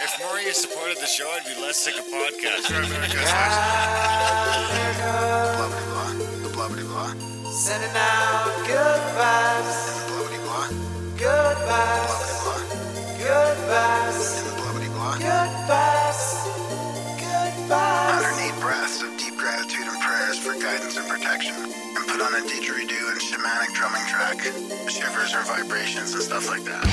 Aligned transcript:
If 0.00 0.14
Maria 0.22 0.54
supported 0.54 0.96
the 0.98 1.06
show, 1.06 1.28
I'd 1.28 1.44
be 1.44 1.54
less 1.60 1.76
sick 1.76 1.98
of 1.98 2.06
podcasts. 2.06 2.68
Blah 2.70 2.86
blah 5.68 5.82
blah. 5.90 6.12
The 6.42 6.50
blah 6.54 6.68
blah 6.68 6.86
blah. 6.86 7.10
Sending 7.50 7.90
out 7.96 8.46
good 8.66 9.02
vibes, 9.18 9.78
Blah 10.06 10.22
blah 10.22 10.38
blah. 10.46 10.68
good 11.18 11.56
Blah 11.58 11.66
vibes, 11.66 12.14
blah 12.46 12.54
blah. 12.54 12.62
good 13.18 13.58
vibes, 13.66 14.28
The 14.46 14.52
blah 14.54 14.70
blah 14.70 14.86
blah. 14.94 15.14
good 15.18 15.50
vibes, 15.66 16.22
good 17.18 17.54
vibes. 17.66 18.22
108 18.22 18.60
breaths 18.62 19.02
of 19.02 19.10
deep 19.18 19.34
gratitude 19.36 19.86
and 19.90 19.98
prayers 20.00 20.38
for 20.38 20.54
guidance 20.62 20.96
and 20.96 21.08
protection. 21.08 21.56
And 21.58 22.04
put 22.06 22.20
on 22.22 22.32
a 22.38 22.42
didgeridoo 22.46 23.04
and 23.10 23.18
shamanic 23.20 23.74
drumming 23.74 24.06
track. 24.06 24.38
Shivers 24.86 25.34
or 25.34 25.42
vibrations 25.42 26.14
and 26.14 26.22
stuff 26.22 26.46
like 26.48 26.62
that. 26.64 26.86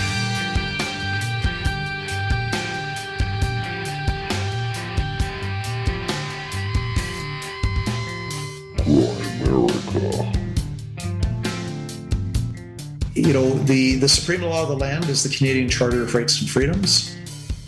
You 13.16 13.32
know, 13.32 13.50
the, 13.50 13.96
the 13.96 14.10
supreme 14.10 14.42
law 14.42 14.64
of 14.64 14.70
the 14.70 14.76
land 14.76 15.06
is 15.06 15.24
the 15.24 15.36
Canadian 15.36 15.70
Charter 15.70 16.02
of 16.02 16.14
Rights 16.14 16.42
and 16.42 16.50
Freedoms, 16.50 17.16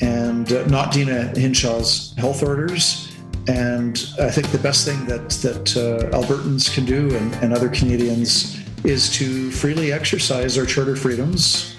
and 0.02 0.52
uh, 0.52 0.66
not 0.68 0.92
Deena 0.92 1.32
Hinshaw's 1.38 2.14
health 2.18 2.44
orders. 2.44 3.12
And 3.48 4.06
I 4.20 4.30
think 4.30 4.52
the 4.52 4.58
best 4.58 4.86
thing 4.86 5.06
that 5.06 5.30
that 5.30 5.78
uh, 5.78 6.10
Albertans 6.18 6.74
can 6.74 6.84
do 6.84 7.16
and, 7.16 7.34
and 7.36 7.54
other 7.54 7.70
Canadians 7.70 8.60
is 8.84 9.10
to 9.16 9.50
freely 9.52 9.94
exercise 9.94 10.58
our 10.58 10.66
charter 10.66 10.98
freedoms. 10.98 11.78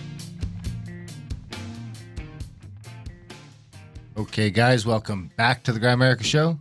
Okay, 4.16 4.50
guys, 4.50 4.86
welcome 4.86 5.30
back 5.36 5.62
to 5.64 5.72
the 5.72 5.78
Grimerica 5.78 6.24
Show. 6.24 6.58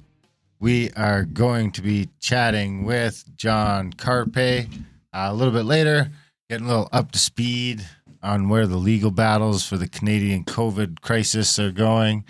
We 0.59 0.89
are 0.91 1.23
going 1.23 1.71
to 1.73 1.83
be 1.83 2.09
chatting 2.19 2.83
with 2.83 3.23
John 3.35 3.93
Carpay 3.93 4.73
uh, 5.13 5.27
a 5.29 5.33
little 5.33 5.53
bit 5.53 5.65
later, 5.65 6.09
getting 6.49 6.65
a 6.65 6.69
little 6.69 6.89
up 6.91 7.11
to 7.11 7.19
speed 7.19 7.85
on 8.23 8.49
where 8.49 8.65
the 8.65 8.77
legal 8.77 9.11
battles 9.11 9.67
for 9.67 9.77
the 9.77 9.87
Canadian 9.87 10.43
COVID 10.45 11.01
crisis 11.01 11.59
are 11.59 11.71
going. 11.71 12.25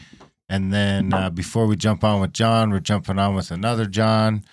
And 0.50 0.73
then 0.73 1.14
uh, 1.14 1.30
before 1.30 1.67
we 1.67 1.78
jump 1.78 2.03
on 2.03 2.19
with 2.19 2.34
John, 2.34 2.69
we're 2.69 2.81
jumping 2.81 3.17
on 3.17 3.34
with 3.34 3.50
another 3.50 3.86
John 3.86 4.44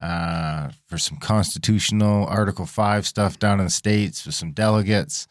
uh, 0.00 0.70
for 0.86 0.96
some 0.96 1.18
constitutional 1.18 2.26
Article 2.26 2.66
5 2.66 3.04
stuff 3.04 3.40
down 3.40 3.58
in 3.58 3.66
the 3.66 3.70
States 3.70 4.26
with 4.26 4.36
some 4.36 4.52
delegates. 4.52 5.26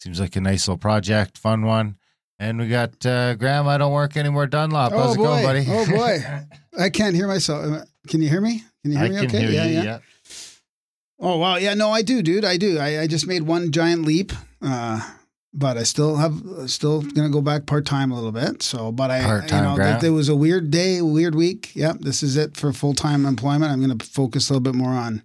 Seems 0.00 0.20
like 0.20 0.36
a 0.36 0.40
nice 0.40 0.68
little 0.68 0.78
project, 0.78 1.38
fun 1.38 1.62
one. 1.62 1.96
And 2.42 2.58
we 2.58 2.66
got 2.66 3.06
uh, 3.06 3.36
Graham. 3.36 3.68
I 3.68 3.78
don't 3.78 3.92
work 3.92 4.16
anymore. 4.16 4.48
Dunlop. 4.48 4.90
How's 4.90 5.14
it 5.14 5.18
boy. 5.18 5.24
going, 5.24 5.44
buddy? 5.44 5.64
oh 5.68 5.86
boy, 5.88 6.18
I 6.78 6.90
can't 6.90 7.14
hear 7.14 7.28
myself. 7.28 7.64
Uh, 7.64 7.84
Can 8.08 8.20
you 8.20 8.28
hear 8.28 8.40
me? 8.40 8.64
Can 8.82 8.90
you 8.90 8.98
hear 8.98 9.06
I 9.06 9.10
me? 9.10 9.18
okay. 9.20 9.40
hear 9.42 9.50
yeah, 9.50 9.64
you. 9.64 9.74
yeah. 9.74 9.82
Yeah. 9.84 9.98
Oh 11.20 11.38
wow, 11.38 11.54
yeah. 11.54 11.74
No, 11.74 11.90
I 11.90 12.02
do, 12.02 12.20
dude. 12.20 12.44
I 12.44 12.56
do. 12.56 12.80
I, 12.80 13.02
I 13.02 13.06
just 13.06 13.28
made 13.28 13.44
one 13.44 13.70
giant 13.70 14.04
leap, 14.04 14.32
uh, 14.60 15.08
but 15.54 15.76
I 15.76 15.84
still 15.84 16.16
have 16.16 16.34
still 16.66 17.02
gonna 17.02 17.30
go 17.30 17.42
back 17.42 17.64
part 17.66 17.86
time 17.86 18.10
a 18.10 18.16
little 18.16 18.32
bit. 18.32 18.60
So, 18.60 18.90
but 18.90 19.12
I, 19.12 19.22
Part-time, 19.22 19.62
you 19.62 19.78
know, 19.78 19.90
th- 19.90 20.00
there 20.00 20.12
was 20.12 20.28
a 20.28 20.34
weird 20.34 20.72
day, 20.72 21.00
weird 21.00 21.36
week. 21.36 21.70
Yep, 21.76 21.98
this 22.00 22.24
is 22.24 22.36
it 22.36 22.56
for 22.56 22.72
full 22.72 22.94
time 22.94 23.24
employment. 23.24 23.70
I'm 23.70 23.80
gonna 23.80 24.02
focus 24.02 24.50
a 24.50 24.54
little 24.54 24.64
bit 24.64 24.74
more 24.74 24.90
on 24.90 25.22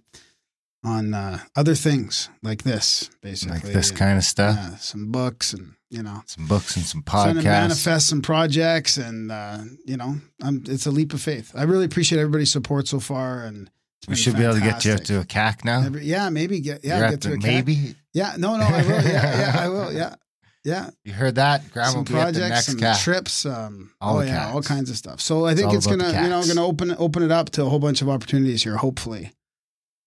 on 0.84 1.12
uh, 1.14 1.38
other 1.56 1.74
things 1.74 2.30
like 2.42 2.62
this, 2.62 3.10
basically, 3.20 3.54
Like 3.56 3.62
this 3.64 3.90
And, 3.90 3.98
kind 3.98 4.18
of 4.18 4.24
stuff. 4.24 4.56
yeah, 4.56 4.76
some 4.76 5.10
books 5.10 5.52
and 5.52 5.74
you 5.90 6.02
know. 6.02 6.22
Some 6.26 6.46
books 6.46 6.76
and 6.76 6.84
some 6.84 7.02
podcasts. 7.02 7.44
manifest 7.44 8.06
some 8.08 8.20
projects 8.22 8.96
and 8.98 9.32
uh, 9.32 9.58
you 9.86 9.96
know 9.96 10.16
I'm, 10.42 10.62
it's 10.68 10.84
a 10.86 10.90
leap 10.90 11.14
of 11.14 11.20
faith 11.22 11.50
i 11.56 11.62
really 11.62 11.86
appreciate 11.86 12.18
everybody's 12.20 12.52
support 12.52 12.86
so 12.88 13.00
far 13.00 13.42
and 13.44 13.70
We 14.06 14.14
should 14.14 14.36
be 14.36 14.44
able 14.44 14.54
to 14.56 14.60
get 14.60 14.84
you 14.84 14.92
up 14.92 15.00
to 15.04 15.20
a 15.20 15.24
CAC 15.24 15.64
now. 15.64 15.82
Every- 15.84 16.04
yeah 16.04 16.28
maybe 16.28 16.60
get 16.60 16.84
yeah 16.84 16.98
You're 17.00 17.10
get 17.10 17.20
to 17.22 17.32
a 17.32 17.36
CAC. 17.36 17.42
maybe. 17.42 17.94
yeah 18.12 18.34
no 18.36 18.56
no 18.58 18.64
i 18.64 18.82
will 18.82 19.02
yeah 19.02 19.38
yeah 19.40 19.56
i 19.64 19.68
will 19.68 19.92
yeah 19.92 20.14
yeah 20.64 20.90
You 21.04 21.12
heard 21.14 21.36
that? 21.36 21.70
Graham 21.72 21.92
some 21.92 22.04
projects 22.04 22.66
some 22.66 22.76
CAC. 22.76 23.02
trips 23.02 23.46
um 23.46 23.90
All 24.00 24.18
oh 24.18 24.20
the 24.20 24.26
yeah 24.26 24.52
all 24.52 24.60
kinds 24.62 24.90
of 24.90 24.96
stuff 24.96 25.20
so 25.22 25.46
i 25.46 25.54
think 25.54 25.68
all 25.68 25.74
it's 25.76 25.86
gonna 25.86 26.08
you 26.22 26.28
know 26.28 26.42
gonna 26.46 26.64
open 26.66 26.94
open 26.98 27.22
it 27.22 27.32
up 27.32 27.48
to 27.50 27.62
a 27.64 27.68
whole 27.70 27.78
bunch 27.80 28.02
of 28.02 28.08
opportunities 28.10 28.62
here 28.62 28.76
hopefully 28.76 29.32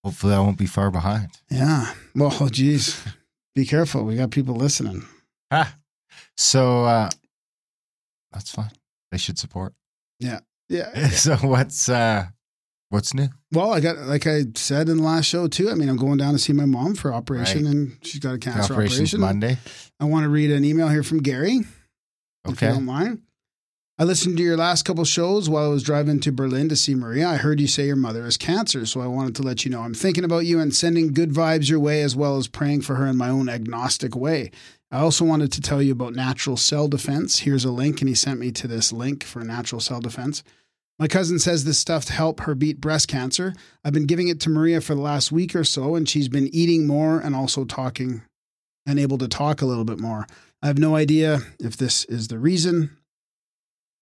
Hopefully, 0.04 0.34
I 0.34 0.40
won't 0.40 0.58
be 0.58 0.66
far 0.66 0.90
behind. 0.92 1.30
yeah 1.50 1.94
well 2.16 2.36
oh 2.40 2.50
geez 2.50 3.02
be 3.56 3.66
careful 3.66 4.04
we 4.06 4.16
got 4.16 4.32
people 4.32 4.56
listening 4.56 5.04
Ah. 5.52 5.76
So 6.38 6.86
uh, 6.86 7.10
that's 8.32 8.52
fine. 8.52 8.72
They 9.12 9.18
should 9.18 9.38
support. 9.38 9.74
yeah 10.20 10.40
Yeah. 10.70 11.10
so 11.10 11.36
what's 11.38 11.90
uh, 11.90 12.28
what's 12.90 13.14
new? 13.14 13.28
Well, 13.52 13.74
I 13.74 13.80
got 13.82 13.98
like 13.98 14.26
I 14.28 14.46
said 14.56 14.88
in 14.90 14.98
the 14.98 15.04
last 15.04 15.26
show 15.26 15.48
too. 15.48 15.70
I 15.70 15.76
mean, 15.76 15.90
I'm 15.90 15.98
going 15.98 16.18
down 16.18 16.32
to 16.34 16.40
see 16.40 16.54
my 16.54 16.66
mom 16.66 16.96
for 16.96 17.14
operation, 17.14 17.66
Right. 17.66 17.72
and 17.74 17.98
she's 18.04 18.20
got 18.22 18.36
a 18.36 18.38
cancer 18.38 18.74
Operations 18.74 19.14
operation. 19.14 19.20
Monday. 19.20 19.58
I 20.00 20.06
want 20.06 20.24
to 20.24 20.30
read 20.30 20.52
an 20.52 20.64
email 20.64 20.88
here 20.88 21.04
from 21.04 21.20
Gary, 21.22 21.58
if 21.58 21.66
you 22.46 22.52
Okay. 22.54 22.70
don't 22.70 22.86
mind. 22.86 23.22
I 24.02 24.04
listened 24.04 24.36
to 24.38 24.44
your 24.44 24.58
last 24.58 24.82
couple 24.82 25.06
shows 25.06 25.48
while 25.48 25.66
I 25.66 25.68
was 25.68 25.84
driving 25.84 26.20
to 26.22 26.32
Berlin 26.32 26.70
to 26.70 26.76
see 26.76 26.96
Maria. 26.96 27.30
I 27.30 27.36
heard 27.36 27.62
you 27.62 27.68
say 27.68 27.86
your 27.86 27.96
mother 27.96 28.24
has 28.24 28.36
cancer, 28.36 28.84
so 28.88 29.00
I 29.00 29.06
wanted 29.06 29.36
to 29.36 29.44
let 29.44 29.64
you 29.64 29.70
know 29.70 29.82
I'm 29.82 29.94
thinking 29.94 30.24
about 30.24 30.48
you 30.48 30.60
and 30.60 30.76
sending 30.76 31.14
good 31.14 31.30
vibes 31.30 31.70
your 31.70 31.80
way, 31.80 32.02
as 32.02 32.16
well 32.16 32.38
as 32.38 32.48
praying 32.48 32.82
for 32.82 32.96
her 32.96 33.06
in 33.06 33.16
my 33.16 33.30
own 33.30 33.48
agnostic 33.48 34.16
way. 34.16 34.50
I 34.90 35.02
also 35.02 35.24
wanted 35.24 35.52
to 35.52 35.62
tell 35.62 35.84
you 35.84 35.92
about 35.92 36.16
natural 36.16 36.58
cell 36.58 36.88
defense. 36.88 37.38
Here's 37.42 37.64
a 37.64 37.70
link, 37.70 38.02
and 38.02 38.10
he 38.10 38.16
sent 38.16 38.40
me 38.40 38.52
to 38.54 38.68
this 38.68 38.92
link 38.92 39.24
for 39.24 39.44
natural 39.44 39.80
cell 39.80 40.00
defense. 40.00 40.42
My 40.98 41.08
cousin 41.08 41.38
says 41.38 41.64
this 41.64 41.78
stuff 41.78 42.06
to 42.06 42.14
help 42.14 42.40
her 42.40 42.56
beat 42.56 42.82
breast 42.82 43.08
cancer. 43.08 43.54
I've 43.86 43.94
been 43.94 44.08
giving 44.08 44.30
it 44.30 44.40
to 44.40 44.50
Maria 44.50 44.82
for 44.82 44.96
the 44.96 45.02
last 45.02 45.32
week 45.32 45.56
or 45.56 45.64
so, 45.64 45.94
and 45.94 46.10
she's 46.10 46.28
been 46.28 46.50
eating 46.52 46.88
more 46.88 47.20
and 47.20 47.36
also 47.36 47.66
talking 47.66 48.24
and 48.84 48.98
able 48.98 49.20
to 49.20 49.28
talk 49.28 49.62
a 49.62 49.68
little 49.68 49.86
bit 49.86 50.00
more. 50.00 50.26
I 50.60 50.66
have 50.66 50.80
no 50.80 50.96
idea 50.96 51.42
if 51.60 51.78
this 51.78 52.04
is 52.06 52.30
the 52.30 52.40
reason, 52.40 52.98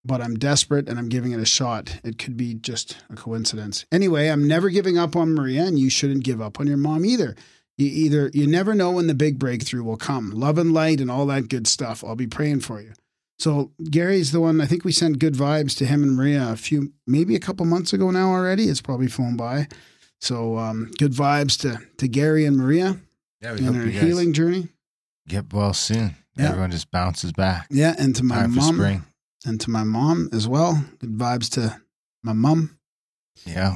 but 0.06 0.22
I'm 0.22 0.36
desperate 0.36 0.88
and 0.88 0.98
I'm 0.98 1.10
giving 1.10 1.32
it 1.32 1.40
a 1.40 1.46
shot. 1.46 2.00
It 2.04 2.18
could 2.18 2.38
be 2.38 2.54
just 2.54 2.98
a 3.10 3.16
coincidence. 3.16 3.86
Anyway, 3.92 4.28
I'm 4.28 4.48
never 4.48 4.70
giving 4.70 4.98
up 4.98 5.16
on 5.16 5.34
Maria, 5.34 5.66
and 5.66 5.78
you 5.78 5.90
shouldn't 5.90 6.24
give 6.24 6.42
up 6.42 6.60
on 6.60 6.68
your 6.68 6.78
mom 6.78 7.06
either. 7.06 7.36
You 7.78 7.88
either 7.88 8.32
you 8.34 8.46
never 8.48 8.76
know 8.76 8.92
when 8.92 9.08
the 9.08 9.14
big 9.16 9.40
breakthrough 9.40 9.84
will 9.84 9.98
come. 9.98 10.32
Love 10.32 10.58
and 10.58 10.74
light 10.74 11.00
and 11.00 11.10
all 11.10 11.26
that 11.28 11.48
good 11.50 11.66
stuff. 11.68 12.04
I'll 12.04 12.16
be 12.16 12.28
praying 12.28 12.60
for 12.62 12.82
you. 12.82 12.92
So 13.38 13.72
Gary's 13.90 14.34
the 14.34 14.42
one. 14.42 14.60
I 14.60 14.66
think 14.66 14.84
we 14.84 14.92
sent 14.92 15.20
good 15.20 15.34
vibes 15.36 15.78
to 15.78 15.86
him 15.86 16.04
and 16.04 16.14
Maria 16.18 16.52
a 16.52 16.58
few, 16.58 16.92
maybe 17.08 17.36
a 17.38 17.40
couple 17.40 17.66
months 17.66 17.94
ago 17.94 18.12
now 18.12 18.32
already. 18.32 18.66
It's 18.66 18.82
probably 18.82 19.08
flown 19.08 19.38
by. 19.38 19.68
So 20.20 20.58
um, 20.58 20.92
good 20.98 21.14
vibes 21.14 21.58
to 21.62 21.80
to 21.98 22.08
Gary 22.10 22.46
and 22.46 22.58
Maria 22.58 22.98
Yeah, 23.42 23.54
we 23.54 23.60
in 23.60 23.64
hope 23.66 23.76
their 23.76 23.86
healing 23.86 24.34
journey. 24.34 24.68
get 25.30 25.54
well 25.54 25.74
soon. 25.74 26.16
Yeah. 26.36 26.50
Everyone 26.50 26.72
just 26.72 26.92
bounces 26.92 27.32
back. 27.32 27.68
Yeah, 27.70 27.96
and 27.98 28.14
to 28.18 28.24
my 28.24 28.36
Time 28.42 28.56
mom 28.56 28.76
spring. 28.76 29.04
And 29.46 29.60
to 29.62 29.70
my 29.70 29.84
mom 29.84 30.30
as 30.34 30.48
well. 30.48 30.84
Good 31.00 31.18
vibes 31.18 31.50
to 31.52 31.80
my 32.24 32.34
mom. 32.34 32.78
Yeah, 33.46 33.76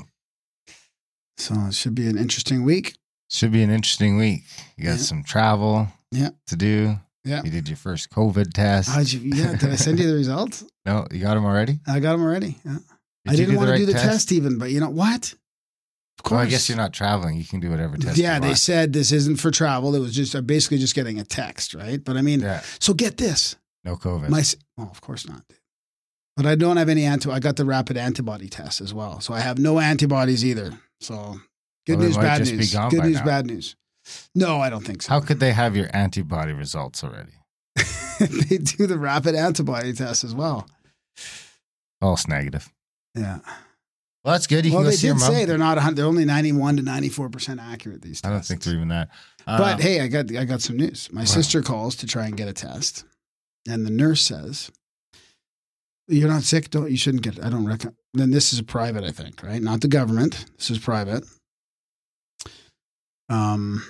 So 1.37 1.55
it 1.67 1.73
should 1.73 1.95
be 1.95 2.07
an 2.07 2.17
interesting 2.17 2.63
week. 2.63 2.95
should 3.29 3.51
be 3.51 3.63
an 3.63 3.69
interesting 3.71 4.17
week. 4.17 4.43
You 4.77 4.83
got 4.85 4.91
Yeah. 4.91 4.97
some 4.97 5.23
travel. 5.23 5.87
Yeah. 6.11 6.29
to 6.47 6.55
do. 6.55 6.99
Yeah. 7.25 7.41
You 7.43 7.49
did 7.49 7.67
your 7.69 7.77
first 7.77 8.09
COVID 8.11 8.53
test. 8.53 8.89
How'd 8.89 9.09
you, 9.11 9.21
yeah, 9.33 9.55
did 9.55 9.69
I 9.71 9.75
send 9.77 9.97
you 9.97 10.07
the 10.07 10.13
results? 10.13 10.63
no, 10.85 11.07
you 11.11 11.19
got 11.21 11.33
them 11.35 11.45
already. 11.45 11.79
I 11.87 11.99
got 11.99 12.11
them 12.11 12.21
already. 12.21 12.57
Yeah. 12.65 12.77
Did 13.25 13.33
I 13.33 13.35
didn't 13.35 13.55
want 13.55 13.69
to 13.69 13.77
do 13.77 13.85
the 13.85 13.93
test? 13.93 14.31
even, 14.31 14.57
but 14.59 14.69
you 14.69 14.79
know 14.81 14.89
what? 14.89 15.33
Of 16.19 16.23
course. 16.23 16.37
Well, 16.37 16.45
I 16.45 16.49
guess 16.49 16.67
you're 16.69 16.77
not 16.77 16.93
traveling. 16.93 17.37
You 17.37 17.45
can 17.45 17.59
do 17.61 17.71
whatever 17.71 17.97
test. 17.97 18.17
yeah, 18.17 18.39
they 18.39 18.53
said 18.53 18.93
this 18.93 19.11
isn't 19.11 19.37
for 19.39 19.49
travel. 19.49 19.95
It 19.95 19.99
was 19.99 20.13
just 20.13 20.35
uh, 20.35 20.41
basically 20.41 20.77
just 20.77 20.93
getting 20.93 21.19
a 21.19 21.23
text, 21.23 21.73
right? 21.73 22.03
But 22.03 22.17
I 22.17 22.21
mean, 22.21 22.41
Yeah, 22.41 22.61
so 22.79 22.93
get 22.93 23.17
this. 23.17 23.55
No 23.83 23.95
COVID. 23.95 24.29
My 24.29 24.43
well, 24.77 24.89
of 24.91 25.01
course 25.01 25.27
not. 25.27 25.43
But 26.35 26.45
I 26.47 26.55
don't 26.55 26.77
have 26.77 26.89
any 26.89 27.03
anti. 27.05 27.29
I 27.31 27.39
got 27.39 27.57
the 27.57 27.65
rapid 27.65 27.95
antibody 27.97 28.49
test 28.49 28.81
as 28.81 28.93
well, 28.93 29.19
so 29.19 29.33
I 29.33 29.39
have 29.41 29.59
no 29.59 29.79
antibodies 29.79 30.43
either. 30.43 30.71
So 30.99 31.39
good 31.85 31.97
Well, 31.99 32.07
news, 32.07 32.17
bad 32.17 32.39
news. 32.41 32.73
Good 32.73 33.03
news, 33.03 33.17
now. 33.19 33.25
bad 33.25 33.45
news. 33.45 33.75
No, 34.35 34.59
I 34.59 34.69
don't 34.69 34.83
think 34.83 35.01
so. 35.01 35.11
How 35.11 35.19
could 35.19 35.39
they 35.39 35.51
have 35.53 35.75
your 35.75 35.89
antibody 35.93 36.51
results 36.53 37.03
already? 37.03 37.33
they 38.19 38.57
do 38.57 38.87
the 38.87 38.97
rapid 38.97 39.35
antibody 39.35 39.93
test 39.93 40.23
as 40.23 40.33
well? 40.35 40.67
False 42.01 42.27
negative. 42.27 42.69
Yeah. 43.15 43.39
Well, 44.25 44.33
that's 44.33 44.47
good. 44.47 44.65
You 44.65 44.71
well, 44.73 44.81
can 44.81 44.85
go 44.85 44.89
they 44.91 44.95
see 44.95 45.07
did 45.09 45.19
say 45.19 45.45
they're 45.45 45.57
not. 45.57 45.95
They're 45.95 46.05
only 46.05 46.25
ninety-one 46.25 46.77
to 46.77 46.81
ninety-four 46.83 47.29
percent 47.29 47.59
accurate. 47.59 48.01
These 48.01 48.21
tests. 48.21 48.25
I 48.25 48.29
don't 48.31 48.45
think 48.45 48.63
they're 48.63 48.73
even 48.75 48.87
that. 48.87 49.09
But 49.45 49.73
Um, 49.75 49.79
hey, 49.81 49.99
I 49.99 50.07
got 50.07 50.33
I 50.35 50.45
got 50.45 50.61
some 50.61 50.77
news. 50.77 51.09
My 51.11 51.21
Wow. 51.21 51.25
sister 51.25 51.61
calls 51.61 51.95
to 51.97 52.07
try 52.07 52.25
and 52.27 52.35
get 52.37 52.47
a 52.47 52.53
test, 52.53 53.03
and 53.67 53.85
the 53.85 53.91
nurse 53.91 54.21
says, 54.21 54.71
"You're 56.07 56.29
not 56.29 56.43
sick. 56.43 56.69
Don't 56.69 56.91
you 56.91 56.97
shouldn't 56.97 57.23
get. 57.23 57.37
It. 57.37 57.45
I 57.45 57.49
don't 57.49 57.65
reckon." 57.65 57.95
Then 58.13 58.31
this 58.31 58.53
is 58.53 58.59
a 58.59 58.63
private, 58.63 59.03
I 59.03 59.11
think, 59.11 59.41
right? 59.41 59.61
Not 59.61 59.81
the 59.81 59.87
government. 59.87 60.45
This 60.57 60.69
is 60.69 60.77
private. 60.77 61.25
Um, 63.29 63.83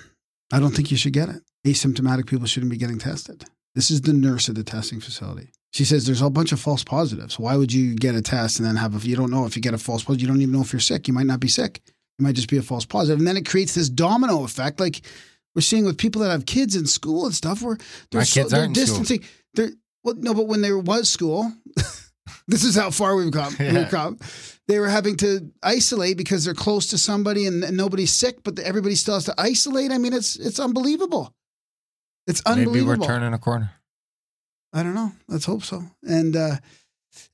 I 0.52 0.60
don't 0.60 0.74
think 0.74 0.90
you 0.90 0.96
should 0.96 1.12
get 1.12 1.28
it. 1.28 1.42
Asymptomatic 1.66 2.26
people 2.26 2.46
shouldn't 2.46 2.70
be 2.70 2.78
getting 2.78 2.98
tested. 2.98 3.44
This 3.74 3.90
is 3.90 4.02
the 4.02 4.12
nurse 4.12 4.48
at 4.48 4.54
the 4.54 4.64
testing 4.64 5.00
facility. 5.00 5.48
She 5.72 5.84
says 5.84 6.06
there's 6.06 6.22
a 6.22 6.30
bunch 6.30 6.52
of 6.52 6.60
false 6.60 6.84
positives. 6.84 7.38
Why 7.38 7.56
would 7.56 7.72
you 7.72 7.96
get 7.96 8.14
a 8.14 8.22
test 8.22 8.60
and 8.60 8.68
then 8.68 8.76
have 8.76 8.94
a, 8.94 9.06
you 9.06 9.16
don't 9.16 9.30
know 9.30 9.44
if 9.44 9.56
you 9.56 9.62
get 9.62 9.74
a 9.74 9.78
false 9.78 10.04
positive, 10.04 10.22
you 10.22 10.28
don't 10.28 10.40
even 10.40 10.54
know 10.54 10.60
if 10.60 10.72
you're 10.72 10.80
sick. 10.80 11.08
You 11.08 11.14
might 11.14 11.26
not 11.26 11.40
be 11.40 11.48
sick. 11.48 11.80
You 12.18 12.24
might 12.24 12.36
just 12.36 12.48
be 12.48 12.58
a 12.58 12.62
false 12.62 12.84
positive. 12.84 13.18
And 13.18 13.26
then 13.26 13.36
it 13.36 13.46
creates 13.46 13.74
this 13.74 13.88
domino 13.88 14.44
effect. 14.44 14.78
Like 14.78 15.00
we're 15.54 15.62
seeing 15.62 15.84
with 15.84 15.98
people 15.98 16.22
that 16.22 16.30
have 16.30 16.46
kids 16.46 16.76
in 16.76 16.86
school 16.86 17.26
and 17.26 17.34
stuff 17.34 17.60
where 17.60 17.76
they're, 18.12 18.20
My 18.20 18.24
so, 18.24 18.44
they're 18.44 18.60
aren't 18.60 18.78
in 18.78 18.86
school. 18.86 19.18
They're, 19.54 19.70
well, 20.02 20.14
no, 20.16 20.34
but 20.34 20.46
when 20.46 20.60
there 20.60 20.78
was 20.78 21.08
school, 21.08 21.52
this 22.48 22.64
is 22.64 22.74
how 22.74 22.90
far 22.90 23.16
we've 23.16 23.32
come. 23.32 23.54
Yeah. 23.60 23.72
We've 23.72 23.88
come. 23.88 24.18
They 24.66 24.78
were 24.78 24.88
having 24.88 25.16
to 25.18 25.50
isolate 25.62 26.16
because 26.16 26.44
they're 26.44 26.54
close 26.54 26.86
to 26.88 26.98
somebody 26.98 27.46
and, 27.46 27.62
and 27.64 27.76
nobody's 27.76 28.12
sick, 28.12 28.42
but 28.42 28.58
everybody 28.58 28.94
still 28.94 29.14
has 29.14 29.24
to 29.24 29.34
isolate. 29.36 29.92
I 29.92 29.98
mean, 29.98 30.14
it's 30.14 30.36
it's 30.36 30.58
unbelievable. 30.58 31.34
It's 32.26 32.40
unbelievable. 32.46 32.74
Maybe 32.74 33.00
we're 33.00 33.06
turning 33.06 33.34
a 33.34 33.38
corner. 33.38 33.72
I 34.72 34.82
don't 34.82 34.94
know. 34.94 35.12
Let's 35.28 35.44
hope 35.44 35.64
so. 35.64 35.84
And 36.02 36.34
uh 36.34 36.56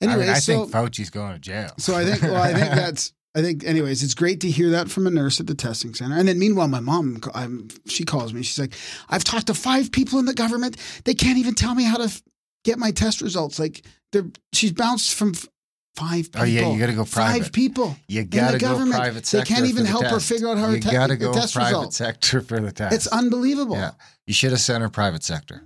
anyway, 0.01 0.25
I, 0.25 0.27
mean, 0.27 0.29
I 0.31 0.39
so 0.41 0.65
think 0.65 0.73
Fauci's 0.73 1.11
going 1.11 1.33
to 1.35 1.39
jail. 1.39 1.71
so 1.79 1.95
I 1.95 2.05
think 2.05 2.23
well, 2.23 2.37
I 2.37 2.53
think 2.53 2.71
that's 2.75 3.13
I 3.35 3.43
think 3.43 3.65
anyways, 3.65 4.03
it's 4.03 4.15
great 4.15 4.41
to 4.41 4.51
hear 4.51 4.71
that 4.71 4.91
from 4.91 5.07
a 5.07 5.11
nurse 5.11 5.39
at 5.39 5.47
the 5.47 5.55
testing 5.55 5.95
center. 5.95 6.17
And 6.17 6.27
then 6.27 6.39
meanwhile, 6.39 6.67
my 6.67 6.81
mom, 6.81 7.21
I'm, 7.33 7.69
she 7.87 8.05
calls 8.05 8.33
me. 8.35 8.43
She's 8.43 8.59
like, 8.59 8.75
"I've 9.09 9.23
talked 9.23 9.47
to 9.47 9.55
five 9.55 9.93
people 9.93 10.19
in 10.19 10.25
the 10.25 10.35
government. 10.35 10.77
They 11.05 11.15
can't 11.15 11.39
even 11.39 11.55
tell 11.55 11.75
me 11.77 11.85
how 11.85 11.97
to 11.99 12.05
f- 12.05 12.23
get 12.65 12.79
my 12.79 12.91
test 12.91 13.21
results. 13.23 13.59
Like 13.61 13.83
they're 14.11 14.27
she's 14.53 14.73
bounced 14.73 15.15
from 15.15 15.31
f- 15.37 15.47
five 15.95 16.25
people. 16.33 16.41
Oh, 16.41 16.45
yeah, 16.45 16.73
you 16.73 16.79
gotta 16.81 16.93
go 16.93 17.05
private. 17.05 17.43
Five 17.45 17.53
people. 17.53 17.97
You 18.09 18.25
gotta 18.25 18.55
the 18.55 18.59
go 18.59 18.67
government. 18.73 18.97
private 18.97 19.27
sector. 19.27 19.49
They 19.49 19.55
can't 19.61 19.71
even 19.71 19.85
help 19.87 20.07
her 20.07 20.19
figure 20.19 20.49
out 20.49 20.59
how 20.59 20.71
you 20.71 20.81
to 20.81 20.89
te- 20.89 20.93
gotta 20.93 21.15
the 21.15 21.25
go 21.27 21.33
test 21.33 21.55
private 21.55 21.69
result. 21.69 21.95
sector 21.95 22.41
for 22.41 22.59
the 22.59 22.73
test. 22.73 22.95
It's 22.97 23.07
unbelievable. 23.07 23.77
Yeah, 23.77 23.93
you 24.27 24.35
should 24.35 24.51
have 24.51 24.61
sent 24.61 24.83
her 24.83 24.89
private 24.89 25.23
sector, 25.23 25.63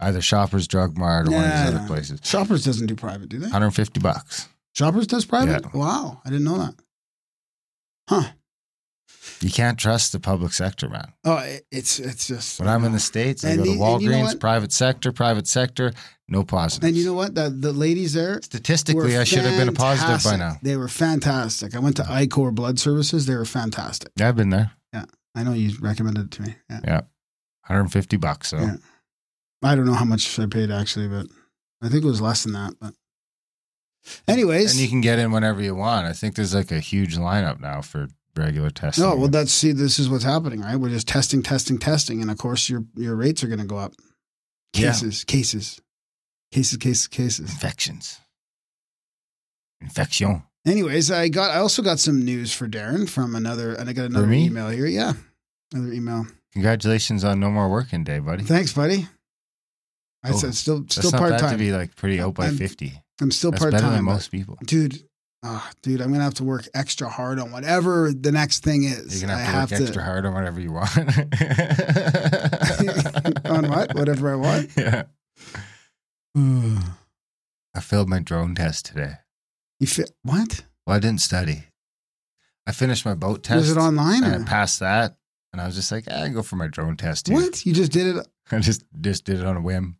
either 0.00 0.22
Shoppers 0.22 0.66
Drug 0.66 0.96
Mart 0.96 1.28
or 1.28 1.32
one 1.32 1.44
of 1.44 1.50
these 1.50 1.74
other 1.74 1.86
places. 1.86 2.20
Shoppers 2.24 2.64
doesn't 2.64 2.86
do 2.86 2.94
private, 2.96 3.28
do 3.28 3.36
they? 3.38 3.44
150 3.44 4.00
bucks. 4.00 4.48
Shoppers 4.74 5.06
does 5.06 5.24
private? 5.24 5.64
Yeah. 5.64 5.70
Wow. 5.78 6.20
I 6.24 6.30
didn't 6.30 6.44
know 6.44 6.58
that. 6.58 6.74
Huh. 8.08 8.30
You 9.40 9.50
can't 9.50 9.78
trust 9.78 10.12
the 10.12 10.20
public 10.20 10.52
sector, 10.52 10.88
man. 10.88 11.12
Oh, 11.24 11.38
it- 11.38 11.66
it's 11.70 11.98
it's 11.98 12.26
just 12.26 12.58
When 12.60 12.68
I'm 12.68 12.84
in 12.84 12.92
the 12.92 12.96
uh, 12.96 13.00
states, 13.00 13.44
I 13.44 13.50
And 13.50 13.58
go 13.58 13.64
to 13.64 13.70
the- 13.70 13.84
and 13.84 14.02
you 14.02 14.08
know 14.10 14.16
Walgreens, 14.16 14.40
private 14.40 14.72
sector, 14.72 15.12
private 15.12 15.46
sector, 15.46 15.92
no 16.28 16.44
positives. 16.44 16.86
And 16.88 16.96
you 16.96 17.04
know 17.06 17.14
what? 17.14 17.34
The 17.34 17.50
the 17.50 17.72
ladies 17.72 18.12
there 18.12 18.40
Statistically, 18.42 19.16
I 19.16 19.24
should 19.24 19.40
have 19.44 19.58
been 19.58 19.68
a 19.68 19.72
positive 19.72 20.22
by 20.22 20.36
now. 20.36 20.58
They 20.62 20.76
were 20.76 20.88
fantastic. 20.88 21.74
I 21.74 21.78
went 21.78 21.96
to 21.96 22.02
iCore 22.02 22.54
Blood 22.54 22.78
Services. 22.78 23.26
They 23.26 23.34
were 23.34 23.44
fantastic. 23.44 24.10
Yeah, 24.16 24.28
I've 24.28 24.36
been 24.36 24.50
there. 24.50 24.72
Yeah, 24.92 25.04
I 25.34 25.42
know 25.42 25.52
you 25.52 25.76
recommended 25.80 26.26
it 26.26 26.30
to 26.32 26.42
me. 26.42 26.54
Yeah. 26.70 27.02
150 27.66 28.16
bucks. 28.16 28.48
So 28.48 28.58
Yeah. 28.58 28.76
I 29.62 29.74
don't 29.74 29.86
know 29.86 29.94
how 29.94 30.04
much 30.04 30.38
I 30.38 30.46
paid 30.46 30.70
actually, 30.70 31.08
but 31.08 31.26
I 31.82 31.88
think 31.88 32.04
it 32.04 32.08
was 32.08 32.20
less 32.20 32.42
than 32.44 32.52
that. 32.54 32.74
But 32.80 32.94
anyways, 34.28 34.72
and 34.72 34.80
you 34.80 34.88
can 34.88 35.00
get 35.00 35.18
in 35.18 35.32
whenever 35.32 35.60
you 35.62 35.74
want. 35.74 36.06
I 36.06 36.12
think 36.12 36.34
there's 36.34 36.54
like 36.54 36.70
a 36.72 36.80
huge 36.80 37.16
lineup 37.16 37.60
now 37.60 37.80
for 37.80 38.08
regular 38.36 38.70
testing. 38.70 39.04
no, 39.04 39.16
well, 39.16 39.28
that's 39.28 39.52
see, 39.52 39.72
this 39.72 39.98
is 39.98 40.08
what's 40.08 40.24
happening, 40.24 40.60
right? 40.60 40.76
We're 40.76 40.88
just 40.88 41.08
testing, 41.08 41.42
testing, 41.42 41.78
testing, 41.78 42.20
and 42.22 42.30
of 42.30 42.38
course, 42.38 42.68
your 42.70 42.84
your 42.96 43.16
rates 43.16 43.42
are 43.44 43.48
going 43.48 43.58
to 43.60 43.66
go 43.66 43.76
up. 43.78 43.94
Yeah. 44.74 44.88
Cases, 44.92 45.24
cases, 45.24 45.80
cases, 46.52 46.78
cases, 46.78 47.08
cases. 47.08 47.50
infections. 47.50 48.20
Infection. 49.80 50.42
Anyways, 50.66 51.10
I 51.10 51.28
got 51.28 51.50
I 51.50 51.56
also 51.58 51.82
got 51.82 51.98
some 51.98 52.22
news 52.24 52.52
for 52.52 52.68
Darren 52.68 53.08
from 53.08 53.34
another, 53.34 53.72
and 53.74 53.88
I 53.88 53.92
got 53.94 54.04
another 54.06 54.30
email 54.30 54.68
here. 54.68 54.86
Yeah, 54.86 55.14
another 55.72 55.92
email. 55.92 56.26
Congratulations 56.52 57.24
on 57.24 57.40
no 57.40 57.50
more 57.50 57.68
working 57.70 58.04
day, 58.04 58.18
buddy. 58.18 58.42
Thanks, 58.44 58.72
buddy. 58.72 59.08
I 60.22 60.30
Oh, 60.32 60.36
said 60.36 60.54
still 60.54 60.84
still 60.88 61.12
part 61.12 61.30
bad 61.30 61.38
to 61.38 61.44
time. 61.46 61.58
be 61.58 61.72
like 61.72 61.96
pretty 61.96 62.20
out 62.20 62.34
by 62.34 62.48
I'm 62.48 62.56
50. 62.58 62.92
I'm 63.20 63.30
still 63.30 63.52
part 63.52 63.72
time. 63.72 64.04
most 64.04 64.30
people. 64.30 64.58
Dude, 64.64 65.02
ah, 65.44 65.70
dude, 65.82 66.00
I'm 66.00 66.10
gonna 66.12 66.24
have 66.24 66.34
to 66.34 66.44
work 66.44 66.68
extra 66.74 67.08
hard 67.08 67.38
on 67.38 67.52
whatever 67.52 68.12
the 68.12 68.32
next 68.32 68.64
thing 68.64 68.84
is. 68.84 69.20
You're 69.20 69.28
gonna 69.28 69.40
I 69.40 69.44
have 69.44 69.68
to 69.68 69.74
work 69.76 69.82
extra 69.82 70.02
hard 70.02 70.26
on 70.26 70.34
whatever 70.34 70.60
you 70.60 70.72
want. 70.72 70.96
on 73.46 73.68
what? 73.68 73.94
Whatever 73.94 74.32
I 74.32 74.36
want. 74.36 74.70
Yeah. 74.76 75.04
I 77.74 77.80
failed 77.80 78.08
my 78.08 78.18
drone 78.20 78.54
test 78.54 78.86
today. 78.86 79.14
You 79.78 79.86
fit 79.86 80.10
what? 80.22 80.64
Well, 80.86 80.96
I 80.96 80.98
didn't 81.00 81.20
study. 81.20 81.64
I 82.66 82.72
finished 82.72 83.04
my 83.04 83.14
boat 83.14 83.42
test. 83.42 83.60
Was 83.60 83.70
it 83.76 83.78
online 83.78 84.22
And 84.24 84.34
or 84.34 84.40
I 84.40 84.44
passed 84.44 84.80
that, 84.80 85.16
and 85.52 85.60
I 85.60 85.66
was 85.66 85.74
just 85.74 85.90
like, 85.90 86.04
eh, 86.08 86.14
I 86.20 86.24
can 86.24 86.34
go 86.34 86.42
for 86.42 86.56
my 86.56 86.66
drone 86.68 86.96
test. 86.96 87.26
Too. 87.26 87.34
what? 87.34 87.64
You 87.64 87.72
just 87.72 87.92
did 87.92 88.16
it. 88.16 88.26
I 88.52 88.58
just 88.60 88.84
just 89.00 89.24
did 89.24 89.40
it 89.40 89.46
on 89.46 89.56
a 89.56 89.60
whim. 89.60 89.96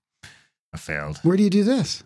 I 0.72 0.78
failed. 0.78 1.18
Where 1.22 1.36
do 1.36 1.42
you 1.42 1.50
do 1.50 1.64
this? 1.64 2.02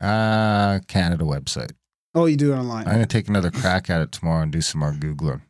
Uh 0.00 0.80
Canada 0.88 1.24
website. 1.24 1.72
Oh, 2.14 2.26
you 2.26 2.36
do 2.36 2.52
it 2.52 2.56
online. 2.56 2.86
I'm 2.86 2.94
gonna 2.94 3.06
take 3.06 3.28
another 3.28 3.50
crack 3.50 3.90
at 3.90 4.00
it 4.00 4.12
tomorrow 4.12 4.42
and 4.42 4.52
do 4.52 4.60
some 4.60 4.80
more 4.80 4.92
googling. 4.92 5.42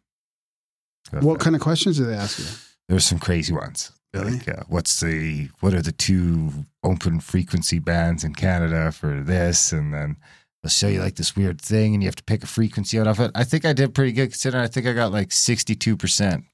What 1.21 1.39
kind 1.41 1.55
of 1.55 1.63
questions 1.63 1.99
do 1.99 2.05
they 2.07 2.15
ask 2.15 2.39
you? 2.39 2.47
There's 2.89 3.05
some 3.05 3.19
crazy 3.19 3.53
ones. 3.53 3.93
Really? 4.13 4.33
Like, 4.33 4.49
uh, 4.49 4.63
what's 4.69 5.01
the 5.01 5.49
what 5.61 5.75
are 5.75 5.83
the 5.83 5.93
two 5.93 6.51
open 6.83 7.21
frequency 7.21 7.79
bands 7.79 8.25
in 8.25 8.35
Canada 8.35 8.93
for 8.93 9.21
this? 9.23 9.73
And 9.73 9.93
then 9.93 10.17
they'll 10.63 10.71
show 10.71 10.89
you 10.89 11.01
like 11.01 11.17
this 11.17 11.35
weird 11.37 11.61
thing, 11.61 11.95
and 11.95 12.03
you 12.03 12.07
have 12.09 12.17
to 12.17 12.25
pick 12.25 12.43
a 12.43 12.47
frequency 12.47 12.99
out 12.99 13.07
of 13.09 13.19
it. 13.21 13.31
I 13.35 13.45
think 13.45 13.65
I 13.65 13.73
did 13.73 13.95
pretty 13.95 14.13
good 14.13 14.31
considering. 14.31 14.63
I 14.65 14.69
think 14.69 14.87
I 14.87 14.93
got 14.93 15.13
like 15.13 15.33
62 15.33 15.97
percent, 15.97 16.45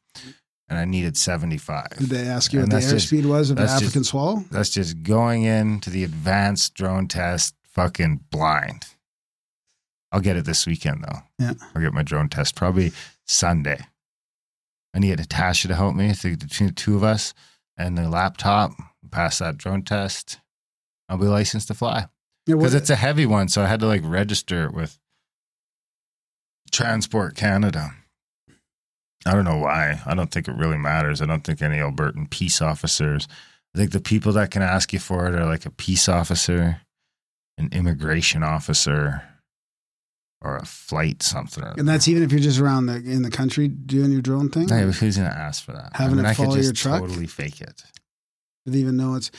and 0.68 0.78
I 0.78 0.84
needed 0.86 1.16
75. 1.16 1.88
Did 1.98 2.08
they 2.08 2.26
ask 2.26 2.52
you 2.52 2.60
And 2.60 2.72
what 2.72 2.80
the 2.82 2.90
just- 2.90 3.12
airspeed 3.12 3.26
was 3.26 3.50
of 3.50 3.58
an 3.58 3.62
that's 3.64 3.74
just- 3.74 3.82
African 3.84 4.04
swallow? 4.04 4.44
That's 4.50 4.70
just 4.70 5.02
going 5.02 5.42
into 5.44 5.90
the 5.90 6.02
advanced 6.04 6.74
drone 6.74 7.08
test, 7.08 7.54
fucking 7.72 8.20
blind. 8.30 8.86
I'll 10.12 10.20
get 10.20 10.36
it 10.36 10.44
this 10.44 10.66
weekend 10.66 11.04
though. 11.04 11.20
Yeah. 11.38 11.52
I'll 11.74 11.82
get 11.82 11.92
my 11.92 12.02
drone 12.02 12.28
test 12.28 12.56
probably 12.56 12.92
Sunday. 13.26 13.86
I 14.94 14.98
need 14.98 15.18
Natasha 15.18 15.68
to 15.68 15.74
help 15.76 15.94
me. 15.94 16.10
I 16.10 16.12
think 16.14 16.40
between 16.40 16.70
the 16.70 16.74
two 16.74 16.96
of 16.96 17.04
us 17.04 17.32
and 17.76 17.96
the 17.96 18.08
laptop, 18.08 18.72
pass 19.10 19.38
that 19.38 19.56
drone 19.56 19.82
test. 19.82 20.40
I'll 21.08 21.18
be 21.18 21.26
licensed 21.26 21.68
to 21.68 21.74
fly 21.74 22.06
Yeah, 22.46 22.56
because 22.56 22.74
it's 22.74 22.90
a 22.90 22.96
heavy 22.96 23.26
one. 23.26 23.48
So 23.48 23.62
I 23.62 23.66
had 23.66 23.80
to 23.80 23.86
like 23.86 24.02
register 24.04 24.64
it 24.64 24.74
with 24.74 24.98
Transport 26.70 27.34
Canada. 27.36 27.92
I 29.26 29.32
don't 29.32 29.44
know 29.44 29.58
why. 29.58 30.00
I 30.06 30.14
don't 30.14 30.30
think 30.30 30.48
it 30.48 30.54
really 30.54 30.78
matters. 30.78 31.20
I 31.20 31.26
don't 31.26 31.44
think 31.44 31.60
any 31.62 31.78
Albertan 31.78 32.30
peace 32.30 32.62
officers. 32.62 33.28
I 33.74 33.78
think 33.78 33.92
the 33.92 34.00
people 34.00 34.32
that 34.32 34.50
can 34.50 34.62
ask 34.62 34.92
you 34.92 34.98
for 34.98 35.26
it 35.26 35.34
are 35.34 35.44
like 35.44 35.66
a 35.66 35.70
peace 35.70 36.08
officer, 36.08 36.80
an 37.60 37.68
immigration 37.72 38.42
officer, 38.42 39.22
or 40.42 40.56
a 40.56 40.64
flight 40.64 41.22
something. 41.22 41.62
or 41.62 41.74
and 41.76 41.86
that's 41.88 42.08
even 42.08 42.22
if 42.22 42.32
you're 42.32 42.40
just 42.40 42.58
around 42.60 42.86
the 42.86 42.96
in 42.96 43.22
the 43.22 43.30
country 43.30 43.68
doing 43.68 44.10
your 44.10 44.22
drone 44.22 44.48
thing. 44.48 44.68
Hey, 44.68 44.82
who's 44.90 45.16
gonna 45.16 45.28
ask 45.28 45.64
for 45.64 45.72
that? 45.72 45.90
Having 45.94 46.20
it 46.20 46.24
I 46.24 46.34
follow 46.34 46.54
could 46.54 46.64
your 46.64 46.72
truck? 46.72 47.00
totally 47.00 47.26
fake 47.26 47.60
it. 47.60 47.82
Did 48.66 48.76
even 48.76 48.96
know 48.96 49.14
it's? 49.14 49.30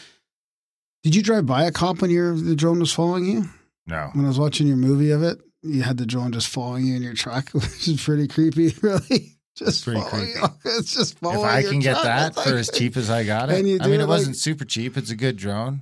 Did 1.03 1.15
you 1.15 1.23
drive 1.23 1.45
by 1.47 1.63
a 1.65 1.71
cop 1.71 2.01
when 2.01 2.11
your 2.11 2.35
the 2.35 2.55
drone 2.55 2.79
was 2.79 2.93
following 2.93 3.25
you? 3.25 3.45
No, 3.87 4.09
When 4.13 4.25
I 4.25 4.27
was 4.27 4.37
watching 4.39 4.67
your 4.67 4.77
movie 4.77 5.09
of 5.09 5.23
it, 5.23 5.39
you 5.63 5.81
had 5.81 5.97
the 5.97 6.05
drone 6.05 6.31
just 6.31 6.47
following 6.47 6.85
you 6.85 6.95
in 6.95 7.01
your 7.01 7.15
truck, 7.15 7.49
which 7.53 7.87
is 7.87 8.01
pretty 8.03 8.27
creepy, 8.27 8.73
really. 8.81 9.37
Just 9.57 9.83
Pretty 9.83 10.01
creepy. 10.01 10.27
you. 10.39 10.47
It's 10.77 10.93
just 10.93 11.17
following 11.19 11.39
if 11.39 11.45
I 11.45 11.63
can 11.63 11.79
get 11.79 11.93
truck. 11.93 12.03
that 12.03 12.27
It's 12.33 12.43
for 12.43 12.49
like- 12.51 12.59
as 12.59 12.69
cheap 12.69 12.95
as 12.95 13.09
I 13.09 13.23
got 13.25 13.49
it, 13.49 13.53
I 13.57 13.61
mean, 13.63 13.81
it 13.81 13.85
it 14.01 14.07
wasn't 14.07 14.35
like- 14.35 14.39
super 14.39 14.63
cheap. 14.65 14.95
It's 14.97 15.09
a 15.09 15.15
good 15.15 15.35
drone, 15.35 15.81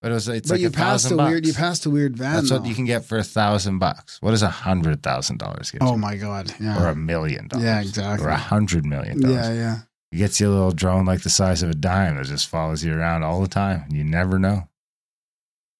but 0.00 0.10
it 0.10 0.14
was. 0.14 0.28
It's 0.28 0.48
but 0.48 0.54
like 0.54 0.60
you 0.60 0.68
a 0.68 0.70
passed 0.70 1.06
a 1.06 1.08
thousand 1.10 1.26
weird. 1.26 1.46
You 1.46 1.52
passed 1.52 1.86
a 1.86 1.90
weird 1.90 2.16
van. 2.16 2.34
That's 2.36 2.50
what 2.50 2.66
you 2.66 2.74
can 2.74 2.84
get 2.84 3.04
for 3.04 3.18
a 3.18 3.24
thousand 3.24 3.78
bucks. 3.78 4.20
What 4.22 4.30
does 4.30 4.42
a 4.42 4.48
hundred 4.50 5.02
thousand 5.02 5.38
dollars 5.38 5.70
get? 5.70 5.82
Oh 5.82 5.96
my 5.96 6.16
god! 6.16 6.52
or 6.60 6.86
a 6.88 6.94
million 6.94 7.48
dollars. 7.48 7.64
Yeah, 7.64 7.80
exactly. 7.80 8.26
Or 8.26 8.30
a 8.30 8.36
hundred 8.36 8.84
million 8.84 9.20
dollars. 9.20 9.36
yeah, 9.48 9.52
yeah. 9.52 9.76
It 10.10 10.16
gets 10.16 10.40
you 10.40 10.48
a 10.48 10.52
little 10.52 10.70
drone 10.72 11.04
like 11.04 11.22
the 11.22 11.30
size 11.30 11.62
of 11.62 11.70
a 11.70 11.74
dime 11.74 12.16
that 12.16 12.26
just 12.26 12.48
follows 12.48 12.82
you 12.82 12.94
around 12.94 13.24
all 13.24 13.42
the 13.42 13.48
time. 13.48 13.84
You 13.90 14.04
never 14.04 14.38
know. 14.38 14.68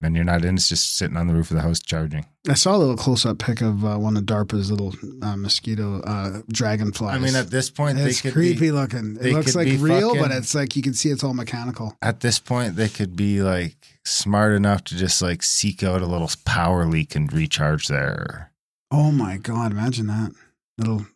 And 0.01 0.15
you're 0.15 0.25
not 0.25 0.45
in, 0.45 0.55
it's 0.55 0.69
just 0.69 0.97
sitting 0.97 1.17
on 1.17 1.27
the 1.27 1.35
roof 1.35 1.51
of 1.51 1.57
the 1.57 1.63
house 1.63 1.81
charging. 1.81 2.25
I 2.49 2.55
saw 2.55 2.77
a 2.77 2.79
little 2.79 2.97
close 2.97 3.27
up 3.27 3.39
pic 3.39 3.61
of 3.61 3.85
uh, 3.85 3.97
one 3.97 4.17
of 4.17 4.23
DARPA's 4.25 4.71
little 4.71 4.95
uh, 5.23 5.37
mosquito 5.37 6.01
uh, 6.03 6.43
dragonflies. 6.53 7.17
I 7.17 7.19
mean, 7.19 7.35
at 7.35 7.51
this 7.51 7.69
point, 7.69 7.99
it's 7.99 8.23
they 8.23 8.29
could 8.29 8.33
creepy 8.33 8.61
be, 8.61 8.71
looking. 8.71 9.17
It 9.21 9.33
looks 9.33 9.57
like 9.57 9.67
real, 9.81 10.15
but 10.15 10.31
it's 10.31 10.55
like 10.55 10.77
you 10.77 10.83
can 10.83 10.95
see 10.95 11.11
it's 11.11 11.25
all 11.25 11.35
mechanical. 11.35 11.97
at 12.01 12.21
this 12.21 12.39
point, 12.39 12.77
they 12.77 12.89
could 12.89 13.17
be 13.17 13.43
like 13.43 13.77
smart 14.05 14.53
enough 14.53 14.85
to 14.85 14.97
just 14.97 15.21
like 15.21 15.43
seek 15.43 15.83
out 15.83 16.01
a 16.01 16.07
little 16.07 16.31
power 16.45 16.87
leak 16.87 17.17
and 17.17 17.33
recharge 17.33 17.89
there. 17.89 18.53
Oh 18.93 19.11
my 19.11 19.37
god! 19.37 19.73
Imagine 19.73 20.07
that 20.07 20.33
little 20.79 21.07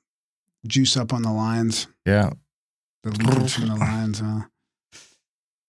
juice 0.66 0.96
up 0.96 1.12
on 1.12 1.22
the 1.22 1.32
lines. 1.32 1.86
Yeah, 2.04 2.30
The 3.04 3.10
leakage 3.10 3.54
from 3.54 3.68
the 3.68 3.76
lines. 3.76 4.18
Huh? 4.18 4.40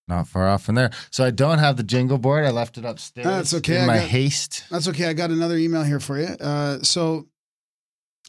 Not 0.07 0.27
far 0.27 0.48
off 0.50 0.63
from 0.63 0.75
there. 0.75 0.91
So 1.12 1.24
I 1.24 1.31
don't 1.31 1.60
have 1.60 1.77
the 1.77 1.83
jingle 1.83 2.17
board. 2.17 2.45
I 2.45 2.51
left 2.51 2.77
it 2.77 2.86
upstairs. 2.86 3.25
That's 3.25 3.53
okay, 3.55 3.77
In 3.77 3.83
I 3.83 3.88
my 3.88 3.98
got- 4.00 4.07
haste. 4.10 4.63
That's 4.69 4.88
okay. 4.89 5.07
I 5.07 5.13
got 5.13 5.31
another 5.31 5.57
email 5.57 5.83
here 5.83 6.00
for 6.00 6.19
you. 6.19 6.27
Uh, 6.39 6.79
so, 6.83 7.27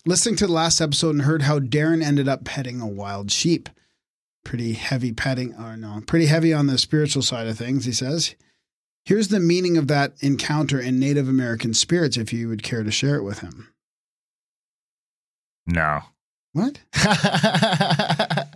listening 0.06 0.36
to 0.36 0.46
the 0.46 0.52
last 0.52 0.80
episode 0.80 1.10
and 1.10 1.22
heard 1.22 1.42
how 1.42 1.58
Darren 1.58 2.02
ended 2.02 2.28
up 2.28 2.44
petting 2.44 2.80
a 2.80 2.86
wild 2.86 3.30
sheep. 3.30 3.68
Pretty 4.44 4.74
heavy 4.74 5.12
petting, 5.12 5.54
or 5.54 5.76
no, 5.76 6.00
pretty 6.06 6.26
heavy 6.26 6.52
on 6.52 6.66
the 6.66 6.76
spiritual 6.78 7.22
side 7.22 7.46
of 7.46 7.56
things, 7.56 7.86
he 7.86 7.92
says. 7.92 8.34
Here's 9.06 9.28
the 9.28 9.40
meaning 9.40 9.76
of 9.76 9.88
that 9.88 10.14
encounter 10.20 10.78
in 10.78 10.98
Native 11.00 11.28
American 11.28 11.72
spirits 11.74 12.16
if 12.16 12.32
you 12.32 12.48
would 12.48 12.62
care 12.62 12.82
to 12.82 12.90
share 12.90 13.16
it 13.16 13.22
with 13.22 13.38
him. 13.40 13.72
No. 15.66 16.00
What? 16.52 16.78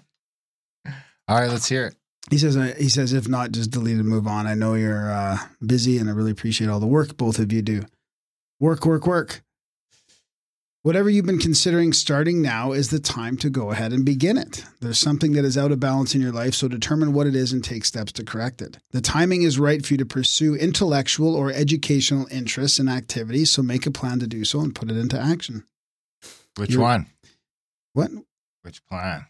All 1.28 1.38
right, 1.40 1.50
let's 1.50 1.68
hear 1.68 1.86
it. 1.86 1.94
He 2.30 2.38
says, 2.38 2.56
uh, 2.56 2.74
he 2.76 2.88
says, 2.88 3.12
if 3.12 3.28
not, 3.28 3.52
just 3.52 3.70
delete 3.70 3.96
and 3.96 4.08
move 4.08 4.26
on. 4.26 4.46
I 4.46 4.54
know 4.54 4.74
you're 4.74 5.10
uh, 5.10 5.38
busy 5.64 5.98
and 5.98 6.08
I 6.08 6.12
really 6.12 6.30
appreciate 6.30 6.68
all 6.68 6.80
the 6.80 6.86
work 6.86 7.16
both 7.16 7.38
of 7.38 7.52
you 7.52 7.62
do. 7.62 7.84
Work, 8.60 8.84
work, 8.84 9.06
work. 9.06 9.42
Whatever 10.82 11.10
you've 11.10 11.26
been 11.26 11.38
considering 11.38 11.92
starting 11.92 12.40
now 12.40 12.72
is 12.72 12.90
the 12.90 13.00
time 13.00 13.36
to 13.38 13.50
go 13.50 13.72
ahead 13.72 13.92
and 13.92 14.04
begin 14.04 14.38
it. 14.38 14.64
There's 14.80 14.98
something 14.98 15.32
that 15.32 15.44
is 15.44 15.58
out 15.58 15.72
of 15.72 15.80
balance 15.80 16.14
in 16.14 16.20
your 16.20 16.32
life, 16.32 16.54
so 16.54 16.68
determine 16.68 17.12
what 17.12 17.26
it 17.26 17.34
is 17.34 17.52
and 17.52 17.62
take 17.64 17.84
steps 17.84 18.12
to 18.12 18.24
correct 18.24 18.62
it. 18.62 18.78
The 18.92 19.00
timing 19.00 19.42
is 19.42 19.58
right 19.58 19.84
for 19.84 19.94
you 19.94 19.98
to 19.98 20.06
pursue 20.06 20.54
intellectual 20.54 21.34
or 21.34 21.50
educational 21.50 22.26
interests 22.30 22.78
and 22.78 22.88
activities, 22.88 23.50
so 23.50 23.62
make 23.62 23.86
a 23.86 23.90
plan 23.90 24.20
to 24.20 24.26
do 24.26 24.44
so 24.44 24.60
and 24.60 24.74
put 24.74 24.90
it 24.90 24.96
into 24.96 25.18
action. 25.18 25.64
Which 26.56 26.70
You're- 26.70 26.84
one? 26.84 27.06
What? 27.92 28.10
Which 28.62 28.84
plan? 28.86 29.26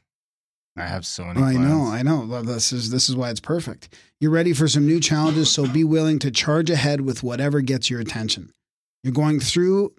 I 0.81 0.87
have 0.87 1.05
so 1.07 1.25
many 1.25 1.41
Oh, 1.41 1.45
I 1.45 1.53
plans. 1.55 1.69
know, 1.69 1.87
I 1.87 2.03
know. 2.03 2.43
This 2.43 2.73
is 2.73 2.91
this 2.91 3.09
is 3.09 3.17
why 3.17 3.31
it's 3.31 3.41
perfect. 3.41 3.89
You're 4.21 4.31
ready 4.31 4.53
for 4.53 4.69
some 4.69 4.87
new 4.87 5.01
challenges, 5.01 5.51
so 5.51 5.67
be 5.67 5.85
willing 5.85 6.19
to 6.21 6.31
charge 6.31 6.71
ahead 6.71 7.01
with 7.03 7.23
whatever 7.23 7.61
gets 7.61 7.89
your 7.91 8.01
attention. 8.01 8.53
You're 9.03 9.13
going 9.13 9.41
through 9.41 9.95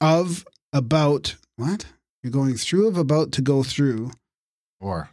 of 0.00 0.46
about 0.72 1.36
what? 1.56 1.86
You're 2.22 2.30
going 2.32 2.56
through 2.56 2.88
of 2.88 2.96
about 2.96 3.32
to 3.32 3.42
go 3.42 3.62
through. 3.62 4.12
Or 4.80 5.10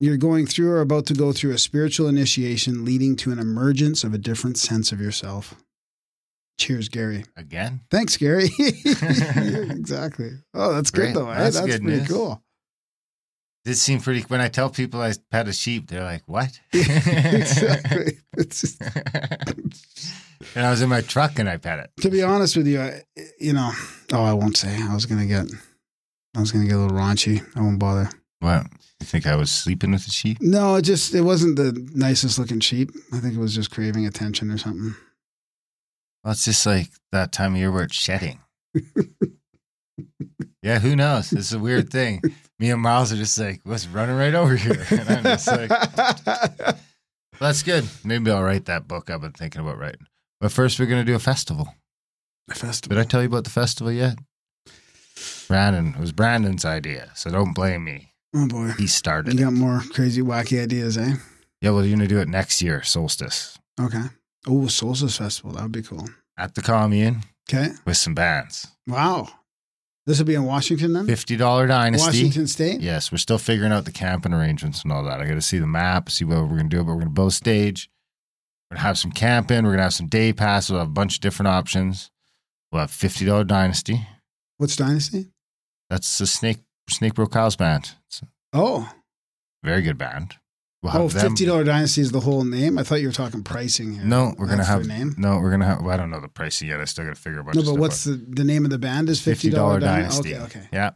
You're 0.00 0.16
going 0.16 0.46
through 0.46 0.70
or 0.70 0.80
about 0.80 1.06
to 1.06 1.14
go 1.14 1.32
through 1.32 1.52
a 1.52 1.58
spiritual 1.58 2.08
initiation 2.08 2.84
leading 2.84 3.14
to 3.16 3.30
an 3.32 3.38
emergence 3.38 4.02
of 4.04 4.12
a 4.14 4.18
different 4.18 4.56
sense 4.58 4.90
of 4.92 5.00
yourself. 5.00 5.54
Cheers, 6.58 6.88
Gary. 6.88 7.24
again? 7.36 7.80
Thanks, 7.90 8.16
Gary. 8.16 8.48
exactly. 8.58 10.30
Oh, 10.54 10.72
that's 10.74 10.90
Great. 10.90 11.14
good 11.14 11.16
though. 11.22 11.30
eh? 11.30 11.38
That's 11.38 11.56
That's, 11.56 11.66
good 11.68 11.82
pretty 11.82 11.98
news. 11.98 12.08
cool. 12.08 12.42
This 13.64 13.82
seemed 13.82 14.02
pretty. 14.02 14.22
When 14.22 14.40
I 14.40 14.48
tell 14.48 14.70
people 14.70 15.00
I 15.00 15.12
pet 15.30 15.48
a 15.48 15.52
sheep, 15.52 15.88
they're 15.88 16.04
like, 16.04 16.22
"What?" 16.26 16.58
exactly. 16.72 18.18
Just, 18.38 18.80
and 20.54 20.66
I 20.66 20.70
was 20.70 20.80
in 20.80 20.88
my 20.88 21.00
truck 21.02 21.38
and 21.38 21.48
I 21.48 21.56
pet 21.56 21.80
it. 21.80 21.90
to 22.02 22.10
be 22.10 22.22
honest 22.22 22.56
with 22.56 22.66
you, 22.66 22.80
I, 22.80 23.02
you 23.38 23.52
know, 23.52 23.70
oh, 24.12 24.24
I 24.24 24.32
won't 24.32 24.56
say. 24.56 24.76
I 24.80 24.94
was 24.94 25.06
gonna 25.06 25.26
get, 25.26 25.46
I 26.36 26.40
was 26.40 26.52
gonna 26.52 26.66
get 26.66 26.76
a 26.76 26.78
little 26.78 26.96
raunchy. 26.96 27.44
I 27.56 27.60
won't 27.60 27.78
bother. 27.78 28.10
What? 28.40 28.66
You 29.00 29.06
think 29.06 29.26
I 29.26 29.36
was 29.36 29.50
sleeping 29.50 29.92
with 29.92 30.04
the 30.04 30.10
sheep? 30.10 30.38
No, 30.40 30.76
it 30.76 30.82
just 30.82 31.14
it 31.14 31.22
wasn't 31.22 31.56
the 31.56 31.88
nicest 31.94 32.38
looking 32.38 32.60
sheep. 32.60 32.90
I 33.12 33.18
think 33.18 33.34
it 33.34 33.40
was 33.40 33.54
just 33.54 33.70
craving 33.70 34.06
attention 34.06 34.50
or 34.50 34.58
something. 34.58 34.94
Well, 36.24 36.32
it's 36.32 36.44
just 36.44 36.66
like 36.66 36.88
that 37.12 37.32
time 37.32 37.54
of 37.54 37.58
year 37.58 37.70
where 37.70 37.84
it's 37.84 37.94
shedding. 37.94 38.40
yeah, 40.62 40.78
who 40.78 40.96
knows? 40.96 41.32
It's 41.32 41.52
a 41.52 41.58
weird 41.58 41.90
thing. 41.90 42.22
Me 42.58 42.70
and 42.70 42.82
Miles 42.82 43.12
are 43.12 43.16
just 43.16 43.38
like, 43.38 43.60
what's 43.64 43.86
running 43.86 44.16
right 44.16 44.34
over 44.34 44.56
here? 44.56 44.84
And 44.90 45.08
I'm 45.08 45.22
just 45.22 45.46
like, 45.46 45.70
that's 47.40 47.62
good. 47.62 47.88
Maybe 48.04 48.30
I'll 48.30 48.42
write 48.42 48.64
that 48.66 48.88
book 48.88 49.10
I've 49.10 49.20
been 49.20 49.32
thinking 49.32 49.60
about 49.60 49.78
writing. 49.78 50.06
But 50.40 50.52
first, 50.52 50.78
we're 50.78 50.86
going 50.86 51.04
to 51.04 51.10
do 51.10 51.14
a 51.16 51.20
festival. 51.20 51.74
A 52.50 52.54
festival. 52.54 52.96
Did 52.96 53.00
I 53.00 53.08
tell 53.08 53.20
you 53.22 53.28
about 53.28 53.44
the 53.44 53.50
festival 53.50 53.92
yet? 53.92 54.18
Brandon, 55.46 55.94
it 55.94 56.00
was 56.00 56.12
Brandon's 56.12 56.64
idea. 56.64 57.10
So 57.14 57.30
don't 57.30 57.52
blame 57.54 57.84
me. 57.84 58.12
Oh 58.34 58.46
boy, 58.46 58.72
He 58.78 58.86
started 58.86 59.34
you 59.34 59.40
it. 59.40 59.44
got 59.44 59.52
more 59.54 59.80
crazy, 59.92 60.20
wacky 60.22 60.62
ideas, 60.62 60.98
eh? 60.98 61.14
Yeah, 61.60 61.70
well, 61.70 61.84
you're 61.84 61.96
going 61.96 62.06
to 62.08 62.14
do 62.14 62.20
it 62.20 62.28
next 62.28 62.60
year, 62.62 62.82
solstice, 62.82 63.58
Okay. 63.80 64.02
Oh, 64.46 64.66
Solstice 64.68 65.18
Festival. 65.18 65.52
That 65.52 65.62
would 65.64 65.72
be 65.72 65.82
cool. 65.82 66.08
at 66.38 66.54
the 66.54 66.62
commune 66.62 67.22
Okay. 67.50 67.70
with 67.84 67.96
some 67.96 68.14
bands. 68.14 68.66
Wow. 68.86 69.28
This 70.08 70.18
will 70.18 70.24
be 70.24 70.34
in 70.36 70.44
Washington 70.44 70.94
then. 70.94 71.06
$50 71.06 71.68
Dynasty. 71.68 72.06
Washington 72.06 72.46
State. 72.46 72.80
Yes, 72.80 73.12
we're 73.12 73.18
still 73.18 73.36
figuring 73.36 73.72
out 73.72 73.84
the 73.84 73.92
camping 73.92 74.32
arrangements 74.32 74.82
and 74.82 74.90
all 74.90 75.04
that. 75.04 75.20
I 75.20 75.26
got 75.28 75.34
to 75.34 75.42
see 75.42 75.58
the 75.58 75.66
map, 75.66 76.08
see 76.08 76.24
what 76.24 76.38
we're 76.40 76.56
going 76.56 76.70
to 76.70 76.76
do, 76.76 76.78
but 76.78 76.86
we're 76.92 77.00
going 77.02 77.08
to 77.08 77.12
build 77.12 77.28
a 77.28 77.34
stage. 77.34 77.90
We're 78.70 78.76
going 78.76 78.80
to 78.80 78.86
have 78.86 78.96
some 78.96 79.12
camping. 79.12 79.58
We're 79.64 79.72
going 79.72 79.76
to 79.76 79.82
have 79.82 79.92
some 79.92 80.06
day 80.06 80.32
passes. 80.32 80.70
We'll 80.70 80.78
have 80.80 80.88
a 80.88 80.92
bunch 80.92 81.16
of 81.16 81.20
different 81.20 81.48
options. 81.48 82.10
We'll 82.72 82.80
have 82.80 82.90
$50 82.90 83.46
Dynasty. 83.46 84.06
What's 84.56 84.76
Dynasty? 84.76 85.26
That's 85.90 86.16
the 86.16 86.26
Snake 86.26 86.60
Snake 86.88 87.12
Bro 87.12 87.26
Cows 87.26 87.56
band. 87.56 87.90
A 88.22 88.26
Oh, 88.54 88.90
very 89.62 89.82
good 89.82 89.98
band. 89.98 90.36
We'll 90.82 90.96
oh, 90.96 91.08
fifty 91.08 91.44
dollar 91.44 91.64
Dynasty 91.64 92.00
is 92.02 92.12
the 92.12 92.20
whole 92.20 92.44
name. 92.44 92.78
I 92.78 92.84
thought 92.84 93.00
you 93.00 93.08
were 93.08 93.12
talking 93.12 93.42
pricing 93.42 93.94
here. 93.94 94.04
No, 94.04 94.34
we're 94.38 94.46
gonna 94.46 94.64
have 94.64 94.86
name. 94.86 95.14
no. 95.18 95.38
We're 95.38 95.50
gonna 95.50 95.64
have. 95.66 95.82
Well, 95.82 95.90
I 95.90 95.96
don't 95.96 96.10
know 96.10 96.20
the 96.20 96.28
pricing 96.28 96.68
yet. 96.68 96.80
I 96.80 96.84
still 96.84 97.04
got 97.04 97.16
to 97.16 97.20
figure 97.20 97.40
a 97.40 97.44
bunch. 97.44 97.56
No, 97.56 97.64
but 97.64 97.74
what's 97.80 98.06
out. 98.06 98.12
the 98.12 98.36
the 98.36 98.44
name 98.44 98.64
of 98.64 98.70
the 98.70 98.78
band? 98.78 99.08
Is 99.08 99.20
fifty 99.20 99.50
dollar 99.50 99.80
dynasty? 99.80 100.36
Okay, 100.36 100.44
okay. 100.44 100.68
Yeah. 100.72 100.90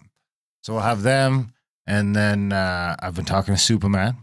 So 0.63 0.75
we'll 0.75 0.83
have 0.83 1.03
them, 1.03 1.53
and 1.89 2.15
then 2.15 2.53
uh, 2.53 2.95
I've 3.01 3.17
been 3.17 3.25
talking 3.25 3.55
to 3.55 3.61
Superman. 3.61 4.17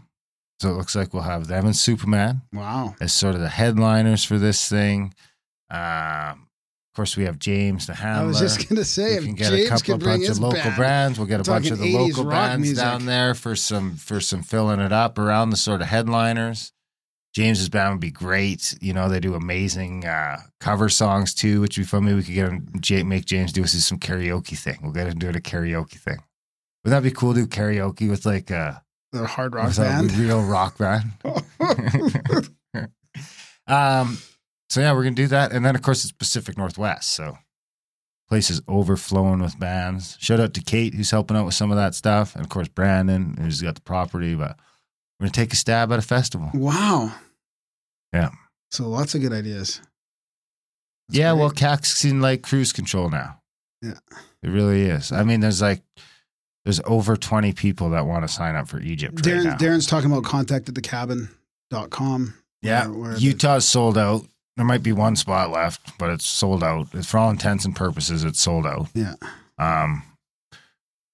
So 0.60 0.70
it 0.70 0.74
looks 0.74 0.94
like 0.94 1.12
we'll 1.14 1.22
have 1.22 1.46
them 1.46 1.64
and 1.64 1.74
Superman 1.76 2.42
Wow. 2.52 2.94
as 3.00 3.14
sort 3.14 3.34
of 3.34 3.40
the 3.40 3.48
headliners 3.48 4.24
for 4.24 4.38
this 4.38 4.68
thing. 4.68 5.14
Um, 5.70 6.48
of 6.90 6.96
course, 6.96 7.16
we 7.16 7.24
have 7.24 7.38
James 7.38 7.86
the 7.86 7.94
Handler. 7.94 8.24
I 8.24 8.26
was 8.26 8.40
just 8.40 8.68
gonna 8.68 8.84
say 8.84 9.20
we 9.20 9.26
can 9.26 9.34
get 9.36 9.50
James 9.52 9.66
a 9.66 9.68
couple 9.68 9.94
of 9.94 10.00
bunch 10.00 10.28
of 10.28 10.38
local 10.40 10.60
band, 10.60 10.76
brands. 10.76 11.18
We'll 11.20 11.28
get 11.28 11.40
a 11.40 11.44
bunch 11.44 11.70
of 11.70 11.78
the 11.78 11.96
local 11.96 12.24
bands 12.24 12.62
music. 12.62 12.82
down 12.82 13.06
there 13.06 13.34
for 13.34 13.54
some 13.54 13.94
for 13.94 14.20
some 14.20 14.42
filling 14.42 14.80
it 14.80 14.92
up 14.92 15.16
around 15.16 15.50
the 15.50 15.56
sort 15.56 15.82
of 15.82 15.86
headliners. 15.86 16.72
James's 17.32 17.68
band 17.68 17.92
would 17.92 18.00
be 18.00 18.10
great. 18.10 18.76
You 18.80 18.92
know, 18.92 19.08
they 19.08 19.20
do 19.20 19.36
amazing 19.36 20.04
uh, 20.04 20.38
cover 20.58 20.88
songs 20.88 21.32
too, 21.32 21.60
which 21.60 21.78
would 21.78 21.84
be 21.84 21.86
fun. 21.86 22.04
Maybe 22.06 22.16
we 22.16 22.22
could 22.24 22.34
get 22.34 22.48
him, 22.48 23.08
make 23.08 23.24
James 23.24 23.52
do 23.52 23.62
us 23.62 23.72
some 23.84 24.00
karaoke 24.00 24.58
thing. 24.58 24.80
We'll 24.82 24.90
get 24.90 25.06
him 25.06 25.20
doing 25.20 25.36
a 25.36 25.40
karaoke 25.40 25.96
thing. 25.96 26.18
Would 26.82 26.90
that 26.90 27.04
be 27.04 27.12
cool? 27.12 27.34
to 27.34 27.42
Do 27.42 27.46
karaoke 27.46 28.10
with 28.10 28.26
like 28.26 28.50
a, 28.50 28.82
the 29.12 29.28
hard 29.28 29.54
rock 29.54 29.76
band. 29.76 30.12
real 30.14 30.42
rock 30.42 30.76
band. 30.76 31.12
um, 33.68 34.18
so 34.70 34.80
yeah, 34.80 34.92
we're 34.94 35.02
gonna 35.02 35.14
do 35.14 35.26
that, 35.26 35.52
and 35.52 35.64
then 35.64 35.74
of 35.74 35.82
course 35.82 36.02
it's 36.04 36.12
Pacific 36.12 36.56
Northwest, 36.56 37.10
so 37.10 37.36
place 38.28 38.48
is 38.50 38.62
overflowing 38.68 39.40
with 39.42 39.58
bands. 39.58 40.16
Shout 40.20 40.40
out 40.40 40.54
to 40.54 40.62
Kate 40.62 40.94
who's 40.94 41.10
helping 41.10 41.36
out 41.36 41.44
with 41.44 41.54
some 41.54 41.70
of 41.70 41.76
that 41.76 41.94
stuff, 41.94 42.34
and 42.36 42.44
of 42.44 42.48
course 42.48 42.68
Brandon 42.68 43.36
who's 43.38 43.60
got 43.60 43.74
the 43.74 43.80
property. 43.82 44.34
But 44.34 44.56
we're 45.18 45.24
gonna 45.26 45.32
take 45.32 45.52
a 45.52 45.56
stab 45.56 45.92
at 45.92 45.98
a 45.98 46.02
festival. 46.02 46.50
wow. 46.54 47.12
Yeah. 48.12 48.30
So 48.70 48.88
lots 48.88 49.14
of 49.14 49.20
good 49.20 49.32
ideas. 49.32 49.80
That's 51.08 51.18
yeah, 51.18 51.32
great. 51.32 51.40
well, 51.40 51.50
CAC's 51.50 52.04
in 52.04 52.20
like 52.20 52.42
cruise 52.42 52.72
control 52.72 53.10
now. 53.10 53.40
Yeah. 53.82 53.94
it 54.42 54.48
really 54.48 54.82
is. 54.82 55.10
I 55.10 55.24
mean, 55.24 55.40
there's 55.40 55.60
like 55.60 55.82
there's 56.64 56.80
over 56.84 57.16
twenty 57.16 57.52
people 57.52 57.90
that 57.90 58.06
want 58.06 58.22
to 58.22 58.28
sign 58.28 58.54
up 58.54 58.68
for 58.68 58.78
Egypt 58.80 59.14
right 59.16 59.24
Darren, 59.34 59.44
now. 59.44 59.56
Darren's 59.56 59.86
talking 59.86 60.10
about 60.12 60.22
contact 60.24 60.68
at 60.68 60.74
the 60.76 60.80
cabin.com. 60.82 62.34
Yeah, 62.62 62.86
where- 62.88 62.98
where 62.98 63.14
the- 63.14 63.20
Utah's 63.20 63.66
sold 63.66 63.96
out. 63.98 64.26
There 64.56 64.66
might 64.66 64.82
be 64.82 64.92
one 64.92 65.16
spot 65.16 65.50
left, 65.50 65.98
but 65.98 66.10
it's 66.10 66.26
sold 66.26 66.62
out. 66.62 66.88
It's 66.92 67.10
for 67.10 67.18
all 67.18 67.30
intents 67.30 67.64
and 67.64 67.74
purposes, 67.74 68.24
it's 68.24 68.40
sold 68.40 68.66
out. 68.66 68.88
Yeah. 68.94 69.14
Um, 69.58 70.02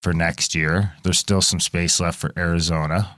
for 0.02 0.12
next 0.12 0.54
year, 0.54 0.92
there's 1.02 1.18
still 1.18 1.42
some 1.42 1.60
space 1.60 2.00
left 2.00 2.18
for 2.18 2.32
Arizona. 2.36 3.16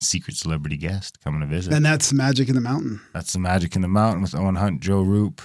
Secret 0.00 0.36
celebrity 0.36 0.76
guest 0.76 1.18
coming 1.22 1.40
to 1.40 1.46
visit. 1.46 1.72
And 1.72 1.84
that's 1.84 2.12
Magic 2.12 2.48
in 2.48 2.54
the 2.54 2.60
Mountain. 2.60 3.00
That's 3.14 3.32
the 3.32 3.38
magic 3.38 3.74
in 3.74 3.80
the 3.82 3.88
mountain 3.88 4.20
with 4.22 4.34
Owen 4.34 4.56
Hunt, 4.56 4.80
Joe 4.80 5.00
Roop, 5.00 5.40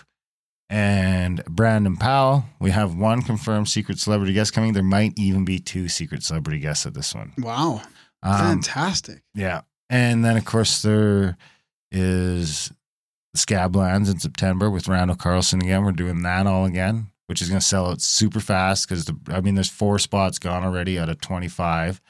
and 0.70 1.44
Brandon 1.46 1.96
Powell. 1.96 2.44
We 2.60 2.72
have 2.72 2.96
one 2.96 3.22
confirmed 3.22 3.70
secret 3.70 4.00
celebrity 4.00 4.34
guest 4.34 4.54
coming. 4.54 4.74
There 4.74 4.84
might 4.84 5.14
even 5.18 5.46
be 5.46 5.60
two 5.60 5.88
secret 5.88 6.24
celebrity 6.24 6.60
guests 6.60 6.86
at 6.86 6.94
this 6.94 7.16
one. 7.16 7.32
Wow. 7.38 7.82
Um, 8.22 8.38
Fantastic. 8.38 9.22
yeah. 9.34 9.62
And 9.90 10.26
then, 10.26 10.36
of 10.36 10.44
course, 10.46 10.82
there 10.82 11.38
is 11.92 12.72
Scablands 13.46 14.12
in 14.12 14.20
September 14.20 14.70
with 14.70 14.88
Randall 14.88 15.16
Carlson 15.18 15.62
again. 15.62 15.84
We're 15.84 15.92
doing 15.92 16.22
that 16.24 16.46
all 16.48 16.66
again, 16.66 17.08
which 17.28 17.42
is 17.42 17.50
going 17.50 17.60
to 17.60 17.66
sell 17.66 17.88
out 17.88 18.02
super 18.02 18.40
fast 18.40 18.88
because, 18.88 19.12
I 19.30 19.42
mean, 19.42 19.56
there's 19.56 19.70
four 19.70 20.00
spots 20.00 20.40
gone 20.40 20.64
already 20.64 21.00
out 21.00 21.10
of 21.10 21.20
25. 21.22 22.02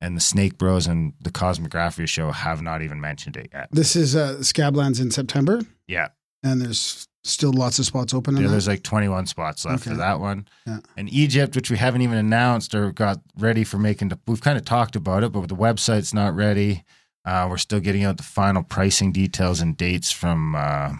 And 0.00 0.14
the 0.16 0.20
Snake 0.20 0.58
Bros 0.58 0.86
and 0.86 1.14
the 1.22 1.30
Kosmographia 1.30 2.06
show 2.06 2.30
have 2.30 2.60
not 2.60 2.82
even 2.82 3.00
mentioned 3.00 3.36
it 3.38 3.48
yet. 3.52 3.68
This 3.72 3.96
is 3.96 4.14
uh, 4.14 4.36
Scablands 4.40 5.00
in 5.00 5.10
September, 5.10 5.62
Yeah. 5.88 6.08
and 6.42 6.60
there's 6.60 7.08
still 7.24 7.52
lots 7.52 7.78
of 7.78 7.86
spots 7.86 8.12
open. 8.12 8.36
Yeah, 8.36 8.42
that? 8.42 8.48
there's 8.50 8.68
like 8.68 8.82
21 8.82 9.24
spots 9.26 9.64
left 9.64 9.84
for 9.84 9.94
that 9.94 10.20
one. 10.20 10.46
Yeah. 10.66 10.78
And 10.98 11.08
Egypt, 11.12 11.56
which 11.56 11.70
we 11.70 11.78
haven't 11.78 12.02
even 12.02 12.18
announced 12.18 12.74
or 12.74 12.92
got 12.92 13.20
ready 13.38 13.64
for 13.64 13.78
making, 13.78 14.10
the, 14.10 14.18
we've 14.26 14.42
kind 14.42 14.58
of 14.58 14.64
talked 14.66 14.96
about 14.96 15.24
it, 15.24 15.32
but 15.32 15.48
the 15.48 15.56
website's 15.56 16.12
not 16.12 16.36
ready. 16.36 16.84
Uh, 17.26 17.46
we're 17.50 17.58
still 17.58 17.80
getting 17.80 18.04
out 18.04 18.16
the 18.16 18.22
final 18.22 18.62
pricing 18.62 19.10
details 19.12 19.60
and 19.60 19.76
dates 19.76 20.10
from 20.12 20.54
uh, 20.54 20.92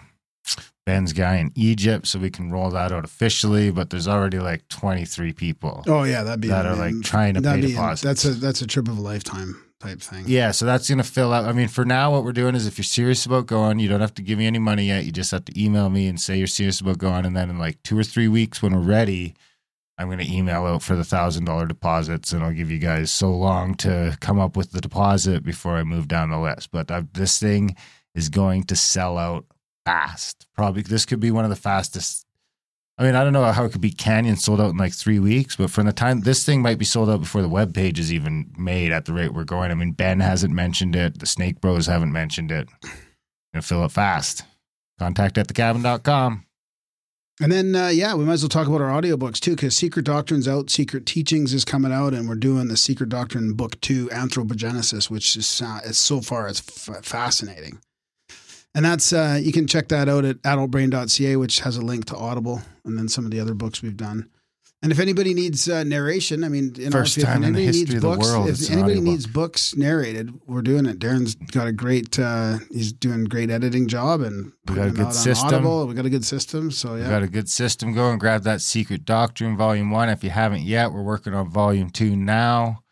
Ben's 0.85 1.13
guy 1.13 1.37
in 1.37 1.51
Egypt 1.55 2.05
so 2.07 2.19
we 2.19 2.29
can 2.29 2.51
roll 2.51 2.69
that 2.71 2.91
out 2.91 3.03
officially. 3.05 3.71
But 3.71 3.89
there's 3.89 4.07
already 4.07 4.39
like 4.39 4.67
23 4.67 5.33
people 5.33 5.83
Oh 5.87 6.03
yeah, 6.03 6.23
that'd 6.23 6.41
be 6.41 6.49
that 6.49 6.65
are 6.65 6.75
like 6.75 7.01
trying 7.01 7.33
to 7.35 7.41
pay 7.41 7.61
deposits. 7.61 8.01
that's 8.01 8.25
a 8.25 8.39
that's 8.39 8.61
a 8.61 8.67
trip 8.67 8.87
of 8.87 8.97
a 8.97 9.01
lifetime. 9.01 9.61
type 9.79 10.01
thing. 10.01 10.23
Yeah, 10.27 10.51
so 10.51 10.65
that's 10.65 10.87
going 10.89 10.97
to 10.97 11.03
fill 11.03 11.31
out. 11.33 11.45
I 11.45 11.51
mean, 11.53 11.67
for 11.67 11.85
now, 11.85 12.11
what 12.11 12.23
we're 12.23 12.31
doing 12.31 12.55
is 12.55 12.65
if 12.67 12.77
you're 12.77 12.83
serious 12.83 13.25
about 13.25 13.45
going, 13.47 13.79
you 13.79 13.87
don't 13.87 14.01
have 14.01 14.13
to 14.15 14.21
give 14.21 14.37
me 14.39 14.47
any 14.47 14.59
money 14.59 14.85
yet. 14.87 15.05
You 15.05 15.11
just 15.11 15.31
have 15.31 15.45
to 15.45 15.61
email 15.61 15.89
me 15.89 16.07
and 16.07 16.19
say 16.19 16.37
you're 16.37 16.47
serious 16.47 16.81
about 16.81 16.97
going. 16.97 17.25
And 17.25 17.35
then 17.37 17.49
in 17.49 17.59
like 17.59 17.81
two 17.83 17.97
or 17.97 18.03
three 18.03 18.27
weeks, 18.27 18.61
when 18.61 18.73
we're 18.73 18.81
ready, 18.81 19.35
I'm 19.97 20.07
going 20.07 20.19
to 20.19 20.31
email 20.31 20.65
out 20.65 20.83
for 20.83 20.95
the 20.95 21.03
thousand 21.03 21.45
dollar 21.45 21.65
deposits, 21.65 22.31
and 22.31 22.43
I'll 22.43 22.53
give 22.53 22.69
you 22.69 22.77
guys 22.77 23.11
so 23.11 23.31
long 23.31 23.75
to 23.75 24.15
come 24.19 24.39
up 24.39 24.55
with 24.55 24.71
the 24.71 24.81
deposit 24.81 25.43
before 25.43 25.75
I 25.75 25.83
move 25.83 26.07
down 26.07 26.29
the 26.29 26.39
list. 26.39 26.71
But 26.71 26.91
i 26.91 27.03
this 27.13 27.39
thing 27.39 27.75
is 28.13 28.29
going 28.29 28.63
to 28.65 28.75
sell 28.75 29.17
out 29.17 29.45
fast. 29.85 30.47
Probably 30.53 30.83
this 30.83 31.05
could 31.05 31.19
be 31.19 31.31
one 31.31 31.45
of 31.45 31.49
the 31.49 31.55
fastest. 31.55 32.25
I 32.99 33.03
mean, 33.03 33.15
I 33.15 33.23
don't 33.23 33.33
know 33.33 33.43
how 33.51 33.65
it 33.65 33.71
could 33.71 33.81
be 33.81 33.91
Canyon 33.91 34.37
sold 34.37 34.59
out 34.59 34.71
in 34.71 34.77
like 34.77 34.93
three 34.93 35.19
weeks, 35.19 35.55
but 35.55 35.69
from 35.69 35.85
the 35.85 35.93
time 35.93 36.21
this 36.21 36.43
thing 36.43 36.63
might 36.63 36.79
be 36.79 36.85
sold 36.85 37.09
out 37.09 37.21
before 37.21 37.43
the 37.43 37.49
web 37.49 37.73
page 37.73 37.99
is 37.99 38.11
even 38.11 38.51
made 38.57 38.91
at 38.91 39.05
the 39.05 39.13
rate 39.13 39.33
we're 39.33 39.43
going. 39.43 39.69
I 39.69 39.75
mean, 39.75 39.91
Ben 39.91 40.19
hasn't 40.19 40.53
mentioned 40.53 40.95
it. 40.95 41.19
The 41.19 41.27
Snake 41.27 41.61
Bros 41.61 41.85
haven't 41.85 42.11
mentioned 42.11 42.51
it. 42.51 42.69
Gonna 43.53 43.61
fill 43.61 43.85
it 43.85 43.91
fast. 43.91 44.43
Contact 44.99 45.37
at 45.37 45.47
thecabin.com. 45.47 46.46
And 47.39 47.51
then, 47.51 47.75
uh, 47.75 47.89
yeah, 47.89 48.15
we 48.15 48.25
might 48.25 48.33
as 48.33 48.43
well 48.43 48.49
talk 48.49 48.67
about 48.67 48.81
our 48.81 48.89
audiobooks 48.99 49.39
too, 49.39 49.55
because 49.55 49.77
Secret 49.77 50.05
Doctrine's 50.05 50.47
out, 50.47 50.71
Secret 50.71 51.05
Teachings 51.05 51.53
is 51.53 51.63
coming 51.63 51.91
out, 51.91 52.13
and 52.13 52.27
we're 52.27 52.35
doing 52.35 52.67
the 52.67 52.77
Secret 52.77 53.09
Doctrine 53.09 53.53
Book 53.53 53.79
Two, 53.79 54.07
Anthropogenesis, 54.07 55.11
which 55.11 55.35
is 55.35 55.61
uh, 55.61 55.91
so 55.91 56.19
far 56.19 56.47
it's 56.47 56.89
f- 56.89 57.05
fascinating. 57.05 57.79
And 58.73 58.83
that's 58.83 59.13
uh, 59.13 59.39
you 59.41 59.51
can 59.51 59.67
check 59.67 59.87
that 59.89 60.09
out 60.09 60.25
at 60.25 60.41
adultbrain.ca, 60.41 61.35
which 61.35 61.59
has 61.59 61.77
a 61.77 61.81
link 61.81 62.05
to 62.05 62.15
Audible, 62.15 62.61
and 62.83 62.97
then 62.97 63.07
some 63.07 63.25
of 63.25 63.31
the 63.31 63.39
other 63.39 63.53
books 63.53 63.83
we've 63.83 63.97
done. 63.97 64.29
And 64.83 64.91
if 64.91 64.99
anybody 64.99 65.33
needs 65.33 65.67
uh, 65.67 65.83
narration, 65.83 66.43
I 66.43 66.49
mean, 66.49 66.73
know, 66.77 66.91
First 66.91 67.17
if 67.17 67.23
time 67.23 67.43
in 67.43 67.53
the 67.53 67.65
history 67.65 67.95
of 67.95 68.01
the 68.01 68.07
books, 68.07 68.27
world, 68.27 68.49
if 68.49 68.69
anybody 68.69 69.01
needs 69.01 69.25
books 69.25 69.75
narrated, 69.75 70.31
we're 70.45 70.61
doing 70.61 70.85
it. 70.85 70.99
Darren's 70.99 71.33
got 71.33 71.67
a 71.67 71.71
great, 71.71 72.19
uh, 72.19 72.59
he's 72.71 72.93
doing 72.93 73.25
great 73.25 73.49
editing 73.49 73.87
job, 73.87 74.21
and 74.21 74.53
We 74.67 74.75
got 74.75 74.89
a 74.89 74.91
good 74.91 75.13
system. 75.13 75.47
Audible. 75.47 75.87
We 75.87 75.95
got 75.95 76.05
a 76.05 76.11
good 76.11 76.25
system, 76.25 76.69
so 76.69 76.93
yeah. 76.93 77.09
got 77.09 77.23
a 77.23 77.27
good 77.27 77.49
system 77.49 77.93
going. 77.93 78.19
Grab 78.19 78.43
that 78.43 78.61
Secret 78.61 79.03
Doctrine 79.03 79.57
Volume 79.57 79.89
1 79.89 80.09
if 80.09 80.23
you 80.23 80.29
haven't 80.29 80.61
yet. 80.61 80.91
We're 80.91 81.01
working 81.01 81.33
on 81.33 81.49
Volume 81.49 81.89
2 81.89 82.15
now. 82.15 82.83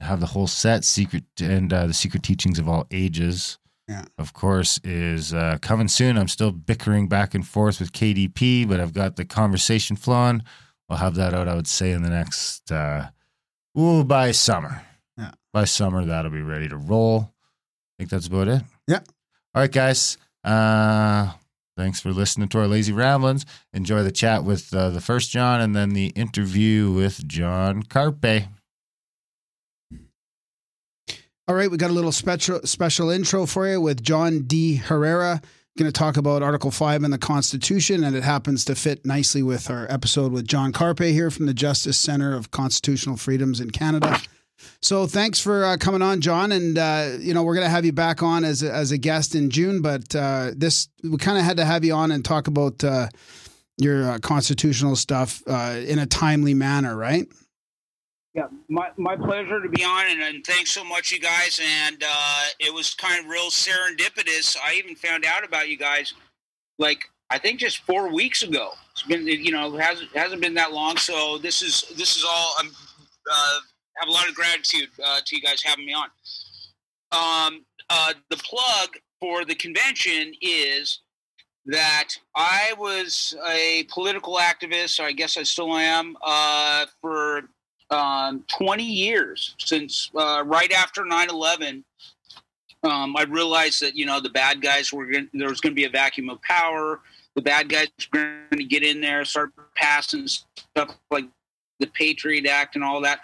Have 0.00 0.20
the 0.20 0.26
whole 0.26 0.46
set, 0.46 0.84
Secret 0.84 1.24
and 1.40 1.72
uh, 1.72 1.86
the 1.86 1.94
Secret 1.94 2.22
Teachings 2.22 2.58
of 2.58 2.68
All 2.68 2.86
Ages. 2.90 3.58
Yeah. 3.88 4.04
Of 4.18 4.34
course, 4.34 4.78
is 4.84 5.32
uh, 5.32 5.56
coming 5.62 5.88
soon. 5.88 6.18
I'm 6.18 6.28
still 6.28 6.52
bickering 6.52 7.08
back 7.08 7.34
and 7.34 7.46
forth 7.46 7.80
with 7.80 7.92
KDP, 7.92 8.68
but 8.68 8.78
I've 8.78 8.92
got 8.92 9.16
the 9.16 9.24
conversation 9.24 9.96
flowing. 9.96 10.42
We'll 10.90 10.98
have 10.98 11.14
that 11.14 11.34
out, 11.34 11.46
I 11.46 11.54
would 11.54 11.68
say, 11.68 11.92
in 11.92 12.02
the 12.02 12.10
next, 12.10 12.72
uh, 12.72 13.10
ooh, 13.78 14.02
by 14.02 14.32
summer. 14.32 14.82
Yeah. 15.16 15.30
By 15.52 15.64
summer, 15.64 16.04
that'll 16.04 16.32
be 16.32 16.42
ready 16.42 16.68
to 16.68 16.76
roll. 16.76 17.20
I 17.30 17.92
think 18.02 18.10
that's 18.10 18.26
about 18.26 18.48
it. 18.48 18.62
Yeah. 18.88 18.98
All 19.54 19.62
right, 19.62 19.70
guys. 19.70 20.18
Uh, 20.42 21.30
thanks 21.76 22.00
for 22.00 22.12
listening 22.12 22.48
to 22.48 22.58
our 22.58 22.66
lazy 22.66 22.92
ramblings. 22.92 23.46
Enjoy 23.72 24.02
the 24.02 24.10
chat 24.10 24.42
with 24.42 24.74
uh, 24.74 24.90
the 24.90 25.00
first 25.00 25.30
John 25.30 25.60
and 25.60 25.76
then 25.76 25.90
the 25.90 26.08
interview 26.08 26.90
with 26.90 27.24
John 27.28 27.84
Carpay. 27.84 28.48
All 31.46 31.54
right, 31.54 31.70
we 31.70 31.76
got 31.76 31.90
a 31.90 31.94
little 31.94 32.12
special 32.12 32.60
special 32.64 33.10
intro 33.10 33.46
for 33.46 33.68
you 33.68 33.80
with 33.80 34.02
John 34.02 34.42
D. 34.42 34.74
Herrera. 34.74 35.40
Going 35.78 35.90
to 35.90 35.98
talk 35.98 36.16
about 36.16 36.42
Article 36.42 36.72
5 36.72 37.04
in 37.04 37.10
the 37.12 37.18
Constitution, 37.18 38.02
and 38.02 38.16
it 38.16 38.24
happens 38.24 38.64
to 38.64 38.74
fit 38.74 39.06
nicely 39.06 39.42
with 39.42 39.70
our 39.70 39.86
episode 39.90 40.32
with 40.32 40.46
John 40.46 40.72
Carpay 40.72 41.12
here 41.12 41.30
from 41.30 41.46
the 41.46 41.54
Justice 41.54 41.96
Center 41.96 42.34
of 42.34 42.50
Constitutional 42.50 43.16
Freedoms 43.16 43.60
in 43.60 43.70
Canada. 43.70 44.20
So 44.82 45.06
thanks 45.06 45.40
for 45.40 45.64
uh, 45.64 45.76
coming 45.78 46.02
on, 46.02 46.20
John. 46.20 46.52
And, 46.52 46.76
uh, 46.76 47.12
you 47.20 47.32
know, 47.34 47.44
we're 47.44 47.54
going 47.54 47.66
to 47.66 47.70
have 47.70 47.84
you 47.84 47.92
back 47.92 48.22
on 48.22 48.44
as 48.44 48.62
a, 48.62 48.72
as 48.72 48.90
a 48.90 48.98
guest 48.98 49.34
in 49.34 49.48
June, 49.48 49.80
but 49.80 50.14
uh, 50.14 50.50
this, 50.56 50.88
we 51.04 51.16
kind 51.18 51.38
of 51.38 51.44
had 51.44 51.56
to 51.58 51.64
have 51.64 51.84
you 51.84 51.94
on 51.94 52.10
and 52.10 52.24
talk 52.24 52.48
about 52.48 52.82
uh, 52.82 53.08
your 53.78 54.10
uh, 54.10 54.18
constitutional 54.18 54.96
stuff 54.96 55.40
uh, 55.46 55.80
in 55.86 55.98
a 55.98 56.06
timely 56.06 56.52
manner, 56.52 56.96
right? 56.96 57.26
Yeah, 58.34 58.46
my, 58.68 58.90
my 58.96 59.16
pleasure 59.16 59.60
to 59.60 59.68
be 59.68 59.82
on, 59.82 60.06
and, 60.08 60.22
and 60.22 60.46
thanks 60.46 60.70
so 60.70 60.84
much, 60.84 61.10
you 61.10 61.18
guys. 61.18 61.60
And 61.60 62.02
uh, 62.06 62.44
it 62.60 62.72
was 62.72 62.94
kind 62.94 63.24
of 63.24 63.30
real 63.30 63.50
serendipitous. 63.50 64.56
I 64.64 64.74
even 64.74 64.94
found 64.94 65.24
out 65.24 65.44
about 65.44 65.68
you 65.68 65.76
guys, 65.76 66.14
like 66.78 67.02
I 67.30 67.38
think 67.38 67.58
just 67.58 67.78
four 67.78 68.12
weeks 68.12 68.42
ago. 68.42 68.70
It's 68.92 69.02
been, 69.02 69.26
you 69.26 69.50
know, 69.50 69.76
hasn't 69.76 70.14
hasn't 70.14 70.42
been 70.42 70.54
that 70.54 70.72
long. 70.72 70.96
So 70.96 71.38
this 71.38 71.62
is 71.62 71.92
this 71.96 72.16
is 72.16 72.24
all. 72.28 72.54
I'm 72.58 72.68
uh, 72.68 73.58
have 73.98 74.08
a 74.08 74.12
lot 74.12 74.28
of 74.28 74.34
gratitude 74.34 74.88
uh, 75.04 75.20
to 75.24 75.36
you 75.36 75.42
guys 75.42 75.62
having 75.64 75.86
me 75.86 75.92
on. 75.92 76.08
Um, 77.12 77.64
uh, 77.88 78.14
the 78.30 78.36
plug 78.36 78.90
for 79.20 79.44
the 79.44 79.54
convention 79.54 80.32
is 80.40 81.00
that 81.66 82.08
I 82.34 82.74
was 82.78 83.36
a 83.48 83.84
political 83.92 84.36
activist. 84.36 85.00
Or 85.00 85.04
I 85.04 85.12
guess 85.12 85.36
I 85.36 85.42
still 85.42 85.76
am 85.76 86.16
uh, 86.24 86.86
for 87.00 87.42
um, 87.90 88.44
20 88.48 88.82
years 88.82 89.54
since 89.58 90.10
uh, 90.14 90.42
right 90.46 90.72
after 90.72 91.02
9-11 91.02 91.82
um, 92.82 93.16
i 93.16 93.24
realized 93.24 93.82
that 93.82 93.94
you 93.94 94.06
know 94.06 94.20
the 94.20 94.30
bad 94.30 94.62
guys 94.62 94.92
were 94.92 95.06
going 95.06 95.28
there 95.34 95.48
was 95.48 95.60
going 95.60 95.72
to 95.72 95.76
be 95.76 95.84
a 95.84 95.90
vacuum 95.90 96.30
of 96.30 96.40
power. 96.42 97.00
The 97.36 97.42
bad 97.42 97.68
guys 97.68 97.88
were 98.12 98.20
going 98.50 98.58
to 98.58 98.64
get 98.64 98.82
in 98.82 99.00
there 99.00 99.24
start 99.24 99.52
passing 99.76 100.26
stuff 100.26 100.96
like 101.10 101.26
the 101.78 101.86
patriot 101.88 102.46
act 102.46 102.74
and 102.74 102.84
all 102.84 103.00
that. 103.02 103.20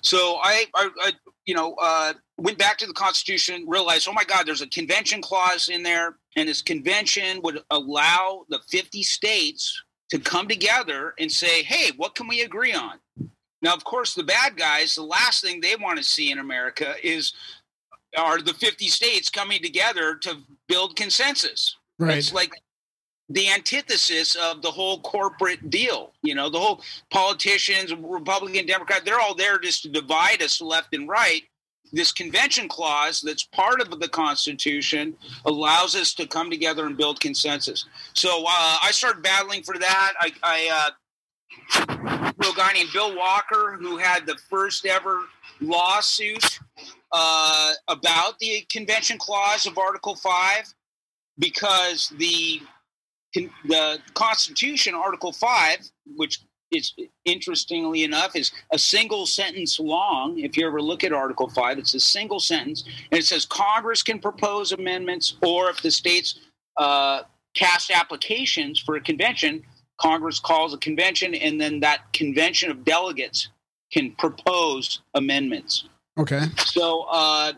So 0.00 0.38
i, 0.42 0.64
I, 0.74 0.90
I 1.00 1.12
you 1.46 1.54
know 1.54 1.74
uh, 1.80 2.12
went 2.38 2.58
back 2.58 2.76
to 2.78 2.86
the 2.86 2.92
constitution 2.92 3.64
realized 3.68 4.08
oh 4.08 4.12
my 4.12 4.24
god 4.24 4.46
there's 4.46 4.62
a 4.62 4.68
convention 4.68 5.22
clause 5.22 5.68
in 5.68 5.82
there. 5.82 6.16
And 6.36 6.48
this 6.48 6.62
convention 6.62 7.40
would 7.42 7.62
allow 7.70 8.44
the 8.48 8.60
50 8.68 9.02
states 9.02 9.82
to 10.10 10.18
come 10.18 10.48
together 10.48 11.14
and 11.18 11.30
say 11.30 11.62
hey 11.62 11.92
what 11.96 12.14
can 12.14 12.26
we 12.26 12.42
agree 12.42 12.72
on 12.72 12.98
now, 13.62 13.74
of 13.74 13.84
course, 13.84 14.14
the 14.14 14.22
bad 14.22 14.56
guys, 14.56 14.94
the 14.94 15.02
last 15.02 15.42
thing 15.42 15.60
they 15.60 15.76
want 15.76 15.98
to 15.98 16.04
see 16.04 16.30
in 16.30 16.38
America 16.38 16.94
is 17.02 17.32
are 18.16 18.40
the 18.40 18.54
50 18.54 18.88
states 18.88 19.28
coming 19.28 19.62
together 19.62 20.14
to 20.16 20.38
build 20.66 20.96
consensus. 20.96 21.76
Right. 21.98 22.16
It's 22.16 22.32
like 22.32 22.52
the 23.28 23.50
antithesis 23.50 24.34
of 24.36 24.62
the 24.62 24.70
whole 24.70 25.00
corporate 25.00 25.68
deal. 25.68 26.12
You 26.22 26.34
know, 26.34 26.48
the 26.48 26.58
whole 26.58 26.82
politicians, 27.10 27.92
Republican, 27.94 28.66
Democrat, 28.66 29.02
they're 29.04 29.20
all 29.20 29.34
there 29.34 29.58
just 29.58 29.82
to 29.82 29.88
divide 29.88 30.42
us 30.42 30.60
left 30.60 30.94
and 30.94 31.08
right. 31.08 31.42
This 31.92 32.12
convention 32.12 32.68
clause 32.68 33.20
that's 33.22 33.44
part 33.44 33.80
of 33.80 33.98
the 33.98 34.08
Constitution 34.08 35.16
allows 35.46 35.94
us 35.96 36.14
to 36.14 36.26
come 36.26 36.50
together 36.50 36.86
and 36.86 36.96
build 36.96 37.20
consensus. 37.20 37.86
So 38.14 38.44
uh, 38.46 38.76
I 38.82 38.90
started 38.92 39.22
battling 39.22 39.62
for 39.62 39.78
that. 39.78 40.12
I, 40.20 40.32
I 40.42 40.68
uh, 40.72 40.90
a 41.78 42.56
guy 42.56 42.72
named 42.72 42.90
Bill 42.92 43.16
Walker 43.16 43.76
who 43.80 43.96
had 43.96 44.26
the 44.26 44.36
first 44.48 44.86
ever 44.86 45.22
lawsuit 45.60 46.60
uh, 47.12 47.72
about 47.88 48.38
the 48.38 48.64
Convention 48.70 49.18
Clause 49.18 49.66
of 49.66 49.78
Article 49.78 50.16
Five, 50.16 50.72
because 51.38 52.12
the 52.18 52.60
the 53.66 53.98
Constitution, 54.14 54.94
Article 54.94 55.32
Five, 55.32 55.78
which 56.16 56.40
is 56.70 56.92
interestingly 57.24 58.04
enough 58.04 58.36
is 58.36 58.52
a 58.72 58.78
single 58.78 59.24
sentence 59.24 59.80
long. 59.80 60.38
If 60.38 60.56
you 60.56 60.66
ever 60.66 60.82
look 60.82 61.02
at 61.04 61.12
Article 61.12 61.48
Five, 61.48 61.78
it's 61.78 61.94
a 61.94 62.00
single 62.00 62.40
sentence, 62.40 62.84
and 63.10 63.18
it 63.18 63.24
says 63.24 63.46
Congress 63.46 64.02
can 64.02 64.18
propose 64.18 64.72
amendments, 64.72 65.36
or 65.42 65.70
if 65.70 65.80
the 65.82 65.90
states 65.90 66.40
uh, 66.76 67.22
cast 67.54 67.90
applications 67.90 68.78
for 68.78 68.96
a 68.96 69.00
convention, 69.00 69.62
Congress 69.98 70.40
calls 70.40 70.72
a 70.72 70.78
convention, 70.78 71.34
and 71.34 71.60
then 71.60 71.80
that 71.80 72.12
convention 72.12 72.70
of 72.70 72.84
delegates 72.84 73.48
can 73.92 74.12
propose 74.12 75.00
amendments. 75.14 75.84
Okay. 76.16 76.42
So, 76.66 77.06
uh, 77.10 77.52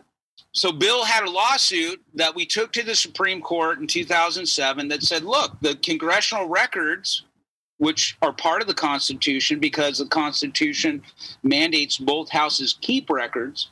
so 0.53 0.71
Bill 0.71 1.05
had 1.05 1.23
a 1.23 1.29
lawsuit 1.29 2.01
that 2.15 2.35
we 2.35 2.45
took 2.45 2.73
to 2.73 2.83
the 2.83 2.95
Supreme 2.95 3.41
Court 3.41 3.79
in 3.79 3.87
2007 3.87 4.87
that 4.89 5.03
said, 5.03 5.23
look, 5.23 5.57
the 5.61 5.75
congressional 5.75 6.47
records, 6.47 7.23
which 7.77 8.17
are 8.21 8.33
part 8.33 8.61
of 8.61 8.67
the 8.67 8.73
Constitution 8.73 9.59
because 9.59 9.97
the 9.97 10.05
Constitution 10.05 11.01
mandates 11.43 11.97
both 11.97 12.29
houses 12.29 12.77
keep 12.81 13.09
records. 13.09 13.69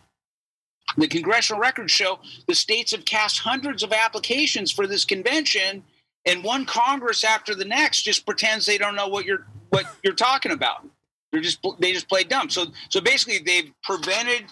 The 0.98 1.08
congressional 1.08 1.62
records 1.62 1.92
show 1.92 2.20
the 2.48 2.56
states 2.56 2.92
have 2.92 3.06
cast 3.06 3.40
hundreds 3.40 3.84
of 3.84 3.94
applications 3.94 4.72
for 4.72 4.88
this 4.88 5.06
convention, 5.06 5.84
and 6.26 6.44
one 6.44 6.66
Congress 6.66 7.24
after 7.24 7.56
the 7.56 7.66
next 7.66 8.04
just 8.04 8.26
pretends 8.26 8.66
they 8.66 8.78
don't 8.78 8.96
know 8.96 9.08
what 9.08 9.26
you're 9.26 9.48
what 9.70 9.86
you're 10.04 10.14
talking 10.14 10.52
about. 10.52 10.86
They're 11.32 11.42
just 11.42 11.66
they 11.80 11.92
just 11.92 12.10
play 12.10 12.24
dumb. 12.24 12.50
So 12.50 12.68
so 12.90 13.02
basically, 13.02 13.40
they've 13.40 13.72
prevented 13.84 14.46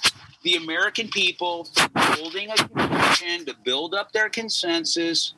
the 0.44 0.56
American 0.56 1.10
people 1.10 1.66
from 1.66 1.90
holding 1.96 2.50
a 2.50 2.56
convention 2.56 3.46
to 3.46 3.56
build 3.66 3.94
up 3.94 4.12
their 4.12 4.30
consensus 4.30 5.34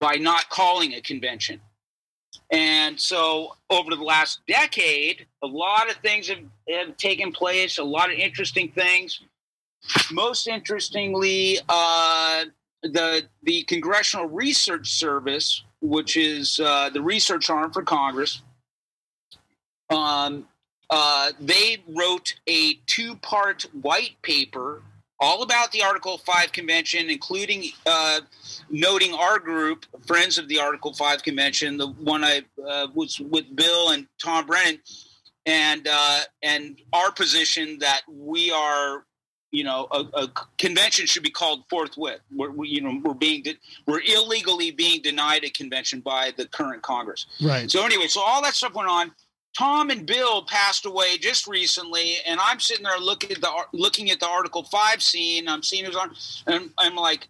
by 0.00 0.14
not 0.14 0.48
calling 0.50 0.94
a 0.94 1.00
convention. 1.00 1.60
And 2.50 3.00
so, 3.00 3.56
over 3.70 3.90
the 3.90 4.02
last 4.02 4.40
decade, 4.46 5.26
a 5.42 5.46
lot 5.46 5.90
of 5.90 5.96
things 5.96 6.28
have, 6.28 6.38
have 6.68 6.96
taken 6.96 7.32
place, 7.32 7.78
a 7.78 7.84
lot 7.84 8.12
of 8.12 8.16
interesting 8.16 8.70
things. 8.70 9.20
most 10.12 10.46
interestingly, 10.46 11.58
uh, 11.68 12.44
the 12.82 13.24
the 13.42 13.62
Congressional 13.64 14.26
Research 14.26 14.92
Service, 14.92 15.63
which 15.84 16.16
is 16.16 16.58
uh, 16.60 16.88
the 16.88 17.02
research 17.02 17.50
arm 17.50 17.70
for 17.70 17.82
Congress, 17.82 18.40
um, 19.90 20.48
uh, 20.88 21.30
they 21.38 21.82
wrote 21.88 22.34
a 22.46 22.74
two 22.86 23.16
part 23.16 23.66
white 23.72 24.16
paper 24.22 24.82
all 25.20 25.42
about 25.42 25.72
the 25.72 25.82
Article 25.82 26.18
5 26.18 26.52
convention, 26.52 27.10
including 27.10 27.64
uh, 27.86 28.20
noting 28.70 29.14
our 29.14 29.38
group, 29.38 29.86
Friends 30.06 30.38
of 30.38 30.48
the 30.48 30.58
Article 30.58 30.92
5 30.92 31.22
convention, 31.22 31.76
the 31.76 31.88
one 31.88 32.24
I 32.24 32.42
uh, 32.66 32.88
was 32.94 33.20
with 33.20 33.54
Bill 33.54 33.90
and 33.90 34.06
Tom 34.22 34.46
Brennan, 34.46 34.80
and 35.46 35.86
uh, 35.90 36.20
and 36.42 36.80
our 36.92 37.12
position 37.12 37.78
that 37.80 38.02
we 38.10 38.50
are. 38.50 39.04
You 39.54 39.62
know, 39.62 39.86
a, 39.92 40.00
a 40.24 40.32
convention 40.58 41.06
should 41.06 41.22
be 41.22 41.30
called 41.30 41.60
forthwith. 41.70 42.20
We're, 42.34 42.50
we, 42.50 42.68
you 42.68 42.80
know, 42.80 43.00
we're 43.04 43.14
being 43.14 43.42
de- 43.44 43.58
we're 43.86 44.02
illegally 44.16 44.72
being 44.72 45.00
denied 45.00 45.44
a 45.44 45.50
convention 45.50 46.00
by 46.00 46.32
the 46.36 46.46
current 46.46 46.82
Congress. 46.82 47.26
Right. 47.40 47.70
So 47.70 47.84
anyway, 47.84 48.08
so 48.08 48.20
all 48.20 48.42
that 48.42 48.54
stuff 48.54 48.74
went 48.74 48.88
on. 48.88 49.12
Tom 49.56 49.90
and 49.90 50.04
Bill 50.04 50.42
passed 50.42 50.84
away 50.84 51.18
just 51.18 51.46
recently, 51.46 52.16
and 52.26 52.40
I'm 52.40 52.58
sitting 52.58 52.82
there 52.82 52.98
looking 52.98 53.30
at 53.30 53.40
the 53.40 53.52
looking 53.72 54.10
at 54.10 54.18
the 54.18 54.26
Article 54.26 54.64
Five 54.64 55.00
scene. 55.00 55.46
I'm 55.48 55.62
seeing 55.62 55.84
who's 55.84 55.94
on, 55.94 56.10
and 56.48 56.70
I'm 56.76 56.96
like, 56.96 57.28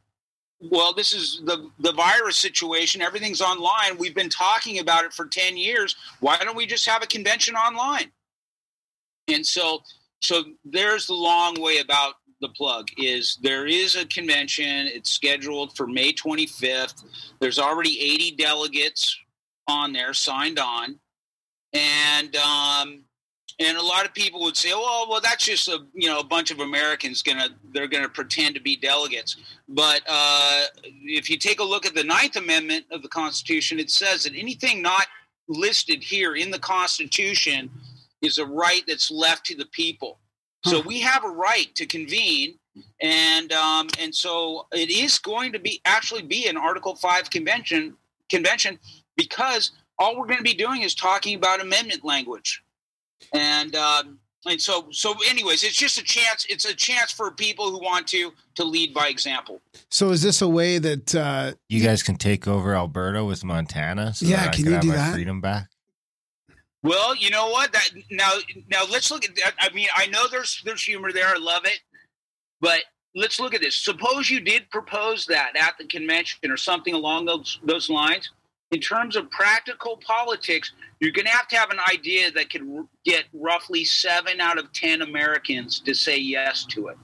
well, 0.61 0.95
this 0.95 1.13
is 1.13 1.43
the 1.45 1.71
the 1.79 1.93
virus 1.93 2.39
situation. 2.39 3.03
Everything's 3.03 3.43
online. 3.43 3.99
We've 3.99 4.15
been 4.15 4.31
talking 4.31 4.79
about 4.79 5.05
it 5.05 5.13
for 5.13 5.27
ten 5.27 5.59
years. 5.59 5.97
Why 6.21 6.39
don't 6.39 6.57
we 6.57 6.65
just 6.65 6.87
have 6.89 7.03
a 7.03 7.07
convention 7.07 7.55
online? 7.55 8.11
And 9.29 9.45
so, 9.45 9.83
so 10.25 10.45
there's 10.65 11.07
the 11.07 11.15
long 11.15 11.61
way 11.61 11.79
about 11.79 12.15
the 12.41 12.49
plug. 12.49 12.89
Is 12.99 13.39
there 13.43 13.67
is 13.67 13.97
a 13.97 14.07
convention? 14.07 14.87
It's 14.87 15.11
scheduled 15.11 15.77
for 15.77 15.87
May 15.87 16.13
25th. 16.13 17.05
There's 17.41 17.59
already 17.59 18.01
80 18.01 18.37
delegates 18.37 19.17
on 19.69 19.93
there 19.93 20.13
signed 20.13 20.59
on 20.59 20.99
and 21.75 22.37
um, 22.37 23.03
and 23.61 23.77
a 23.77 23.83
lot 23.83 24.05
of 24.05 24.15
people 24.15 24.43
would 24.43 24.57
say, 24.57 24.73
well, 24.73 25.07
well, 25.09 25.21
that's 25.21 25.45
just 25.45 25.69
a 25.69 25.85
you 25.93 26.09
know 26.09 26.21
a 26.21 26.25
bunch 26.25 26.51
of 26.51 26.61
Americans 26.61 27.23
gonna 27.23 27.49
they're 27.73 27.89
gonna 27.89 28.09
pretend 28.09 28.55
to 28.55 28.61
be 28.61 28.77
delegates. 28.77 29.37
But 29.69 30.03
uh, 30.09 30.63
if 30.85 31.29
you 31.29 31.37
take 31.37 31.61
a 31.61 31.65
look 31.65 31.85
at 31.85 31.95
the 31.95 32.05
Ninth 32.05 32.37
Amendment 32.37 32.87
of 32.91 33.03
the 33.03 33.09
Constitution, 33.09 33.79
it 33.79 33.91
says 33.91 34.25
that 34.25 34.35
anything 34.35 34.81
not 34.81 35.07
listed 35.49 36.03
here 36.03 36.37
in 36.37 36.51
the 36.51 36.59
Constitution 36.59 37.71
is 38.25 38.39
a 38.39 38.47
right 38.47 38.83
that's 38.89 39.11
left 39.11 39.47
to 39.47 39.55
the 39.57 39.67
people. 39.67 40.19
So 40.67 40.81
we 40.81 41.01
have 41.01 41.25
a 41.25 41.29
right 41.29 41.69
to 41.75 41.85
convene, 41.85 42.55
and 43.03 43.53
um, 43.53 43.89
and 44.01 44.15
so 44.15 44.67
it 44.73 44.89
is 44.91 45.19
going 45.19 45.53
to 45.53 45.59
be 45.59 45.83
actually 45.85 46.23
be 46.23 46.47
an 46.49 46.57
Article 46.57 46.97
Five 46.97 47.29
convention 47.29 47.97
convention 48.31 48.79
because 49.15 49.73
all 49.99 50.19
we're 50.19 50.27
going 50.27 50.39
to 50.39 50.43
be 50.43 50.55
doing 50.55 50.81
is 50.81 50.95
talking 50.95 51.37
about 51.37 51.61
amendment 51.61 52.03
language, 52.03 52.63
and 53.35 53.77
um, 53.77 54.19
and 54.47 54.59
so 54.59 54.87
so 54.91 55.15
anyways, 55.29 55.63
it's 55.65 55.77
just 55.77 55.99
a 55.99 56.03
chance. 56.03 56.47
It's 56.49 56.65
a 56.65 56.75
chance 56.75 57.13
for 57.13 57.31
people 57.31 57.71
who 57.71 57.79
want 57.79 58.07
to 58.09 58.33
to 58.55 58.65
lead 58.65 58.95
by 58.95 59.09
example. 59.09 59.61
So 59.91 60.13
is 60.13 60.23
this 60.23 60.41
a 60.41 60.49
way 60.49 60.79
that 60.79 61.15
uh, 61.15 61.53
You 61.69 61.83
guys 61.83 62.03
can 62.03 62.17
take 62.17 62.49
over 62.49 62.75
Alberta 62.75 63.23
with 63.23 63.45
Montana. 63.45 64.15
So 64.15 64.25
Yeah, 64.25 64.45
that 64.45 64.55
can 64.55 64.63
could 64.65 64.69
you 64.71 64.75
have 64.77 64.83
do 64.83 64.89
my 64.89 64.95
that? 64.97 65.13
freedom 65.13 65.43
back. 65.43 65.69
Well, 66.85 67.17
you 67.17 67.31
know 67.31 67.49
what? 67.49 67.73
That 67.73 67.89
now 68.11 68.31
now 68.71 68.83
let's 68.91 69.11
look 69.11 69.25
at 69.25 69.35
that. 69.37 69.55
I 69.59 69.73
mean, 69.73 69.89
I 69.97 70.07
know 70.07 70.27
there's 70.31 70.63
there's 70.67 70.83
humor 70.83 71.13
there. 71.13 71.29
I 71.29 71.39
love 71.39 71.65
it, 71.65 71.81
but 72.61 72.81
let's 73.15 73.41
look 73.41 73.55
at 73.55 73.63
this. 73.63 73.75
Suppose 73.75 74.31
you 74.31 74.39
did 74.39 74.69
propose 74.71 75.25
that 75.27 75.57
at 75.57 75.77
the 75.79 75.87
convention 75.87 76.51
or 76.51 76.59
something 76.59 76.95
along 76.95 77.25
those 77.25 77.59
those 77.65 77.89
lines. 77.89 78.31
In 78.71 78.81
terms 78.81 79.17
of 79.17 79.31
practical 79.31 79.97
politics, 79.99 80.73
you're 81.01 81.13
going 81.13 81.27
to 81.27 81.31
have 81.31 81.49
to 81.49 81.57
have 81.57 81.71
an 81.71 81.79
idea 81.91 82.31
that 82.33 82.51
could 82.51 82.63
r- 82.63 82.85
get 83.05 83.25
roughly 83.33 83.85
seven 83.85 84.41
out 84.41 84.59
of 84.59 84.71
ten 84.73 85.01
Americans 85.01 85.81
to 85.81 85.95
say 85.95 86.19
yes 86.19 86.67
to 86.67 86.89
it, 86.89 86.99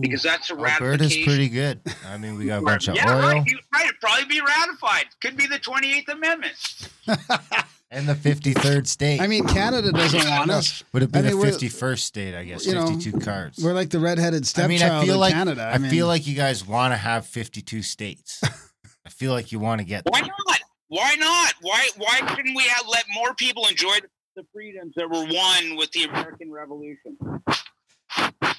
because 0.00 0.22
that's 0.22 0.50
a 0.50 0.54
Alberta's 0.54 0.80
ratification. 0.80 1.24
pretty 1.24 1.48
good. 1.50 1.80
I 2.06 2.16
mean, 2.16 2.38
we 2.38 2.46
got 2.46 2.60
a 2.60 2.64
bunch 2.64 2.88
of 2.88 2.94
yeah, 2.94 3.14
oil 3.14 3.20
right. 3.20 3.46
Right. 3.74 3.84
It'd 3.84 4.00
probably 4.00 4.26
be 4.26 4.40
ratified. 4.40 5.06
Could 5.20 5.36
be 5.36 5.46
the 5.46 5.58
28th 5.58 6.08
Amendment. 6.08 6.88
and 7.90 8.08
the 8.08 8.14
53rd 8.14 8.86
state. 8.86 9.20
I 9.20 9.26
mean, 9.26 9.46
Canada 9.46 9.92
doesn't 9.92 10.28
want 10.28 10.50
us. 10.50 10.84
would 10.92 11.02
have 11.02 11.12
been 11.12 11.26
I 11.26 11.30
mean, 11.30 11.40
the 11.40 11.46
51st 11.46 11.98
state, 11.98 12.34
I 12.34 12.44
guess. 12.44 12.66
you 12.66 12.74
know, 12.74 12.86
52 12.86 13.20
cards. 13.20 13.62
We're 13.62 13.72
like 13.72 13.90
the 13.90 13.98
redheaded 13.98 14.42
I 14.56 14.66
mean, 14.66 14.78
stepchild 14.78 15.02
I 15.02 15.06
feel 15.06 15.14
of 15.14 15.20
like 15.20 15.34
Canada. 15.34 15.70
I, 15.72 15.78
mean, 15.78 15.90
feel 15.90 16.06
like 16.06 16.26
you 16.26 16.34
guys 16.34 16.66
want 16.66 16.92
to 16.92 16.96
have 16.96 17.26
52 17.26 17.82
states. 17.82 18.40
I 19.06 19.10
feel 19.10 19.32
like 19.32 19.52
you 19.52 19.58
want 19.58 19.80
to 19.80 19.86
get 19.86 20.02
Why 20.06 20.20
not? 20.20 20.60
Why 20.88 21.14
not? 21.16 21.54
Why 21.60 21.88
why 21.96 22.20
couldn't 22.34 22.54
we 22.54 22.62
have 22.64 22.86
let 22.90 23.04
more 23.14 23.34
people 23.34 23.66
enjoy 23.66 23.98
the 24.36 24.44
freedoms 24.52 24.94
that 24.96 25.08
were 25.08 25.24
won 25.24 25.76
with 25.76 25.90
the 25.92 26.04
American 26.04 26.50
Revolution? 26.52 27.16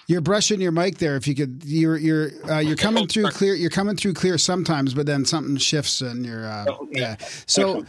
You're 0.07 0.21
brushing 0.21 0.59
your 0.61 0.71
mic 0.71 0.97
there. 0.97 1.15
If 1.15 1.27
you 1.27 1.35
could, 1.35 1.61
you're 1.65 1.97
you're 1.97 2.29
uh, 2.49 2.59
you're 2.59 2.75
coming 2.75 3.07
through 3.07 3.29
clear. 3.31 3.53
You're 3.53 3.69
coming 3.69 3.95
through 3.95 4.13
clear 4.15 4.37
sometimes, 4.37 4.93
but 4.93 5.05
then 5.05 5.23
something 5.25 5.57
shifts 5.57 6.01
and 6.01 6.25
you're 6.25 6.45
uh, 6.47 6.65
Oh, 6.69 6.83
okay. 6.85 6.99
yeah. 7.01 7.15
So. 7.45 7.85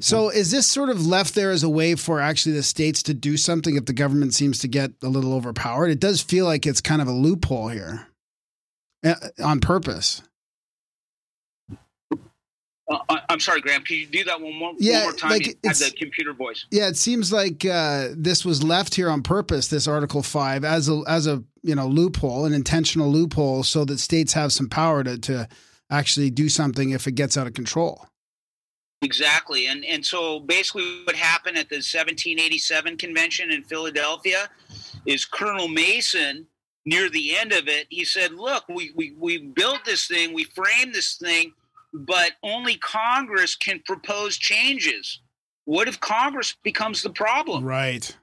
So 0.00 0.30
is 0.30 0.50
this 0.50 0.66
sort 0.66 0.88
of 0.88 1.06
left 1.06 1.34
there 1.34 1.50
as 1.50 1.62
a 1.62 1.68
way 1.68 1.96
for 1.96 2.18
actually 2.18 2.52
the 2.54 2.62
states 2.62 3.02
to 3.04 3.14
do 3.14 3.36
something 3.36 3.76
if 3.76 3.84
the 3.84 3.92
government 3.92 4.32
seems 4.32 4.58
to 4.60 4.68
get 4.68 4.92
a 5.02 5.08
little 5.08 5.34
overpowered? 5.34 5.88
It 5.90 6.00
does 6.00 6.22
feel 6.22 6.46
like 6.46 6.66
it's 6.66 6.80
kind 6.80 7.02
of 7.02 7.08
a 7.08 7.12
loophole 7.12 7.68
here, 7.68 8.06
uh, 9.04 9.14
on 9.44 9.60
purpose. 9.60 10.22
Uh, 12.90 12.98
I- 13.10 13.22
I'm 13.36 13.40
sorry, 13.40 13.60
Graham. 13.60 13.82
Can 13.82 13.96
you 13.98 14.06
do 14.06 14.24
that 14.24 14.40
one 14.40 14.54
more, 14.54 14.72
Yeah, 14.78 15.00
one 15.00 15.02
more 15.02 15.12
time? 15.12 15.30
like, 15.32 15.46
it's- 15.48 15.78
the 15.80 15.90
computer 15.90 16.32
voice. 16.32 16.64
Yeah, 16.70 16.88
it 16.88 16.96
seems 16.96 17.30
like 17.30 17.66
uh, 17.66 18.08
this 18.16 18.46
was 18.46 18.62
left 18.64 18.94
here 18.94 19.10
on 19.10 19.22
purpose. 19.22 19.68
This 19.68 19.86
Article 19.86 20.22
Five 20.22 20.64
as 20.64 20.88
a 20.88 21.02
as 21.06 21.26
a 21.26 21.44
you 21.62 21.74
know 21.74 21.86
loophole, 21.86 22.46
an 22.46 22.54
intentional 22.54 23.10
loophole, 23.12 23.62
so 23.62 23.84
that 23.84 24.00
states 24.00 24.32
have 24.32 24.54
some 24.54 24.70
power 24.70 25.04
to 25.04 25.18
to 25.18 25.48
actually 25.90 26.30
do 26.30 26.48
something 26.48 26.90
if 26.90 27.06
it 27.06 27.12
gets 27.12 27.36
out 27.36 27.46
of 27.46 27.52
control. 27.52 28.06
Exactly. 29.02 29.66
And 29.66 29.84
and 29.84 30.04
so 30.04 30.40
basically 30.40 31.02
what 31.04 31.14
happened 31.14 31.58
at 31.58 31.68
the 31.68 31.76
1787 31.76 32.96
convention 32.96 33.50
in 33.50 33.62
Philadelphia 33.64 34.48
is 35.04 35.26
Colonel 35.26 35.68
Mason 35.68 36.46
near 36.86 37.10
the 37.10 37.36
end 37.36 37.52
of 37.52 37.68
it, 37.68 37.86
he 37.90 38.02
said, 38.04 38.32
"Look, 38.32 38.64
we 38.70 38.92
we 38.94 39.12
we 39.18 39.38
built 39.38 39.84
this 39.84 40.06
thing, 40.06 40.32
we 40.32 40.44
framed 40.44 40.94
this 40.94 41.16
thing, 41.16 41.52
but 41.92 42.32
only 42.42 42.76
Congress 42.76 43.54
can 43.54 43.80
propose 43.84 44.36
changes. 44.36 45.20
What 45.64 45.88
if 45.88 46.00
Congress 46.00 46.56
becomes 46.62 47.02
the 47.02 47.10
problem?" 47.10 47.64
Right. 47.64 48.16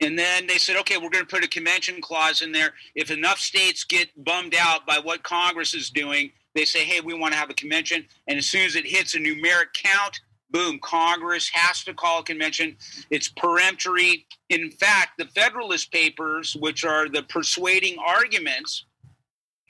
And 0.00 0.18
then 0.18 0.46
they 0.46 0.58
said, 0.58 0.76
okay, 0.76 0.98
we're 0.98 1.08
going 1.08 1.24
to 1.24 1.30
put 1.30 1.44
a 1.44 1.48
convention 1.48 2.02
clause 2.02 2.42
in 2.42 2.52
there. 2.52 2.74
If 2.94 3.10
enough 3.10 3.38
states 3.38 3.84
get 3.84 4.08
bummed 4.24 4.54
out 4.54 4.86
by 4.86 4.98
what 4.98 5.22
Congress 5.22 5.72
is 5.72 5.88
doing, 5.88 6.32
they 6.54 6.66
say, 6.66 6.84
hey, 6.84 7.00
we 7.00 7.14
want 7.14 7.32
to 7.32 7.38
have 7.38 7.48
a 7.48 7.54
convention. 7.54 8.04
And 8.28 8.38
as 8.38 8.46
soon 8.46 8.66
as 8.66 8.76
it 8.76 8.86
hits 8.86 9.14
a 9.14 9.18
numeric 9.18 9.72
count, 9.72 10.20
boom, 10.50 10.78
Congress 10.82 11.48
has 11.52 11.82
to 11.84 11.94
call 11.94 12.20
a 12.20 12.24
convention. 12.24 12.76
It's 13.10 13.28
peremptory. 13.28 14.26
In 14.50 14.70
fact, 14.70 15.12
the 15.18 15.26
Federalist 15.26 15.90
Papers, 15.90 16.54
which 16.60 16.84
are 16.84 17.08
the 17.08 17.22
persuading 17.22 17.96
arguments 18.06 18.84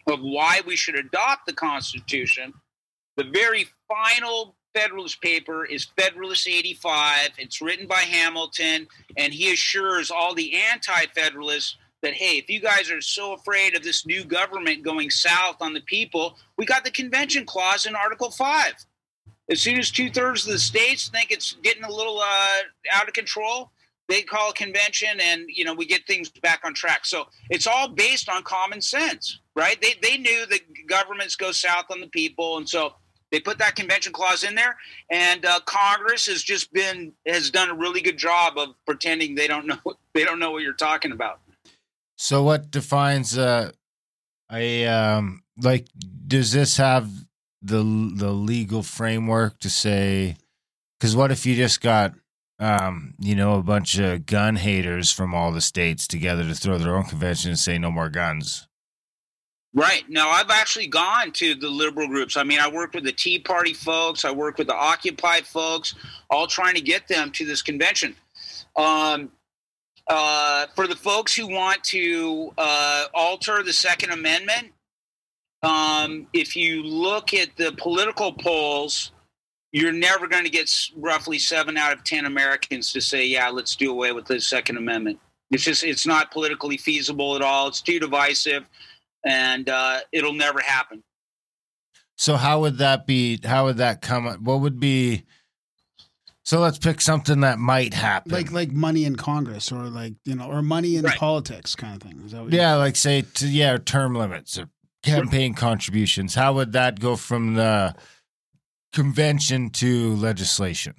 of 0.09 0.20
why 0.20 0.61
we 0.66 0.74
should 0.74 0.96
adopt 0.96 1.46
the 1.46 1.52
Constitution, 1.52 2.52
the 3.16 3.24
very 3.24 3.66
final 3.88 4.57
Federalist 4.74 5.22
paper 5.22 5.64
is 5.64 5.87
Federalist 5.96 6.46
85. 6.46 7.31
It's 7.38 7.62
written 7.62 7.87
by 7.87 8.00
Hamilton, 8.00 8.87
and 9.16 9.33
he 9.33 9.52
assures 9.52 10.11
all 10.11 10.35
the 10.35 10.55
anti 10.55 11.07
Federalists 11.14 11.76
that, 12.02 12.12
hey, 12.12 12.37
if 12.37 12.50
you 12.50 12.61
guys 12.61 12.90
are 12.90 13.00
so 13.00 13.33
afraid 13.33 13.74
of 13.74 13.83
this 13.83 14.05
new 14.05 14.22
government 14.22 14.83
going 14.83 15.09
south 15.09 15.57
on 15.62 15.72
the 15.72 15.81
people, 15.81 16.37
we 16.59 16.66
got 16.66 16.85
the 16.85 16.90
convention 16.90 17.46
clause 17.46 17.87
in 17.87 17.96
Article 17.96 18.31
5. 18.31 18.74
As 19.50 19.62
soon 19.62 19.79
as 19.79 19.90
two 19.90 20.11
thirds 20.11 20.44
of 20.46 20.52
the 20.52 20.59
states 20.59 21.09
think 21.09 21.31
it's 21.31 21.55
getting 21.62 21.85
a 21.85 21.90
little 21.90 22.18
uh, 22.18 22.59
out 22.92 23.09
of 23.09 23.14
control, 23.14 23.70
they 24.09 24.22
call 24.22 24.50
a 24.50 24.55
convention 24.55 25.09
and 25.20 25.46
you 25.48 25.64
know 25.64 25.74
we 25.74 25.87
get 25.87 26.07
things 26.07 26.31
back 26.31 26.61
on 26.64 26.72
track 26.74 27.05
so 27.05 27.26
it's 27.50 27.66
all 27.66 27.88
based 27.88 28.29
on 28.29 28.42
common 28.44 28.81
sense 28.81 29.40
right 29.57 29.81
they, 29.83 29.94
they 30.00 30.16
knew 30.16 30.46
that 30.46 30.61
governments 30.87 31.35
go 31.35 31.50
south 31.50 31.87
on 31.90 32.00
the 32.00 32.07
people 32.09 32.57
and 32.57 32.68
so 32.68 32.94
they 33.33 33.41
put 33.41 33.59
that 33.59 33.75
convention 33.77 34.12
clause 34.12 34.45
in 34.45 34.55
there 34.55 34.77
and 35.11 35.45
uh, 35.45 35.61
congress 35.67 36.27
has 36.27 36.43
just 36.43 36.73
been 36.73 37.12
has 37.27 37.51
done 37.51 37.71
a 37.71 37.75
really 37.75 38.01
good 38.01 38.17
job 38.17 38.57
of 38.57 38.75
pretending 38.87 39.35
they 39.35 39.47
don't 39.47 39.67
know 39.67 39.79
they 40.15 40.25
don't 40.25 40.39
know 40.39 40.51
what 40.51 40.62
you're 40.62 40.73
talking 40.73 41.12
about. 41.12 41.41
So 42.17 42.43
what 42.43 42.71
defines 42.71 43.37
uh, 43.37 43.73
a 44.51 44.87
um 44.87 45.43
like 45.61 45.87
does 46.27 46.53
this 46.53 46.77
have 46.77 47.11
the 47.62 47.83
the 48.15 48.31
legal 48.31 48.83
framework 48.83 49.59
to 49.59 49.71
say 49.71 50.37
cuz 51.01 51.17
what 51.17 51.33
if 51.33 51.45
you 51.45 51.57
just 51.57 51.81
got 51.81 52.15
um 52.59 53.15
you 53.19 53.35
know 53.35 53.59
a 53.59 53.62
bunch 53.62 53.99
of 53.99 54.25
gun 54.25 54.57
haters 54.57 55.11
from 55.11 55.35
all 55.35 55.53
the 55.53 55.61
states 55.61 56.07
together 56.07 56.45
to 56.45 56.55
throw 56.55 56.79
their 56.79 56.97
own 56.97 57.05
convention 57.05 57.51
and 57.51 57.59
say 57.59 57.77
no 57.77 57.91
more 57.91 58.09
guns 58.09 58.65
Right. 59.77 60.09
Now, 60.09 60.31
I've 60.31 60.49
actually 60.49 60.87
gone 60.87 61.33
to 61.33 61.55
the 61.55 61.69
liberal 61.69 62.09
groups. 62.09 62.39
I 62.39 62.45
mean, 62.45 62.61
I 62.61 62.69
worked 62.69 62.95
with 62.95 63.05
the 63.05 63.12
Tea 63.12 63.39
Party 63.39 63.75
folks, 63.75 64.25
I 64.25 64.31
worked 64.31 64.57
with 64.57 64.69
the 64.69 64.75
Occupy 64.75 65.43
folks, 65.43 65.95
all 66.31 66.47
trying 66.47 66.77
to 66.77 66.81
get 66.81 67.07
them 67.09 67.31
to 67.33 67.45
this 67.45 67.61
convention. 67.61 68.17
Um, 68.75 69.33
uh, 70.09 70.67
for 70.75 70.87
the 70.87 70.97
folks 70.97 71.37
who 71.37 71.47
want 71.47 71.85
to 71.85 72.55
uh, 72.57 73.05
alter 73.12 73.62
the 73.62 73.75
Second 73.75 74.12
Amendment, 74.12 74.69
um, 75.62 76.27
if 76.33 76.57
you 76.57 76.83
look 76.83 77.35
at 77.35 77.55
the 77.59 77.73
political 77.73 78.33
polls, 78.33 79.12
you're 79.73 79.93
never 79.93 80.27
going 80.27 80.45
to 80.45 80.51
get 80.51 80.73
roughly 80.97 81.39
seven 81.39 81.77
out 81.77 81.93
of 81.93 82.03
10 82.03 82.25
Americans 82.25 82.93
to 82.93 83.03
say, 83.03 83.27
yeah, 83.27 83.51
let's 83.51 83.77
do 83.77 83.91
away 83.91 84.12
with 84.12 84.25
the 84.25 84.41
Second 84.41 84.79
Amendment. 84.79 85.21
It's 85.51 85.65
just, 85.65 85.85
it's 85.85 86.07
not 86.07 86.31
politically 86.31 86.79
feasible 86.79 87.37
at 87.37 87.43
all. 87.43 87.69
It's 87.69 87.83
too 87.83 88.01
divisive 88.01 88.65
and 89.27 89.69
uh, 89.69 90.01
it'll 90.12 90.33
never 90.33 90.61
happen. 90.61 91.03
So 92.17 92.37
how 92.37 92.61
would 92.61 92.79
that 92.79 93.07
be? 93.07 93.39
How 93.45 93.67
would 93.67 93.77
that 93.77 94.01
come? 94.01 94.25
What 94.43 94.61
would 94.61 94.81
be? 94.81 95.25
So 96.45 96.61
let's 96.61 96.79
pick 96.79 97.01
something 97.01 97.41
that 97.41 97.59
might 97.59 97.93
happen. 97.93 98.33
Like 98.33 98.53
like 98.53 98.71
money 98.71 99.05
in 99.05 99.17
Congress 99.17 99.71
or 99.71 99.85
like 99.85 100.15
you 100.25 100.37
know 100.37 100.47
or 100.47 100.62
money 100.62 100.97
in 100.97 101.05
Right. 101.05 101.19
politics 101.19 101.75
kind 101.75 101.97
of 101.97 102.03
thing. 102.09 102.23
Is 102.25 102.33
that 102.33 102.45
what 102.45 102.53
yeah, 102.53 102.77
like 102.77 102.97
say 102.97 103.23
to, 103.35 103.49
yeah, 103.49 103.77
term 103.77 104.15
limits 104.15 104.57
or 104.57 104.71
campaign 105.03 105.55
contributions. 105.55 106.35
How 106.35 106.55
would 106.55 106.73
that 106.73 107.01
go 107.01 107.17
from 107.17 107.55
the 107.55 107.95
convention 108.93 109.71
to 109.71 110.15
legislation? 110.15 110.95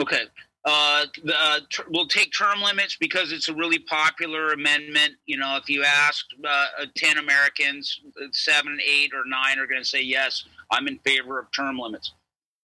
Okay. 0.00 0.24
Uh, 0.66 1.04
uh, 1.34 1.60
ter- 1.70 1.84
we'll 1.90 2.06
take 2.06 2.32
term 2.32 2.62
limits 2.62 2.96
because 2.96 3.32
it's 3.32 3.48
a 3.50 3.54
really 3.54 3.78
popular 3.78 4.52
amendment. 4.52 5.14
You 5.26 5.36
know, 5.36 5.56
if 5.56 5.68
you 5.68 5.84
ask 5.84 6.24
uh, 6.42 6.66
uh, 6.80 6.86
10 6.96 7.18
Americans, 7.18 8.00
uh, 8.22 8.26
seven, 8.32 8.78
eight, 8.82 9.12
or 9.14 9.24
nine 9.26 9.58
are 9.58 9.66
going 9.66 9.82
to 9.82 9.88
say, 9.88 10.02
yes, 10.02 10.44
I'm 10.70 10.88
in 10.88 10.98
favor 11.00 11.38
of 11.38 11.50
term 11.52 11.78
limits. 11.78 12.12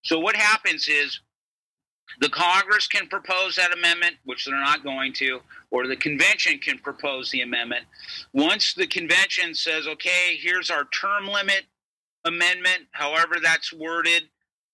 So 0.03 0.19
what 0.19 0.35
happens 0.35 0.89
is 0.89 1.21
the 2.21 2.31
Congress 2.31 2.87
can 2.87 3.07
propose 3.07 3.57
that 3.57 3.73
amendment, 3.73 4.17
which 4.25 4.47
they're 4.47 4.59
not 4.59 4.83
going 4.83 5.13
to, 5.15 5.41
or 5.71 5.87
the 5.87 5.97
convention 5.97 6.59
can 6.59 6.79
propose 6.79 7.31
the 7.31 7.43
amendment. 7.43 7.85
Once 8.33 8.75
the 8.75 8.87
convention 8.87 9.55
says, 9.55 9.87
okay, 9.87 10.39
here's 10.41 10.71
our 10.71 10.87
term 10.87 11.27
limit 11.27 11.65
amendment, 12.25 12.87
however 12.93 13.37
that's 13.43 13.73
worded, 13.73 14.23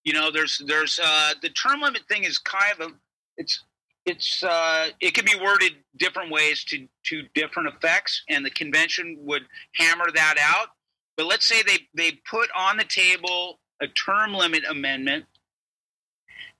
you 0.04 0.12
know, 0.12 0.30
there's 0.30 0.62
there's 0.66 1.00
uh, 1.02 1.32
the 1.42 1.48
term 1.48 1.80
limit 1.80 2.02
thing 2.08 2.22
is 2.22 2.38
kind 2.38 2.80
of 2.80 2.92
a 2.92 2.94
it's 3.36 3.62
it's 4.04 4.42
uh, 4.42 4.88
it 5.00 5.14
can 5.14 5.24
be 5.24 5.34
worded 5.42 5.72
different 5.96 6.30
ways 6.30 6.64
to 6.64 6.86
to 7.06 7.24
different 7.34 7.74
effects, 7.74 8.22
and 8.28 8.44
the 8.44 8.50
convention 8.50 9.18
would 9.20 9.42
hammer 9.74 10.06
that 10.14 10.36
out. 10.40 10.68
But 11.16 11.26
let's 11.26 11.46
say 11.46 11.62
they 11.62 11.78
they 11.94 12.18
put 12.30 12.48
on 12.56 12.76
the 12.76 12.84
table 12.84 13.58
a 13.82 13.88
term 13.88 14.32
limit 14.32 14.62
amendment, 14.68 15.24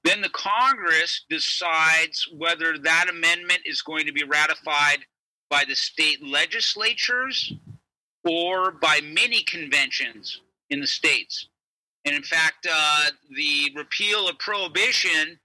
then 0.04 0.20
the 0.20 0.28
Congress 0.30 1.24
decides 1.30 2.28
whether 2.36 2.78
that 2.78 3.06
amendment 3.08 3.60
is 3.64 3.80
going 3.82 4.06
to 4.06 4.12
be 4.12 4.24
ratified 4.24 4.98
by 5.48 5.64
the 5.66 5.76
state 5.76 6.24
legislatures 6.24 7.52
or 8.24 8.72
by 8.72 9.00
mini 9.00 9.42
conventions 9.44 10.40
in 10.70 10.80
the 10.80 10.86
states. 10.86 11.48
And 12.04 12.14
in 12.14 12.22
fact, 12.22 12.66
uh, 12.70 13.06
the 13.34 13.72
repeal 13.76 14.28
of 14.28 14.38
prohibition 14.38 15.38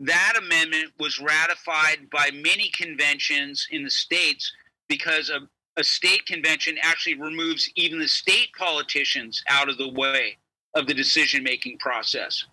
that 0.00 0.34
amendment 0.38 0.92
was 0.98 1.20
ratified 1.20 2.10
by 2.10 2.30
many 2.32 2.70
conventions 2.70 3.66
in 3.70 3.84
the 3.84 3.90
states 3.90 4.52
because 4.88 5.30
a, 5.30 5.40
a 5.78 5.84
state 5.84 6.26
convention 6.26 6.76
actually 6.82 7.14
removes 7.14 7.70
even 7.76 7.98
the 7.98 8.08
state 8.08 8.48
politicians 8.58 9.42
out 9.48 9.68
of 9.68 9.78
the 9.78 9.88
way 9.88 10.36
of 10.74 10.86
the 10.86 10.94
decision 10.94 11.42
making 11.42 11.78
process. 11.78 12.44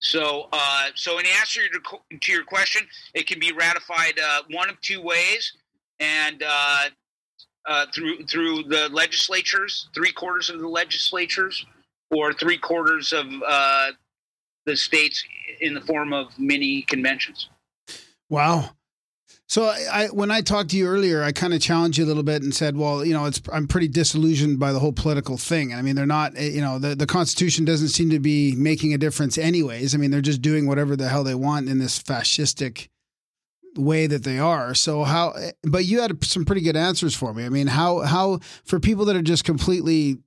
So, 0.00 0.48
uh, 0.52 0.88
so 0.94 1.18
in 1.18 1.26
answer 1.26 1.60
to, 1.68 2.18
to 2.18 2.32
your 2.32 2.44
question, 2.44 2.86
it 3.12 3.26
can 3.26 3.38
be 3.38 3.52
ratified 3.52 4.18
uh, 4.18 4.42
one 4.50 4.70
of 4.70 4.80
two 4.80 5.02
ways, 5.02 5.52
and 6.00 6.42
uh, 6.46 6.84
uh, 7.66 7.86
through 7.94 8.24
through 8.24 8.62
the 8.64 8.88
legislatures, 8.90 9.88
three 9.94 10.12
quarters 10.12 10.48
of 10.48 10.58
the 10.58 10.68
legislatures, 10.68 11.66
or 12.10 12.32
three 12.32 12.56
quarters 12.56 13.12
of 13.12 13.26
uh, 13.46 13.90
the 14.70 14.76
states 14.76 15.24
in 15.60 15.74
the 15.74 15.80
form 15.80 16.12
of 16.12 16.26
mini 16.38 16.82
conventions. 16.82 17.48
Wow. 18.28 18.70
So 19.48 19.64
I, 19.64 19.78
I 19.92 20.06
when 20.06 20.30
I 20.30 20.42
talked 20.42 20.70
to 20.70 20.76
you 20.76 20.86
earlier, 20.86 21.24
I 21.24 21.32
kind 21.32 21.52
of 21.52 21.60
challenged 21.60 21.98
you 21.98 22.04
a 22.04 22.10
little 22.12 22.22
bit 22.22 22.42
and 22.42 22.54
said, 22.54 22.76
well, 22.76 23.04
you 23.04 23.12
know, 23.12 23.24
it's 23.24 23.42
I'm 23.52 23.66
pretty 23.66 23.88
disillusioned 23.88 24.60
by 24.60 24.72
the 24.72 24.78
whole 24.78 24.92
political 24.92 25.36
thing. 25.36 25.74
I 25.74 25.82
mean, 25.82 25.96
they're 25.96 26.06
not, 26.06 26.34
eh, 26.36 26.50
you 26.50 26.60
know, 26.60 26.78
the 26.78 26.94
the 26.94 27.06
Constitution 27.06 27.64
doesn't 27.64 27.88
seem 27.88 28.10
to 28.10 28.20
be 28.20 28.54
making 28.54 28.94
a 28.94 28.98
difference, 28.98 29.36
anyways. 29.38 29.92
I 29.92 29.98
mean, 29.98 30.12
they're 30.12 30.20
just 30.20 30.40
doing 30.40 30.68
whatever 30.68 30.94
the 30.94 31.08
hell 31.08 31.24
they 31.24 31.34
want 31.34 31.68
in 31.68 31.78
this 31.80 32.00
fascistic 32.00 32.88
way 33.76 34.06
that 34.06 34.22
they 34.22 34.38
are. 34.38 34.72
So 34.74 35.02
how? 35.02 35.30
eh, 35.32 35.50
But 35.64 35.84
you 35.84 36.00
had 36.00 36.22
some 36.24 36.44
pretty 36.44 36.62
good 36.62 36.76
answers 36.76 37.16
for 37.16 37.34
me. 37.34 37.44
I 37.44 37.48
mean, 37.48 37.66
how 37.66 38.00
how 38.00 38.38
for 38.64 38.78
people 38.78 39.04
that 39.06 39.16
are 39.16 39.22
just 39.22 39.44
completely, 39.44 40.18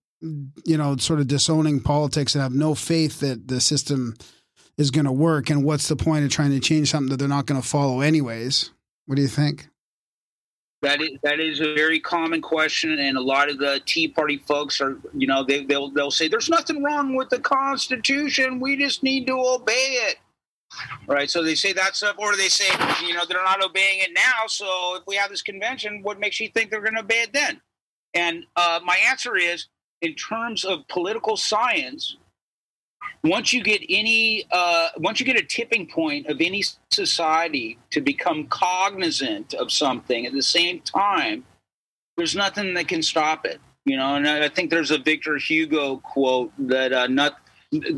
you 0.66 0.78
know, 0.78 0.96
sort 0.98 1.20
of 1.20 1.28
disowning 1.28 1.80
politics 1.82 2.34
and 2.34 2.42
have 2.42 2.54
no 2.54 2.76
faith 2.76 3.20
that 3.20 3.48
the 3.48 3.60
system 3.60 4.16
is 4.78 4.90
going 4.90 5.06
to 5.06 5.12
work, 5.12 5.50
and 5.50 5.64
what's 5.64 5.88
the 5.88 5.96
point 5.96 6.26
of 6.26 6.32
trying 6.32 6.52
to 6.52 6.60
change 6.60 6.90
something 6.90 7.10
that 7.10 7.18
they're 7.18 7.28
not 7.28 7.46
going 7.46 7.62
to 7.62 7.68
follow 7.68 8.02
anyways? 8.02 8.72
What 9.06 9.16
do 9.16 9.22
you 9.22 9.28
think? 9.28 9.68
That 10.82 11.02
is 11.02 11.12
that 11.24 11.40
is 11.40 11.62
a 11.62 11.74
very 11.76 12.00
common 12.00 12.42
question, 12.42 13.00
and 13.00 13.18
a 13.18 13.22
lot 13.22 13.50
of 13.50 13.58
the 13.58 13.82
Tea 13.86 14.08
Party 14.08 14.38
folks 14.38 14.82
are, 14.82 14.98
you 15.14 15.28
know, 15.28 15.44
they 15.44 15.64
they'll 15.64 15.90
they'll 15.90 16.12
say 16.12 16.28
there's 16.28 16.50
nothing 16.50 16.84
wrong 16.84 17.16
with 17.16 17.30
the 17.30 17.40
Constitution. 17.40 18.60
We 18.60 18.76
just 18.76 19.04
need 19.04 19.28
to 19.28 19.34
obey 19.34 19.98
it. 20.08 20.18
Right. 21.08 21.30
So 21.30 21.44
they 21.44 21.56
say 21.56 21.72
that 21.74 21.96
stuff, 21.96 22.16
or 22.18 22.36
they 22.36 22.50
say, 22.50 22.66
you 23.06 23.14
know, 23.14 23.24
they're 23.28 23.44
not 23.44 23.64
obeying 23.64 24.00
it 24.00 24.10
now. 24.14 24.48
So 24.48 24.98
if 24.98 25.04
we 25.06 25.16
have 25.16 25.30
this 25.30 25.44
convention, 25.44 26.02
what 26.02 26.20
makes 26.20 26.40
you 26.40 26.50
think 26.50 26.72
they're 26.72 26.82
going 26.82 26.96
to 26.96 27.02
obey 27.02 27.22
it 27.22 27.32
then? 27.32 27.62
And 28.14 28.46
uh, 28.56 28.80
my 28.84 28.98
answer 29.08 29.38
is, 29.38 29.68
in 30.04 30.13
terms 30.16 30.66
of 30.66 30.88
political 30.89 31.38
science, 31.38 32.18
once 33.24 33.54
you 33.54 33.63
get 33.63 33.82
any 33.89 34.46
uh, 34.52 34.89
once 34.98 35.20
you 35.20 35.26
get 35.26 35.38
a 35.38 35.44
tipping 35.44 35.88
point 35.88 36.28
of 36.28 36.42
any 36.42 36.63
society 36.92 37.80
to 37.89 38.02
become 38.02 38.46
cognizant 38.48 39.54
of 39.56 39.72
something 39.72 40.26
at 40.26 40.34
the 40.34 40.42
same 40.42 40.82
time 40.82 41.44
there's 42.18 42.36
nothing 42.36 42.74
that 42.74 42.88
can 42.88 43.02
stop 43.02 43.46
it 43.46 43.60
you 43.86 43.98
know? 43.98 44.16
And 44.16 44.28
i 44.28 44.50
think 44.50 44.70
there's 44.70 44.92
a 44.92 44.98
victor 44.98 45.38
hugo 45.38 45.98
quote 45.98 46.52
that 46.60 46.94
uh, 46.94 47.08
not 47.08 47.38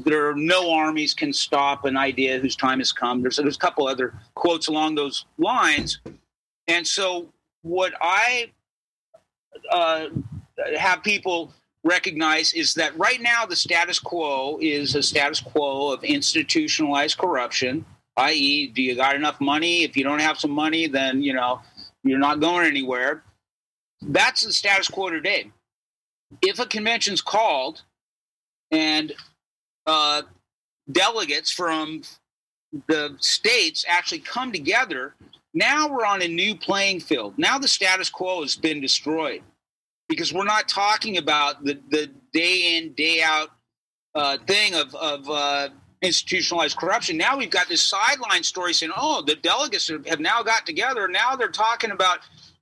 there 0.06 0.30
are 0.30 0.36
no 0.36 0.72
armies 0.74 1.14
can 1.14 1.34
stop 1.34 1.86
an 1.86 1.98
idea 1.98 2.40
whose 2.40 2.56
time 2.56 2.80
has 2.80 2.94
come. 2.94 3.22
There's, 3.22 3.36
there's 3.36 3.58
a 3.58 3.60
couple 3.60 3.88
other 3.88 4.14
quotes 4.34 4.70
along 4.70 4.96
those 4.96 5.26
lines. 5.38 6.00
And 6.70 6.88
so 6.88 7.28
what 7.62 7.94
i 8.00 8.52
uh, 9.72 10.08
have 10.78 11.04
people 11.04 11.54
recognize 11.86 12.52
is 12.54 12.74
that 12.74 12.98
right 12.98 13.22
now 13.22 13.46
the 13.46 13.56
status 13.56 14.00
quo 14.00 14.58
is 14.60 14.96
a 14.96 15.04
status 15.04 15.40
quo 15.40 15.94
of 15.94 16.04
institutionalized 16.04 17.18
corruption 17.18 17.86
i.e 18.18 18.68
do 18.68 18.82
you 18.82 18.96
got 18.96 19.16
enough 19.16 19.40
money? 19.40 19.84
If 19.84 19.96
you 19.96 20.04
don't 20.04 20.20
have 20.20 20.40
some 20.40 20.52
money 20.52 20.88
then 20.88 21.22
you 21.22 21.34
know 21.34 21.62
you're 22.04 22.20
not 22.20 22.40
going 22.40 22.66
anywhere. 22.66 23.24
That's 24.02 24.44
the 24.44 24.54
status 24.54 24.88
quo 24.88 25.10
today. 25.10 25.52
If 26.42 26.60
a 26.60 26.66
convention's 26.66 27.22
called 27.22 27.82
and 28.72 29.14
uh, 29.88 30.24
delegates 30.92 31.52
from 31.52 32.02
the 32.88 33.16
states 33.20 33.86
actually 33.88 34.20
come 34.20 34.52
together 34.52 35.16
now 35.54 35.88
we're 35.88 36.06
on 36.06 36.22
a 36.22 36.28
new 36.28 36.56
playing 36.56 37.00
field. 37.00 37.36
Now 37.38 37.58
the 37.58 37.68
status 37.68 38.10
quo 38.10 38.42
has 38.42 38.56
been 38.56 38.82
destroyed 38.82 39.42
because 40.16 40.34
we're 40.34 40.46
not 40.46 40.68
talking 40.68 41.18
about 41.18 41.64
the, 41.64 41.80
the 41.90 42.10
day 42.34 42.78
in 42.78 42.94
day 42.94 43.22
out 43.24 43.50
uh, 44.16 44.38
thing 44.48 44.74
of, 44.74 44.96
of 44.96 45.30
uh, 45.30 45.70
institutionalized 46.02 46.78
corruption. 46.78 47.18
Now 47.18 47.38
we've 47.38 47.50
got 47.50 47.68
this 47.68 47.82
sideline 47.82 48.44
story 48.44 48.74
saying 48.74 48.94
oh 48.96 49.22
the 49.22 49.36
delegates 49.36 49.90
have 50.08 50.20
now 50.20 50.42
got 50.42 50.66
together. 50.66 51.08
Now 51.08 51.36
they're 51.36 51.50
talking 51.50 51.92
about 51.92 52.20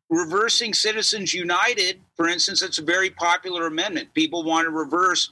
reversing 0.10 0.74
citizens 0.74 1.34
united. 1.34 2.00
For 2.16 2.28
instance 2.28 2.62
it's 2.62 2.80
a 2.80 2.84
very 2.84 3.10
popular 3.10 3.68
amendment. 3.68 4.14
People 4.14 4.44
want 4.44 4.66
to 4.66 4.72
reverse 4.72 5.32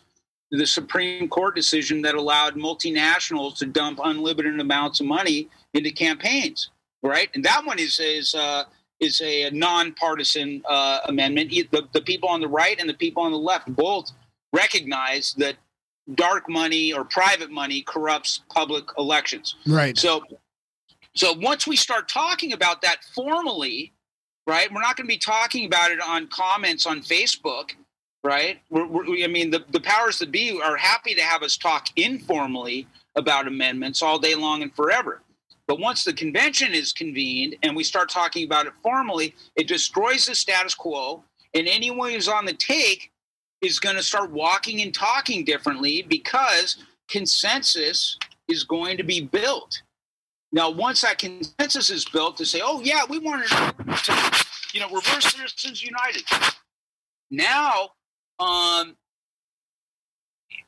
the 0.52 0.68
supreme 0.68 1.30
court 1.30 1.56
decision 1.56 2.02
that 2.02 2.14
allowed 2.14 2.56
multinationals 2.56 3.58
to 3.58 3.66
dump 3.66 4.00
unlimited 4.04 4.60
amounts 4.60 5.00
of 5.00 5.06
money 5.06 5.48
into 5.74 5.92
campaigns 5.92 6.70
right? 7.04 7.30
And 7.34 7.44
that 7.46 7.66
one 7.66 7.80
is 7.80 8.00
is 8.00 8.36
uh, 8.36 8.64
is 9.02 9.20
a 9.22 9.50
nonpartisan 9.50 10.62
uh, 10.70 11.00
amendment. 11.06 11.50
The, 11.50 11.88
the 11.92 12.02
people 12.02 12.30
on 12.30 12.40
the 12.40 12.48
right 12.48 12.80
and 12.80 12.88
the 12.88 12.94
people 12.94 13.24
on 13.24 13.32
the 13.32 13.38
left 13.38 13.76
both 13.76 14.12
recognize 14.54 15.34
that 15.38 15.56
dark 16.16 16.48
money 16.48 16.94
or 16.94 17.04
private 17.04 17.52
money 17.52 17.82
corrupts 17.82 18.42
public 18.54 18.86
elections. 18.98 19.56
Right. 19.68 19.98
So, 19.98 20.24
so 21.16 21.34
once 21.34 21.68
we 21.68 21.76
start 21.76 22.08
talking 22.08 22.54
about 22.54 22.82
that 22.84 23.04
formally, 23.16 23.92
right, 24.48 24.72
we're 24.72 24.82
not 24.82 24.98
going 24.98 25.08
to 25.08 25.14
be 25.14 25.18
talking 25.18 25.66
about 25.66 25.92
it 25.92 26.00
on 26.00 26.28
comments 26.28 26.86
on 26.86 27.02
Facebook. 27.02 27.72
right? 28.24 28.60
We're, 28.70 28.88
we're, 28.88 29.24
I 29.24 29.28
mean, 29.28 29.52
the, 29.52 29.64
the 29.72 29.80
powers 29.80 30.20
that 30.20 30.32
be 30.32 30.60
are 30.62 30.78
happy 30.78 31.14
to 31.16 31.22
have 31.22 31.44
us 31.44 31.58
talk 31.58 31.88
informally 31.96 32.88
about 33.16 33.48
amendments 33.48 34.02
all 34.02 34.20
day 34.20 34.36
long 34.36 34.62
and 34.62 34.74
forever. 34.74 35.22
But 35.72 35.80
once 35.80 36.04
the 36.04 36.12
convention 36.12 36.74
is 36.74 36.92
convened 36.92 37.56
and 37.64 37.74
we 37.74 37.86
start 37.86 38.10
talking 38.10 38.44
about 38.44 38.66
it 38.66 38.74
formally, 38.84 39.34
it 39.56 39.70
destroys 39.70 40.26
the 40.26 40.36
status 40.36 40.76
quo. 40.76 41.24
And 41.54 41.66
anyone 41.66 42.12
who's 42.12 42.28
on 42.28 42.44
the 42.44 42.52
take 42.52 43.10
is 43.62 43.80
going 43.80 43.96
to 43.96 44.04
start 44.04 44.32
walking 44.32 44.82
and 44.82 44.94
talking 44.94 45.46
differently 45.46 46.02
because 46.02 46.84
consensus 47.08 48.18
is 48.50 48.66
going 48.66 48.98
to 48.98 49.04
be 49.04 49.22
built. 49.22 49.82
Now, 50.52 50.70
once 50.70 51.04
that 51.04 51.20
consensus 51.20 51.90
is 51.90 52.04
built 52.04 52.36
to 52.36 52.46
say, 52.46 52.60
oh, 52.62 52.82
yeah, 52.82 53.04
we 53.08 53.20
want 53.20 53.48
to, 53.48 54.46
you 54.74 54.82
know, 54.82 54.90
reverse 54.90 55.34
citizens 55.34 55.82
united. 55.82 56.24
Now, 57.30 57.92
um, 58.40 58.98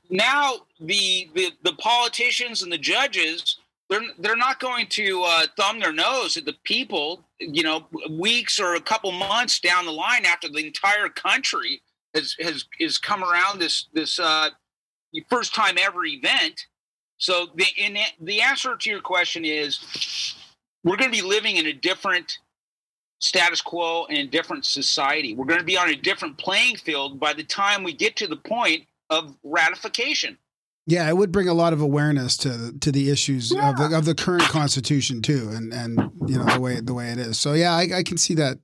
now 0.10 0.60
the, 0.80 1.30
the 1.36 1.52
the 1.62 1.74
politicians 1.74 2.64
and 2.64 2.72
the 2.72 2.78
judges 2.78 3.58
they're 3.94 4.10
they're 4.20 4.36
not 4.36 4.60
going 4.60 4.88
to 4.88 5.22
uh, 5.24 5.46
thumb 5.56 5.80
their 5.80 5.94
nose 5.94 6.36
at 6.36 6.46
the 6.46 6.56
people 6.64 7.24
you 7.40 7.62
know 7.62 7.86
weeks 8.10 8.60
or 8.60 8.76
a 8.76 8.82
couple 8.82 9.12
months 9.12 9.60
down 9.60 9.86
the 9.86 9.92
line 9.92 10.26
after 10.26 10.50
the 10.50 10.66
entire 10.66 11.10
country 11.10 11.82
has 12.16 12.36
has 12.42 12.66
is 12.80 12.98
come 12.98 13.24
around 13.24 13.60
this 13.60 13.88
this 13.94 14.20
uh, 14.20 14.50
first 15.30 15.54
time 15.54 15.76
ever 15.80 16.06
event. 16.06 16.66
So 17.18 17.48
the 17.56 17.66
in 17.78 17.98
the 18.20 18.42
answer 18.42 18.76
to 18.76 18.90
your 18.90 19.02
question 19.02 19.46
is 19.46 20.36
we're 20.84 20.98
going 20.98 21.12
to 21.12 21.18
be 21.18 21.26
living 21.26 21.58
in 21.58 21.68
a 21.68 21.74
different 21.74 22.40
status 23.20 23.62
quo 23.62 24.06
and 24.08 24.18
a 24.18 24.28
different 24.28 24.66
society. 24.66 25.34
We're 25.36 25.46
going 25.46 25.60
to 25.60 25.66
be 25.66 25.78
on 25.78 25.90
a 25.90 25.96
different 25.96 26.38
playing 26.38 26.78
field 26.78 27.20
by 27.20 27.34
the 27.34 27.44
time 27.44 27.84
we 27.84 27.94
get 27.94 28.16
to 28.18 28.28
the 28.28 28.36
point 28.36 28.86
of 29.10 29.36
ratification 29.44 30.38
Yeah, 30.86 31.08
it 31.08 31.16
would 31.16 31.32
bring 31.32 31.48
a 31.48 31.54
lot 31.54 31.72
of 31.74 31.80
awareness 31.82 32.36
to 32.38 32.50
the, 32.50 32.80
to 32.80 32.92
the 32.92 33.10
issues 33.10 33.52
of 33.54 33.78
the 33.78 33.96
of 33.98 34.04
the 34.06 34.14
current 34.16 34.44
constitution 34.44 35.22
too, 35.22 35.50
and 35.54 35.72
and 35.74 36.12
you 36.28 36.38
know 36.38 36.46
the 36.46 36.60
way 36.60 36.80
the 36.82 36.94
way 36.94 37.10
it 37.10 37.18
is. 37.18 37.40
So 37.40 37.54
yeah, 37.54 37.72
I, 37.74 37.88
I 38.00 38.04
can 38.04 38.18
see 38.18 38.34
that. 38.36 38.58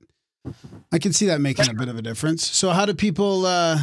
I 0.92 0.98
can 0.98 1.12
see 1.12 1.26
that 1.26 1.40
making 1.40 1.68
a 1.70 1.74
bit 1.74 1.88
of 1.88 1.96
a 1.96 2.02
difference. 2.02 2.46
So 2.46 2.70
how 2.70 2.84
do 2.86 2.94
people? 2.94 3.46
uh 3.46 3.78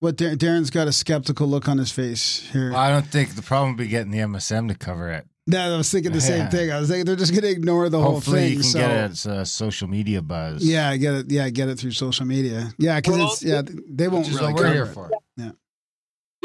What 0.00 0.16
Dar- 0.16 0.34
Darren's 0.36 0.70
got 0.70 0.88
a 0.88 0.92
skeptical 0.92 1.46
look 1.46 1.68
on 1.68 1.78
his 1.78 1.90
face 1.92 2.48
here. 2.52 2.70
Well, 2.72 2.80
I 2.80 2.90
don't 2.90 3.06
think 3.06 3.34
the 3.34 3.42
problem 3.42 3.70
would 3.72 3.78
be 3.82 3.88
getting 3.88 4.10
the 4.10 4.18
MSM 4.18 4.68
to 4.68 4.74
cover 4.74 5.10
it. 5.10 5.24
Yeah, 5.48 5.66
I 5.72 5.76
was 5.76 5.90
thinking 5.90 6.12
the 6.12 6.20
same 6.20 6.38
Yeah. 6.40 6.50
thing. 6.50 6.70
I 6.72 6.80
was 6.80 6.88
thinking 6.88 7.06
they're 7.06 7.14
just 7.16 7.30
going 7.32 7.42
to 7.44 7.50
ignore 7.50 7.88
the 7.88 8.00
whole 8.00 8.14
Hopefully, 8.14 8.40
thing. 8.40 8.50
you 8.50 8.56
can 8.60 8.64
so 8.64 8.78
get 8.80 8.90
it 8.90 9.10
as 9.12 9.26
a 9.26 9.46
social 9.46 9.86
media 9.88 10.20
buzz. 10.22 10.64
yeah, 10.64 10.90
I 10.90 10.96
get 10.96 11.14
it. 11.14 11.30
Yeah, 11.30 11.48
get 11.50 11.68
it 11.68 11.78
through 11.78 11.92
social 11.92 12.26
media. 12.26 12.72
Yeah, 12.78 12.96
because 12.98 13.16
Well, 13.16 13.32
it's 13.32 13.42
yeah 13.44 13.62
they 13.88 14.08
won't 14.08 14.26
which 14.26 14.34
really 14.36 14.52
cover 14.54 14.72
here 14.72 14.84
it. 14.84 14.92
for. 14.92 15.10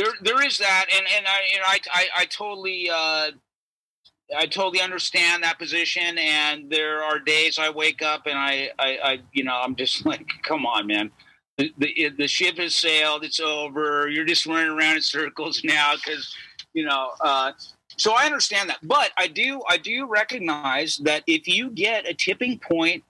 There 0.01 0.13
there 0.21 0.45
is 0.45 0.57
that 0.57 0.85
and 0.95 1.05
and 1.15 1.25
i 1.27 1.39
and 1.53 1.63
i 1.65 1.79
i, 1.93 2.21
I 2.21 2.25
totally 2.25 2.89
uh 2.93 3.31
I 4.35 4.45
totally 4.45 4.81
understand 4.81 5.43
that 5.43 5.59
position, 5.59 6.17
and 6.17 6.69
there 6.69 7.03
are 7.03 7.19
days 7.19 7.59
I 7.59 7.69
wake 7.69 8.01
up 8.01 8.27
and 8.27 8.37
I, 8.37 8.69
I, 8.79 8.99
I 9.03 9.19
you 9.33 9.43
know, 9.43 9.59
I'm 9.61 9.75
just 9.75 10.05
like, 10.05 10.25
come 10.43 10.65
on, 10.65 10.87
man. 10.87 11.11
The, 11.57 11.73
the 11.77 12.09
the 12.17 12.27
ship 12.27 12.57
has 12.57 12.75
sailed. 12.75 13.23
It's 13.23 13.39
over. 13.39 14.07
You're 14.09 14.25
just 14.25 14.45
running 14.45 14.69
around 14.69 14.95
in 14.95 15.01
circles 15.01 15.61
now 15.65 15.95
because, 15.95 16.33
you 16.73 16.85
know. 16.85 17.11
Uh, 17.19 17.51
so 17.97 18.13
I 18.13 18.25
understand 18.25 18.69
that, 18.69 18.79
but 18.81 19.11
I 19.17 19.27
do 19.27 19.61
I 19.69 19.77
do 19.77 20.07
recognize 20.07 20.97
that 21.03 21.23
if 21.27 21.47
you 21.47 21.69
get 21.69 22.07
a 22.07 22.13
tipping 22.13 22.57
point 22.57 23.03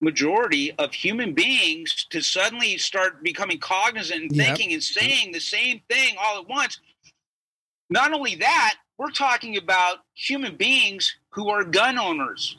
majority 0.00 0.72
of 0.72 0.94
human 0.94 1.34
beings 1.34 2.06
to 2.10 2.20
suddenly 2.22 2.78
start 2.78 3.22
becoming 3.22 3.58
cognizant 3.58 4.22
and 4.22 4.36
Yep. 4.36 4.46
thinking 4.46 4.72
and 4.74 4.82
saying 4.84 5.32
the 5.32 5.40
same 5.40 5.80
thing 5.90 6.16
all 6.18 6.38
at 6.40 6.48
once, 6.48 6.80
not 7.90 8.12
only 8.12 8.36
that, 8.36 8.76
we're 8.98 9.10
talking 9.10 9.56
about 9.56 10.04
human 10.14 10.56
beings 10.56 11.16
who 11.30 11.48
are 11.50 11.64
gun 11.64 11.98
owners, 11.98 12.56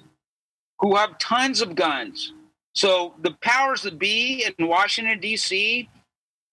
who 0.79 0.95
have 0.95 1.17
tons 1.19 1.61
of 1.61 1.75
guns. 1.75 2.33
So 2.75 3.15
the 3.21 3.31
powers 3.41 3.83
that 3.83 3.99
be 3.99 4.45
in 4.57 4.67
Washington 4.67 5.19
D.C. 5.19 5.89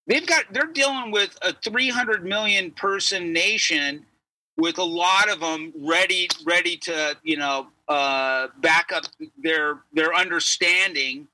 They've 0.07 0.27
got 0.27 0.46
they're 0.53 0.66
dealing 0.72 1.11
with 1.12 1.37
a 1.42 1.53
300 1.53 2.25
million 2.25 2.72
person 2.72 3.33
nation 3.33 4.07
with 4.57 4.79
a 4.79 4.85
lot 4.85 5.31
of 5.31 5.40
them 5.40 5.72
ready 5.79 6.29
ready 6.46 6.77
to 6.79 7.16
you 7.25 7.37
know 7.37 7.68
uh, 7.88 8.49
back 8.59 8.92
up 8.92 9.05
their 9.38 9.81
their 9.92 10.14
understanding 10.14 11.29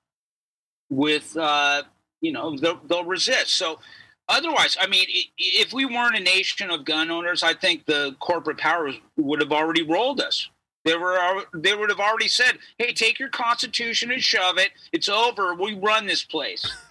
with 0.90 1.36
uh, 1.36 1.82
you 2.20 2.32
know 2.32 2.56
they'll, 2.56 2.80
they'll 2.86 3.04
resist. 3.04 3.50
So 3.54 3.80
otherwise, 4.28 4.76
I 4.80 4.86
mean, 4.86 5.06
if 5.38 5.72
we 5.72 5.86
weren't 5.86 6.16
a 6.16 6.20
nation 6.20 6.70
of 6.70 6.84
gun 6.84 7.10
owners, 7.10 7.42
I 7.42 7.54
think 7.54 7.86
the 7.86 8.16
corporate 8.20 8.58
powers 8.58 8.94
would 9.16 9.40
have 9.40 9.52
already 9.52 9.82
rolled 9.82 10.20
us. 10.20 10.48
They 10.84 10.96
were 10.96 11.44
they 11.54 11.74
would 11.74 11.90
have 11.90 12.00
already 12.00 12.28
said, 12.28 12.58
"Hey, 12.78 12.92
take 12.92 13.18
your 13.18 13.28
constitution 13.28 14.10
and 14.10 14.22
shove 14.22 14.58
it. 14.58 14.70
It's 14.92 15.08
over. 15.08 15.54
We 15.54 15.74
run 15.74 16.06
this 16.06 16.24
place." 16.24 16.66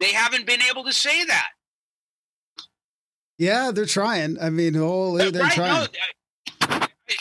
they 0.00 0.12
haven't 0.12 0.46
been 0.46 0.60
able 0.62 0.84
to 0.84 0.92
say 0.92 1.24
that. 1.24 1.50
Yeah, 3.38 3.70
they're 3.70 3.86
trying. 3.86 4.36
I 4.40 4.50
mean, 4.50 4.74
holy, 4.74 5.30
they're 5.30 5.42
right? 5.42 5.52
trying. 5.52 5.72
No, 5.72 5.86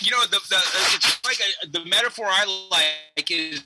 you 0.01 0.11
know, 0.11 0.21
the, 0.23 0.39
the 0.49 0.57
it's 0.95 1.25
like 1.25 1.39
a, 1.39 1.67
the 1.67 1.85
metaphor 1.85 2.25
I 2.27 2.67
like 2.71 3.31
is 3.31 3.65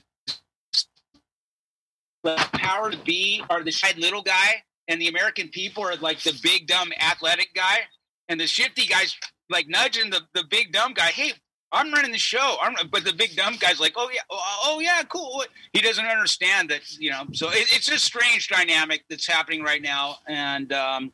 the 2.22 2.36
power 2.54 2.90
to 2.90 2.98
be 2.98 3.42
are 3.50 3.62
the 3.62 3.70
shy 3.70 3.92
little 3.96 4.22
guy, 4.22 4.62
and 4.88 5.00
the 5.00 5.08
American 5.08 5.48
people 5.48 5.84
are 5.84 5.96
like 5.96 6.22
the 6.22 6.38
big 6.42 6.66
dumb 6.66 6.92
athletic 7.00 7.54
guy, 7.54 7.80
and 8.28 8.40
the 8.40 8.46
shifty 8.46 8.86
guys 8.86 9.16
like 9.50 9.68
nudging 9.68 10.10
the, 10.10 10.20
the 10.32 10.44
big 10.50 10.72
dumb 10.72 10.94
guy. 10.94 11.08
Hey, 11.08 11.32
I'm 11.72 11.92
running 11.92 12.12
the 12.12 12.18
show. 12.18 12.56
I'm, 12.62 12.74
but 12.90 13.04
the 13.04 13.12
big 13.12 13.36
dumb 13.36 13.56
guy's 13.58 13.80
like, 13.80 13.94
oh 13.96 14.08
yeah, 14.12 14.20
oh, 14.30 14.60
oh 14.64 14.80
yeah, 14.80 15.02
cool. 15.08 15.44
He 15.72 15.80
doesn't 15.80 16.06
understand 16.06 16.70
that, 16.70 16.82
you 16.98 17.10
know. 17.10 17.24
So 17.32 17.50
it, 17.50 17.66
it's 17.70 17.90
a 17.90 17.98
strange 17.98 18.48
dynamic 18.48 19.04
that's 19.10 19.26
happening 19.26 19.62
right 19.62 19.82
now, 19.82 20.16
and 20.26 20.72
um, 20.72 21.12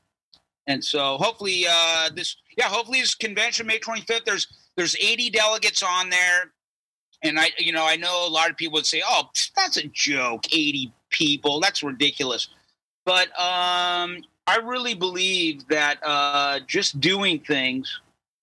and 0.66 0.84
so 0.84 1.16
hopefully 1.18 1.64
uh, 1.68 2.10
this, 2.14 2.36
yeah, 2.56 2.66
hopefully 2.66 3.00
this 3.00 3.14
convention 3.14 3.66
May 3.66 3.78
25th. 3.78 4.24
There's 4.24 4.46
there's 4.80 4.96
80 4.96 5.28
delegates 5.28 5.82
on 5.82 6.08
there, 6.08 6.52
and 7.22 7.38
I, 7.38 7.50
you 7.58 7.70
know, 7.70 7.84
I 7.86 7.96
know 7.96 8.26
a 8.26 8.30
lot 8.30 8.48
of 8.48 8.56
people 8.56 8.76
would 8.76 8.86
say, 8.86 9.02
oh, 9.06 9.28
that's 9.54 9.76
a 9.76 9.86
joke, 9.88 10.46
80 10.50 10.90
people, 11.10 11.60
that's 11.60 11.82
ridiculous. 11.82 12.48
But 13.04 13.28
um, 13.38 14.22
I 14.46 14.56
really 14.64 14.94
believe 14.94 15.68
that 15.68 15.98
uh, 16.02 16.60
just 16.66 16.98
doing 16.98 17.40
things, 17.40 18.00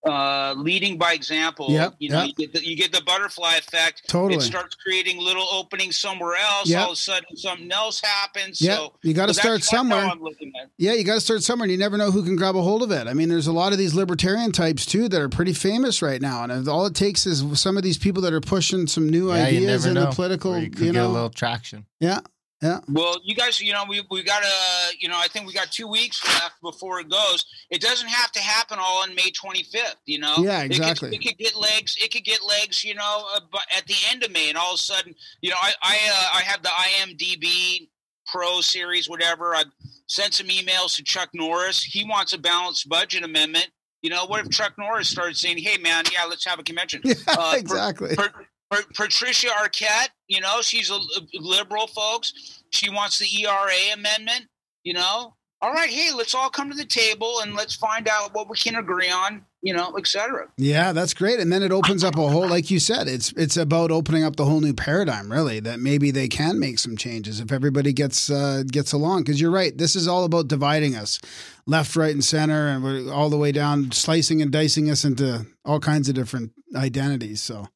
uh, 0.08 0.54
leading 0.58 0.98
by 0.98 1.14
example, 1.14 1.68
Yep, 1.70 1.96
you 2.00 2.10
know, 2.10 2.24
yep. 2.24 2.28
you 2.38 2.48
get 2.48 2.54
the, 2.54 2.66
you 2.68 2.76
get 2.76 2.92
the 2.92 3.02
butterfly 3.06 3.56
effect. 3.58 4.08
Totally. 4.08 4.36
It 4.36 4.42
starts 4.42 4.76
creating 4.76 5.20
little 5.22 5.48
openings 5.52 5.98
somewhere 5.98 6.36
else. 6.36 6.70
Yep. 6.70 6.80
All 6.80 6.88
of 6.88 6.94
a 6.94 6.96
sudden, 6.96 7.36
something 7.38 7.72
else 7.72 8.02
happens. 8.02 8.62
Yeah, 8.62 8.76
So 8.76 8.94
you 9.04 9.14
got 9.14 9.28
to 9.28 9.34
so 9.34 9.42
start 9.42 9.64
somewhere. 9.64 10.00
I'm 10.06 10.22
looking 10.22 10.52
at. 10.60 10.66
it. 10.68 10.72
Yeah, 10.78 10.94
you 10.94 11.04
got 11.04 11.16
to 11.16 11.22
start 11.22 11.44
somewhere, 11.44 11.66
and 11.66 11.72
you 11.72 11.78
never 11.78 11.98
know 11.98 12.12
who 12.12 12.24
can 12.24 12.36
grab 12.36 12.56
a 12.56 12.62
hold 12.62 12.84
of 12.84 12.92
it. 12.92 13.08
I 13.08 13.14
mean, 13.14 13.30
there's 13.30 13.48
a 13.48 13.52
lot 13.54 13.72
of 13.74 13.78
these 13.78 13.94
libertarian 13.94 14.52
types 14.52 14.86
too 14.86 15.08
that 15.10 15.22
are 15.22 15.30
pretty 15.30 15.54
famous 15.54 16.02
right 16.02 16.22
now, 16.22 16.44
and 16.44 16.68
all 16.68 16.86
it 16.86 16.96
takes 16.96 17.26
is 17.26 17.44
some 17.60 17.78
of 17.78 17.84
these 17.84 17.98
people 17.98 18.22
that 18.24 18.34
are 18.34 18.42
pushing 18.42 18.88
some 18.88 19.10
new 19.10 19.28
Yeah, 19.34 19.44
ideas 19.46 19.86
never 19.86 19.88
in 19.90 19.94
know. 19.96 20.10
the 20.10 20.16
political. 20.16 20.54
Or 20.54 20.58
You, 20.58 20.64
you 20.66 20.70
could 20.72 20.80
get 20.86 20.94
know, 20.94 21.08
a 21.08 21.10
little 21.10 21.30
traction. 21.30 21.86
yeah, 22.00 22.20
yeah, 22.62 22.80
Well, 22.90 23.18
you 23.24 23.36
guys, 23.36 23.60
you 23.62 23.72
know, 23.74 23.84
we 23.88 24.02
we 24.10 24.24
got 24.24 24.42
to, 24.42 24.98
you 25.00 25.08
know, 25.10 25.18
I 25.18 25.28
think 25.28 25.46
we 25.48 25.54
got 25.54 25.72
two 25.72 25.88
weeks 25.88 26.24
left 26.42 26.56
before 26.62 27.00
it 27.00 27.10
goes. 27.10 27.46
It 27.70 27.82
doesn't 27.82 28.08
have 28.10 28.32
to 28.32 28.40
happen 28.40 28.78
all 28.82 29.04
on 29.04 29.14
May 29.14 29.32
25th. 29.32 29.96
You 30.06 30.20
know, 30.20 30.34
Yeah, 30.40 30.60
It 30.62 30.70
could- 30.70 30.78
exactly. 30.78 31.16
It 31.16 31.22
could, 31.24 31.38
get 31.38 31.56
legs. 31.56 31.96
It 32.02 32.12
could 32.12 32.24
get 32.24 32.40
legs. 32.44 32.84
You 32.84 32.96
know, 32.96 33.28
uh, 33.36 33.42
but 33.52 33.62
at 33.76 33.86
the 33.86 33.96
end 34.10 34.24
of 34.24 34.32
May, 34.32 34.50
and 34.50 34.58
all 34.58 34.74
of 34.74 34.80
a 34.80 34.84
sudden, 34.84 35.14
you 35.42 35.50
know, 35.52 35.58
I 35.62 35.74
I 35.84 35.96
uh, 35.96 36.38
I 36.38 36.42
have 36.42 36.64
the 36.64 36.70
IMDb 36.70 37.90
Pro 38.28 38.60
series, 38.62 39.08
whatever. 39.10 39.56
I 39.56 39.64
sent 40.08 40.34
some 40.34 40.48
emails 40.48 40.96
to 40.96 41.04
Chuck 41.04 41.30
Norris. 41.34 41.82
He 41.84 42.04
wants 42.04 42.34
a 42.34 42.38
balanced 42.38 42.90
budget 42.90 43.24
amendment. 43.24 43.70
You 44.02 44.10
know, 44.10 44.26
what 44.26 44.46
if 44.46 44.52
Chuck 44.52 44.74
Norris 44.78 45.10
started 45.10 45.38
saying, 45.38 45.60
"Hey, 45.60 45.78
man, 45.78 46.04
yeah, 46.12 46.26
let's 46.26 46.44
have 46.46 46.60
a 46.60 46.64
convention." 46.64 47.02
yeah, 47.06 47.14
Uh, 47.28 47.54
exactly. 47.56 48.16
Per, 48.16 48.30
per, 48.30 48.46
Patricia 48.70 49.48
Arquette, 49.48 50.10
you 50.28 50.42
know, 50.42 50.62
she's 50.62 50.90
a, 50.90 51.00
liberal, 51.40 51.88
folks. 51.88 52.64
She 52.72 52.90
wants 52.90 53.18
the 53.20 53.44
ERA 53.44 53.94
amendment, 53.94 54.48
you 54.84 54.94
know. 54.94 55.34
All 55.60 55.74
right, 55.74 55.90
hey, 55.90 56.12
let's 56.14 56.36
all 56.36 56.52
come 56.52 56.70
to 56.70 56.78
the 56.78 56.86
table 56.86 57.40
and 57.42 57.56
let's 57.56 57.76
find 57.76 58.08
out 58.08 58.36
what 58.36 58.48
we 58.48 58.56
can 58.58 58.76
agree 58.76 59.10
on, 59.10 59.44
you 59.64 59.74
know, 59.74 59.96
et 59.98 60.06
cetera. 60.06 60.48
Yeah, 60.58 60.92
that's 60.92 61.16
great. 61.16 61.40
And 61.40 61.52
then 61.52 61.64
it 61.64 61.72
opens 61.72 62.04
up 62.04 62.16
a 62.16 62.28
whole, 62.28 62.48
like 62.48 62.70
you 62.70 62.78
said, 62.80 63.08
it's 63.08 63.34
it's 63.36 63.58
about 63.58 63.90
opening 63.90 64.24
up 64.24 64.36
the 64.36 64.46
whole 64.46 64.62
new 64.62 64.76
paradigm, 64.76 65.32
really. 65.32 65.60
That 65.60 65.80
maybe 65.80 66.12
they 66.12 66.28
can 66.28 66.60
make 66.60 66.78
some 66.78 66.96
changes 66.96 67.40
if 67.40 67.52
everybody 67.52 67.92
gets 67.92 68.30
uh, 68.30 68.66
gets 68.72 68.94
along. 68.94 69.24
Because 69.24 69.42
you're 69.42 69.50
right, 69.50 69.76
this 69.76 69.96
is 69.96 70.08
all 70.08 70.26
about 70.26 70.48
dividing 70.48 70.96
us, 70.96 71.20
left, 71.66 71.96
right, 71.96 72.14
and 72.14 72.24
center, 72.24 72.68
and 72.68 72.84
we're 72.84 73.12
all 73.12 73.32
the 73.32 73.38
way 73.38 73.52
down, 73.52 73.92
slicing 73.92 74.44
and 74.44 74.52
dicing 74.52 74.92
us 74.92 75.04
into 75.04 75.48
all 75.66 75.80
kinds 75.80 76.08
of 76.08 76.14
different 76.14 76.52
identities. 76.76 77.42
So 77.42 77.68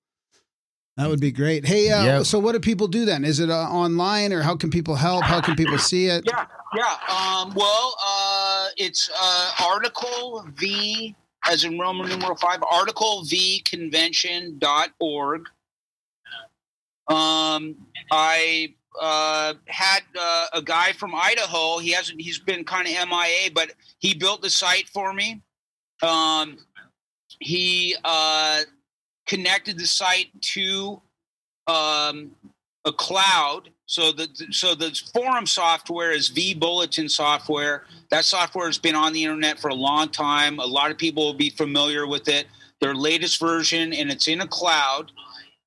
That 0.97 1.09
would 1.09 1.21
be 1.21 1.31
great. 1.31 1.65
Hey, 1.65 1.89
uh, 1.89 2.03
Yep. 2.03 2.25
so 2.25 2.37
what 2.39 2.51
do 2.51 2.59
people 2.59 2.87
do 2.87 3.05
then? 3.05 3.23
Is 3.23 3.39
it 3.39 3.49
uh, 3.49 3.55
online 3.69 4.33
or 4.33 4.41
how 4.41 4.55
can 4.55 4.69
people 4.69 4.95
help? 4.95 5.23
How 5.23 5.39
can 5.41 5.55
people 5.55 5.77
see 5.77 6.07
it? 6.07 6.23
Yeah, 6.27 6.45
yeah. 6.75 6.95
Um, 7.09 7.53
well, 7.55 7.95
uh, 8.05 8.67
it's 8.77 9.09
uh, 9.19 9.51
article 9.63 10.45
V 10.55 11.15
as 11.49 11.63
in 11.63 11.79
Roman 11.79 12.07
numeral 12.07 12.35
five, 12.35 12.61
article 12.69 13.23
V 13.23 13.61
convention.org. 13.61 15.47
Um, 17.07 17.75
I 18.11 18.73
uh, 18.99 19.53
had 19.67 20.01
uh, 20.19 20.45
a 20.53 20.61
guy 20.61 20.91
from 20.93 21.15
Idaho. 21.15 21.79
He 21.79 21.91
hasn't. 21.91 22.21
He's 22.21 22.39
been 22.39 22.63
kind 22.63 22.87
of 22.87 22.93
MIA, 23.09 23.51
but 23.53 23.71
he 23.99 24.13
built 24.13 24.41
the 24.41 24.49
site 24.49 24.87
for 24.89 25.13
me. 25.13 25.41
Um, 26.03 26.57
he 27.39 27.95
uh, 28.03 28.61
connected 29.31 29.79
the 29.79 29.87
site 29.87 30.29
to 30.41 31.01
um, 31.65 32.31
a 32.83 32.91
cloud. 32.91 33.69
So 33.85 34.11
the 34.11 34.27
so 34.51 34.75
the 34.75 34.91
forum 35.13 35.47
software 35.47 36.11
is 36.11 36.29
vBulletin 36.29 37.09
software. 37.09 37.85
That 38.09 38.25
software 38.25 38.65
has 38.65 38.77
been 38.77 38.95
on 38.95 39.13
the 39.13 39.23
internet 39.23 39.57
for 39.57 39.69
a 39.69 39.73
long 39.73 40.09
time. 40.09 40.59
A 40.59 40.65
lot 40.65 40.91
of 40.91 40.97
people 40.97 41.23
will 41.23 41.33
be 41.33 41.49
familiar 41.49 42.05
with 42.05 42.27
it. 42.27 42.47
Their 42.81 42.93
latest 42.93 43.39
version, 43.39 43.93
and 43.93 44.11
it's 44.11 44.27
in 44.27 44.41
a 44.41 44.47
cloud. 44.47 45.13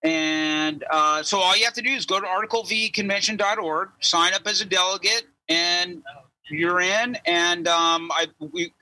And 0.02 0.84
uh, 0.90 1.22
so 1.22 1.38
all 1.38 1.56
you 1.56 1.64
have 1.64 1.74
to 1.74 1.82
do 1.82 1.90
is 1.90 2.04
go 2.04 2.20
to 2.20 2.26
articlevconvention.org, 2.26 3.88
sign 4.00 4.34
up 4.34 4.46
as 4.46 4.60
a 4.60 4.66
delegate, 4.66 5.24
and 5.48 6.02
you're 6.50 6.82
in. 6.82 7.16
And 7.24 7.66
um, 7.66 8.10
I 8.12 8.26
we 8.52 8.74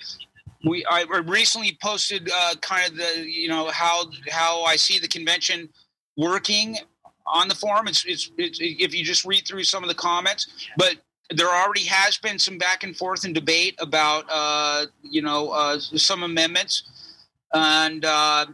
we 0.65 0.85
I 0.89 1.05
recently 1.25 1.77
posted 1.83 2.31
uh, 2.33 2.55
kind 2.61 2.91
of 2.91 2.97
the 2.97 3.31
you 3.31 3.49
know 3.49 3.71
how 3.71 4.11
how 4.31 4.63
I 4.63 4.77
see 4.77 4.99
the 4.99 5.09
convention 5.09 5.69
working 6.17 6.79
on 7.27 7.49
the 7.49 7.55
forum. 7.55 7.89
It's, 7.89 8.05
it's 8.05 8.31
it's 8.39 8.59
if 8.61 8.95
you 8.95 9.05
just 9.05 9.25
read 9.25 9.47
through 9.47 9.65
some 9.65 9.83
of 9.83 9.89
the 9.89 9.95
comments, 9.95 10.49
but 10.77 10.97
there 11.31 11.49
already 11.49 11.85
has 11.85 12.19
been 12.19 12.39
some 12.39 12.59
back 12.59 12.85
and 12.85 12.97
forth 12.97 13.25
and 13.25 13.35
debate 13.35 13.75
about 13.81 14.25
uh, 14.31 14.87
you 15.03 15.23
know 15.23 15.51
uh, 15.51 15.79
some 15.79 16.23
amendments, 16.23 17.17
and 17.55 18.05
uh, 18.05 18.47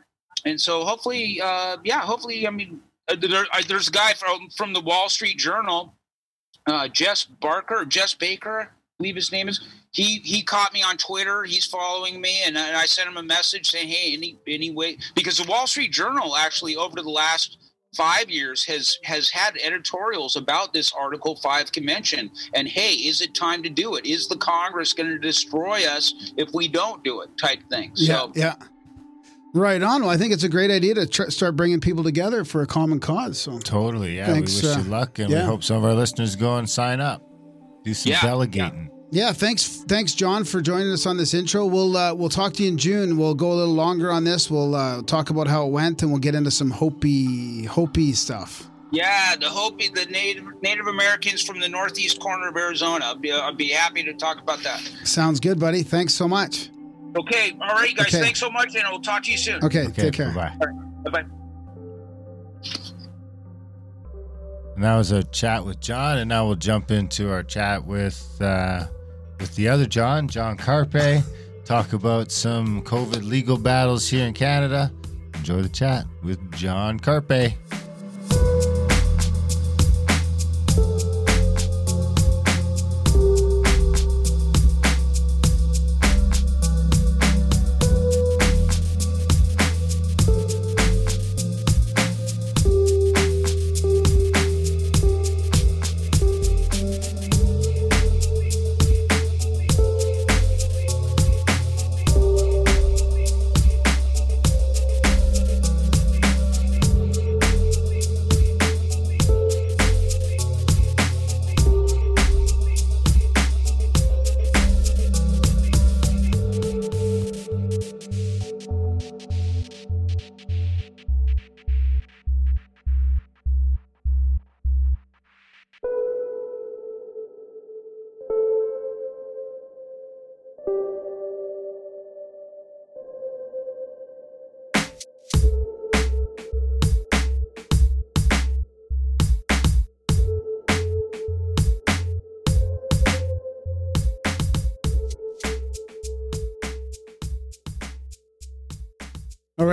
and 0.44 0.60
so 0.60 0.84
hopefully, 0.84 1.40
uh, 1.42 1.76
yeah, 1.84 2.00
hopefully, 2.00 2.46
I 2.46 2.50
mean, 2.50 2.80
uh, 3.08 3.16
there, 3.16 3.46
there's 3.66 3.88
a 3.88 3.92
guy 3.92 4.12
from 4.14 4.48
from 4.56 4.72
the 4.72 4.80
Wall 4.80 5.08
Street 5.08 5.38
Journal, 5.38 5.94
uh, 6.66 6.88
Jess 6.88 7.24
Barker, 7.24 7.84
Jess 7.84 8.14
Baker, 8.14 8.70
believe 8.98 9.16
his 9.16 9.32
name 9.32 9.48
is. 9.48 9.60
He 9.92 10.18
he 10.24 10.42
caught 10.42 10.74
me 10.74 10.82
on 10.82 10.96
Twitter. 10.96 11.44
He's 11.44 11.64
following 11.64 12.20
me, 12.20 12.42
and, 12.44 12.56
and 12.56 12.76
I 12.76 12.84
sent 12.84 13.08
him 13.08 13.16
a 13.16 13.22
message 13.22 13.70
saying, 13.70 13.88
"Hey, 13.88 14.12
any 14.12 14.38
any 14.46 14.70
way?" 14.70 14.98
Because 15.14 15.38
the 15.38 15.48
Wall 15.48 15.66
Street 15.66 15.92
Journal 15.92 16.36
actually 16.36 16.76
over 16.76 16.96
the 16.96 17.08
last 17.08 17.58
five 17.96 18.28
years 18.28 18.64
has 18.64 18.98
has 19.04 19.30
had 19.30 19.56
editorials 19.64 20.36
about 20.36 20.72
this 20.72 20.92
Article 20.92 21.36
Five 21.36 21.72
convention. 21.72 22.30
And 22.54 22.68
hey, 22.68 22.92
is 22.92 23.20
it 23.20 23.34
time 23.34 23.62
to 23.62 23.70
do 23.70 23.94
it? 23.94 24.04
Is 24.04 24.28
the 24.28 24.36
Congress 24.36 24.92
going 24.92 25.10
to 25.10 25.18
destroy 25.18 25.86
us 25.86 26.32
if 26.36 26.52
we 26.52 26.68
don't 26.68 27.02
do 27.04 27.22
it? 27.22 27.30
Type 27.38 27.60
thing. 27.70 27.94
So 27.94 28.32
yeah. 28.34 28.54
Right 29.54 29.82
on. 29.82 30.02
Well, 30.02 30.10
I 30.10 30.18
think 30.18 30.34
it's 30.34 30.44
a 30.44 30.48
great 30.48 30.70
idea 30.70 30.94
to 30.94 31.06
tr- 31.06 31.30
start 31.30 31.56
bringing 31.56 31.80
people 31.80 32.04
together 32.04 32.44
for 32.44 32.60
a 32.60 32.66
common 32.66 33.00
cause. 33.00 33.40
So 33.40 33.58
Totally. 33.58 34.16
Yeah. 34.16 34.26
Thanks, 34.26 34.62
we 34.62 34.68
wish 34.68 34.76
uh, 34.76 34.80
you 34.80 34.88
luck 34.90 35.18
and 35.18 35.30
yeah. 35.30 35.40
we 35.40 35.46
hope 35.46 35.64
some 35.64 35.78
of 35.78 35.84
our 35.84 35.94
listeners 35.94 36.36
go 36.36 36.56
and 36.56 36.68
sign 36.68 37.00
up. 37.00 37.27
Do 37.88 37.94
some 37.94 38.12
Yeah, 38.12 38.20
delegating. 38.20 38.90
yeah, 39.10 39.32
thanks, 39.32 39.82
thanks, 39.88 40.12
John, 40.12 40.44
for 40.44 40.60
joining 40.60 40.92
us 40.92 41.06
on 41.06 41.16
this 41.16 41.32
intro. 41.32 41.64
We'll 41.64 41.96
uh, 41.96 42.12
we'll 42.12 42.28
talk 42.28 42.52
to 42.54 42.62
you 42.62 42.68
in 42.68 42.76
June. 42.76 43.16
We'll 43.16 43.34
go 43.34 43.50
a 43.52 43.54
little 43.54 43.72
longer 43.74 44.10
on 44.12 44.24
this. 44.24 44.50
We'll 44.50 44.74
uh, 44.74 45.00
talk 45.02 45.30
about 45.30 45.48
how 45.48 45.66
it 45.66 45.70
went, 45.70 46.02
and 46.02 46.10
we'll 46.10 46.20
get 46.20 46.34
into 46.34 46.50
some 46.50 46.70
Hopi 46.70 47.64
Hopi 47.64 48.12
stuff. 48.12 48.68
yeah, 48.92 49.36
the 49.36 49.48
Hopi, 49.48 49.88
the 49.88 50.04
Native 50.06 50.44
Native 50.62 50.86
Americans 50.86 51.42
from 51.42 51.60
the 51.60 51.68
northeast 51.68 52.20
corner 52.20 52.48
of 52.48 52.56
Arizona. 52.56 53.06
I'd 53.06 53.22
be, 53.22 53.32
I'd 53.32 53.56
be 53.56 53.68
happy 53.70 54.02
to 54.02 54.12
talk 54.12 54.38
about 54.42 54.60
that. 54.64 54.80
Sounds 55.04 55.40
good, 55.40 55.58
buddy. 55.58 55.82
Thanks 55.82 56.12
so 56.14 56.28
much. 56.28 56.68
Okay, 57.18 57.56
all 57.62 57.68
right, 57.74 57.96
guys. 57.96 58.08
Okay. 58.08 58.20
Thanks 58.20 58.38
so 58.40 58.50
much, 58.50 58.74
and 58.76 58.84
we'll 58.90 59.00
talk 59.00 59.22
to 59.22 59.30
you 59.32 59.38
soon. 59.38 59.64
Okay, 59.64 59.84
Okay. 59.86 60.02
take 60.02 60.12
care. 60.12 60.30
Bye. 60.34 60.52
Bye 61.04 61.10
bye. 61.22 61.37
And 64.78 64.84
that 64.84 64.96
was 64.96 65.10
a 65.10 65.24
chat 65.24 65.64
with 65.64 65.80
John, 65.80 66.18
and 66.18 66.28
now 66.28 66.46
we'll 66.46 66.54
jump 66.54 66.92
into 66.92 67.32
our 67.32 67.42
chat 67.42 67.84
with 67.84 68.40
uh, 68.40 68.86
with 69.40 69.56
the 69.56 69.66
other 69.66 69.86
John, 69.86 70.28
John 70.28 70.56
Carpay. 70.56 71.24
Talk 71.64 71.94
about 71.94 72.30
some 72.30 72.84
COVID 72.84 73.28
legal 73.28 73.58
battles 73.58 74.06
here 74.06 74.24
in 74.24 74.34
Canada. 74.34 74.92
Enjoy 75.34 75.62
the 75.62 75.68
chat 75.68 76.06
with 76.22 76.38
John 76.52 77.00
Carpay. 77.00 77.56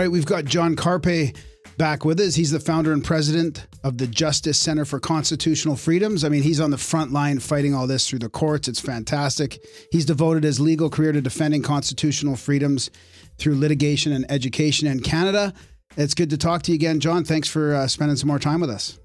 Right, 0.05 0.11
we've 0.11 0.23
got 0.23 0.45
John 0.45 0.75
Carpay 0.75 1.35
back 1.79 2.05
with 2.05 2.19
us. 2.19 2.35
He's 2.35 2.51
the 2.51 2.59
founder 2.59 2.93
and 2.93 3.03
president 3.03 3.65
of 3.83 3.97
the 3.97 4.05
Justice 4.05 4.55
Center 4.55 4.85
for 4.85 4.99
Constitutional 4.99 5.75
Freedoms. 5.75 6.23
I 6.23 6.29
mean, 6.29 6.43
he's 6.43 6.59
on 6.59 6.69
the 6.69 6.77
front 6.77 7.11
line 7.11 7.39
fighting 7.39 7.73
all 7.73 7.87
this 7.87 8.07
through 8.07 8.19
the 8.19 8.29
courts. 8.29 8.67
It's 8.67 8.79
fantastic. 8.79 9.65
He's 9.91 10.05
devoted 10.05 10.43
his 10.43 10.59
legal 10.59 10.91
career 10.91 11.11
to 11.11 11.21
defending 11.21 11.63
constitutional 11.63 12.35
freedoms 12.35 12.91
through 13.39 13.57
litigation 13.57 14.11
and 14.11 14.29
education 14.29 14.87
in 14.87 14.99
Canada. 14.99 15.55
It's 15.97 16.13
good 16.13 16.29
to 16.29 16.37
talk 16.37 16.61
to 16.61 16.71
you 16.71 16.75
again, 16.75 16.99
John. 16.99 17.23
Thanks 17.23 17.49
for 17.49 17.73
uh, 17.73 17.87
spending 17.87 18.15
some 18.15 18.27
more 18.27 18.37
time 18.37 18.61
with 18.61 18.69
us. 18.69 18.99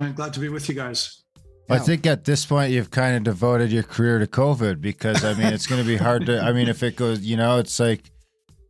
I'm 0.00 0.14
glad 0.14 0.32
to 0.32 0.40
be 0.40 0.48
with 0.48 0.66
you 0.70 0.74
guys. 0.74 1.24
I 1.68 1.78
think 1.78 2.06
at 2.06 2.24
this 2.24 2.46
point 2.46 2.72
you've 2.72 2.90
kind 2.90 3.18
of 3.18 3.24
devoted 3.24 3.70
your 3.70 3.82
career 3.82 4.18
to 4.18 4.26
COVID 4.26 4.80
because 4.80 5.22
I 5.26 5.34
mean 5.34 5.52
it's 5.52 5.66
going 5.66 5.82
to 5.82 5.86
be 5.86 5.98
hard 5.98 6.24
to. 6.24 6.40
I 6.40 6.54
mean 6.54 6.68
if 6.68 6.82
it 6.82 6.96
goes, 6.96 7.20
you 7.20 7.36
know, 7.36 7.58
it's 7.58 7.78
like 7.78 8.10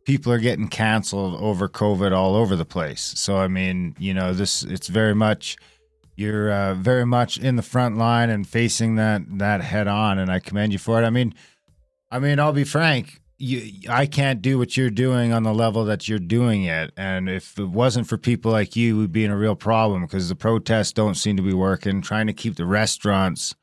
people 0.07 0.31
are 0.31 0.39
getting 0.39 0.69
canceled 0.69 1.35
over 1.41 1.67
COVID 1.67 2.13
all 2.13 2.33
over 2.33 2.55
the 2.55 2.65
place. 2.65 3.13
So 3.17 3.37
I 3.37 3.49
mean, 3.49 3.93
you 3.99 4.13
know, 4.13 4.33
this 4.33 4.63
it's 4.63 4.87
very 4.87 5.13
much 5.13 5.57
you're 6.15 6.51
uh, 6.51 6.73
very 6.75 7.05
much 7.05 7.37
in 7.37 7.57
the 7.57 7.61
front 7.61 7.97
line 7.97 8.29
and 8.29 8.47
facing 8.47 8.95
that 8.95 9.21
that 9.37 9.61
head 9.61 9.87
on, 9.87 10.17
and 10.17 10.31
I 10.31 10.39
commend 10.39 10.71
you 10.71 10.79
for 10.79 10.99
it. 10.99 11.05
I 11.05 11.11
mean, 11.11 11.35
I 12.09 12.19
mean, 12.19 12.39
I'll 12.39 12.53
be 12.53 12.63
frank. 12.63 13.21
You, 13.37 13.87
I 13.87 14.07
can't 14.07 14.41
do 14.41 14.57
what 14.57 14.75
you're 14.77 14.89
doing 14.89 15.31
on 15.31 15.43
the 15.43 15.53
level 15.53 15.85
that 15.85 16.07
you're 16.07 16.17
doing 16.17 16.63
it, 16.63 16.91
and 16.95 17.29
if 17.29 17.59
it 17.59 17.69
wasn't 17.69 18.07
for 18.07 18.17
people 18.17 18.51
like 18.51 18.75
you, 18.77 18.97
we'd 18.97 19.11
be 19.11 19.25
in 19.25 19.29
a 19.29 19.37
real 19.37 19.55
problem 19.55 20.01
because 20.03 20.29
the 20.29 20.35
protests 20.35 20.93
don't 20.93 21.15
seem 21.15 21.35
to 21.35 21.43
be 21.43 21.53
working. 21.53 22.01
Trying 22.01 22.27
to 22.27 22.33
keep 22.33 22.55
the 22.55 22.65
restaurants 22.65 23.53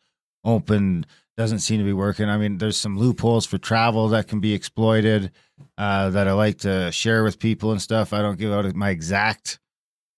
open 0.45 1.07
doesn't 1.37 1.61
seem 1.61 1.79
to 1.79 1.85
be 1.85 1.93
working. 1.93 2.29
I 2.29 2.37
mean, 2.37 2.59
there's 2.59 2.77
some 2.77 2.99
loopholes 2.99 3.47
for 3.47 3.59
travel 3.59 4.09
that 4.09 4.29
can 4.29 4.41
be 4.41 4.55
exploited 4.55 5.33
uh, 5.77 6.11
that 6.11 6.29
I 6.29 6.33
like 6.33 6.59
to 6.59 6.93
share 6.93 7.25
with 7.25 7.39
people 7.39 7.73
and 7.73 7.83
stuff. 7.83 8.13
I 8.13 8.23
don't 8.23 8.39
give 8.39 8.53
out 8.53 8.73
my 8.75 8.91
exact 8.91 9.59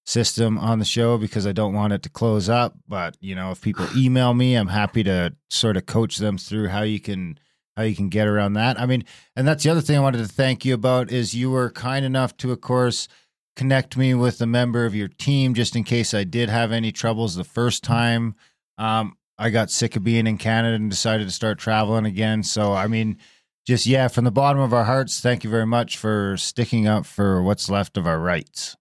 system 0.04 0.56
on 0.58 0.78
the 0.78 0.84
show 0.84 1.18
because 1.18 1.46
I 1.46 1.52
don't 1.52 1.74
want 1.74 1.92
it 1.92 2.02
to 2.04 2.08
close 2.08 2.48
up. 2.48 2.76
But 2.86 3.16
you 3.20 3.34
know, 3.34 3.50
if 3.50 3.60
people 3.60 3.86
email 3.96 4.34
me, 4.34 4.54
I'm 4.54 4.68
happy 4.68 5.02
to 5.04 5.34
sort 5.50 5.76
of 5.76 5.86
coach 5.86 6.18
them 6.18 6.38
through 6.38 6.68
how 6.68 6.82
you 6.82 7.00
can 7.00 7.38
how 7.76 7.82
you 7.82 7.94
can 7.94 8.08
get 8.08 8.26
around 8.26 8.54
that. 8.54 8.80
I 8.80 8.86
mean, 8.86 9.04
and 9.34 9.46
that's 9.46 9.62
the 9.62 9.70
other 9.70 9.82
thing 9.82 9.96
I 9.96 10.00
wanted 10.00 10.18
to 10.18 10.28
thank 10.32 10.64
you 10.64 10.72
about 10.74 11.12
is 11.12 11.34
you 11.34 11.50
were 11.50 11.70
kind 11.70 12.06
enough 12.06 12.34
to, 12.38 12.50
of 12.50 12.62
course, 12.62 13.06
connect 13.54 13.98
me 13.98 14.14
with 14.14 14.40
a 14.40 14.46
member 14.46 14.86
of 14.86 14.94
your 14.94 15.08
team 15.08 15.52
just 15.52 15.76
in 15.76 15.84
case 15.84 16.14
I 16.14 16.24
did 16.24 16.48
have 16.48 16.72
any 16.72 16.90
troubles 16.90 17.34
the 17.34 17.44
first 17.44 17.84
time. 17.84 18.34
Um, 18.78 19.16
I 19.38 19.50
got 19.50 19.70
sick 19.70 19.96
of 19.96 20.04
being 20.04 20.26
in 20.26 20.38
Canada 20.38 20.76
and 20.76 20.90
decided 20.90 21.26
to 21.26 21.32
start 21.32 21.58
traveling 21.58 22.06
again. 22.06 22.42
So, 22.42 22.72
I 22.72 22.86
mean, 22.86 23.18
just 23.66 23.86
yeah, 23.86 24.08
from 24.08 24.24
the 24.24 24.30
bottom 24.30 24.62
of 24.62 24.72
our 24.72 24.84
hearts, 24.84 25.20
thank 25.20 25.44
you 25.44 25.50
very 25.50 25.66
much 25.66 25.96
for 25.96 26.36
sticking 26.36 26.86
up 26.86 27.04
for 27.04 27.42
what's 27.42 27.68
left 27.68 27.96
of 27.96 28.06
our 28.06 28.18
rights. 28.18 28.76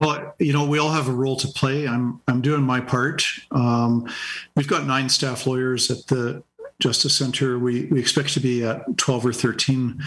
Well, 0.00 0.34
you 0.38 0.52
know, 0.52 0.66
we 0.66 0.78
all 0.78 0.90
have 0.90 1.08
a 1.08 1.12
role 1.12 1.36
to 1.36 1.48
play. 1.48 1.86
I'm 1.86 2.20
I'm 2.26 2.40
doing 2.40 2.62
my 2.62 2.80
part. 2.80 3.24
Um, 3.50 4.08
we've 4.56 4.66
got 4.66 4.86
nine 4.86 5.08
staff 5.08 5.46
lawyers 5.46 5.90
at 5.90 6.06
the 6.06 6.42
Justice 6.80 7.16
Center. 7.16 7.58
We 7.58 7.86
we 7.86 8.00
expect 8.00 8.32
to 8.34 8.40
be 8.40 8.64
at 8.64 8.96
12 8.96 9.26
or 9.26 9.32
13 9.32 10.02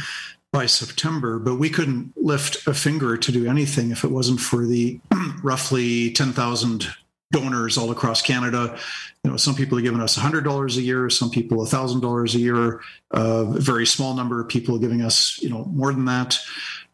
by 0.51 0.65
September, 0.65 1.39
but 1.39 1.55
we 1.55 1.69
couldn't 1.69 2.13
lift 2.15 2.65
a 2.67 2.73
finger 2.73 3.17
to 3.17 3.31
do 3.31 3.47
anything 3.47 3.91
if 3.91 4.03
it 4.03 4.11
wasn't 4.11 4.39
for 4.39 4.65
the 4.65 4.99
roughly 5.43 6.11
10,000 6.11 6.87
donors 7.35 7.77
all 7.77 7.91
across 7.91 8.21
Canada. 8.21 8.77
You 9.23 9.31
know, 9.31 9.37
some 9.37 9.55
people 9.55 9.77
are 9.77 9.81
giving 9.81 10.01
us 10.01 10.17
$100 10.17 10.77
a 10.77 10.81
year, 10.81 11.09
some 11.09 11.29
people 11.29 11.57
$1,000 11.57 12.35
a 12.35 12.39
year. 12.39 12.81
A 13.11 13.45
very 13.45 13.85
small 13.85 14.13
number 14.13 14.39
of 14.39 14.47
people 14.47 14.77
giving 14.77 15.01
us, 15.01 15.39
you 15.41 15.49
know, 15.49 15.65
more 15.65 15.91
than 15.93 16.05
that. 16.05 16.37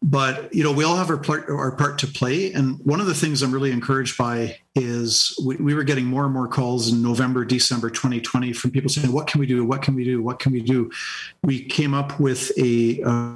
But 0.04 0.52
you 0.52 0.64
know, 0.64 0.72
we 0.72 0.82
all 0.82 0.96
have 0.96 1.10
our 1.10 1.16
part, 1.16 1.48
our 1.48 1.70
part 1.76 1.98
to 2.00 2.08
play. 2.08 2.52
And 2.52 2.80
one 2.84 3.00
of 3.00 3.06
the 3.06 3.14
things 3.14 3.40
I'm 3.40 3.52
really 3.52 3.70
encouraged 3.70 4.18
by 4.18 4.58
is 4.74 5.38
we, 5.44 5.56
we 5.56 5.74
were 5.74 5.84
getting 5.84 6.06
more 6.06 6.24
and 6.24 6.34
more 6.34 6.48
calls 6.48 6.92
in 6.92 7.02
November, 7.02 7.44
December 7.44 7.88
2020 7.88 8.52
from 8.52 8.72
people 8.72 8.90
saying, 8.90 9.12
"What 9.12 9.28
can 9.28 9.38
we 9.38 9.46
do? 9.46 9.64
What 9.64 9.80
can 9.80 9.94
we 9.94 10.02
do? 10.02 10.20
What 10.20 10.40
can 10.40 10.50
we 10.50 10.60
do?" 10.60 10.90
We 11.44 11.62
came 11.62 11.94
up 11.94 12.18
with 12.18 12.50
a 12.58 13.00
uh, 13.04 13.34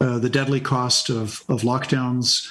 uh, 0.00 0.18
the 0.18 0.30
deadly 0.30 0.60
cost 0.60 1.10
of 1.10 1.42
of 1.50 1.62
lockdowns, 1.62 2.48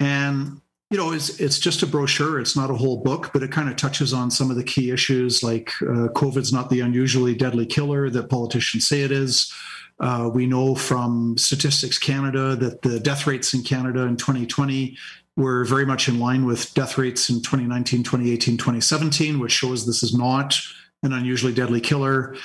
and 0.00 0.60
you 0.90 0.96
know, 0.96 1.12
it's 1.12 1.40
it's 1.40 1.58
just 1.58 1.82
a 1.82 1.86
brochure. 1.86 2.38
It's 2.38 2.56
not 2.56 2.70
a 2.70 2.74
whole 2.74 2.98
book, 2.98 3.30
but 3.32 3.42
it 3.42 3.50
kind 3.50 3.68
of 3.68 3.76
touches 3.76 4.12
on 4.12 4.30
some 4.30 4.50
of 4.50 4.56
the 4.56 4.64
key 4.64 4.90
issues, 4.90 5.42
like 5.42 5.70
uh, 5.82 6.08
COVID's 6.14 6.52
not 6.52 6.70
the 6.70 6.80
unusually 6.80 7.34
deadly 7.34 7.66
killer 7.66 8.08
that 8.10 8.30
politicians 8.30 8.86
say 8.86 9.02
it 9.02 9.10
is. 9.10 9.52
Uh, 9.98 10.30
we 10.32 10.46
know 10.46 10.74
from 10.74 11.36
Statistics 11.38 11.98
Canada 11.98 12.54
that 12.56 12.82
the 12.82 13.00
death 13.00 13.26
rates 13.26 13.54
in 13.54 13.62
Canada 13.62 14.02
in 14.02 14.16
2020 14.16 14.96
were 15.36 15.64
very 15.64 15.86
much 15.86 16.08
in 16.08 16.18
line 16.18 16.44
with 16.44 16.72
death 16.74 16.98
rates 16.98 17.30
in 17.30 17.36
2019, 17.42 18.02
2018, 18.02 18.56
2017, 18.56 19.38
which 19.38 19.52
shows 19.52 19.86
this 19.86 20.02
is 20.02 20.14
not 20.16 20.58
an 21.02 21.12
unusually 21.12 21.52
deadly 21.52 21.80
killer. 21.80 22.36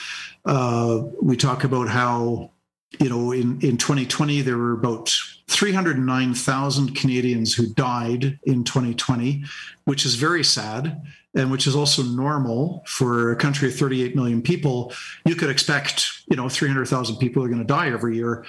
Uh, 0.45 1.03
we 1.21 1.37
talk 1.37 1.63
about 1.63 1.87
how, 1.87 2.51
you 2.99 3.09
know, 3.09 3.31
in, 3.31 3.59
in 3.61 3.77
2020, 3.77 4.41
there 4.41 4.57
were 4.57 4.73
about 4.73 5.15
309,000 5.47 6.95
Canadians 6.95 7.53
who 7.53 7.67
died 7.73 8.39
in 8.43 8.63
2020, 8.63 9.43
which 9.85 10.05
is 10.05 10.15
very 10.15 10.43
sad 10.43 11.01
and 11.35 11.49
which 11.49 11.67
is 11.67 11.75
also 11.75 12.03
normal 12.03 12.83
for 12.85 13.31
a 13.31 13.35
country 13.35 13.69
of 13.69 13.75
38 13.75 14.15
million 14.15 14.41
people. 14.41 14.93
You 15.25 15.35
could 15.35 15.49
expect, 15.49 16.05
you 16.29 16.35
know, 16.35 16.49
300,000 16.49 17.17
people 17.17 17.43
are 17.43 17.47
going 17.47 17.59
to 17.59 17.65
die 17.65 17.89
every 17.89 18.15
year. 18.15 18.45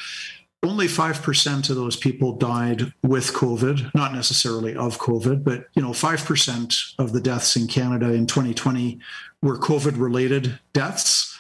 Only 0.65 0.87
5% 0.87 1.71
of 1.71 1.77
those 1.77 1.97
people 1.97 2.37
died 2.37 2.93
with 3.03 3.33
COVID, 3.33 3.95
not 3.95 4.15
necessarily 4.15 4.77
of 4.77 4.99
COVID, 4.99 5.43
but, 5.43 5.67
you 5.75 5.83
know, 5.83 5.91
5% 5.91 6.95
of 6.99 7.13
the 7.13 7.21
deaths 7.21 7.57
in 7.57 7.67
Canada 7.67 8.13
in 8.13 8.27
2020 8.27 9.01
were 9.43 9.59
COVID 9.59 9.99
related 9.99 10.59
deaths. 10.73 11.32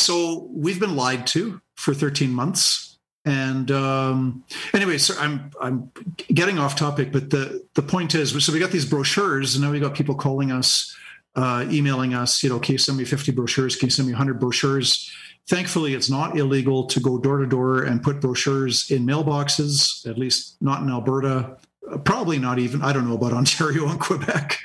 So 0.00 0.48
we've 0.50 0.80
been 0.80 0.96
lied 0.96 1.26
to 1.28 1.60
for 1.76 1.94
13 1.94 2.30
months 2.30 2.90
and 3.24 3.70
um, 3.70 4.44
anyway, 4.72 4.96
so 4.98 5.14
I'm 5.18 5.50
I'm 5.60 5.90
getting 6.32 6.58
off 6.58 6.74
topic, 6.74 7.12
but 7.12 7.30
the 7.30 7.66
the 7.74 7.82
point 7.82 8.14
is, 8.14 8.44
so 8.44 8.52
we 8.52 8.58
got 8.58 8.70
these 8.70 8.86
brochures, 8.86 9.54
and 9.54 9.64
now 9.64 9.70
we 9.70 9.78
got 9.78 9.94
people 9.94 10.14
calling 10.14 10.50
us, 10.50 10.96
uh, 11.36 11.66
emailing 11.70 12.14
us. 12.14 12.42
You 12.42 12.48
know, 12.48 12.58
can 12.58 12.72
you 12.72 12.78
send 12.78 12.96
me 12.96 13.04
50 13.04 13.32
brochures? 13.32 13.76
Can 13.76 13.88
you 13.88 13.90
send 13.90 14.08
me 14.08 14.14
100 14.14 14.40
brochures? 14.40 15.10
Thankfully, 15.48 15.94
it's 15.94 16.08
not 16.08 16.38
illegal 16.38 16.86
to 16.86 17.00
go 17.00 17.18
door 17.18 17.38
to 17.38 17.46
door 17.46 17.82
and 17.82 18.02
put 18.02 18.20
brochures 18.20 18.90
in 18.90 19.04
mailboxes. 19.04 20.06
At 20.08 20.16
least 20.16 20.56
not 20.62 20.82
in 20.82 20.88
Alberta. 20.88 21.58
Probably 22.04 22.38
not 22.38 22.58
even. 22.58 22.80
I 22.80 22.94
don't 22.94 23.06
know 23.06 23.16
about 23.16 23.34
Ontario 23.34 23.86
and 23.90 24.00
Quebec. 24.00 24.58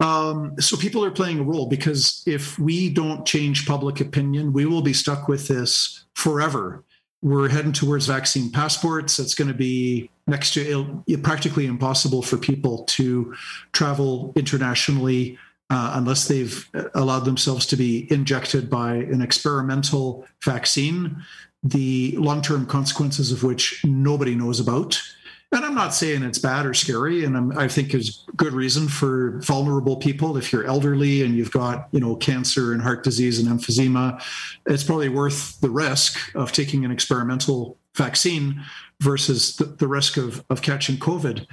Um, 0.00 0.54
so 0.58 0.76
people 0.76 1.04
are 1.04 1.10
playing 1.10 1.40
a 1.40 1.42
role 1.42 1.66
because 1.66 2.22
if 2.26 2.58
we 2.58 2.88
don't 2.88 3.26
change 3.26 3.66
public 3.66 4.00
opinion, 4.00 4.52
we 4.52 4.64
will 4.64 4.82
be 4.82 4.94
stuck 4.94 5.28
with 5.28 5.46
this 5.48 6.04
forever 6.14 6.84
we're 7.22 7.48
heading 7.48 7.72
towards 7.72 8.06
vaccine 8.06 8.50
passports. 8.50 9.18
It's 9.18 9.34
going 9.34 9.48
to 9.48 9.54
be 9.54 10.10
next 10.26 10.54
to 10.54 11.04
practically 11.22 11.66
impossible 11.66 12.22
for 12.22 12.38
people 12.38 12.84
to 12.84 13.34
travel 13.72 14.32
internationally 14.36 15.38
uh, 15.68 15.92
unless 15.94 16.28
they've 16.28 16.68
allowed 16.94 17.24
themselves 17.24 17.66
to 17.66 17.76
be 17.76 18.10
injected 18.10 18.70
by 18.70 18.94
an 18.94 19.20
experimental 19.20 20.26
vaccine, 20.42 21.22
the 21.62 22.16
long 22.16 22.42
term 22.42 22.66
consequences 22.66 23.30
of 23.30 23.42
which 23.42 23.84
nobody 23.84 24.34
knows 24.34 24.58
about. 24.58 25.00
And 25.52 25.64
I'm 25.64 25.74
not 25.74 25.94
saying 25.94 26.22
it's 26.22 26.38
bad 26.38 26.64
or 26.64 26.74
scary, 26.74 27.24
and 27.24 27.36
I'm, 27.36 27.58
i 27.58 27.66
think 27.66 27.90
there's 27.90 28.24
good 28.36 28.52
reason 28.52 28.86
for 28.86 29.40
vulnerable 29.40 29.96
people. 29.96 30.36
If 30.36 30.52
you're 30.52 30.64
elderly 30.64 31.22
and 31.22 31.34
you've 31.34 31.50
got, 31.50 31.88
you 31.90 31.98
know, 31.98 32.14
cancer 32.14 32.72
and 32.72 32.80
heart 32.80 33.02
disease 33.02 33.40
and 33.40 33.48
emphysema, 33.48 34.22
it's 34.66 34.84
probably 34.84 35.08
worth 35.08 35.60
the 35.60 35.70
risk 35.70 36.18
of 36.36 36.52
taking 36.52 36.84
an 36.84 36.92
experimental 36.92 37.76
vaccine 37.96 38.62
versus 39.00 39.56
the, 39.56 39.64
the 39.64 39.88
risk 39.88 40.16
of, 40.16 40.44
of 40.50 40.62
catching 40.62 40.96
COVID. 40.96 41.46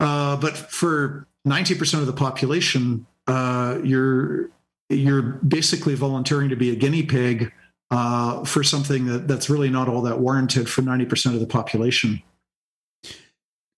Uh, 0.00 0.36
but 0.36 0.56
for 0.56 1.26
90% 1.46 1.94
of 2.00 2.06
the 2.06 2.12
population, 2.12 3.06
uh, 3.26 3.78
you're 3.82 4.50
you're 4.90 5.22
basically 5.22 5.94
volunteering 5.94 6.48
to 6.48 6.56
be 6.56 6.70
a 6.70 6.74
guinea 6.74 7.04
pig 7.04 7.52
uh, 7.92 8.44
for 8.44 8.64
something 8.64 9.06
that, 9.06 9.28
that's 9.28 9.48
really 9.48 9.70
not 9.70 9.88
all 9.88 10.02
that 10.02 10.18
warranted 10.18 10.68
for 10.68 10.82
90% 10.82 11.32
of 11.34 11.38
the 11.38 11.46
population. 11.46 12.20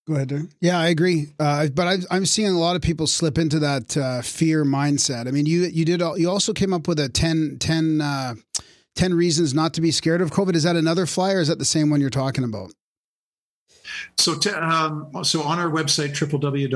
Go 0.07 0.15
ahead, 0.15 0.31
Darren. 0.31 0.51
Yeah, 0.61 0.79
I 0.81 0.89
agree. 0.89 1.29
Uh, 1.39 1.69
but 1.69 1.87
I, 1.87 1.99
I'm 2.11 2.27
seeing 2.27 2.49
a 2.49 2.59
lot 2.59 2.75
of 2.75 2.83
people 2.83 3.07
slip 3.07 3.39
into 3.39 3.61
that 3.61 3.97
uh, 3.97 4.21
fear 4.23 4.65
mindset. 4.65 5.29
I 5.29 5.31
mean, 5.31 5.47
you 5.47 5.63
you 5.63 5.85
did 5.85 6.03
all, 6.03 6.19
you 6.19 6.29
also 6.29 6.53
came 6.53 6.73
up 6.73 6.89
with 6.89 6.99
a 6.99 7.09
10, 7.09 7.59
10, 7.61 8.01
uh, 8.01 8.35
10 8.97 9.15
reasons 9.15 9.55
not 9.55 9.75
to 9.75 9.81
be 9.81 9.93
scared 9.93 10.21
of 10.21 10.33
COVID. 10.33 10.57
Is 10.57 10.65
that 10.65 10.75
another 10.75 11.07
flyer? 11.07 11.41
is 11.41 11.47
that 11.49 11.61
the 11.61 11.65
same 11.65 11.89
one 11.89 12.01
you're 12.01 12.11
talking 12.11 12.43
about? 12.43 12.73
So, 14.19 14.37
to, 14.39 14.65
um, 14.65 15.11
so 15.23 15.43
on 15.43 15.61
our 15.61 15.71
website 15.71 16.11
www.jccf.ca, 16.17 16.73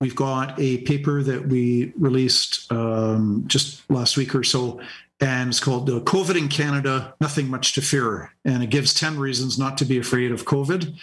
we've 0.00 0.16
got 0.16 0.58
a 0.58 0.78
paper 0.78 1.22
that 1.22 1.46
we 1.46 1.92
released 1.96 2.72
um, 2.72 3.44
just 3.46 3.88
last 3.88 4.16
week 4.16 4.34
or 4.34 4.42
so 4.42 4.80
and 5.20 5.50
it's 5.50 5.60
called 5.60 5.90
uh, 5.90 6.00
COVID 6.00 6.36
in 6.36 6.48
Canada, 6.48 7.14
Nothing 7.20 7.48
Much 7.48 7.74
to 7.74 7.82
Fear. 7.82 8.32
And 8.44 8.62
it 8.62 8.70
gives 8.70 8.94
10 8.94 9.18
reasons 9.18 9.58
not 9.58 9.76
to 9.78 9.84
be 9.84 9.98
afraid 9.98 10.32
of 10.32 10.44
COVID. 10.44 10.96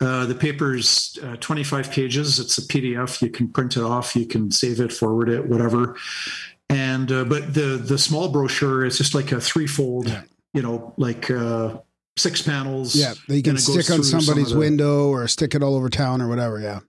Uh, 0.00 0.26
the 0.26 0.34
paper's 0.34 1.18
uh, 1.22 1.36
25 1.36 1.90
pages. 1.90 2.38
It's 2.38 2.58
a 2.58 2.62
PDF. 2.62 3.22
You 3.22 3.30
can 3.30 3.48
print 3.48 3.76
it 3.76 3.82
off, 3.82 4.14
you 4.14 4.26
can 4.26 4.50
save 4.50 4.80
it, 4.80 4.92
forward 4.92 5.28
it, 5.28 5.46
whatever. 5.46 5.96
And 6.68 7.10
uh, 7.12 7.24
but 7.24 7.54
the 7.54 7.80
the 7.82 7.96
small 7.96 8.28
brochure 8.28 8.84
is 8.84 8.98
just 8.98 9.14
like 9.14 9.30
a 9.30 9.40
threefold, 9.40 10.08
yeah. 10.08 10.22
you 10.52 10.62
know, 10.62 10.92
like 10.96 11.30
uh, 11.30 11.78
six 12.16 12.42
panels. 12.42 12.96
Yeah, 12.96 13.14
you 13.28 13.40
can 13.40 13.56
stick 13.56 13.88
on 13.90 14.02
somebody's 14.02 14.48
some 14.48 14.54
the, 14.54 14.58
window 14.58 15.08
or 15.08 15.28
stick 15.28 15.54
it 15.54 15.62
all 15.62 15.76
over 15.76 15.88
town 15.88 16.20
or 16.20 16.28
whatever. 16.28 16.60
Yeah, 16.60 16.80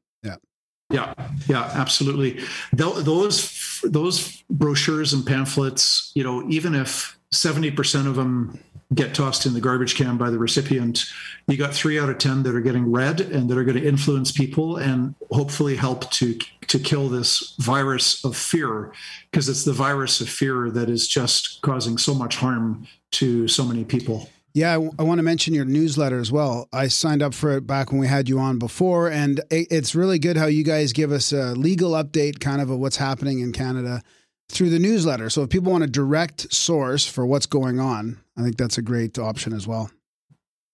yeah. 0.90 1.14
Yeah, 1.48 1.70
absolutely. 1.74 2.40
Those 2.74 3.82
those 3.84 4.44
brochures 4.50 5.14
and 5.14 5.26
pamphlets, 5.26 6.12
you 6.16 6.24
know, 6.24 6.48
even 6.50 6.76
if 6.76 7.18
seventy 7.32 7.72
percent 7.72 8.08
of 8.08 8.16
them 8.16 8.60
get 8.94 9.14
tossed 9.14 9.46
in 9.46 9.54
the 9.54 9.60
garbage 9.60 9.96
can 9.96 10.18
by 10.18 10.30
the 10.30 10.40
recipient, 10.40 11.06
you 11.48 11.58
got 11.58 11.74
three 11.74 12.00
out 12.00 12.10
of 12.10 12.18
ten 12.18 12.44
that 12.44 12.56
are 12.56 12.62
getting 12.62 12.92
read 12.92 13.20
and 13.20 13.50
that 13.50 13.58
are 13.58 13.66
going 13.66 13.78
to 13.78 13.88
influence 13.88 14.32
people 14.32 14.78
and 14.78 15.14
hopefully 15.32 15.76
help 15.76 16.10
to 16.12 16.38
to 16.68 16.80
kill 16.80 17.08
this 17.10 17.56
virus 17.60 18.24
of 18.26 18.36
fear, 18.36 18.92
because 19.32 19.48
it's 19.48 19.64
the 19.64 19.74
virus 19.74 20.22
of 20.22 20.30
fear 20.30 20.70
that 20.70 20.90
is 20.90 21.08
just 21.08 21.62
causing 21.62 21.98
so 21.98 22.14
much 22.14 22.38
harm 22.38 22.88
to 23.12 23.48
so 23.48 23.64
many 23.64 23.86
people. 23.86 24.30
Yeah, 24.54 24.76
I, 24.76 24.90
I 25.00 25.04
want 25.04 25.20
to 25.20 25.24
mention 25.24 25.54
your 25.54 25.66
newsletter 25.66 26.20
as 26.20 26.32
well. 26.32 26.68
I 26.74 26.88
signed 26.88 27.22
up 27.22 27.34
for 27.34 27.58
it 27.58 27.68
back 27.68 27.92
when 27.92 28.00
we 28.00 28.08
had 28.08 28.28
you 28.28 28.40
on 28.40 28.58
before, 28.58 29.10
and 29.10 29.40
it, 29.52 29.68
it's 29.70 29.94
really 29.94 30.18
good 30.18 30.38
how 30.38 30.48
you 30.48 30.64
guys 30.64 30.94
give 30.94 31.12
us 31.12 31.32
a 31.32 31.54
legal 31.54 31.92
update, 31.92 32.40
kind 32.40 32.62
of, 32.62 32.70
of 32.70 32.80
what's 32.80 32.98
happening 32.98 33.40
in 33.40 33.52
Canada 33.52 34.02
through 34.50 34.70
the 34.70 34.80
newsletter. 34.80 35.30
So 35.30 35.44
if 35.44 35.50
people 35.50 35.72
want 35.72 35.84
a 35.84 35.88
direct 35.88 36.52
source 36.54 37.06
for 37.06 37.26
what's 37.26 37.46
going 37.46 37.80
on, 37.80 38.20
I 38.38 38.44
think 38.44 38.58
that's 38.58 38.78
a 38.78 38.82
great 38.82 39.20
option 39.20 39.54
as 39.54 39.68
well. 39.68 39.92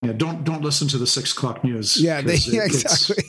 Yeah, 0.02 0.14
don't 0.14 0.44
don't 0.44 0.62
listen 0.62 0.88
to 0.90 0.98
the 0.98 1.08
six 1.08 1.32
o'clock 1.32 1.64
news. 1.64 2.02
Yeah, 2.02 2.22
they, 2.22 2.36
yeah 2.46 2.66
exactly. 2.66 3.24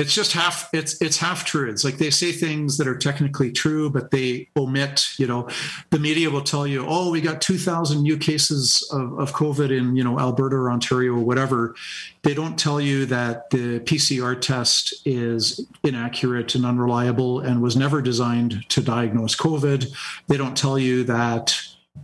It's 0.00 0.14
just 0.14 0.32
half 0.32 0.70
it's 0.72 1.00
it's 1.02 1.18
half 1.18 1.44
truths 1.44 1.84
like 1.84 1.98
they 1.98 2.10
say 2.10 2.32
things 2.32 2.78
that 2.78 2.88
are 2.88 2.96
technically 2.96 3.52
true 3.52 3.90
but 3.90 4.10
they 4.10 4.48
omit 4.56 5.06
you 5.18 5.26
know. 5.26 5.48
The 5.90 5.98
media 5.98 6.30
will 6.30 6.42
tell 6.42 6.66
you 6.66 6.84
oh 6.88 7.10
we 7.10 7.20
got 7.20 7.40
2000 7.40 8.02
new 8.02 8.16
cases 8.16 8.88
of, 8.92 9.18
of 9.18 9.32
covid 9.32 9.76
in 9.76 9.94
you 9.96 10.02
know 10.02 10.18
alberta 10.18 10.56
or 10.56 10.70
ontario 10.70 11.12
or 11.12 11.20
whatever. 11.20 11.74
They 12.22 12.34
don't 12.34 12.58
tell 12.58 12.80
you 12.80 13.06
that 13.06 13.50
the 13.50 13.80
pcr 13.80 14.40
test 14.40 14.94
is 15.04 15.66
inaccurate 15.84 16.54
and 16.54 16.64
unreliable 16.64 17.40
and 17.40 17.60
was 17.60 17.76
never 17.76 18.00
designed 18.00 18.68
to 18.70 18.82
diagnose 18.82 19.36
covid. 19.36 19.94
They 20.28 20.36
don't 20.36 20.56
tell 20.56 20.78
you 20.78 21.04
that 21.04 21.60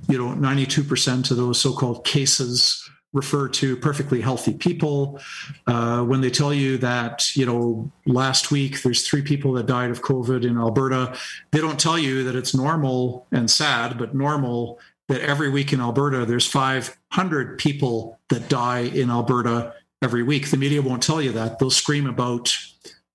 you 0.09 0.19
know 0.19 0.35
92% 0.35 1.31
of 1.31 1.37
those 1.37 1.61
so-called 1.61 2.05
cases 2.05 2.86
refer 3.13 3.49
to 3.49 3.77
perfectly 3.77 4.21
healthy 4.21 4.55
people. 4.55 5.21
Uh, 5.67 6.03
when 6.03 6.21
they 6.21 6.31
tell 6.31 6.53
you 6.53 6.77
that, 6.79 7.35
you 7.35 7.47
know, 7.47 7.91
last 8.05 8.51
week 8.51 8.83
there's 8.83 9.07
three 9.07 9.23
people 9.23 9.53
that 9.55 9.67
died 9.67 9.91
of 9.91 10.03
COVID 10.03 10.45
in 10.45 10.59
Alberta, 10.59 11.17
they 11.51 11.61
don't 11.61 11.81
tell 11.81 11.99
you 11.99 12.25
that 12.25 12.37
it's 12.37 12.55
normal 12.55 13.27
and 13.33 13.51
sad, 13.51 13.99
but 13.99 14.15
normal 14.15 14.79
that 15.09 15.21
every 15.21 15.49
week 15.49 15.73
in 15.73 15.81
Alberta 15.81 16.25
there's 16.25 16.47
500 16.47 17.59
people 17.59 18.19
that 18.29 18.49
die 18.49 18.81
in 18.81 19.11
Alberta 19.11 19.73
every 20.03 20.23
week. 20.23 20.51
The 20.51 20.57
media 20.57 20.83
won't 20.83 21.03
tell 21.03 21.23
you 21.23 21.33
that. 21.33 21.59
They'll 21.59 21.71
scream 21.71 22.07
about 22.07 22.55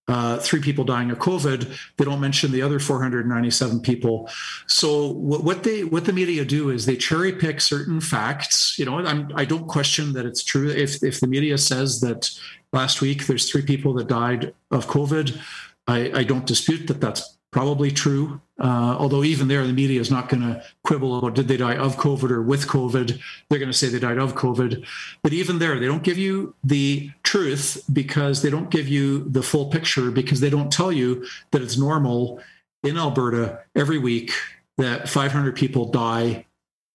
uh, 0.07 0.37
three 0.37 0.59
people 0.59 0.83
dying 0.83 1.11
of 1.11 1.19
COVID. 1.19 1.77
They 1.97 2.05
don't 2.05 2.19
mention 2.19 2.51
the 2.51 2.61
other 2.61 2.79
497 2.79 3.81
people. 3.81 4.29
So 4.67 5.11
what, 5.11 5.43
what 5.43 5.63
they 5.63 5.83
what 5.83 6.05
the 6.05 6.13
media 6.13 6.43
do 6.43 6.69
is 6.69 6.85
they 6.85 6.97
cherry 6.97 7.31
pick 7.31 7.61
certain 7.61 8.01
facts. 8.01 8.77
You 8.77 8.85
know, 8.85 8.97
I'm, 8.97 9.31
I 9.35 9.45
don't 9.45 9.67
question 9.67 10.13
that 10.13 10.25
it's 10.25 10.43
true. 10.43 10.69
If 10.69 11.03
if 11.03 11.19
the 11.19 11.27
media 11.27 11.57
says 11.57 12.01
that 12.01 12.29
last 12.73 13.01
week 13.01 13.27
there's 13.27 13.49
three 13.49 13.61
people 13.61 13.93
that 13.95 14.07
died 14.07 14.53
of 14.71 14.87
COVID, 14.87 15.39
I, 15.87 16.11
I 16.13 16.23
don't 16.23 16.45
dispute 16.45 16.87
that 16.87 17.01
that's 17.01 17.37
probably 17.51 17.91
true. 17.91 18.41
Uh, 18.61 18.95
although 18.99 19.23
even 19.23 19.47
there, 19.47 19.65
the 19.65 19.73
media 19.73 19.99
is 19.99 20.11
not 20.11 20.29
going 20.29 20.41
to 20.43 20.63
quibble 20.83 21.17
about 21.17 21.33
did 21.33 21.47
they 21.47 21.57
die 21.57 21.75
of 21.75 21.95
COVID 21.97 22.29
or 22.29 22.43
with 22.43 22.67
COVID. 22.67 23.19
They're 23.49 23.57
going 23.59 23.71
to 23.71 23.77
say 23.77 23.89
they 23.89 23.97
died 23.97 24.19
of 24.19 24.35
COVID. 24.35 24.85
But 25.23 25.33
even 25.33 25.57
there, 25.57 25.79
they 25.79 25.87
don't 25.87 26.03
give 26.03 26.19
you 26.19 26.53
the 26.63 27.09
truth 27.23 27.83
because 27.91 28.43
they 28.43 28.51
don't 28.51 28.69
give 28.69 28.87
you 28.87 29.23
the 29.27 29.41
full 29.41 29.65
picture 29.71 30.11
because 30.11 30.41
they 30.41 30.51
don't 30.51 30.71
tell 30.71 30.91
you 30.91 31.25
that 31.51 31.63
it's 31.63 31.77
normal 31.77 32.39
in 32.83 32.97
Alberta 32.97 33.59
every 33.75 33.97
week 33.97 34.31
that 34.77 35.09
500 35.09 35.55
people 35.55 35.85
die 35.89 36.45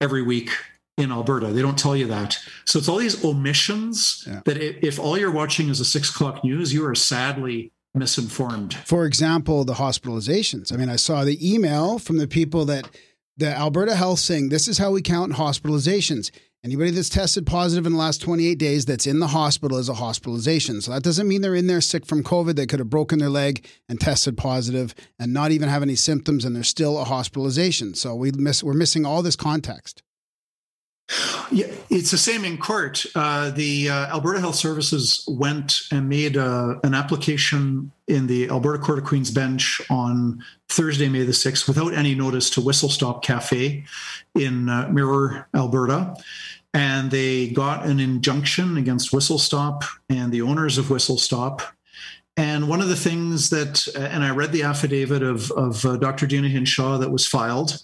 every 0.00 0.22
week 0.22 0.50
in 0.96 1.10
Alberta. 1.10 1.48
They 1.48 1.62
don't 1.62 1.78
tell 1.78 1.96
you 1.96 2.06
that. 2.06 2.38
So 2.64 2.78
it's 2.78 2.88
all 2.88 2.98
these 2.98 3.24
omissions 3.24 4.24
Yeah. 4.26 4.40
that 4.44 4.56
if, 4.56 4.76
if 4.84 4.98
all 5.00 5.18
you're 5.18 5.30
watching 5.32 5.68
is 5.68 5.80
a 5.80 5.84
six 5.84 6.10
o'clock 6.10 6.44
news, 6.44 6.72
you 6.72 6.86
are 6.86 6.94
sadly 6.94 7.72
misinformed. 7.96 8.74
For 8.84 9.06
example, 9.06 9.64
the 9.64 9.74
hospitalizations. 9.74 10.72
I 10.72 10.76
mean, 10.76 10.88
I 10.88 10.96
saw 10.96 11.24
the 11.24 11.54
email 11.54 11.98
from 11.98 12.18
the 12.18 12.28
people 12.28 12.64
that 12.66 12.88
the 13.36 13.48
Alberta 13.48 13.94
Health 13.94 14.18
saying 14.18 14.48
this 14.48 14.68
is 14.68 14.78
how 14.78 14.90
we 14.90 15.02
count 15.02 15.32
hospitalizations. 15.32 16.30
Anybody 16.64 16.90
that's 16.90 17.08
tested 17.08 17.46
positive 17.46 17.86
in 17.86 17.92
the 17.92 17.98
last 17.98 18.20
28 18.22 18.58
days 18.58 18.86
that's 18.86 19.06
in 19.06 19.20
the 19.20 19.28
hospital 19.28 19.78
is 19.78 19.88
a 19.88 19.94
hospitalization. 19.94 20.80
So 20.80 20.90
that 20.90 21.04
doesn't 21.04 21.28
mean 21.28 21.40
they're 21.40 21.54
in 21.54 21.68
there 21.68 21.80
sick 21.80 22.04
from 22.04 22.24
COVID. 22.24 22.56
They 22.56 22.66
could 22.66 22.80
have 22.80 22.90
broken 22.90 23.20
their 23.20 23.28
leg 23.28 23.64
and 23.88 24.00
tested 24.00 24.36
positive 24.36 24.92
and 25.18 25.32
not 25.32 25.52
even 25.52 25.68
have 25.68 25.82
any 25.82 25.94
symptoms, 25.94 26.44
and 26.44 26.56
they're 26.56 26.64
still 26.64 26.98
a 26.98 27.04
hospitalization. 27.04 27.94
So 27.94 28.16
we 28.16 28.32
miss, 28.32 28.64
we're 28.64 28.74
missing 28.74 29.06
all 29.06 29.22
this 29.22 29.36
context. 29.36 30.02
Yeah, 31.52 31.66
it's 31.88 32.10
the 32.10 32.18
same 32.18 32.44
in 32.44 32.58
court. 32.58 33.06
Uh, 33.14 33.50
the 33.50 33.88
uh, 33.88 34.06
Alberta 34.08 34.40
Health 34.40 34.56
Services 34.56 35.24
went 35.28 35.82
and 35.92 36.08
made 36.08 36.36
uh, 36.36 36.80
an 36.82 36.94
application 36.94 37.92
in 38.08 38.26
the 38.26 38.48
Alberta 38.50 38.82
Court 38.82 38.98
of 38.98 39.04
Queen's 39.04 39.30
Bench 39.30 39.80
on 39.88 40.42
Thursday, 40.68 41.08
May 41.08 41.22
the 41.22 41.32
6th, 41.32 41.68
without 41.68 41.94
any 41.94 42.14
notice 42.14 42.50
to 42.50 42.60
Whistle 42.60 42.88
Stop 42.88 43.22
Cafe 43.22 43.84
in 44.34 44.68
uh, 44.68 44.88
Mirror, 44.88 45.48
Alberta. 45.54 46.16
And 46.74 47.10
they 47.10 47.48
got 47.48 47.86
an 47.86 48.00
injunction 48.00 48.76
against 48.76 49.12
Whistle 49.12 49.38
Stop 49.38 49.84
and 50.08 50.32
the 50.32 50.42
owners 50.42 50.78
of 50.78 50.90
Whistle 50.90 51.18
Stop. 51.18 51.62
And 52.36 52.68
one 52.68 52.82
of 52.82 52.88
the 52.88 52.96
things 52.96 53.48
that, 53.50 53.86
and 53.96 54.22
I 54.22 54.30
read 54.30 54.52
the 54.52 54.64
affidavit 54.64 55.22
of, 55.22 55.50
of 55.52 55.86
uh, 55.86 55.96
Dr. 55.96 56.26
Deena 56.26 56.48
Hinshaw 56.48 56.98
that 56.98 57.10
was 57.10 57.26
filed, 57.26 57.82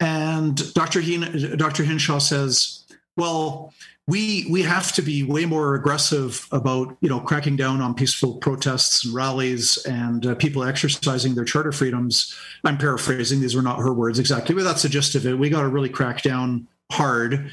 and 0.00 0.74
Dr. 0.74 1.00
Hin- 1.00 1.56
Dr. 1.56 1.84
Hinshaw 1.84 2.18
says, 2.18 2.84
well, 3.16 3.72
we 4.08 4.46
we 4.48 4.62
have 4.62 4.92
to 4.92 5.02
be 5.02 5.24
way 5.24 5.46
more 5.46 5.74
aggressive 5.74 6.46
about 6.52 6.96
you 7.00 7.08
know 7.08 7.18
cracking 7.18 7.56
down 7.56 7.80
on 7.80 7.94
peaceful 7.94 8.36
protests 8.36 9.04
and 9.04 9.12
rallies 9.12 9.78
and 9.84 10.26
uh, 10.26 10.34
people 10.36 10.62
exercising 10.62 11.34
their 11.34 11.44
charter 11.44 11.72
freedoms. 11.72 12.34
I'm 12.64 12.78
paraphrasing; 12.78 13.40
these 13.40 13.56
were 13.56 13.62
not 13.62 13.80
her 13.80 13.92
words 13.92 14.18
exactly, 14.18 14.54
but 14.54 14.62
that's 14.62 14.82
the 14.82 14.88
gist 14.88 15.16
of 15.16 15.26
it. 15.26 15.38
We 15.38 15.50
got 15.50 15.62
to 15.62 15.68
really 15.68 15.88
crack 15.88 16.22
down 16.22 16.68
hard 16.92 17.50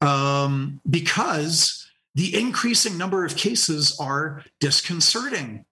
um, 0.00 0.80
because 0.90 1.88
the 2.16 2.36
increasing 2.38 2.98
number 2.98 3.24
of 3.24 3.36
cases 3.36 3.96
are 4.00 4.42
disconcerting. 4.58 5.64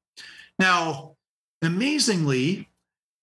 Now, 0.58 1.16
amazingly, 1.60 2.68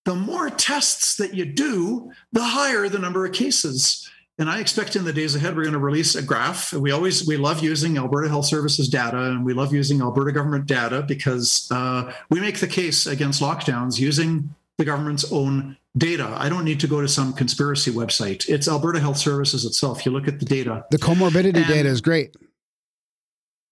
the 0.08 0.16
more 0.16 0.49
tests 0.49 1.18
that 1.18 1.34
you 1.34 1.43
do, 1.43 2.10
the 2.32 2.41
higher 2.41 2.88
the 2.88 2.97
number 2.97 3.26
of 3.26 3.34
cases. 3.34 4.10
And 4.39 4.49
I 4.49 4.62
expect 4.62 4.95
in 4.95 5.03
the 5.03 5.12
days 5.12 5.36
ahead, 5.36 5.53
we're 5.53 5.64
going 5.64 5.74
to 5.74 5.80
release 5.80 6.16
a 6.16 6.22
graph. 6.22 6.72
We 6.72 6.91
always, 6.91 7.28
we 7.28 7.36
love 7.36 7.62
using 7.62 7.97
Alberta 7.97 8.30
Health 8.30 8.45
Services 8.45 8.88
data 8.88 9.22
and 9.22 9.43
we 9.43 9.53
love 9.53 9.74
using 9.74 9.99
Alberta 9.99 10.32
government 10.32 10.66
data 10.66 11.01
because 11.01 11.70
uh, 11.72 12.14
we 12.30 12.39
make 12.39 12.62
the 12.62 12.68
case 12.68 13.05
against 13.05 13.41
lockdowns 13.41 13.99
using 13.99 14.55
the 14.78 14.86
government's 14.86 15.30
own 15.30 15.76
data. 15.97 16.34
I 16.38 16.47
don't 16.47 16.64
need 16.64 16.80
to 16.80 16.88
go 16.88 17.01
to 17.01 17.08
some 17.10 17.34
conspiracy 17.34 17.91
website. 17.91 18.47
It's 18.47 18.70
Alberta 18.70 19.01
Health 19.01 19.18
Services 19.18 19.66
itself. 19.66 20.05
You 20.05 20.14
look 20.14 20.30
at 20.30 20.39
the 20.39 20.45
data. 20.45 20.86
The 20.89 20.99
comorbidity 20.99 21.58
And- 21.58 21.68
data 21.68 21.89
is 21.89 21.99
great. 21.99 22.34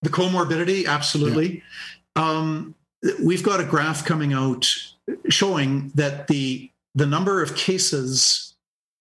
The 0.01 0.09
comorbidity, 0.09 0.85
absolutely. 0.85 1.63
Um, 2.17 2.75
we've 3.23 3.43
got 3.43 3.61
a 3.61 3.63
graph 3.63 4.03
coming 4.03 4.33
out 4.33 4.67
showing 5.29 5.91
that 5.95 6.27
the 6.27 6.71
the 6.93 7.05
number 7.05 7.41
of 7.41 7.55
cases 7.55 8.55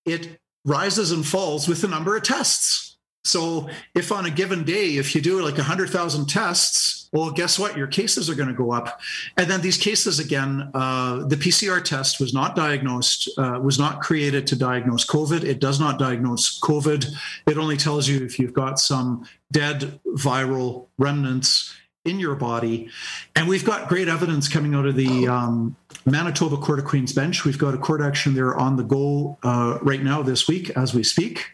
it 0.04 0.40
rises 0.64 1.12
and 1.12 1.26
falls 1.26 1.68
with 1.68 1.80
the 1.80 1.88
number 1.88 2.16
of 2.16 2.22
tests. 2.22 2.96
So 3.24 3.70
if 3.94 4.12
on 4.12 4.26
a 4.26 4.30
given 4.30 4.64
day, 4.64 4.96
if 4.96 5.14
you 5.14 5.22
do 5.22 5.40
like 5.42 5.56
100,000 5.56 6.28
tests, 6.28 7.08
well, 7.12 7.30
guess 7.30 7.58
what? 7.58 7.76
Your 7.76 7.86
cases 7.86 8.28
are 8.28 8.34
going 8.34 8.48
to 8.48 8.54
go 8.54 8.72
up. 8.72 9.00
And 9.38 9.48
then 9.48 9.62
these 9.62 9.78
cases 9.78 10.18
again, 10.18 10.70
uh, 10.74 11.24
the 11.26 11.36
PCR 11.36 11.82
test 11.82 12.20
was 12.20 12.34
not 12.34 12.54
diagnosed, 12.54 13.30
uh, 13.38 13.60
was 13.62 13.78
not 13.78 14.02
created 14.02 14.46
to 14.48 14.56
diagnose 14.56 15.06
COVID. 15.06 15.42
It 15.42 15.58
does 15.58 15.80
not 15.80 15.98
diagnose 15.98 16.60
COVID. 16.60 17.06
It 17.46 17.56
only 17.56 17.78
tells 17.78 18.08
you 18.08 18.22
if 18.24 18.38
you've 18.38 18.52
got 18.52 18.78
some 18.78 19.26
dead 19.52 19.98
viral 20.08 20.88
remnants 20.98 21.72
in 22.04 22.18
your 22.20 22.34
body. 22.34 22.90
And 23.34 23.48
we've 23.48 23.64
got 23.64 23.88
great 23.88 24.08
evidence 24.08 24.48
coming 24.48 24.74
out 24.74 24.86
of 24.86 24.94
the 24.96 25.26
um, 25.26 25.76
Manitoba 26.04 26.56
Court 26.58 26.78
of 26.78 26.84
Queen's 26.84 27.12
Bench. 27.12 27.44
We've 27.44 27.58
got 27.58 27.74
a 27.74 27.78
court 27.78 28.00
action 28.00 28.34
there 28.34 28.54
on 28.54 28.76
the 28.76 28.82
go 28.84 29.38
uh, 29.42 29.78
right 29.82 30.02
now 30.02 30.22
this 30.22 30.46
week 30.46 30.70
as 30.70 30.94
we 30.94 31.02
speak. 31.02 31.46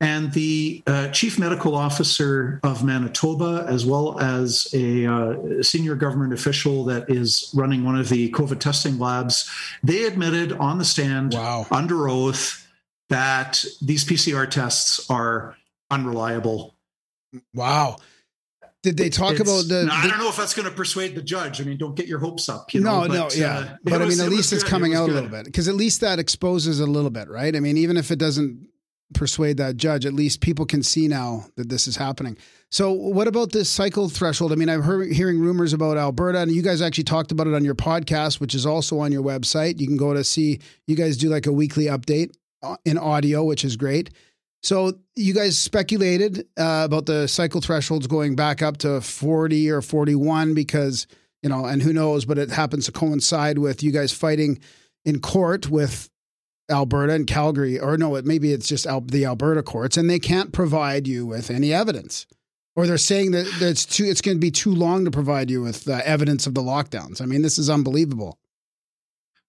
And 0.00 0.32
the 0.32 0.82
uh, 0.88 1.08
chief 1.10 1.38
medical 1.38 1.76
officer 1.76 2.58
of 2.64 2.82
Manitoba, 2.82 3.64
as 3.68 3.86
well 3.86 4.18
as 4.18 4.66
a 4.74 5.06
uh, 5.06 5.62
senior 5.62 5.94
government 5.94 6.32
official 6.32 6.84
that 6.86 7.08
is 7.08 7.52
running 7.54 7.84
one 7.84 7.96
of 7.96 8.08
the 8.08 8.32
COVID 8.32 8.58
testing 8.58 8.98
labs, 8.98 9.48
they 9.84 10.04
admitted 10.04 10.52
on 10.54 10.78
the 10.78 10.84
stand 10.84 11.34
Wow. 11.34 11.66
under 11.70 12.08
oath 12.08 12.66
that 13.10 13.64
these 13.80 14.04
PCR 14.04 14.50
tests 14.50 15.08
are 15.08 15.56
unreliable. 15.88 16.74
Wow. 17.54 17.98
Did 18.82 18.96
they 18.96 19.08
talk 19.10 19.34
It's- 19.34 19.48
about 19.48 19.68
the, 19.68 19.84
Now, 19.86 19.94
I 19.96 20.08
don't 20.08 20.18
know 20.18 20.28
if 20.28 20.36
that's 20.36 20.54
going 20.54 20.68
to 20.68 20.74
persuade 20.74 21.14
the 21.14 21.22
judge. 21.22 21.60
I 21.60 21.64
mean, 21.64 21.78
don't 21.78 21.94
get 21.94 22.06
your 22.08 22.18
hopes 22.18 22.48
up. 22.48 22.74
You 22.74 22.80
no, 22.80 23.02
know, 23.02 23.14
no, 23.14 23.22
but, 23.24 23.36
yeah. 23.36 23.58
uh, 23.58 23.62
it 23.62 23.70
but 23.84 23.94
I 24.02 24.06
mean, 24.06 24.20
at 24.20 24.26
it 24.26 24.30
least 24.30 24.52
it's 24.52 24.62
good. 24.64 24.70
coming 24.70 24.92
It 24.92 24.94
was 25.00 25.02
out 25.02 25.10
a 25.10 25.12
little 25.14 25.28
bit 25.28 25.44
because 25.44 25.68
at 25.68 25.74
least 25.74 26.00
that 26.00 26.18
exposes 26.18 26.80
a 26.80 26.86
little 26.86 27.10
bit, 27.10 27.28
right? 27.28 27.54
I 27.54 27.60
mean, 27.60 27.76
even 27.76 27.96
if 27.96 28.10
it 28.10 28.18
doesn't 28.18 28.66
persuade 29.14 29.58
that 29.58 29.76
judge, 29.76 30.06
at 30.06 30.14
least 30.14 30.40
people 30.40 30.64
can 30.66 30.82
see 30.82 31.06
now 31.06 31.44
that 31.56 31.68
this 31.68 31.86
is 31.86 31.96
happening. 31.96 32.36
So, 32.70 32.90
what 32.90 33.28
about 33.28 33.52
this 33.52 33.68
cycle 33.68 34.08
threshold? 34.08 34.50
I 34.50 34.54
mean, 34.56 34.70
I'm 34.70 34.82
heard, 34.82 35.12
hearing 35.12 35.38
rumors 35.38 35.72
about 35.74 35.96
Alberta, 35.98 36.38
and 36.40 36.50
you 36.50 36.62
guys 36.62 36.80
actually 36.80 37.04
talked 37.04 37.30
about 37.30 37.46
it 37.46 37.54
on 37.54 37.64
your 37.64 37.74
podcast, 37.74 38.40
which 38.40 38.54
is 38.54 38.64
also 38.66 38.98
on 38.98 39.12
your 39.12 39.22
website. 39.22 39.78
You 39.78 39.86
can 39.86 39.98
go 39.98 40.14
to 40.14 40.24
see, 40.24 40.58
you 40.86 40.96
guys 40.96 41.16
do 41.18 41.28
like 41.28 41.46
a 41.46 41.52
weekly 41.52 41.84
update 41.84 42.34
uh, 42.62 42.76
in 42.84 42.96
audio, 42.98 43.44
which 43.44 43.64
is 43.64 43.76
great. 43.76 44.10
So, 44.62 44.92
you 45.16 45.34
guys 45.34 45.58
speculated 45.58 46.46
uh, 46.56 46.82
about 46.84 47.06
the 47.06 47.26
cycle 47.26 47.60
thresholds 47.60 48.06
going 48.06 48.36
back 48.36 48.62
up 48.62 48.76
to 48.78 49.00
40 49.00 49.70
or 49.70 49.82
41 49.82 50.54
because, 50.54 51.08
you 51.42 51.48
know, 51.48 51.64
and 51.64 51.82
who 51.82 51.92
knows, 51.92 52.24
but 52.24 52.38
it 52.38 52.50
happens 52.50 52.86
to 52.86 52.92
coincide 52.92 53.58
with 53.58 53.82
you 53.82 53.90
guys 53.90 54.12
fighting 54.12 54.60
in 55.04 55.20
court 55.20 55.68
with 55.68 56.08
Alberta 56.70 57.12
and 57.12 57.26
Calgary, 57.26 57.78
or 57.78 57.96
no, 57.96 58.14
it 58.14 58.24
maybe 58.24 58.52
it's 58.52 58.68
just 58.68 58.86
Al- 58.86 59.02
the 59.02 59.24
Alberta 59.24 59.62
courts, 59.62 59.96
and 59.96 60.08
they 60.08 60.18
can't 60.18 60.52
provide 60.52 61.06
you 61.06 61.26
with 61.26 61.50
any 61.50 61.72
evidence. 61.72 62.26
Or 62.74 62.86
they're 62.86 62.98
saying 62.98 63.32
that 63.32 63.46
it's 63.60 63.84
too 63.84 64.04
it's 64.04 64.22
going 64.22 64.36
to 64.36 64.40
be 64.40 64.50
too 64.50 64.74
long 64.74 65.04
to 65.04 65.10
provide 65.10 65.50
you 65.50 65.60
with 65.60 65.88
uh, 65.88 66.00
evidence 66.04 66.46
of 66.46 66.54
the 66.54 66.62
lockdowns. 66.62 67.20
I 67.20 67.26
mean, 67.26 67.42
this 67.42 67.58
is 67.58 67.68
unbelievable. 67.68 68.38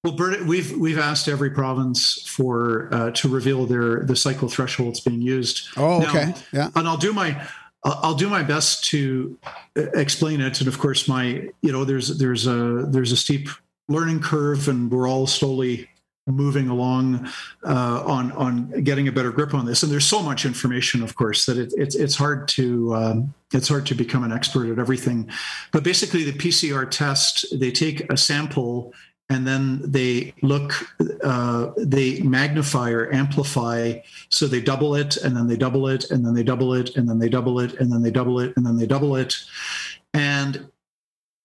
Well, 0.03 0.13
Bert, 0.13 0.45
we've 0.45 0.75
we've 0.77 0.99
asked 0.99 1.29
every 1.29 1.49
province 1.49 2.27
for 2.27 2.93
uh, 2.93 3.11
to 3.11 3.29
reveal 3.29 3.65
their 3.65 4.01
the 4.01 4.17
cycle 4.17 4.49
thresholds 4.49 4.99
being 4.99 5.21
used. 5.21 5.69
Oh, 5.77 5.99
Now, 5.99 6.09
okay. 6.09 6.33
yeah. 6.51 6.69
and 6.75 6.85
I'll 6.87 6.97
do 6.97 7.13
my 7.13 7.41
I'll 7.85 8.15
do 8.15 8.29
my 8.29 8.43
best 8.43 8.83
to 8.85 9.37
uh, 9.77 9.83
explain 9.93 10.41
it. 10.41 10.59
And 10.59 10.67
of 10.67 10.77
course, 10.77 11.07
my 11.07 11.49
you 11.61 11.71
know 11.71 11.85
there's 11.85 12.17
there's 12.17 12.47
a 12.47 12.85
there's 12.89 13.13
a 13.13 13.17
steep 13.17 13.47
learning 13.87 14.19
curve, 14.19 14.67
and 14.67 14.91
we're 14.91 15.07
all 15.07 15.25
slowly 15.25 15.87
moving 16.27 16.67
along 16.67 17.29
uh, 17.65 18.03
on 18.05 18.33
on 18.33 18.83
getting 18.83 19.07
a 19.07 19.11
better 19.11 19.31
grip 19.31 19.53
on 19.53 19.65
this. 19.65 19.83
And 19.83 19.91
there's 19.91 20.05
so 20.05 20.21
much 20.21 20.45
information, 20.45 21.01
of 21.01 21.15
course, 21.15 21.45
that 21.45 21.57
it, 21.57 21.73
it's 21.77 21.95
it's 21.95 22.15
hard 22.15 22.49
to 22.49 22.93
um, 22.93 23.33
it's 23.53 23.69
hard 23.69 23.85
to 23.85 23.95
become 23.95 24.25
an 24.25 24.33
expert 24.33 24.69
at 24.69 24.79
everything. 24.79 25.29
But 25.71 25.85
basically, 25.85 26.23
the 26.23 26.33
PCR 26.33 26.89
test 26.91 27.45
they 27.57 27.71
take 27.71 28.11
a 28.11 28.17
sample 28.17 28.93
and 29.33 29.47
then 29.47 29.79
they 29.83 30.31
look 30.43 30.73
uh, 31.23 31.71
they 31.75 32.19
magnify 32.21 32.91
or 32.91 33.11
amplify. 33.11 33.93
So 34.29 34.45
they 34.45 34.61
double 34.61 34.93
it 34.93 35.17
and 35.17 35.35
then 35.35 35.47
they 35.47 35.57
double 35.57 35.87
it 35.87 36.11
and 36.11 36.23
then 36.23 36.35
they 36.35 36.43
double 36.43 36.75
it 36.75 36.95
and 36.95 37.09
then 37.09 37.17
they 37.17 37.29
double 37.29 37.59
it 37.59 37.73
and 37.79 37.91
then 37.91 38.03
they 38.03 38.11
double 38.11 38.39
it 38.39 38.53
and 38.55 38.65
then 38.65 38.77
they 38.77 38.85
double 38.85 39.15
it. 39.15 39.35
And 40.13 40.57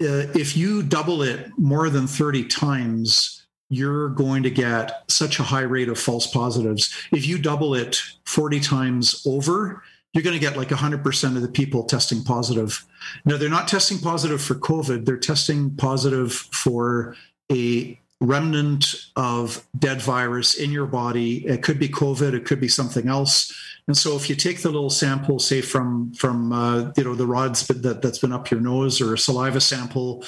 uh, 0.02 0.28
if 0.34 0.54
you 0.54 0.82
double 0.82 1.22
it 1.22 1.50
more 1.56 1.88
than 1.88 2.06
30 2.06 2.44
times 2.44 3.46
you're 3.70 4.08
going 4.10 4.42
to 4.42 4.50
get 4.50 5.10
such 5.10 5.38
a 5.38 5.42
high 5.42 5.60
rate 5.60 5.90
of 5.90 5.98
false 5.98 6.26
positives. 6.26 6.94
If 7.12 7.26
you 7.26 7.38
double 7.38 7.74
it 7.74 8.00
40 8.24 8.60
times 8.60 9.26
over 9.26 9.82
you're 10.14 10.22
going 10.22 10.34
to 10.34 10.40
get 10.40 10.56
like 10.56 10.68
100% 10.68 11.36
of 11.36 11.42
the 11.42 11.48
people 11.48 11.84
testing 11.84 12.24
positive. 12.24 12.84
Now 13.24 13.36
they're 13.36 13.48
not 13.48 13.68
testing 13.68 13.98
positive 13.98 14.40
for 14.40 14.54
covid. 14.54 15.04
They're 15.04 15.16
testing 15.16 15.76
positive 15.76 16.32
for 16.32 17.14
a 17.50 17.98
remnant 18.20 18.94
of 19.16 19.66
dead 19.78 20.02
virus 20.02 20.54
in 20.54 20.70
your 20.70 20.86
body. 20.86 21.46
It 21.46 21.62
could 21.62 21.78
be 21.78 21.88
COVID, 21.88 22.34
it 22.34 22.44
could 22.44 22.60
be 22.60 22.68
something 22.68 23.08
else. 23.08 23.52
And 23.86 23.96
so, 23.96 24.16
if 24.16 24.28
you 24.28 24.36
take 24.36 24.60
the 24.60 24.70
little 24.70 24.90
sample, 24.90 25.38
say 25.38 25.62
from 25.62 26.12
from 26.12 26.52
uh, 26.52 26.92
you 26.96 27.04
know 27.04 27.14
the 27.14 27.26
rods 27.26 27.66
that 27.68 28.02
that's 28.02 28.18
been 28.18 28.32
up 28.32 28.50
your 28.50 28.60
nose 28.60 29.00
or 29.00 29.14
a 29.14 29.18
saliva 29.18 29.60
sample, 29.60 30.24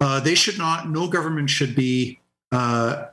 uh, 0.00 0.20
they 0.20 0.34
should 0.34 0.56
not. 0.56 0.88
No 0.88 1.06
government 1.06 1.50
should 1.50 1.74
be 1.74 2.20
uh, 2.52 3.08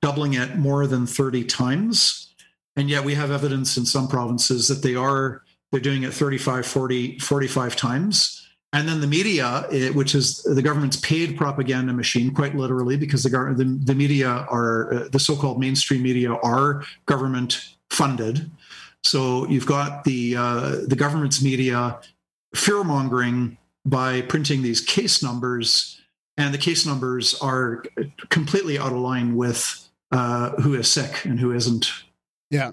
doubling 0.00 0.34
it 0.34 0.56
more 0.56 0.86
than 0.86 1.06
thirty 1.06 1.44
times. 1.44 2.34
And 2.76 2.88
yet, 2.88 3.04
we 3.04 3.14
have 3.14 3.30
evidence 3.30 3.76
in 3.76 3.84
some 3.84 4.08
provinces 4.08 4.68
that 4.68 4.82
they 4.82 4.94
are 4.94 5.42
they're 5.74 5.80
doing 5.80 6.04
it 6.04 6.14
35, 6.14 6.64
40, 6.64 7.18
45 7.18 7.74
times. 7.74 8.43
And 8.74 8.88
then 8.88 9.00
the 9.00 9.06
media, 9.06 9.66
eh, 9.70 9.90
which 9.90 10.16
is 10.16 10.42
the 10.42 10.60
government's 10.60 10.96
paid 10.96 11.36
propaganda 11.36 11.92
machine, 11.92 12.34
quite 12.34 12.56
literally, 12.56 12.96
because 12.96 13.22
the 13.22 13.30
the, 13.30 13.64
the 13.84 13.94
media 13.94 14.28
are 14.28 14.92
uh, 14.92 15.08
the 15.12 15.20
so-called 15.20 15.60
mainstream 15.60 16.02
media 16.02 16.32
are 16.34 16.82
government 17.06 17.68
funded. 17.90 18.50
So 19.04 19.46
you've 19.46 19.66
got 19.66 20.02
the 20.02 20.34
uh, 20.36 20.76
the 20.88 20.96
government's 20.96 21.40
media 21.40 22.00
fear 22.52 22.82
mongering 22.82 23.58
by 23.86 24.22
printing 24.22 24.62
these 24.62 24.80
case 24.80 25.22
numbers, 25.22 26.00
and 26.36 26.52
the 26.52 26.58
case 26.58 26.84
numbers 26.84 27.40
are 27.40 27.84
completely 28.30 28.76
out 28.76 28.90
of 28.90 28.98
line 28.98 29.36
with 29.36 29.88
uh, 30.10 30.50
who 30.62 30.74
is 30.74 30.90
sick 30.90 31.24
and 31.24 31.38
who 31.38 31.52
isn't. 31.52 31.92
Yeah. 32.50 32.72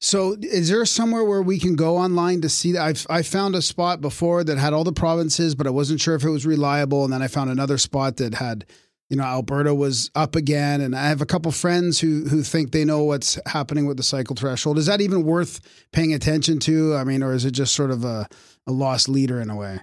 So, 0.00 0.36
is 0.40 0.68
there 0.68 0.84
somewhere 0.84 1.24
where 1.24 1.40
we 1.40 1.58
can 1.58 1.74
go 1.74 1.96
online 1.96 2.42
to 2.42 2.48
see 2.48 2.72
that? 2.72 2.82
I've 2.82 3.06
I 3.08 3.22
found 3.22 3.54
a 3.54 3.62
spot 3.62 4.00
before 4.00 4.44
that 4.44 4.58
had 4.58 4.74
all 4.74 4.84
the 4.84 4.92
provinces, 4.92 5.54
but 5.54 5.66
I 5.66 5.70
wasn't 5.70 6.00
sure 6.00 6.14
if 6.14 6.24
it 6.24 6.30
was 6.30 6.44
reliable. 6.44 7.04
And 7.04 7.12
then 7.12 7.22
I 7.22 7.28
found 7.28 7.50
another 7.50 7.78
spot 7.78 8.18
that 8.18 8.34
had, 8.34 8.66
you 9.08 9.16
know, 9.16 9.24
Alberta 9.24 9.74
was 9.74 10.10
up 10.14 10.36
again. 10.36 10.82
And 10.82 10.94
I 10.94 11.08
have 11.08 11.22
a 11.22 11.26
couple 11.26 11.50
friends 11.50 11.98
who 11.98 12.24
who 12.28 12.42
think 12.42 12.72
they 12.72 12.84
know 12.84 13.04
what's 13.04 13.38
happening 13.46 13.86
with 13.86 13.96
the 13.96 14.02
cycle 14.02 14.36
threshold. 14.36 14.76
Is 14.76 14.86
that 14.86 15.00
even 15.00 15.24
worth 15.24 15.60
paying 15.92 16.12
attention 16.12 16.58
to? 16.60 16.94
I 16.94 17.04
mean, 17.04 17.22
or 17.22 17.32
is 17.32 17.46
it 17.46 17.52
just 17.52 17.74
sort 17.74 17.90
of 17.90 18.04
a, 18.04 18.28
a 18.66 18.72
lost 18.72 19.08
leader 19.08 19.40
in 19.40 19.48
a 19.48 19.56
way? 19.56 19.80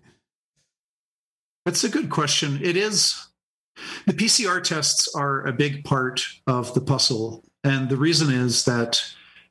That's 1.66 1.84
a 1.84 1.90
good 1.90 2.10
question. 2.12 2.60
It 2.62 2.78
is. 2.78 3.30
The 4.06 4.14
PCR 4.14 4.64
tests 4.64 5.14
are 5.16 5.46
a 5.48 5.54
big 5.54 5.84
part 5.84 6.24
of 6.46 6.74
the 6.76 6.82
puzzle. 6.82 7.44
And 7.64 7.90
the 7.90 7.98
reason 7.98 8.32
is 8.32 8.66
that 8.66 9.02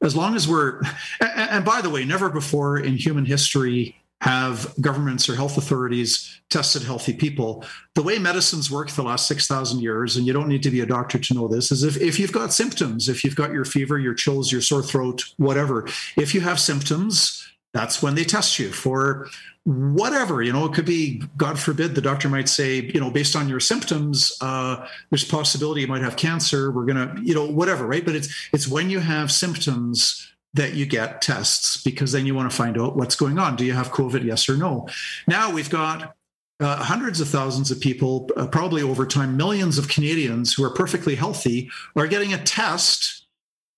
as 0.02 0.16
long 0.16 0.34
as 0.34 0.48
we're, 0.48 0.80
and 1.20 1.64
by 1.64 1.80
the 1.80 1.90
way, 1.90 2.04
never 2.04 2.28
before 2.28 2.78
in 2.78 2.96
human 2.96 3.24
history 3.24 3.96
have 4.22 4.72
governments 4.80 5.28
or 5.28 5.34
health 5.34 5.56
authorities 5.58 6.40
tested 6.48 6.82
healthy 6.82 7.12
people. 7.12 7.64
The 7.94 8.04
way 8.04 8.20
medicines 8.20 8.70
work 8.70 8.88
the 8.90 9.02
last 9.02 9.26
6,000 9.26 9.80
years, 9.80 10.16
and 10.16 10.24
you 10.24 10.32
don't 10.32 10.46
need 10.46 10.62
to 10.62 10.70
be 10.70 10.80
a 10.80 10.86
doctor 10.86 11.18
to 11.18 11.34
know 11.34 11.48
this, 11.48 11.72
is 11.72 11.82
if, 11.82 12.00
if 12.00 12.20
you've 12.20 12.30
got 12.30 12.52
symptoms, 12.52 13.08
if 13.08 13.24
you've 13.24 13.34
got 13.34 13.52
your 13.52 13.64
fever, 13.64 13.98
your 13.98 14.14
chills, 14.14 14.52
your 14.52 14.60
sore 14.60 14.82
throat, 14.82 15.24
whatever, 15.38 15.88
if 16.16 16.36
you 16.36 16.40
have 16.40 16.60
symptoms, 16.60 17.51
that's 17.74 18.02
when 18.02 18.14
they 18.14 18.24
test 18.24 18.58
you 18.58 18.72
for 18.72 19.28
whatever 19.64 20.42
you 20.42 20.52
know 20.52 20.64
it 20.64 20.74
could 20.74 20.84
be 20.84 21.22
god 21.36 21.56
forbid 21.56 21.94
the 21.94 22.00
doctor 22.00 22.28
might 22.28 22.48
say 22.48 22.80
you 22.80 22.98
know 22.98 23.12
based 23.12 23.36
on 23.36 23.48
your 23.48 23.60
symptoms 23.60 24.32
uh, 24.40 24.84
there's 25.10 25.24
possibility 25.24 25.82
you 25.82 25.86
might 25.86 26.02
have 26.02 26.16
cancer 26.16 26.72
we're 26.72 26.84
gonna 26.84 27.14
you 27.22 27.32
know 27.32 27.46
whatever 27.46 27.86
right? 27.92 28.04
But 28.04 28.16
it's 28.16 28.48
it's 28.52 28.66
when 28.66 28.88
you 28.88 29.00
have 29.00 29.30
symptoms 29.30 30.32
that 30.54 30.74
you 30.74 30.86
get 30.86 31.22
tests 31.22 31.82
because 31.82 32.12
then 32.12 32.26
you 32.26 32.34
want 32.34 32.50
to 32.50 32.56
find 32.56 32.78
out 32.78 32.96
what's 32.96 33.16
going 33.16 33.38
on. 33.38 33.56
Do 33.56 33.64
you 33.64 33.72
have 33.72 33.90
covid 33.90 34.24
yes 34.24 34.48
or 34.48 34.56
no? 34.56 34.88
Now 35.26 35.50
we've 35.52 35.70
got 35.70 36.14
uh, 36.60 36.76
hundreds 36.76 37.20
of 37.20 37.28
thousands 37.28 37.70
of 37.70 37.80
people 37.80 38.30
uh, 38.36 38.46
probably 38.46 38.82
over 38.82 39.06
time 39.06 39.36
millions 39.36 39.78
of 39.78 39.88
canadians 39.88 40.54
who 40.54 40.64
are 40.64 40.70
perfectly 40.70 41.14
healthy 41.14 41.70
are 41.96 42.06
getting 42.06 42.32
a 42.32 42.42
test 42.42 43.26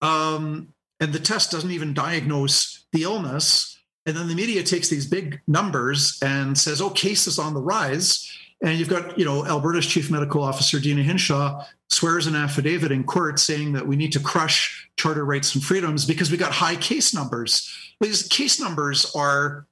um, 0.03 0.68
and 1.01 1.12
the 1.12 1.18
test 1.18 1.51
doesn't 1.51 1.70
even 1.70 1.95
diagnose 1.95 2.84
the 2.92 3.03
illness 3.03 3.74
and 4.07 4.16
then 4.16 4.28
the 4.28 4.34
media 4.34 4.62
takes 4.62 4.88
these 4.88 5.07
big 5.07 5.40
numbers 5.46 6.18
and 6.22 6.57
says, 6.57 6.80
oh, 6.80 6.90
cases 6.90 7.38
on 7.38 7.55
the 7.55 7.61
rise. 7.61 8.30
And 8.62 8.78
you've 8.78 8.88
got, 8.88 9.18
you 9.18 9.24
know, 9.24 9.44
Alberta's 9.46 9.86
chief 9.86 10.11
medical 10.11 10.42
officer, 10.42 10.78
Deena 10.78 11.02
Hinshaw, 11.02 11.64
swears 11.90 12.26
an 12.26 12.36
affidavit 12.36 12.92
in 12.92 13.05
court 13.05 13.38
saying 13.38 13.72
that 13.72 13.86
we 13.86 13.96
need 13.96 14.12
to 14.12 14.20
crush 14.20 14.88
charter 14.96 15.24
rights 15.24 15.55
and 15.55 15.64
freedoms 15.64 16.05
because 16.05 16.30
we 16.30 16.36
got 16.36 16.52
high 16.52 16.76
case 16.76 17.14
numbers. 17.14 17.70
These 18.00 18.28
case 18.28 18.61
numbers 18.61 19.11
are 19.14 19.66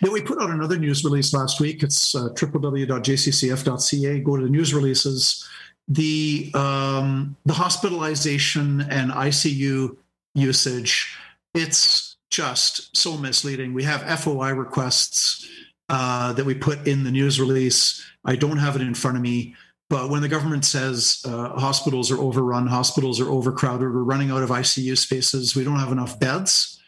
then 0.00 0.12
we 0.12 0.22
put 0.22 0.40
out 0.40 0.50
another 0.50 0.78
news 0.78 1.04
release 1.04 1.34
last 1.34 1.60
week. 1.60 1.82
It's 1.82 2.14
uh, 2.14 2.28
www.jccf.ca. 2.30 4.20
Go 4.20 4.36
to 4.36 4.42
the 4.44 4.48
news 4.48 4.72
releases. 4.72 5.46
The 5.88 6.50
um, 6.54 7.36
the 7.44 7.52
hospitalization 7.54 8.82
and 8.82 9.10
ICU 9.10 9.96
usage. 10.34 11.16
It's 11.54 12.07
just 12.30 12.96
so 12.96 13.16
misleading. 13.16 13.74
We 13.74 13.84
have 13.84 14.20
FOI 14.20 14.50
requests 14.50 15.48
uh, 15.88 16.32
that 16.34 16.44
we 16.44 16.54
put 16.54 16.86
in 16.86 17.04
the 17.04 17.10
news 17.10 17.40
release. 17.40 18.04
I 18.24 18.36
don't 18.36 18.58
have 18.58 18.76
it 18.76 18.82
in 18.82 18.94
front 18.94 19.16
of 19.16 19.22
me, 19.22 19.54
but 19.88 20.10
when 20.10 20.20
the 20.20 20.28
government 20.28 20.64
says 20.64 21.22
uh, 21.24 21.50
hospitals 21.58 22.10
are 22.10 22.18
overrun, 22.18 22.66
hospitals 22.66 23.20
are 23.20 23.30
overcrowded, 23.30 23.92
we're 23.92 24.02
running 24.02 24.30
out 24.30 24.42
of 24.42 24.50
ICU 24.50 24.98
spaces, 24.98 25.56
we 25.56 25.64
don't 25.64 25.78
have 25.78 25.92
enough 25.92 26.20
beds, 26.20 26.80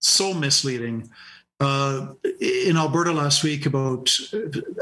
so 0.00 0.34
misleading. 0.34 1.08
Uh, 1.60 2.08
in 2.40 2.76
Alberta 2.76 3.12
last 3.12 3.44
week, 3.44 3.66
about 3.66 4.14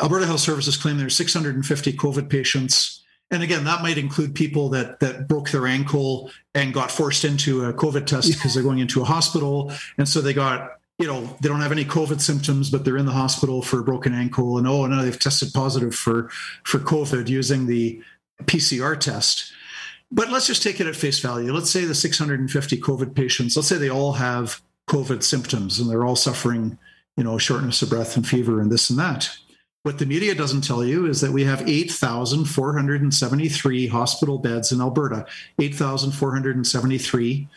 Alberta 0.03 0.27
Health 0.27 0.41
Services 0.41 0.77
claim 0.77 0.99
there's 0.99 1.17
650 1.17 1.93
COVID 1.93 2.29
patients 2.31 3.05
and 3.31 3.43
again 3.43 3.65
that 3.65 3.83
might 3.83 3.99
include 3.99 4.35
people 4.35 4.69
that 4.71 5.01
that 5.01 5.29
broke 5.29 5.51
their 5.51 5.67
ankle 5.67 6.31
and 6.55 6.75
got 6.75 6.91
forced 6.91 7.25
into 7.25 7.65
a 7.65 7.73
covid 7.73 8.07
test 8.07 8.29
because 8.33 8.55
they're 8.55 8.63
going 8.63 8.79
into 8.79 9.01
a 9.01 9.05
hospital. 9.05 9.73
And 9.99 10.09
so 10.09 10.21
they 10.21 10.35
got 10.35 10.79
you 10.99 11.07
know 11.07 11.23
they 11.41 11.49
don't 11.49 11.61
have 11.61 11.73
any 11.73 11.85
covid 11.85 12.21
symptoms 12.21 12.71
but 12.71 12.85
they're 12.85 12.97
in 12.97 13.07
the 13.07 13.13
hospital 13.13 13.63
for 13.63 13.81
a 13.81 13.85
broken 13.85 14.15
ankle. 14.15 14.59
And 14.59 14.67
oh 14.67 14.87
no 14.87 15.03
they've 15.03 15.19
tested 15.19 15.53
positive 15.55 15.95
for 15.95 16.29
for 16.65 16.79
covid 16.79 17.29
using 17.29 17.67
the 17.67 18.03
pcr 18.45 18.99
test. 18.99 19.53
But 20.13 20.31
let's 20.31 20.47
just 20.47 20.65
take 20.65 20.81
it 20.81 20.89
at 20.89 20.97
face 20.97 21.21
value. 21.21 21.53
Let's 21.53 21.71
say 21.71 21.85
the 21.85 21.95
650 21.95 22.81
covid 22.81 23.15
patients 23.15 23.57
let's 23.57 23.69
say 23.69 23.79
they 23.79 23.91
all 23.91 24.15
have 24.15 24.61
covid 24.89 25.23
symptoms 25.23 25.79
and 25.79 25.89
they're 25.89 26.05
all 26.05 26.17
suffering 26.17 26.77
you 27.17 27.23
know 27.23 27.39
shortness 27.39 27.81
of 27.81 27.91
breath 27.91 28.17
and 28.17 28.27
fever 28.27 28.61
and 28.61 28.73
this 28.73 28.91
and 28.91 28.99
that 28.99 29.37
what 29.83 29.99
the 29.99 30.07
media 30.07 30.35
doesn't 30.35 30.63
tell 30.63 30.83
you 30.85 31.07
is 31.07 31.23
that 31.23 31.33
we 31.33 31.45
have 31.45 31.69
8,473 31.69 33.87
hospital 33.87 34.39
beds 34.39 34.73
in 34.73 34.81
Alberta. 34.81 35.27
8,473. 35.59 37.49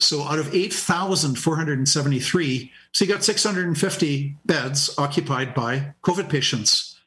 So 0.00 0.22
out 0.22 0.38
of 0.38 0.54
8,473, 0.54 2.72
so 2.92 3.04
you 3.04 3.12
got 3.12 3.22
650 3.22 4.36
beds 4.46 4.94
occupied 4.98 5.54
by 5.54 5.92
COVID 6.02 6.30
patients. 6.30 6.98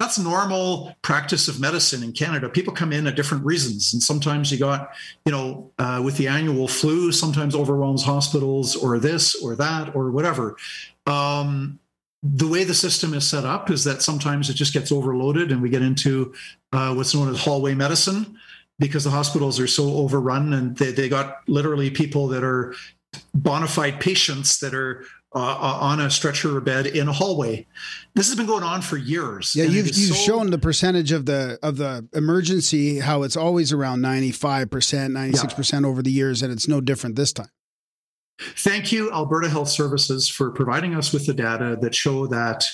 That's 0.00 0.18
normal 0.18 0.96
practice 1.02 1.46
of 1.48 1.60
medicine 1.60 2.02
in 2.02 2.12
Canada. 2.12 2.48
People 2.48 2.72
come 2.72 2.90
in 2.92 3.06
at 3.06 3.16
different 3.16 3.44
reasons, 3.44 3.92
and 3.92 4.02
sometimes 4.02 4.50
you 4.50 4.58
got, 4.58 4.92
you 5.26 5.32
know, 5.32 5.70
uh, 5.78 6.00
with 6.02 6.16
the 6.16 6.28
annual 6.28 6.68
flu, 6.68 7.12
sometimes 7.12 7.54
overwhelms 7.54 8.04
hospitals, 8.04 8.74
or 8.76 8.98
this, 8.98 9.34
or 9.42 9.54
that, 9.56 9.94
or 9.94 10.10
whatever. 10.10 10.56
Um, 11.06 11.78
the 12.22 12.48
way 12.48 12.64
the 12.64 12.74
system 12.74 13.14
is 13.14 13.26
set 13.26 13.44
up 13.44 13.70
is 13.70 13.84
that 13.84 14.02
sometimes 14.02 14.50
it 14.50 14.54
just 14.54 14.72
gets 14.72 14.90
overloaded 14.90 15.52
and 15.52 15.62
we 15.62 15.68
get 15.70 15.82
into 15.82 16.34
uh, 16.72 16.92
what's 16.94 17.14
known 17.14 17.28
as 17.28 17.40
hallway 17.40 17.74
medicine 17.74 18.36
because 18.78 19.04
the 19.04 19.10
hospitals 19.10 19.60
are 19.60 19.66
so 19.66 19.94
overrun 19.94 20.52
and 20.52 20.76
they, 20.76 20.92
they 20.92 21.08
got 21.08 21.38
literally 21.46 21.90
people 21.90 22.28
that 22.28 22.42
are 22.42 22.74
bona 23.34 23.68
fide 23.68 24.00
patients 24.00 24.58
that 24.58 24.74
are 24.74 25.04
uh, 25.34 25.38
on 25.80 26.00
a 26.00 26.10
stretcher 26.10 26.56
or 26.56 26.60
bed 26.60 26.86
in 26.86 27.06
a 27.06 27.12
hallway. 27.12 27.66
This 28.14 28.28
has 28.28 28.36
been 28.36 28.46
going 28.46 28.62
on 28.62 28.80
for 28.80 28.96
years. 28.96 29.54
Yeah, 29.54 29.64
you've 29.64 29.86
you've 29.86 29.94
so- 29.94 30.14
shown 30.14 30.50
the 30.50 30.58
percentage 30.58 31.12
of 31.12 31.26
the 31.26 31.58
of 31.62 31.76
the 31.76 32.08
emergency 32.14 32.98
how 32.98 33.22
it's 33.22 33.36
always 33.36 33.72
around 33.72 34.00
ninety 34.00 34.32
five 34.32 34.70
percent, 34.70 35.12
ninety 35.12 35.36
six 35.36 35.52
percent 35.52 35.84
over 35.84 36.02
the 36.02 36.10
years, 36.10 36.42
and 36.42 36.52
it's 36.52 36.66
no 36.66 36.80
different 36.80 37.16
this 37.16 37.32
time. 37.32 37.50
Thank 38.38 38.92
you, 38.92 39.12
Alberta 39.12 39.48
Health 39.48 39.68
Services, 39.68 40.28
for 40.28 40.50
providing 40.50 40.94
us 40.94 41.12
with 41.12 41.26
the 41.26 41.34
data 41.34 41.76
that 41.80 41.94
show 41.94 42.26
that 42.28 42.64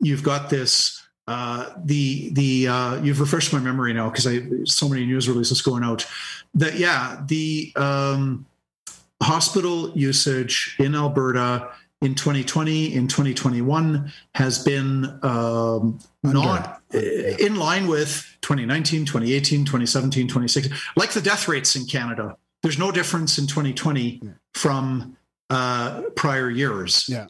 you've 0.00 0.22
got 0.22 0.50
this. 0.50 1.00
Uh, 1.26 1.70
the 1.84 2.28
the 2.34 2.68
uh, 2.68 3.02
you've 3.02 3.18
refreshed 3.18 3.52
my 3.52 3.58
memory 3.58 3.94
now 3.94 4.10
because 4.10 4.26
I 4.26 4.42
so 4.64 4.88
many 4.88 5.06
news 5.06 5.26
releases 5.26 5.62
going 5.62 5.82
out. 5.82 6.06
That 6.52 6.78
yeah, 6.78 7.22
the 7.26 7.72
um, 7.76 8.44
hospital 9.22 9.90
usage 9.96 10.76
in 10.78 10.94
Alberta 10.94 11.70
in 12.04 12.14
2020 12.14 12.94
in 12.94 13.08
2021 13.08 14.12
has 14.34 14.62
been 14.62 15.18
um, 15.22 15.98
not 16.22 16.82
uh, 16.94 16.98
in 16.98 17.56
line 17.56 17.86
with 17.86 18.36
2019 18.42 19.06
2018 19.06 19.64
2017 19.64 20.28
2016 20.28 20.76
like 20.96 21.12
the 21.12 21.20
death 21.20 21.48
rates 21.48 21.76
in 21.76 21.86
canada 21.86 22.36
there's 22.64 22.78
no 22.78 22.90
difference 22.90 23.38
in 23.38 23.46
2020 23.46 24.22
from 24.54 25.16
uh, 25.50 26.02
prior 26.16 26.50
years 26.50 27.04
Yeah. 27.08 27.26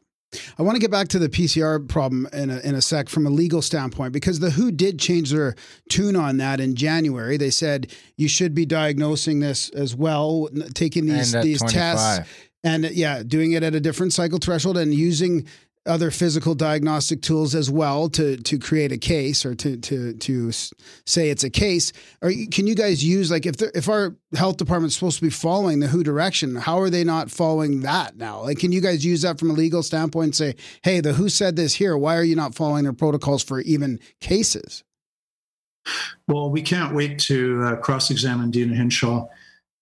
I 0.59 0.63
want 0.63 0.75
to 0.75 0.81
get 0.81 0.91
back 0.91 1.09
to 1.09 1.19
the 1.19 1.29
PCR 1.29 1.89
problem 1.89 2.29
in 2.33 2.51
a, 2.51 2.59
in 2.61 2.75
a 2.75 2.83
sec 2.83 3.09
from 3.09 3.27
a 3.27 3.31
legal 3.31 3.63
standpoint 3.63 4.13
because 4.13 4.41
the 4.41 4.51
WHO 4.51 4.73
did 4.73 4.99
change 4.99 5.31
their 5.31 5.55
tune 5.89 6.17
on 6.17 6.39
that 6.39 6.59
in 6.59 6.75
January. 6.75 7.37
They 7.37 7.51
said 7.51 7.93
you 8.17 8.27
should 8.27 8.55
be 8.55 8.67
diagnosing 8.67 9.39
this 9.39 9.71
as 9.71 9.95
well, 9.95 10.49
taking 10.75 11.07
these 11.07 11.35
And 11.35 11.41
at 11.41 11.45
these 11.45 11.63
tests 11.63 12.29
and 12.65 12.85
yeah, 12.91 13.23
doing 13.23 13.53
it 13.53 13.63
at 13.63 13.75
a 13.75 13.81
different 13.81 14.13
cycle 14.13 14.39
threshold 14.39 14.79
and 14.79 14.93
using 14.93 15.47
other 15.87 16.11
physical 16.11 16.55
diagnostic 16.55 17.21
tools 17.21 17.55
as 17.55 17.71
well 17.71 18.09
to 18.09 18.37
to 18.39 18.59
create 18.59 18.93
a 18.93 18.99
case 18.99 19.45
or 19.45 19.55
to 19.55 19.77
to 19.77 20.15
to 20.15 20.51
say 20.53 21.31
it's 21.31 21.45
a 21.45 21.51
case. 21.51 21.93
Or 22.23 22.31
can 22.51 22.67
you 22.67 22.75
guys 22.75 23.05
use 23.05 23.31
like 23.31 23.47
if 23.47 23.61
if 23.61 23.89
our 23.89 24.17
health 24.35 24.57
department's 24.57 24.95
supposed 24.95 25.19
to 25.19 25.25
be 25.25 25.31
following 25.31 25.81
the 25.81 25.89
WHO 25.89 26.03
direction, 26.03 26.57
how 26.57 26.81
are 26.81 26.91
they 26.91 27.05
not 27.05 27.31
following 27.31 27.81
that 27.83 28.17
now? 28.17 28.43
Like, 28.43 28.59
can 28.59 28.73
you 28.73 28.81
guys 28.81 29.05
use 29.05 29.23
that 29.23 29.39
from 29.39 29.51
a 29.51 29.55
legal 29.55 29.83
standpoint 29.83 30.27
and 30.27 30.35
say, 30.35 30.55
hey, 30.83 31.01
the 31.01 31.13
WHO 31.13 31.29
said 31.29 31.57
this 31.57 31.75
here. 31.75 31.97
Why 31.97 32.17
are 32.17 32.25
you 32.25 32.37
not 32.37 32.55
following 32.55 32.85
their 32.85 32.93
protocols 32.93 33.43
for 33.43 33.61
even 33.61 34.01
cases? 34.21 34.85
Well, 36.27 36.51
we 36.51 36.63
can't 36.63 36.95
wait 36.95 37.19
to 37.21 37.63
uh, 37.63 37.77
cross 37.77 38.11
examine 38.11 38.51
Deena 38.51 38.75
Hinshaw. 38.75 39.27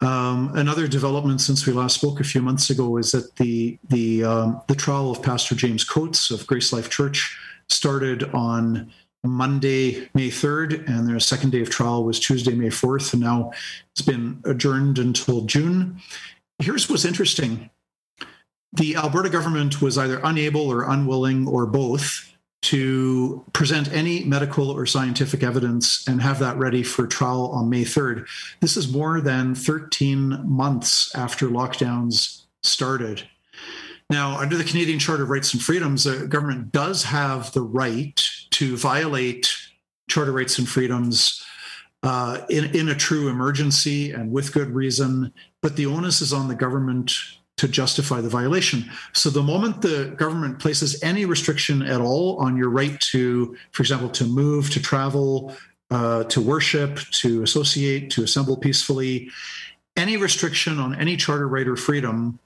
Um, 0.03 0.51
another 0.57 0.89
development 0.89 1.41
since 1.41 1.65
we 1.65 1.73
last 1.73 1.95
spoke 1.95 2.19
a 2.19 2.25
few 2.25 2.43
months 2.43 2.71
ago 2.71 2.97
is 2.97 3.13
that 3.13 3.37
the 3.37 3.79
the 3.89 4.25
um, 4.25 4.61
the 4.67 4.75
trial 4.75 5.13
of 5.13 5.23
Pastor 5.23 5.55
James 5.55 5.85
Coates 5.85 6.31
of 6.31 6.41
GraceLife 6.41 6.91
Church 6.91 7.39
started 7.69 8.25
on 8.35 8.93
Monday, 9.25 10.09
May 10.15 10.29
3rd, 10.29 10.89
and 10.89 11.09
their 11.09 11.21
second 11.21 11.51
day 11.51 11.61
of 11.61 11.71
trial 11.71 12.03
was 12.03 12.19
Tuesday, 12.19 12.55
May 12.55 12.67
4th, 12.67 13.13
and 13.13 13.23
now 13.23 13.53
it's 13.93 14.03
been 14.03 14.41
adjourned 14.45 14.99
until 14.99 15.43
June. 15.43 16.01
Here's 16.59 16.91
what's 16.91 17.05
interesting 17.05 17.71
the 18.73 18.97
Alberta 18.97 19.29
government 19.29 19.81
was 19.81 19.99
either 19.99 20.21
unable 20.25 20.63
or 20.63 20.91
unwilling 20.91 21.47
or 21.47 21.67
both 21.67 22.32
to 22.63 23.45
present 23.53 23.93
any 23.93 24.25
medical 24.25 24.71
or 24.71 24.87
scientific 24.87 25.43
evidence 25.43 26.07
and 26.07 26.23
have 26.23 26.39
that 26.39 26.57
ready 26.57 26.83
for 26.83 27.07
trial 27.07 27.49
on 27.49 27.69
May 27.69 27.85
3rd. 27.85 28.27
This 28.61 28.77
is 28.77 28.93
more 28.93 29.21
than 29.21 29.55
13 29.55 30.45
months 30.49 31.15
after 31.15 31.49
lockdowns 31.49 32.43
started. 32.63 33.29
Now, 34.11 34.39
under 34.39 34.57
the 34.57 34.65
Canadian 34.65 34.99
Charter 34.99 35.25
of 35.25 35.31
Rights 35.31 35.53
and 35.55 35.63
Freedoms, 35.63 36.05
the 36.05 36.27
government 36.27 36.71
does 36.71 37.03
have 37.05 37.53
the 37.53 37.63
right 37.63 38.23
to 38.51 38.77
violate 38.77 39.53
charter 40.09 40.33
rights 40.33 40.59
and 40.59 40.69
freedoms 40.69 41.45
uh, 42.03 42.45
in, 42.51 42.65
in 42.77 42.89
a 42.89 42.95
true 42.95 43.29
emergency 43.29 44.13
and 44.13 44.31
with 44.31 44.53
good 44.53 44.71
reason, 44.71 45.33
but 45.61 45.77
the 45.77 45.87
onus 45.87 46.21
is 46.21 46.33
on 46.33 46.49
the 46.49 46.55
government 46.55 47.13
to 47.59 47.69
justify 47.69 48.21
the 48.21 48.29
violation. 48.29 48.91
So 49.13 49.31
the 49.31 49.43
moment 49.43 49.83
the 49.83 50.15
government 50.17 50.59
places 50.59 51.03
any 51.03 51.25
restriction 51.25 51.83
at 51.83 52.01
all 52.01 52.37
on 52.39 52.57
your 52.57 52.71
right 52.71 52.99
to, 53.13 53.57
for 53.73 53.83
example, 53.83 54.09
to 54.11 54.25
move, 54.25 54.71
to 54.71 54.81
travel, 54.81 55.55
uh, 55.91 56.25
to 56.25 56.41
worship, 56.41 56.99
to 57.11 57.43
associate, 57.43 58.11
to 58.11 58.25
assemble 58.25 58.57
peacefully, 58.57 59.31
any 59.97 60.17
restriction 60.17 60.79
on 60.79 60.95
any 60.95 61.17
charter 61.17 61.47
right 61.47 61.69
or 61.69 61.77
freedom, 61.77 62.39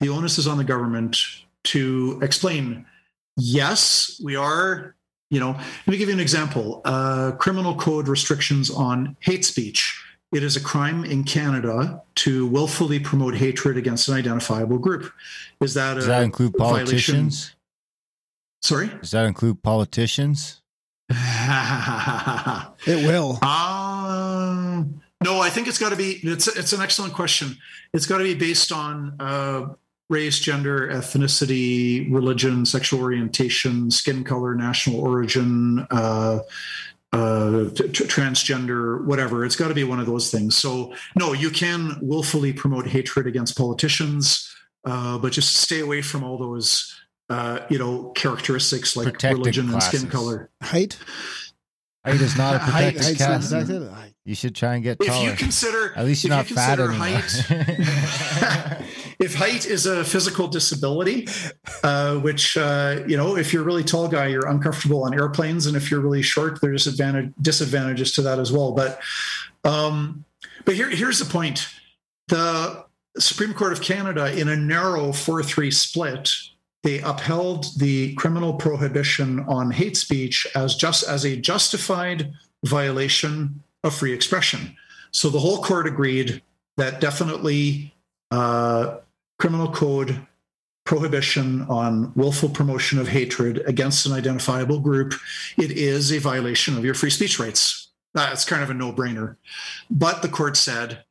the 0.00 0.08
onus 0.08 0.38
is 0.38 0.46
on 0.46 0.58
the 0.58 0.64
government 0.64 1.16
to 1.64 2.18
explain. 2.22 2.84
Yes, 3.36 4.20
we 4.22 4.36
are. 4.36 4.94
You 5.30 5.40
know, 5.40 5.50
let 5.50 5.86
me 5.86 5.98
give 5.98 6.08
you 6.08 6.14
an 6.14 6.20
example. 6.20 6.80
Uh, 6.84 7.32
criminal 7.32 7.74
code 7.74 8.08
restrictions 8.08 8.70
on 8.70 9.16
hate 9.20 9.44
speech. 9.44 10.02
It 10.32 10.42
is 10.42 10.56
a 10.56 10.60
crime 10.60 11.04
in 11.04 11.24
Canada 11.24 12.02
to 12.16 12.46
willfully 12.46 12.98
promote 13.00 13.34
hatred 13.36 13.76
against 13.78 14.08
an 14.08 14.14
identifiable 14.14 14.78
group. 14.78 15.10
Is 15.60 15.74
that 15.74 15.94
Does 15.94 16.04
a 16.04 16.08
that 16.08 16.22
include 16.22 16.54
violation? 16.56 16.86
politicians? 16.86 17.54
Sorry. 18.60 18.88
Does 18.88 19.12
that 19.12 19.24
include 19.26 19.62
politicians? 19.62 20.60
It 22.86 23.06
will. 23.06 23.42
Um, 23.42 25.00
no, 25.24 25.40
I 25.40 25.50
think 25.50 25.66
it's 25.68 25.78
got 25.78 25.90
to 25.90 25.96
be. 25.96 26.20
It's 26.22 26.46
it's 26.46 26.72
an 26.72 26.80
excellent 26.80 27.12
question. 27.14 27.56
It's 27.92 28.06
got 28.06 28.18
to 28.18 28.24
be 28.24 28.34
based 28.34 28.70
on 28.72 29.16
uh, 29.18 29.68
race, 30.10 30.38
gender, 30.38 30.88
ethnicity, 30.88 32.12
religion, 32.12 32.64
sexual 32.64 33.00
orientation, 33.00 33.90
skin 33.90 34.22
color, 34.24 34.54
national 34.54 35.00
origin, 35.00 35.86
uh, 35.90 36.40
uh, 37.12 37.70
t- 37.70 37.88
t- 37.88 38.04
transgender, 38.04 39.04
whatever. 39.04 39.44
It's 39.44 39.56
got 39.56 39.68
to 39.68 39.74
be 39.74 39.84
one 39.84 40.00
of 40.00 40.06
those 40.06 40.30
things. 40.30 40.56
So 40.56 40.94
no, 41.16 41.32
you 41.32 41.50
can 41.50 41.98
willfully 42.02 42.52
promote 42.52 42.86
hatred 42.86 43.26
against 43.26 43.56
politicians, 43.56 44.54
uh, 44.84 45.18
but 45.18 45.32
just 45.32 45.56
stay 45.56 45.80
away 45.80 46.02
from 46.02 46.22
all 46.24 46.38
those. 46.38 46.94
Uh, 47.30 47.60
you 47.68 47.78
know, 47.78 48.08
characteristics 48.16 48.96
like 48.96 49.04
Protected 49.12 49.38
religion 49.38 49.68
and 49.70 49.82
skin 49.82 50.08
color. 50.08 50.48
Height? 50.62 50.96
Height 52.02 52.22
is 52.22 52.38
not 52.38 52.54
a 52.54 52.58
Height- 52.58 52.94
protected 52.96 53.02
Height's 53.04 53.20
not 53.20 53.26
class. 53.26 53.48
protected? 53.50 53.90
Height. 53.92 54.07
You 54.28 54.34
should 54.34 54.54
try 54.54 54.74
and 54.74 54.82
get 54.84 54.98
If 55.00 55.06
taller. 55.06 55.30
you 55.30 55.32
consider, 55.36 55.94
At 55.96 56.04
least 56.04 56.22
you're 56.22 56.28
not 56.28 56.42
if 56.44 56.50
you 56.50 56.56
fat 56.56 56.78
anymore. 56.78 56.98
height, 56.98 58.84
if 59.18 59.34
height 59.34 59.64
is 59.64 59.86
a 59.86 60.04
physical 60.04 60.48
disability, 60.48 61.26
uh, 61.82 62.16
which 62.16 62.58
uh, 62.58 63.04
you 63.06 63.16
know, 63.16 63.38
if 63.38 63.54
you're 63.54 63.62
a 63.62 63.64
really 63.64 63.84
tall 63.84 64.06
guy, 64.06 64.26
you're 64.26 64.46
uncomfortable 64.46 65.04
on 65.04 65.14
airplanes, 65.14 65.64
and 65.64 65.78
if 65.78 65.90
you're 65.90 66.00
really 66.00 66.20
short, 66.20 66.60
there's 66.60 66.86
advantage 66.86 67.32
disadvantages 67.40 68.12
to 68.12 68.20
that 68.20 68.38
as 68.38 68.52
well. 68.52 68.72
But 68.72 69.00
um, 69.64 70.26
but 70.66 70.74
here 70.74 70.90
here's 70.90 71.18
the 71.18 71.24
point: 71.24 71.66
the 72.26 72.84
Supreme 73.18 73.54
Court 73.54 73.72
of 73.72 73.80
Canada, 73.80 74.38
in 74.38 74.50
a 74.50 74.56
narrow 74.56 75.10
four-three 75.10 75.70
split, 75.70 76.30
they 76.82 77.00
upheld 77.00 77.78
the 77.78 78.14
criminal 78.16 78.52
prohibition 78.52 79.40
on 79.48 79.70
hate 79.70 79.96
speech 79.96 80.46
as 80.54 80.74
just 80.74 81.08
as 81.08 81.24
a 81.24 81.34
justified 81.34 82.30
violation 82.62 83.62
of 83.88 83.94
free 83.94 84.12
expression. 84.12 84.76
So 85.10 85.28
the 85.28 85.40
whole 85.40 85.62
court 85.62 85.86
agreed 85.86 86.42
that 86.76 87.00
definitely 87.00 87.92
uh, 88.30 88.98
criminal 89.38 89.70
code 89.72 90.20
prohibition 90.84 91.62
on 91.68 92.12
willful 92.14 92.48
promotion 92.48 92.98
of 92.98 93.08
hatred 93.08 93.62
against 93.66 94.06
an 94.06 94.12
identifiable 94.12 94.80
group, 94.80 95.12
it 95.58 95.70
is 95.70 96.10
a 96.10 96.18
violation 96.18 96.78
of 96.78 96.84
your 96.84 96.94
free 96.94 97.10
speech 97.10 97.38
rights. 97.38 97.88
That's 98.14 98.46
kind 98.46 98.62
of 98.62 98.70
a 98.70 98.74
no-brainer. 98.74 99.36
But 99.90 100.22
the 100.22 100.28
court 100.28 100.56
said, 100.56 101.04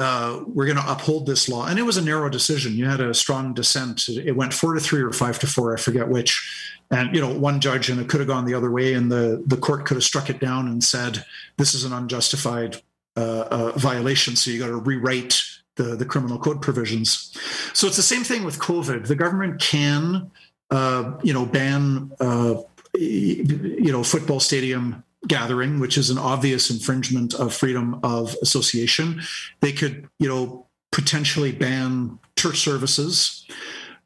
uh, 0.00 0.42
we're 0.46 0.64
going 0.64 0.78
to 0.78 0.90
uphold 0.90 1.26
this 1.26 1.46
law. 1.46 1.66
And 1.66 1.78
it 1.78 1.82
was 1.82 1.98
a 1.98 2.02
narrow 2.02 2.30
decision. 2.30 2.72
You 2.72 2.86
had 2.86 3.00
a 3.00 3.12
strong 3.12 3.52
dissent. 3.52 4.08
It 4.08 4.34
went 4.34 4.54
four 4.54 4.72
to 4.72 4.80
three 4.80 5.02
or 5.02 5.12
five 5.12 5.38
to 5.40 5.46
four, 5.46 5.74
I 5.74 5.76
forget 5.78 6.08
which. 6.08 6.80
And 6.90 7.14
you 7.14 7.20
know, 7.20 7.32
one 7.32 7.60
judge, 7.60 7.90
and 7.90 8.00
it 8.00 8.08
could 8.08 8.20
have 8.20 8.26
gone 8.26 8.46
the 8.46 8.54
other 8.54 8.70
way, 8.70 8.94
and 8.94 9.12
the 9.12 9.44
the 9.46 9.56
court 9.56 9.86
could 9.86 9.96
have 9.96 10.02
struck 10.02 10.28
it 10.28 10.40
down 10.40 10.66
and 10.66 10.82
said 10.82 11.24
this 11.56 11.72
is 11.72 11.84
an 11.84 11.92
unjustified 11.92 12.82
uh, 13.16 13.44
uh, 13.50 13.72
violation. 13.76 14.34
So 14.34 14.50
you 14.50 14.58
got 14.58 14.68
to 14.68 14.76
rewrite 14.76 15.40
the 15.76 15.94
the 15.94 16.04
criminal 16.04 16.38
code 16.38 16.62
provisions. 16.62 17.36
So 17.74 17.86
it's 17.86 17.96
the 17.96 18.02
same 18.02 18.24
thing 18.24 18.42
with 18.42 18.58
COVID. 18.58 19.06
The 19.06 19.14
government 19.14 19.60
can, 19.60 20.32
uh, 20.70 21.12
you 21.22 21.32
know, 21.32 21.46
ban, 21.46 22.10
uh, 22.18 22.56
you 22.94 23.92
know, 23.92 24.02
football 24.02 24.40
stadium 24.40 25.04
gathering, 25.26 25.80
which 25.80 25.98
is 25.98 26.10
an 26.10 26.18
obvious 26.18 26.70
infringement 26.70 27.34
of 27.34 27.54
freedom 27.54 28.00
of 28.02 28.34
association. 28.42 29.20
They 29.60 29.72
could, 29.72 30.08
you 30.18 30.28
know, 30.28 30.66
potentially 30.92 31.52
ban 31.52 32.18
church 32.36 32.58
services, 32.58 33.46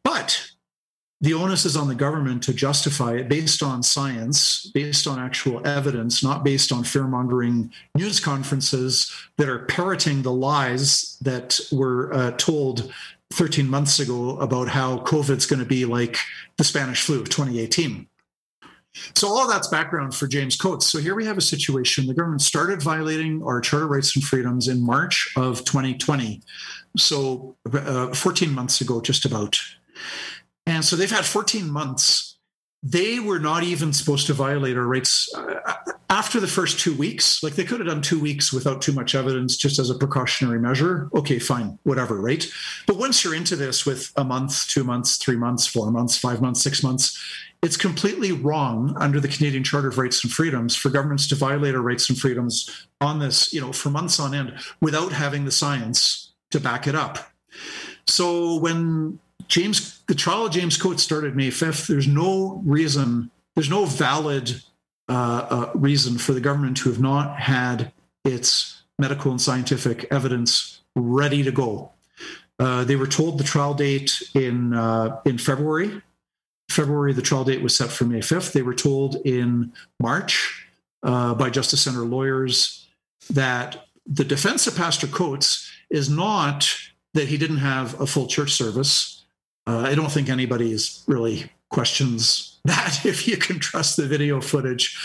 but 0.02 0.54
the 1.20 1.32
onus 1.32 1.64
is 1.64 1.76
on 1.76 1.88
the 1.88 1.94
government 1.94 2.42
to 2.42 2.52
justify 2.52 3.14
it 3.14 3.30
based 3.30 3.62
on 3.62 3.82
science, 3.82 4.70
based 4.74 5.06
on 5.06 5.18
actual 5.18 5.66
evidence, 5.66 6.22
not 6.22 6.44
based 6.44 6.70
on 6.70 6.84
fear 6.84 7.04
mongering 7.04 7.72
news 7.94 8.20
conferences 8.20 9.10
that 9.38 9.48
are 9.48 9.64
parroting 9.64 10.20
the 10.20 10.32
lies 10.32 11.16
that 11.22 11.58
were 11.72 12.12
uh, 12.12 12.32
told 12.32 12.92
13 13.32 13.66
months 13.66 14.00
ago 14.00 14.38
about 14.38 14.68
how 14.68 14.98
COVID's 14.98 15.46
going 15.46 15.60
to 15.60 15.64
be 15.64 15.86
like 15.86 16.18
the 16.58 16.64
Spanish 16.64 17.02
flu 17.02 17.20
of 17.20 17.30
2018. 17.30 18.06
So 19.14 19.28
all 19.28 19.48
that's 19.48 19.68
background 19.68 20.14
for 20.14 20.26
James 20.26 20.56
Coates. 20.56 20.86
So 20.86 20.98
here 20.98 21.14
we 21.14 21.24
have 21.26 21.38
a 21.38 21.42
situation. 21.42 22.06
The 22.06 22.14
government 22.14 22.42
started 22.42 22.82
violating 22.82 23.42
our 23.42 23.60
charter 23.60 23.86
rights 23.86 24.14
and 24.14 24.24
freedoms 24.24 24.68
in 24.68 24.84
March 24.84 25.32
of 25.36 25.64
2020. 25.64 26.42
So 26.96 27.56
uh, 27.72 28.14
14 28.14 28.52
months 28.52 28.80
ago, 28.80 29.00
just 29.00 29.24
about. 29.24 29.58
And 30.66 30.84
so 30.84 30.96
they've 30.96 31.10
had 31.10 31.24
14 31.24 31.70
months. 31.70 32.38
They 32.82 33.18
were 33.18 33.38
not 33.38 33.64
even 33.64 33.92
supposed 33.92 34.26
to 34.28 34.34
violate 34.34 34.76
our 34.76 34.86
rights 34.86 35.32
uh, 35.34 35.74
after 36.10 36.38
the 36.38 36.46
first 36.46 36.78
two 36.78 36.94
weeks. 36.94 37.42
Like 37.42 37.54
they 37.54 37.64
could 37.64 37.80
have 37.80 37.88
done 37.88 38.02
two 38.02 38.20
weeks 38.20 38.52
without 38.52 38.82
too 38.82 38.92
much 38.92 39.14
evidence, 39.14 39.56
just 39.56 39.78
as 39.78 39.90
a 39.90 39.94
precautionary 39.94 40.60
measure. 40.60 41.08
Okay, 41.14 41.38
fine, 41.38 41.78
whatever, 41.82 42.20
right? 42.20 42.46
But 42.86 42.98
once 42.98 43.24
you're 43.24 43.34
into 43.34 43.56
this 43.56 43.86
with 43.86 44.12
a 44.16 44.24
month, 44.24 44.68
two 44.68 44.84
months, 44.84 45.16
three 45.16 45.36
months, 45.36 45.66
four 45.66 45.90
months, 45.90 46.16
five 46.16 46.42
months, 46.42 46.62
six 46.62 46.82
months, 46.82 47.18
it's 47.64 47.78
completely 47.78 48.30
wrong 48.30 48.94
under 48.98 49.18
the 49.18 49.26
Canadian 49.26 49.64
Charter 49.64 49.88
of 49.88 49.96
Rights 49.96 50.22
and 50.22 50.30
Freedoms 50.30 50.76
for 50.76 50.90
governments 50.90 51.26
to 51.28 51.34
violate 51.34 51.74
our 51.74 51.80
rights 51.80 52.10
and 52.10 52.18
freedoms 52.18 52.86
on 53.00 53.20
this, 53.20 53.54
you 53.54 53.60
know, 53.60 53.72
for 53.72 53.88
months 53.88 54.20
on 54.20 54.34
end 54.34 54.52
without 54.82 55.12
having 55.12 55.46
the 55.46 55.50
science 55.50 56.32
to 56.50 56.60
back 56.60 56.86
it 56.86 56.94
up. 56.94 57.30
So 58.06 58.58
when 58.58 59.18
James, 59.48 60.02
the 60.08 60.14
trial 60.14 60.44
of 60.44 60.52
James 60.52 60.76
Coates 60.76 61.02
started 61.02 61.36
May 61.36 61.48
5th, 61.48 61.86
there's 61.86 62.06
no 62.06 62.60
reason, 62.66 63.30
there's 63.54 63.70
no 63.70 63.86
valid 63.86 64.60
uh, 65.08 65.46
uh, 65.48 65.70
reason 65.74 66.18
for 66.18 66.34
the 66.34 66.40
government 66.42 66.76
to 66.78 66.90
have 66.90 67.00
not 67.00 67.40
had 67.40 67.92
its 68.26 68.82
medical 68.98 69.30
and 69.30 69.40
scientific 69.40 70.06
evidence 70.10 70.82
ready 70.94 71.42
to 71.42 71.50
go. 71.50 71.92
Uh, 72.58 72.84
they 72.84 72.96
were 72.96 73.06
told 73.06 73.38
the 73.38 73.44
trial 73.44 73.72
date 73.72 74.22
in 74.34 74.74
uh, 74.74 75.20
in 75.24 75.38
February 75.38 76.02
February, 76.70 77.12
the 77.12 77.22
trial 77.22 77.44
date 77.44 77.62
was 77.62 77.76
set 77.76 77.90
for 77.90 78.04
May 78.04 78.20
5th. 78.20 78.52
They 78.52 78.62
were 78.62 78.74
told 78.74 79.16
in 79.26 79.72
March 80.00 80.66
uh, 81.02 81.34
by 81.34 81.50
Justice 81.50 81.82
Center 81.82 82.00
lawyers 82.00 82.86
that 83.30 83.86
the 84.06 84.24
defense 84.24 84.66
of 84.66 84.76
Pastor 84.76 85.06
Coates 85.06 85.70
is 85.90 86.10
not 86.10 86.68
that 87.14 87.28
he 87.28 87.38
didn't 87.38 87.58
have 87.58 88.00
a 88.00 88.06
full 88.06 88.26
church 88.26 88.52
service. 88.52 89.24
Uh, 89.66 89.78
I 89.78 89.94
don't 89.94 90.10
think 90.10 90.28
anybody 90.28 90.72
is 90.72 91.04
really 91.06 91.50
questions 91.70 92.60
that 92.64 93.04
if 93.04 93.28
you 93.28 93.36
can 93.36 93.58
trust 93.58 93.96
the 93.96 94.06
video 94.06 94.40
footage. 94.40 94.98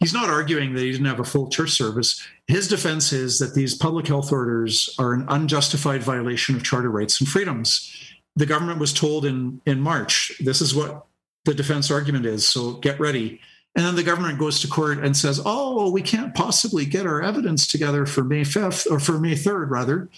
He's 0.00 0.12
not 0.12 0.28
arguing 0.28 0.74
that 0.74 0.82
he 0.82 0.90
didn't 0.90 1.06
have 1.06 1.20
a 1.20 1.24
full 1.24 1.48
church 1.48 1.70
service. 1.70 2.26
His 2.46 2.68
defense 2.68 3.12
is 3.12 3.38
that 3.38 3.54
these 3.54 3.74
public 3.74 4.06
health 4.06 4.32
orders 4.32 4.94
are 4.98 5.12
an 5.12 5.24
unjustified 5.28 6.02
violation 6.02 6.56
of 6.56 6.64
charter 6.64 6.90
rights 6.90 7.20
and 7.20 7.28
freedoms 7.28 8.13
the 8.36 8.46
government 8.46 8.78
was 8.80 8.92
told 8.92 9.24
in 9.24 9.60
in 9.66 9.80
March, 9.80 10.32
this 10.40 10.60
is 10.60 10.74
what 10.74 11.06
the 11.44 11.54
defense 11.54 11.90
argument 11.90 12.26
is. 12.26 12.46
So 12.46 12.74
get 12.74 12.98
ready. 12.98 13.40
And 13.76 13.84
then 13.84 13.96
the 13.96 14.02
government 14.02 14.38
goes 14.38 14.60
to 14.60 14.68
court 14.68 14.98
and 14.98 15.16
says, 15.16 15.40
"Oh, 15.44 15.90
we 15.90 16.02
can't 16.02 16.34
possibly 16.34 16.86
get 16.86 17.06
our 17.06 17.20
evidence 17.22 17.66
together 17.66 18.06
for 18.06 18.22
May 18.22 18.42
5th 18.42 18.86
or 18.90 19.00
for 19.00 19.18
May 19.18 19.34
3rd 19.34 19.70
rather." 19.70 20.08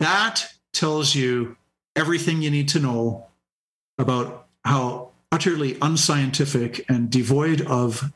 That 0.00 0.48
tells 0.72 1.14
you 1.14 1.56
everything 1.94 2.42
you 2.42 2.50
need 2.50 2.68
to 2.70 2.80
know 2.80 3.26
about 3.98 4.48
how 4.64 5.12
utterly 5.30 5.78
unscientific 5.80 6.84
and 6.88 7.10
devoid 7.10 7.62
of 7.62 8.12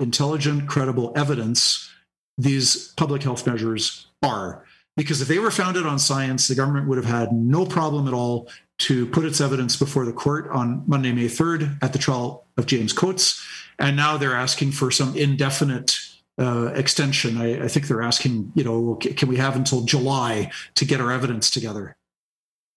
intelligent, 0.00 0.68
credible 0.68 1.12
evidence 1.16 1.90
these 2.36 2.92
public 2.96 3.22
health 3.22 3.46
measures 3.46 4.06
are 4.22 4.64
because 4.98 5.22
if 5.22 5.28
they 5.28 5.38
were 5.38 5.52
founded 5.52 5.86
on 5.86 5.98
science, 5.98 6.48
the 6.48 6.56
government 6.56 6.88
would 6.88 6.98
have 6.98 7.06
had 7.06 7.32
no 7.32 7.64
problem 7.64 8.08
at 8.08 8.12
all 8.12 8.50
to 8.78 9.06
put 9.06 9.24
its 9.24 9.40
evidence 9.40 9.76
before 9.76 10.04
the 10.04 10.12
court 10.12 10.48
on 10.50 10.82
Monday, 10.88 11.12
May 11.12 11.26
3rd 11.26 11.78
at 11.80 11.92
the 11.92 11.98
trial 12.00 12.46
of 12.56 12.66
James 12.66 12.92
Coates. 12.92 13.40
And 13.78 13.96
now 13.96 14.16
they're 14.16 14.34
asking 14.34 14.72
for 14.72 14.90
some 14.90 15.16
indefinite 15.16 15.96
uh, 16.36 16.72
extension. 16.74 17.38
I, 17.38 17.64
I, 17.64 17.68
think 17.68 17.86
they're 17.86 18.02
asking, 18.02 18.52
you 18.56 18.64
know, 18.64 18.96
can 18.96 19.28
we 19.28 19.36
have 19.36 19.54
until 19.54 19.82
July 19.82 20.50
to 20.74 20.84
get 20.84 21.00
our 21.00 21.12
evidence 21.12 21.48
together? 21.48 21.96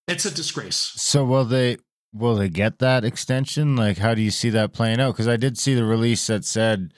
It's 0.08 0.26
a 0.26 0.32
disgrace. 0.32 0.78
So 0.78 1.26
will 1.26 1.46
they 1.46 1.78
will 2.14 2.36
they 2.36 2.50
get 2.50 2.80
that 2.80 3.04
extension? 3.04 3.76
Like, 3.76 3.98
how 3.98 4.14
do 4.14 4.22
you 4.22 4.32
see 4.32 4.50
that 4.52 4.74
playing 4.74 5.00
out? 5.00 5.14
Because 5.14 5.28
I 5.28 5.38
did 5.38 5.58
see 5.58 5.74
the 5.74 5.86
release 5.86 6.28
that 6.28 6.46
said 6.46 6.94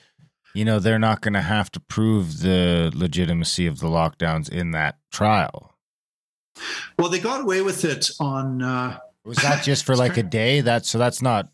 you 0.54 0.66
know, 0.66 0.80
they're 0.80 1.00
not 1.00 1.22
going 1.22 1.34
to 1.34 1.42
have 1.42 1.72
to 1.72 1.80
prove 1.80 2.42
the 2.42 2.92
legitimacy 2.94 3.66
of 3.68 3.80
the 3.80 3.88
lockdowns 3.88 4.50
in 4.50 4.72
that 4.72 4.98
trial. 5.12 5.74
Well, 7.00 7.10
they 7.10 7.20
got 7.20 7.42
away 7.42 7.62
with 7.62 7.84
it 7.86 8.10
on. 8.20 8.62
Uh, 8.62 9.00
Was 9.26 9.38
that 9.38 9.64
just 9.64 9.86
for 9.86 9.96
like 9.96 10.18
a 10.18 10.24
day? 10.24 10.62
That's 10.62 10.90
so 10.90 10.98
that's 10.98 11.22
not 11.22 11.50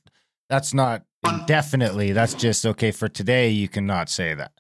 that's 0.49 0.73
not 0.73 1.03
indefinitely. 1.25 2.11
That's 2.11 2.33
just 2.33 2.65
okay 2.65 2.91
for 2.91 3.07
today. 3.07 3.49
You 3.49 3.69
cannot 3.69 4.09
say 4.09 4.33
that. 4.33 4.51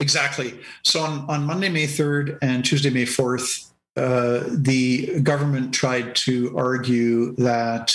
Exactly. 0.00 0.58
So 0.82 1.02
on 1.02 1.28
on 1.28 1.44
Monday, 1.44 1.68
May 1.68 1.86
third, 1.86 2.38
and 2.40 2.64
Tuesday, 2.64 2.90
May 2.90 3.04
fourth, 3.04 3.72
uh, 3.96 4.44
the 4.48 5.20
government 5.20 5.74
tried 5.74 6.16
to 6.16 6.56
argue 6.56 7.34
that 7.36 7.94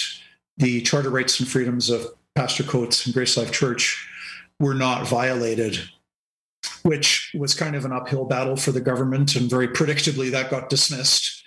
the 0.57 0.81
charter 0.81 1.09
rights 1.09 1.39
and 1.39 1.49
freedoms 1.49 1.89
of 1.89 2.05
Pastor 2.35 2.63
Coates 2.63 3.05
and 3.05 3.15
GraceLife 3.15 3.51
Church 3.51 4.07
were 4.59 4.73
not 4.73 5.07
violated, 5.07 5.79
which 6.83 7.31
was 7.37 7.53
kind 7.53 7.75
of 7.75 7.85
an 7.85 7.91
uphill 7.91 8.25
battle 8.25 8.55
for 8.55 8.71
the 8.71 8.81
government. 8.81 9.35
And 9.35 9.49
very 9.49 9.67
predictably, 9.67 10.31
that 10.31 10.49
got 10.49 10.69
dismissed. 10.69 11.43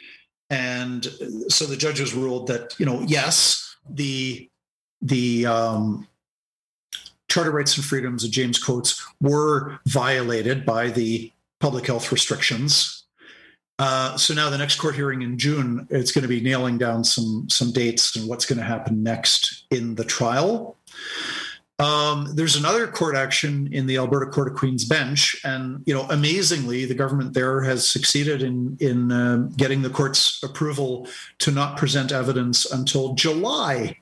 And 0.50 1.04
so 1.48 1.66
the 1.66 1.76
judges 1.76 2.14
ruled 2.14 2.46
that, 2.48 2.78
you 2.78 2.86
know, 2.86 3.02
yes, 3.06 3.76
the 3.88 4.48
the 5.00 5.46
um, 5.46 6.06
charter 7.28 7.50
rights 7.50 7.76
and 7.76 7.84
freedoms 7.84 8.24
of 8.24 8.30
James 8.30 8.58
Coates 8.58 9.02
were 9.20 9.80
violated 9.86 10.64
by 10.64 10.88
the 10.88 11.32
public 11.60 11.86
health 11.86 12.12
restrictions. 12.12 13.04
Uh, 13.78 14.16
so 14.16 14.34
now 14.34 14.50
the 14.50 14.58
next 14.58 14.76
court 14.76 14.94
hearing 14.94 15.22
in 15.22 15.38
June, 15.38 15.88
it's 15.90 16.12
going 16.12 16.22
to 16.22 16.28
be 16.28 16.40
nailing 16.40 16.78
down 16.78 17.02
some 17.02 17.48
some 17.48 17.72
dates 17.72 18.14
and 18.14 18.28
what's 18.28 18.44
going 18.44 18.58
to 18.58 18.64
happen 18.64 19.02
next 19.02 19.64
in 19.70 19.94
the 19.94 20.04
trial. 20.04 20.76
Um, 21.82 22.28
there's 22.36 22.54
another 22.54 22.86
court 22.86 23.16
action 23.16 23.68
in 23.72 23.86
the 23.86 23.96
Alberta 23.96 24.30
Court 24.30 24.46
of 24.46 24.54
Queen's 24.54 24.84
Bench, 24.84 25.34
and 25.44 25.82
you 25.84 25.92
know, 25.92 26.06
amazingly, 26.10 26.84
the 26.84 26.94
government 26.94 27.34
there 27.34 27.60
has 27.62 27.88
succeeded 27.88 28.40
in 28.40 28.76
in 28.78 29.10
uh, 29.10 29.48
getting 29.56 29.82
the 29.82 29.90
court's 29.90 30.40
approval 30.44 31.08
to 31.38 31.50
not 31.50 31.76
present 31.76 32.12
evidence 32.12 32.70
until 32.70 33.14
July. 33.14 33.96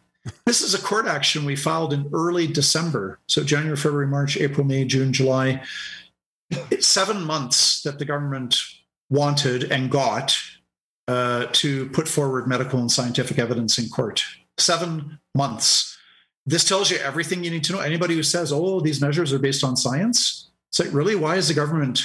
This 0.44 0.60
is 0.60 0.74
a 0.74 0.82
court 0.82 1.06
action 1.06 1.46
we 1.46 1.56
filed 1.56 1.94
in 1.94 2.10
early 2.12 2.46
December, 2.46 3.18
so 3.26 3.42
January, 3.42 3.78
February, 3.78 4.08
March, 4.08 4.36
April, 4.36 4.66
May, 4.66 4.84
June, 4.84 5.14
July. 5.14 5.62
It's 6.70 6.86
seven 6.86 7.24
months 7.24 7.82
that 7.84 7.98
the 7.98 8.04
government 8.04 8.58
wanted 9.08 9.72
and 9.72 9.90
got 9.90 10.36
uh, 11.08 11.46
to 11.52 11.88
put 11.90 12.06
forward 12.06 12.46
medical 12.46 12.78
and 12.78 12.92
scientific 12.92 13.38
evidence 13.38 13.78
in 13.78 13.88
court. 13.88 14.22
Seven 14.58 15.18
months 15.34 15.96
this 16.46 16.64
tells 16.64 16.90
you 16.90 16.98
everything 16.98 17.44
you 17.44 17.50
need 17.50 17.64
to 17.64 17.72
know. 17.72 17.80
Anybody 17.80 18.14
who 18.14 18.22
says, 18.22 18.52
oh, 18.52 18.80
these 18.80 19.00
measures 19.00 19.32
are 19.32 19.38
based 19.38 19.62
on 19.62 19.76
science, 19.76 20.50
it's 20.70 20.80
like, 20.80 20.92
really, 20.92 21.16
why 21.16 21.36
is 21.36 21.48
the 21.48 21.54
government 21.54 22.02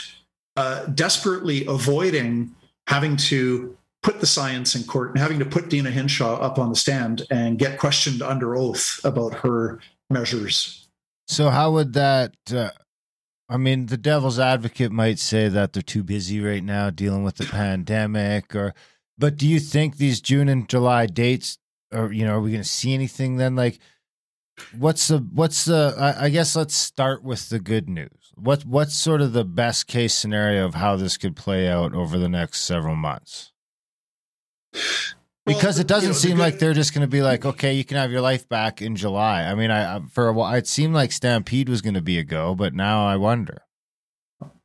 uh, 0.55 0.85
desperately 0.87 1.65
avoiding 1.67 2.53
having 2.87 3.17
to 3.17 3.77
put 4.03 4.19
the 4.19 4.25
science 4.27 4.75
in 4.75 4.83
court 4.83 5.09
and 5.09 5.19
having 5.19 5.39
to 5.39 5.45
put 5.45 5.69
Deena 5.69 5.89
Hinshaw 5.89 6.35
up 6.35 6.59
on 6.59 6.69
the 6.69 6.75
stand 6.75 7.23
and 7.31 7.57
get 7.57 7.79
questioned 7.79 8.21
under 8.21 8.55
oath 8.55 8.99
about 9.03 9.33
her 9.33 9.79
measures? 10.09 10.87
So, 11.27 11.49
how 11.49 11.71
would 11.71 11.93
that? 11.93 12.35
Uh, 12.53 12.69
I 13.49 13.57
mean, 13.57 13.87
the 13.87 13.97
devil's 13.97 14.39
advocate 14.39 14.91
might 14.91 15.19
say 15.19 15.49
that 15.49 15.73
they're 15.73 15.81
too 15.81 16.03
busy 16.03 16.39
right 16.39 16.63
now 16.63 16.89
dealing 16.89 17.23
with 17.23 17.35
the 17.37 17.45
pandemic, 17.45 18.55
or. 18.55 18.73
But 19.17 19.37
do 19.37 19.47
you 19.47 19.61
think 19.61 19.95
these 19.95 20.19
June 20.19 20.49
and 20.49 20.67
July 20.67 21.05
dates, 21.05 21.57
or 21.91 22.11
you 22.11 22.25
know, 22.25 22.35
are 22.35 22.41
we 22.41 22.51
going 22.51 22.63
to 22.63 22.69
see 22.69 22.93
anything 22.93 23.37
then? 23.37 23.55
Like, 23.55 23.79
what's 24.77 25.07
the 25.07 25.19
what's 25.19 25.65
the 25.65 25.95
I, 25.97 26.25
I, 26.25 26.29
guess 26.29 26.55
let's 26.55 26.75
start 26.75 27.23
with 27.23 27.49
the 27.49 27.59
good 27.59 27.89
news. 27.89 28.33
What 28.35 28.65
what's 28.65 28.95
sort 28.95 29.21
of 29.21 29.33
the 29.33 29.45
best 29.45 29.87
case 29.87 30.13
scenario 30.13 30.65
of 30.65 30.75
how 30.75 30.95
this 30.95 31.17
could 31.17 31.35
play 31.35 31.67
out 31.67 31.93
over 31.93 32.17
the 32.17 32.29
next 32.29 32.61
several 32.61 32.95
months? 32.95 33.51
Because 35.45 35.75
well, 35.75 35.81
it 35.81 35.87
doesn't 35.87 36.07
you 36.07 36.13
know, 36.13 36.19
seem 36.19 36.29
the 36.31 36.35
good, 36.35 36.41
like 36.41 36.59
they're 36.59 36.73
just 36.73 36.93
going 36.93 37.01
to 37.01 37.07
be 37.07 37.21
like 37.21 37.45
okay 37.45 37.73
you 37.73 37.83
can 37.83 37.97
have 37.97 38.11
your 38.11 38.21
life 38.21 38.47
back 38.47 38.81
in 38.81 38.95
july. 38.95 39.43
I 39.43 39.55
mean 39.55 39.71
i 39.71 39.99
for 40.11 40.27
a 40.27 40.33
while 40.33 40.53
it 40.55 40.67
seemed 40.67 40.93
like 40.93 41.11
stampede 41.11 41.69
was 41.69 41.81
going 41.81 41.93
to 41.93 42.01
be 42.01 42.17
a 42.17 42.23
go 42.23 42.55
but 42.55 42.73
now 42.73 43.05
i 43.05 43.15
wonder. 43.15 43.63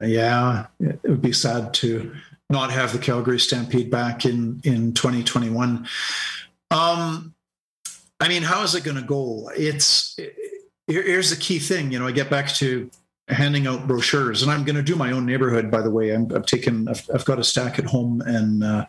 Yeah 0.01 0.67
it 0.79 1.01
would 1.05 1.23
be 1.23 1.33
sad 1.33 1.75
to 1.75 2.15
not 2.49 2.73
have 2.73 2.93
the 2.93 2.99
calgary 2.99 3.39
stampede 3.39 3.91
back 3.91 4.25
in 4.25 4.61
in 4.65 4.93
2021 4.95 5.87
um 6.71 7.35
I 8.21 8.29
mean, 8.29 8.43
how 8.43 8.63
is 8.63 8.75
it 8.75 8.85
going 8.85 8.97
to 8.99 9.03
go? 9.03 9.51
It's 9.57 10.15
here, 10.17 11.03
here's 11.03 11.31
the 11.31 11.37
key 11.37 11.59
thing. 11.59 11.91
You 11.91 11.99
know, 11.99 12.07
I 12.07 12.13
get 12.13 12.29
back 12.29 12.49
to 12.55 12.91
handing 13.29 13.67
out 13.67 13.87
brochures, 13.87 14.43
and 14.43 14.51
I'm 14.51 14.65
going 14.65 14.77
to 14.77 14.83
do 14.83 14.97
my 14.97 15.13
own 15.13 15.25
neighborhood. 15.25 15.71
By 15.71 15.81
the 15.81 15.91
way, 15.91 16.11
I'm, 16.11 16.31
I've 16.35 16.47
taken, 16.47 16.89
I've, 16.89 17.09
I've 17.15 17.25
got 17.25 17.39
a 17.39 17.45
stack 17.45 17.79
at 17.79 17.87
home, 17.87 18.21
and 18.27 18.63
uh, 18.63 18.87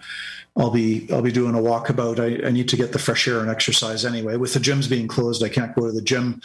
I'll 0.57 0.71
be, 0.71 1.07
I'll 1.11 1.21
be 1.21 1.31
doing 1.31 1.55
a 1.55 1.59
walkabout. 1.59 2.19
I, 2.19 2.47
I 2.47 2.51
need 2.51 2.67
to 2.69 2.75
get 2.75 2.91
the 2.91 2.99
fresh 2.99 3.27
air 3.27 3.39
and 3.39 3.49
exercise 3.49 4.03
anyway. 4.03 4.35
With 4.35 4.53
the 4.53 4.59
gyms 4.59 4.89
being 4.89 5.07
closed, 5.07 5.43
I 5.43 5.49
can't 5.49 5.75
go 5.75 5.85
to 5.85 5.91
the 5.91 6.01
gym. 6.01 6.41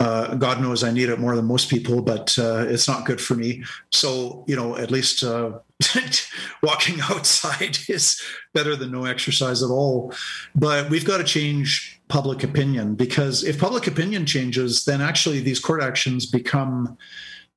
Uh, 0.00 0.34
God 0.36 0.60
knows 0.60 0.82
I 0.82 0.90
need 0.90 1.10
it 1.10 1.18
more 1.18 1.36
than 1.36 1.44
most 1.44 1.68
people, 1.68 2.00
but 2.00 2.36
uh, 2.38 2.64
it's 2.66 2.88
not 2.88 3.04
good 3.04 3.20
for 3.20 3.34
me. 3.34 3.62
So, 3.90 4.44
you 4.48 4.56
know, 4.56 4.76
at 4.76 4.90
least 4.90 5.22
uh, 5.22 5.58
walking 6.62 7.00
outside 7.10 7.78
is 7.88 8.20
better 8.54 8.74
than 8.74 8.90
no 8.90 9.04
exercise 9.04 9.62
at 9.62 9.70
all. 9.70 10.14
But 10.54 10.90
we've 10.90 11.04
got 11.04 11.18
to 11.18 11.24
change 11.24 12.00
public 12.12 12.44
opinion 12.44 12.94
because 12.94 13.42
if 13.42 13.58
public 13.58 13.86
opinion 13.86 14.26
changes, 14.26 14.84
then 14.84 15.00
actually 15.00 15.40
these 15.40 15.58
court 15.58 15.82
actions 15.82 16.26
become. 16.26 16.96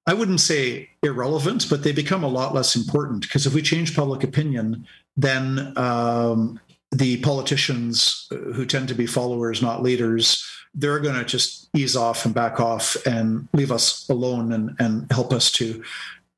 I 0.07 0.13
wouldn't 0.13 0.39
say 0.39 0.89
irrelevant, 1.01 1.65
but 1.67 1.83
they 1.83 1.91
become 1.91 2.23
a 2.23 2.27
lot 2.27 2.53
less 2.53 2.75
important 2.75 3.21
because 3.23 3.47
if 3.47 3.55
we 3.55 3.61
change 3.63 3.95
public 3.95 4.23
opinion, 4.23 4.85
then 5.17 5.73
um, 5.75 6.59
the 6.91 7.17
politicians 7.21 8.27
who 8.29 8.65
tend 8.65 8.87
to 8.89 8.93
be 8.93 9.07
followers, 9.07 9.63
not 9.63 9.81
leaders, 9.81 10.45
they're 10.75 10.99
going 10.99 11.15
to 11.15 11.25
just 11.25 11.69
ease 11.73 11.95
off 11.95 12.23
and 12.23 12.35
back 12.35 12.59
off 12.59 12.95
and 13.07 13.47
leave 13.51 13.71
us 13.71 14.07
alone 14.09 14.53
and, 14.53 14.75
and 14.79 15.11
help 15.11 15.33
us 15.33 15.51
to 15.53 15.83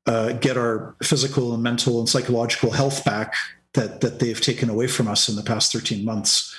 uh, 0.06 0.32
get 0.32 0.56
our 0.56 0.96
physical 1.02 1.52
and 1.52 1.62
mental 1.62 1.98
and 1.98 2.08
psychological 2.08 2.70
health 2.70 3.04
back 3.04 3.34
that 3.74 4.00
that 4.00 4.18
they've 4.18 4.40
taken 4.40 4.70
away 4.70 4.88
from 4.88 5.06
us 5.06 5.28
in 5.28 5.36
the 5.36 5.42
past 5.42 5.72
13 5.72 6.04
months. 6.04 6.58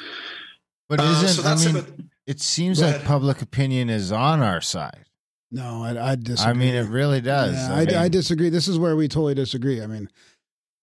But 0.90 1.00
Uh, 1.00 1.04
isn't 1.24 1.44
so 1.44 1.50
I 1.50 1.56
mean? 1.56 1.76
about- 1.78 1.90
it 2.28 2.42
seems 2.42 2.82
like 2.82 3.04
public 3.06 3.42
opinion 3.42 3.90
is 3.90 4.12
on 4.12 4.42
our 4.42 4.60
side. 4.62 5.06
No, 5.52 5.84
I, 5.84 6.12
I 6.12 6.16
disagree. 6.16 6.50
I 6.52 6.54
mean, 6.54 6.76
it 6.76 6.88
really 6.90 7.22
does. 7.22 7.56
Yeah, 7.56 7.74
I 7.74 7.82
I, 7.82 7.86
mean, 7.86 7.96
I 7.96 8.08
disagree. 8.10 8.50
This 8.50 8.68
is 8.68 8.78
where 8.78 8.96
we 8.96 9.08
totally 9.08 9.34
disagree. 9.34 9.82
I 9.82 9.88
mean, 9.88 10.10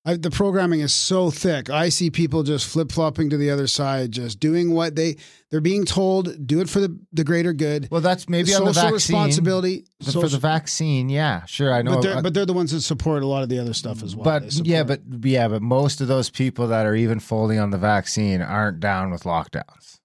I, 0.08 0.14
the 0.16 0.30
programming 0.30 0.80
is 0.80 0.94
so 0.94 1.32
thick. 1.32 1.68
I 1.68 1.88
see 1.88 2.10
people 2.10 2.44
just 2.44 2.68
flip 2.68 2.92
flopping 2.92 3.28
to 3.30 3.36
the 3.36 3.50
other 3.50 3.66
side, 3.66 4.12
just 4.12 4.38
doing 4.38 4.72
what 4.72 4.94
they 4.94 5.16
they're 5.50 5.60
being 5.60 5.84
told. 5.84 6.46
Do 6.46 6.60
it 6.60 6.68
for 6.68 6.78
the 6.78 6.96
the 7.12 7.24
greater 7.24 7.52
good. 7.52 7.88
well, 7.90 8.00
that's 8.00 8.28
maybe 8.28 8.54
on 8.54 8.58
social 8.58 8.66
the 8.66 8.72
vaccine. 8.74 8.92
responsibility. 8.94 9.84
The- 9.98 10.12
for 10.12 10.28
the 10.28 10.38
vaccine, 10.38 11.08
yeah, 11.08 11.44
sure, 11.46 11.74
I 11.74 11.82
know. 11.82 11.94
but 11.94 12.02
they're, 12.02 12.16
uh, 12.18 12.22
but 12.22 12.34
they're 12.34 12.46
the 12.46 12.52
ones 12.52 12.70
that 12.70 12.82
support 12.82 13.24
a 13.24 13.26
lot 13.26 13.42
of 13.42 13.48
the 13.48 13.58
other 13.58 13.74
stuff 13.74 14.02
as 14.04 14.14
well. 14.14 14.22
But 14.24 14.52
yeah, 14.64 14.84
but 14.84 15.00
yeah, 15.22 15.48
but 15.48 15.60
most 15.62 16.00
of 16.00 16.06
those 16.06 16.30
people 16.30 16.68
that 16.68 16.86
are 16.86 16.94
even 16.94 17.18
folding 17.18 17.58
on 17.58 17.70
the 17.70 17.78
vaccine 17.78 18.40
aren't 18.42 18.78
down 18.78 19.10
with 19.10 19.24
lockdowns. 19.24 19.98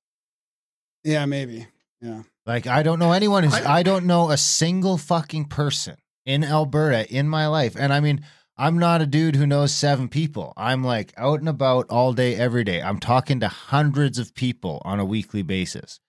yeah, 1.04 1.26
maybe. 1.28 1.68
Yeah, 2.02 2.24
Like 2.48 2.66
I 2.66 2.82
don't 2.82 2.98
know 2.98 3.12
anyone 3.12 3.44
who's 3.44 3.54
I- 3.54 3.80
I 3.80 3.84
don't 3.84 4.06
know 4.06 4.32
a 4.32 4.38
single 4.38 4.98
fucking 4.98 5.46
person 5.46 5.98
in 6.26 6.44
Alberta 6.44 7.08
in 7.14 7.30
my 7.30 7.46
life. 7.48 7.76
And 7.78 7.94
I 7.94 8.00
mean, 8.00 8.22
I'm 8.62 8.78
not 8.78 9.02
a 9.02 9.08
dude 9.08 9.38
who 9.38 9.48
knows 9.48 9.74
seven 9.74 10.08
people. 10.08 10.54
I'm 10.56 10.84
like 10.84 11.16
out 11.18 11.40
and 11.40 11.50
about 11.50 11.88
all 11.90 12.14
day 12.14 12.36
every 12.36 12.64
day. 12.64 12.80
I'm 12.80 13.00
talking 13.00 13.40
to 13.40 13.48
hundreds 13.48 14.20
of 14.20 14.36
people 14.36 14.84
on 14.86 15.00
a 15.00 15.06
weekly 15.06 15.42
basis. 15.42 16.00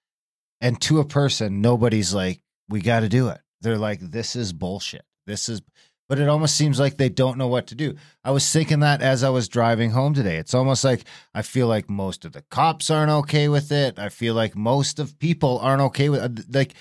And 0.61 0.79
to 0.83 1.01
a 1.01 1.07
person, 1.07 1.63
nobody's 1.63 2.13
like 2.13 2.43
we 2.69 2.83
got 2.83 3.01
to 3.01 3.09
do 3.09 3.29
it. 3.29 3.41
They're 3.63 3.79
like 3.79 4.01
this 4.01 4.37
is 4.37 4.53
bullshit. 4.53 5.01
This 5.27 5.49
is 5.49 5.63
but 6.11 6.19
it 6.19 6.29
almost 6.29 6.55
seems 6.55 6.79
like 6.79 6.99
they 6.99 7.09
don't 7.09 7.39
know 7.39 7.49
what 7.49 7.69
to 7.69 7.75
do. 7.75 7.97
I 8.23 8.33
was 8.33 8.53
thinking 8.53 8.81
that 8.81 9.01
as 9.01 9.25
I 9.25 9.31
was 9.31 9.49
driving 9.49 9.93
home 9.93 10.13
today. 10.13 10.37
It's 10.37 10.53
almost 10.53 10.85
like 10.85 11.05
I 11.35 11.41
feel 11.41 11.69
like 11.69 11.89
most 11.89 12.27
of 12.27 12.33
the 12.33 12.43
cops 12.51 12.91
aren't 12.91 13.13
okay 13.13 13.49
with 13.49 13.73
it. 13.73 13.99
I 13.99 14.11
feel 14.11 14.35
like 14.35 14.55
most 14.55 14.99
of 14.99 15.19
people 15.19 15.59
aren't 15.61 15.81
okay 15.81 16.11
with 16.11 16.45
like 16.53 16.75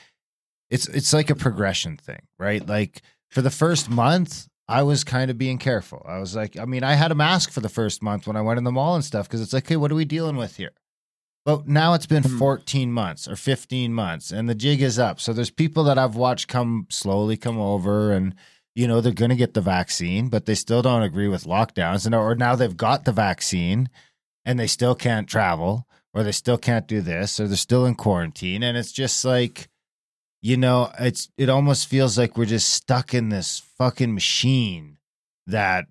it's 0.70 0.90
it's 0.90 1.14
like 1.14 1.30
a 1.30 1.36
progression 1.36 1.96
thing, 1.96 2.24
right? 2.38 2.68
Like 2.68 3.02
for 3.30 3.42
the 3.42 3.50
first 3.50 3.90
month, 3.90 4.50
I 4.72 4.84
was 4.84 5.04
kind 5.04 5.30
of 5.30 5.38
being 5.38 5.58
careful. 5.58 6.06
I 6.08 6.20
was 6.20 6.36
like, 6.36 6.58
I 6.58 6.66
mean, 6.66 6.84
I 6.84 6.94
had 6.94 7.12
a 7.12 7.16
mask 7.16 7.52
for 7.52 7.60
the 7.60 7.70
first 7.70 8.02
month 8.02 8.28
when 8.28 8.36
I 8.36 8.42
went 8.42 8.58
in 8.58 8.64
the 8.64 8.72
mall 8.72 8.96
and 8.96 9.04
stuff 9.04 9.28
because 9.28 9.42
it's 9.42 9.54
like, 9.54 9.68
hey, 9.68 9.76
what 9.76 9.92
are 9.92 9.96
we 9.96 10.06
dealing 10.06 10.38
with 10.38 10.56
here? 10.58 10.72
But 11.44 11.68
now 11.68 11.94
it's 11.94 12.06
been 12.06 12.24
Hmm. 12.24 12.38
14 12.38 12.92
months 12.92 13.28
or 13.28 13.36
15 13.36 13.94
months 13.94 14.32
and 14.32 14.48
the 14.48 14.56
jig 14.56 14.82
is 14.82 15.00
up. 15.00 15.20
So 15.20 15.34
there's 15.34 15.50
people 15.50 15.84
that 15.86 15.98
I've 15.98 16.16
watched 16.16 16.48
come 16.48 16.86
slowly 16.90 17.36
come 17.36 17.60
over 17.60 18.12
and 18.12 18.36
you 18.76 18.88
know 18.88 19.02
they're 19.02 19.12
going 19.12 19.30
to 19.32 19.36
get 19.36 19.54
the 19.54 19.62
vaccine, 19.62 20.30
but 20.30 20.46
they 20.46 20.56
still 20.56 20.82
don't 20.82 21.02
agree 21.04 21.28
with 21.28 21.46
lockdowns 21.46 22.06
and 22.06 22.16
or 22.16 22.36
now 22.36 22.56
they've 22.56 22.78
got 22.78 23.06
the 23.06 23.12
vaccine 23.12 23.90
and 24.46 24.60
they 24.60 24.68
still 24.68 24.96
can't 24.96 25.28
travel 25.28 25.88
or 26.14 26.24
they 26.24 26.32
still 26.32 26.58
can't 26.58 26.88
do 26.88 27.02
this 27.02 27.40
or 27.40 27.48
they're 27.48 27.58
still 27.58 27.86
in 27.86 27.96
quarantine 27.96 28.64
and 28.64 28.78
it's 28.78 28.92
just 28.92 29.26
like 29.26 29.68
you 30.42 30.58
know 30.58 30.92
it's 31.00 31.30
it 31.38 31.50
almost 31.50 31.88
feels 31.88 32.18
like 32.18 32.38
we're 32.38 32.46
just 32.46 32.70
stuck 32.70 33.14
in 33.14 33.30
this 33.30 33.60
fucking 33.78 34.14
machine 34.14 34.98
that 35.48 35.86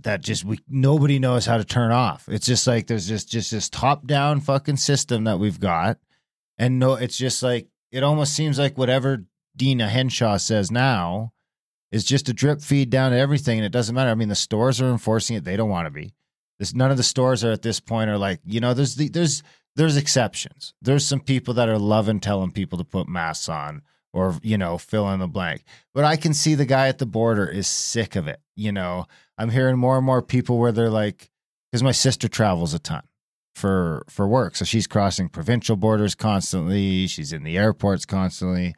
that 0.00 0.20
just 0.20 0.44
we 0.44 0.58
nobody 0.68 1.18
knows 1.18 1.46
how 1.46 1.56
to 1.56 1.64
turn 1.64 1.92
off. 1.92 2.28
It's 2.28 2.46
just 2.46 2.66
like 2.66 2.86
there's 2.86 3.06
just 3.06 3.28
just 3.28 3.50
this 3.50 3.68
top 3.68 4.06
down 4.06 4.40
fucking 4.40 4.76
system 4.76 5.24
that 5.24 5.38
we've 5.38 5.60
got. 5.60 5.98
And 6.58 6.78
no 6.78 6.94
it's 6.94 7.16
just 7.16 7.42
like 7.42 7.68
it 7.92 8.02
almost 8.02 8.34
seems 8.34 8.58
like 8.58 8.78
whatever 8.78 9.24
Deena 9.56 9.88
Hinshaw 9.88 10.36
says 10.36 10.70
now 10.70 11.32
is 11.92 12.04
just 12.04 12.28
a 12.28 12.32
drip 12.32 12.60
feed 12.60 12.90
down 12.90 13.12
to 13.12 13.18
everything 13.18 13.58
and 13.58 13.66
it 13.66 13.72
doesn't 13.72 13.94
matter. 13.94 14.10
I 14.10 14.14
mean 14.14 14.28
the 14.28 14.34
stores 14.34 14.80
are 14.80 14.90
enforcing 14.90 15.36
it. 15.36 15.44
They 15.44 15.56
don't 15.56 15.70
want 15.70 15.86
to 15.86 15.90
be. 15.90 16.14
This 16.58 16.74
none 16.74 16.90
of 16.90 16.96
the 16.96 17.02
stores 17.02 17.44
are 17.44 17.52
at 17.52 17.62
this 17.62 17.80
point 17.80 18.10
are 18.10 18.18
like 18.18 18.40
you 18.44 18.60
know 18.60 18.74
there's 18.74 18.96
the, 18.96 19.08
there's 19.08 19.42
there's 19.76 19.96
exceptions. 19.96 20.74
There's 20.80 21.06
some 21.06 21.20
people 21.20 21.54
that 21.54 21.68
are 21.68 21.78
loving 21.78 22.20
telling 22.20 22.52
people 22.52 22.78
to 22.78 22.84
put 22.84 23.08
masks 23.08 23.48
on 23.48 23.82
or 24.12 24.38
you 24.42 24.56
know 24.56 24.78
fill 24.78 25.10
in 25.10 25.20
the 25.20 25.28
blank. 25.28 25.64
But 25.92 26.04
i 26.04 26.16
can 26.16 26.34
see 26.34 26.54
the 26.54 26.64
guy 26.64 26.88
at 26.88 26.98
the 26.98 27.06
border 27.06 27.46
is 27.46 27.66
sick 27.66 28.14
of 28.16 28.28
it 28.28 28.40
you 28.56 28.72
know? 28.72 29.06
I'm 29.36 29.50
hearing 29.50 29.76
more 29.76 29.96
and 29.96 30.06
more 30.06 30.22
people 30.22 30.58
where 30.58 30.72
they're 30.72 30.90
like 30.90 31.30
because 31.70 31.82
my 31.82 31.92
sister 31.92 32.28
travels 32.28 32.72
a 32.72 32.78
ton 32.78 33.02
for 33.54 34.04
for 34.08 34.28
work. 34.28 34.56
So 34.56 34.64
she's 34.64 34.86
crossing 34.86 35.28
provincial 35.28 35.76
borders 35.76 36.14
constantly. 36.14 37.06
She's 37.06 37.32
in 37.32 37.42
the 37.42 37.58
airports 37.58 38.04
constantly. 38.04 38.74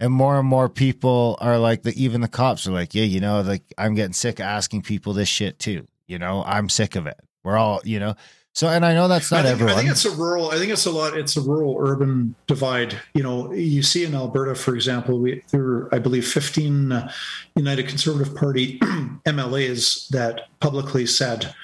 And 0.00 0.12
more 0.12 0.38
and 0.38 0.48
more 0.48 0.68
people 0.68 1.38
are 1.40 1.58
like 1.58 1.82
the 1.82 1.92
even 2.02 2.20
the 2.20 2.28
cops 2.28 2.66
are 2.66 2.72
like 2.72 2.94
yeah 2.94 3.04
you 3.04 3.20
know 3.20 3.40
like 3.42 3.62
i'm 3.78 3.94
getting 3.94 4.12
sick 4.12 4.40
of 4.40 4.46
asking 4.46 4.82
people 4.82 5.12
this 5.12 5.28
shit 5.28 5.58
too 5.58 5.86
you 6.08 6.18
know? 6.18 6.42
I'm 6.44 6.68
sick 6.68 6.96
of 6.96 7.06
it. 7.06 7.18
We're 7.44 7.56
all 7.56 7.80
you 7.84 8.00
know 8.00 8.14
so 8.52 8.68
and 8.68 8.84
i 8.84 8.94
know 8.94 9.08
that's 9.08 9.30
not 9.30 9.40
I 9.40 9.48
think, 9.48 9.52
everyone 9.52 9.74
I 9.74 9.78
think 9.78 9.90
it's 9.90 10.04
a 10.04 10.10
rural. 10.10 10.50
I 10.50 10.58
think 10.58 10.72
it's 10.72 10.86
a 10.86 10.90
lot. 10.90 11.16
It's 11.16 11.36
a 11.36 11.40
rural 11.40 11.76
urban 11.80 12.34
divide. 12.46 13.00
You 13.14 13.22
know, 13.22 13.52
you 13.52 13.82
see 13.82 14.04
in 14.04 14.14
Alberta, 14.14 14.54
for 14.54 14.74
example, 14.74 15.18
we 15.18 15.42
there 15.50 15.62
were, 15.62 15.88
I 15.92 15.98
believe, 15.98 16.26
15 16.26 16.92
uh, 16.92 17.12
United 17.56 17.88
Conservative 17.88 18.34
Party 18.34 18.78
MLAs 19.26 20.08
that 20.08 20.48
publicly 20.60 21.06
said, 21.06 21.54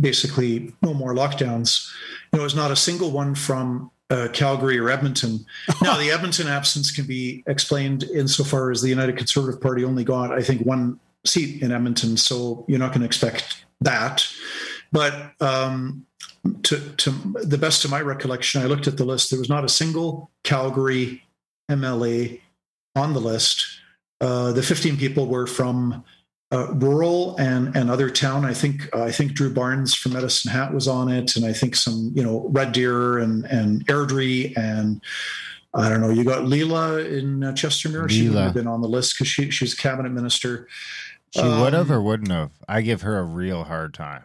basically, 0.00 0.72
no 0.82 0.94
more 0.94 1.14
lockdowns. 1.14 1.90
You 2.32 2.38
know, 2.38 2.40
it 2.40 2.44
was 2.44 2.54
not 2.54 2.70
a 2.70 2.76
single 2.76 3.10
one 3.10 3.34
from 3.34 3.90
uh, 4.10 4.28
Calgary 4.32 4.78
or 4.78 4.90
Edmonton. 4.90 5.44
Now, 5.82 5.96
the 5.96 6.10
Edmonton 6.10 6.46
absence 6.48 6.90
can 6.90 7.06
be 7.06 7.42
explained 7.46 8.04
insofar 8.04 8.70
as 8.70 8.82
the 8.82 8.88
United 8.88 9.16
Conservative 9.16 9.60
Party 9.60 9.84
only 9.84 10.04
got, 10.04 10.32
I 10.32 10.42
think, 10.42 10.62
one 10.66 10.98
seat 11.24 11.62
in 11.62 11.72
Edmonton, 11.72 12.16
so 12.16 12.64
you're 12.68 12.78
not 12.78 12.88
going 12.90 13.00
to 13.00 13.06
expect 13.06 13.64
that. 13.80 14.26
But 14.92 15.32
um, 15.40 16.06
to, 16.62 16.78
to 16.96 17.10
the 17.42 17.58
best 17.58 17.84
of 17.84 17.90
my 17.90 18.00
recollection, 18.00 18.62
I 18.62 18.66
looked 18.66 18.86
at 18.86 18.96
the 18.96 19.04
list. 19.04 19.30
There 19.30 19.38
was 19.38 19.48
not 19.48 19.64
a 19.64 19.68
single 19.68 20.30
Calgary 20.44 21.22
MLA 21.70 22.40
on 22.96 23.12
the 23.12 23.20
list. 23.20 23.66
Uh, 24.20 24.52
the 24.52 24.62
15 24.62 24.96
people 24.96 25.26
were 25.26 25.46
from 25.46 26.04
uh, 26.52 26.72
rural 26.74 27.36
and 27.36 27.76
and 27.76 27.90
other 27.90 28.10
town. 28.10 28.44
I 28.44 28.52
think 28.54 28.88
uh, 28.94 29.04
I 29.04 29.12
think 29.12 29.34
Drew 29.34 29.52
Barnes 29.54 29.94
from 29.94 30.14
Medicine 30.14 30.50
Hat 30.50 30.74
was 30.74 30.88
on 30.88 31.08
it, 31.08 31.36
and 31.36 31.44
I 31.44 31.52
think 31.52 31.76
some 31.76 32.10
you 32.14 32.24
know 32.24 32.48
Red 32.50 32.72
Deer 32.72 33.18
and 33.18 33.44
and 33.46 33.86
Airdrie 33.86 34.56
and. 34.56 35.00
I 35.72 35.88
don't 35.88 36.00
know. 36.00 36.10
You 36.10 36.24
got 36.24 36.42
Leela 36.42 37.08
in 37.08 37.44
uh, 37.44 37.52
Chestermere. 37.52 38.10
She 38.10 38.28
would 38.28 38.36
have 38.36 38.54
been 38.54 38.66
on 38.66 38.80
the 38.80 38.88
list 38.88 39.14
because 39.14 39.28
she 39.28 39.50
she's 39.52 39.72
a 39.72 39.76
cabinet 39.76 40.10
minister. 40.10 40.66
she 41.30 41.42
would 41.42 41.72
have 41.72 41.92
Um, 41.92 41.96
or 41.96 42.02
wouldn't 42.02 42.32
have 42.32 42.50
i 42.68 42.80
give 42.80 43.02
her 43.02 43.18
a 43.18 43.22
real 43.22 43.62
hard 43.62 43.94
time 43.94 44.24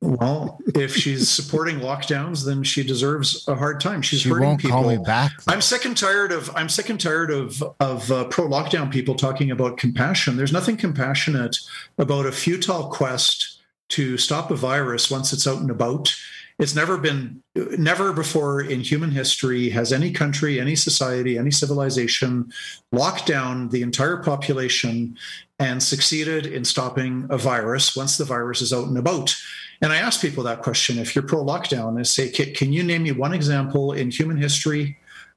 Well, 0.00 0.58
if 0.74 0.94
she's 0.94 1.30
supporting 1.30 1.80
lockdowns, 1.80 2.44
then 2.44 2.62
she 2.62 2.84
deserves 2.84 3.46
a 3.48 3.54
hard 3.54 3.80
time. 3.80 4.02
She's 4.02 4.20
she 4.20 4.28
hurting 4.28 4.46
won't 4.46 4.60
people. 4.60 4.82
call 4.82 4.88
me 4.88 4.98
back 4.98 5.32
though. 5.42 5.52
I'm 5.52 5.60
sick 5.60 5.84
and 5.84 5.96
tired 5.96 6.32
of 6.32 6.54
I'm 6.54 6.68
sick 6.68 6.88
and 6.88 7.00
tired 7.00 7.30
of 7.30 7.62
of 7.80 8.10
uh, 8.10 8.24
pro 8.24 8.46
lockdown 8.46 8.92
people 8.92 9.14
talking 9.14 9.50
about 9.50 9.78
compassion. 9.78 10.36
There's 10.36 10.52
nothing 10.52 10.76
compassionate 10.76 11.56
about 11.98 12.26
a 12.26 12.32
futile 12.32 12.88
quest 12.88 13.60
to 13.90 14.16
stop 14.16 14.50
a 14.50 14.56
virus 14.56 15.10
once 15.10 15.32
it's 15.32 15.46
out 15.46 15.60
and 15.60 15.70
about, 15.70 16.14
It's 16.58 16.74
never 16.74 16.96
been, 16.96 17.42
never 17.56 18.12
before 18.12 18.60
in 18.60 18.80
human 18.80 19.10
history 19.10 19.70
has 19.70 19.92
any 19.92 20.12
country, 20.12 20.60
any 20.60 20.76
society, 20.76 21.36
any 21.36 21.50
civilization 21.50 22.52
locked 22.92 23.26
down 23.26 23.70
the 23.70 23.82
entire 23.82 24.18
population 24.18 25.16
and 25.58 25.82
succeeded 25.82 26.46
in 26.46 26.64
stopping 26.64 27.26
a 27.28 27.38
virus 27.38 27.96
once 27.96 28.16
the 28.16 28.24
virus 28.24 28.62
is 28.62 28.72
out 28.72 28.86
and 28.86 28.98
about. 28.98 29.34
And 29.82 29.92
I 29.92 29.96
ask 29.96 30.20
people 30.20 30.44
that 30.44 30.62
question 30.62 30.98
if 30.98 31.14
you're 31.14 31.26
pro 31.26 31.44
lockdown, 31.44 31.98
I 31.98 32.02
say, 32.04 32.30
can 32.30 32.72
you 32.72 32.84
name 32.84 33.02
me 33.02 33.12
one 33.12 33.34
example 33.34 33.92
in 33.92 34.10
human 34.10 34.36
history, 34.36 34.96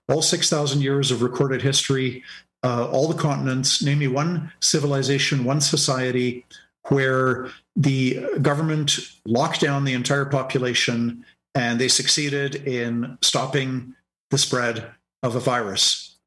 all 0.09 0.21
6,000 0.21 0.81
years 0.81 1.09
of 1.09 1.23
recorded 1.23 1.63
history, 1.63 2.23
uh, 2.63 2.87
all 2.91 3.07
the 3.07 3.19
continents, 3.19 3.83
name 3.83 3.99
me 3.99 4.07
one 4.07 4.51
civilization, 4.59 5.43
one 5.43 5.61
society 5.61 6.45
where 6.89 7.49
the 7.75 8.25
government 8.41 8.97
locked 9.25 9.61
down 9.61 9.83
the 9.83 9.93
entire 9.93 10.25
population 10.25 11.25
and 11.55 11.79
they 11.79 11.87
succeeded 11.87 12.67
in 12.67 13.17
stopping 13.21 13.93
the 14.29 14.37
spread 14.37 14.91
of 15.23 15.35
a 15.35 15.39
virus. 15.39 16.17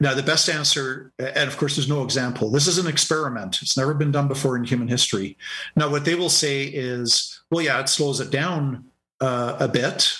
Now, 0.00 0.14
the 0.14 0.22
best 0.22 0.48
answer, 0.48 1.12
and 1.18 1.48
of 1.48 1.56
course, 1.56 1.76
there's 1.76 1.88
no 1.88 2.02
example. 2.02 2.50
This 2.50 2.66
is 2.66 2.78
an 2.78 2.86
experiment. 2.86 3.60
It's 3.62 3.76
never 3.76 3.94
been 3.94 4.10
done 4.10 4.26
before 4.26 4.56
in 4.56 4.64
human 4.64 4.88
history. 4.88 5.36
Now, 5.76 5.90
what 5.90 6.04
they 6.04 6.14
will 6.14 6.30
say 6.30 6.64
is, 6.64 7.40
well, 7.50 7.64
yeah, 7.64 7.78
it 7.80 7.88
slows 7.88 8.18
it 8.20 8.30
down 8.30 8.84
uh, 9.20 9.56
a 9.60 9.68
bit. 9.68 10.12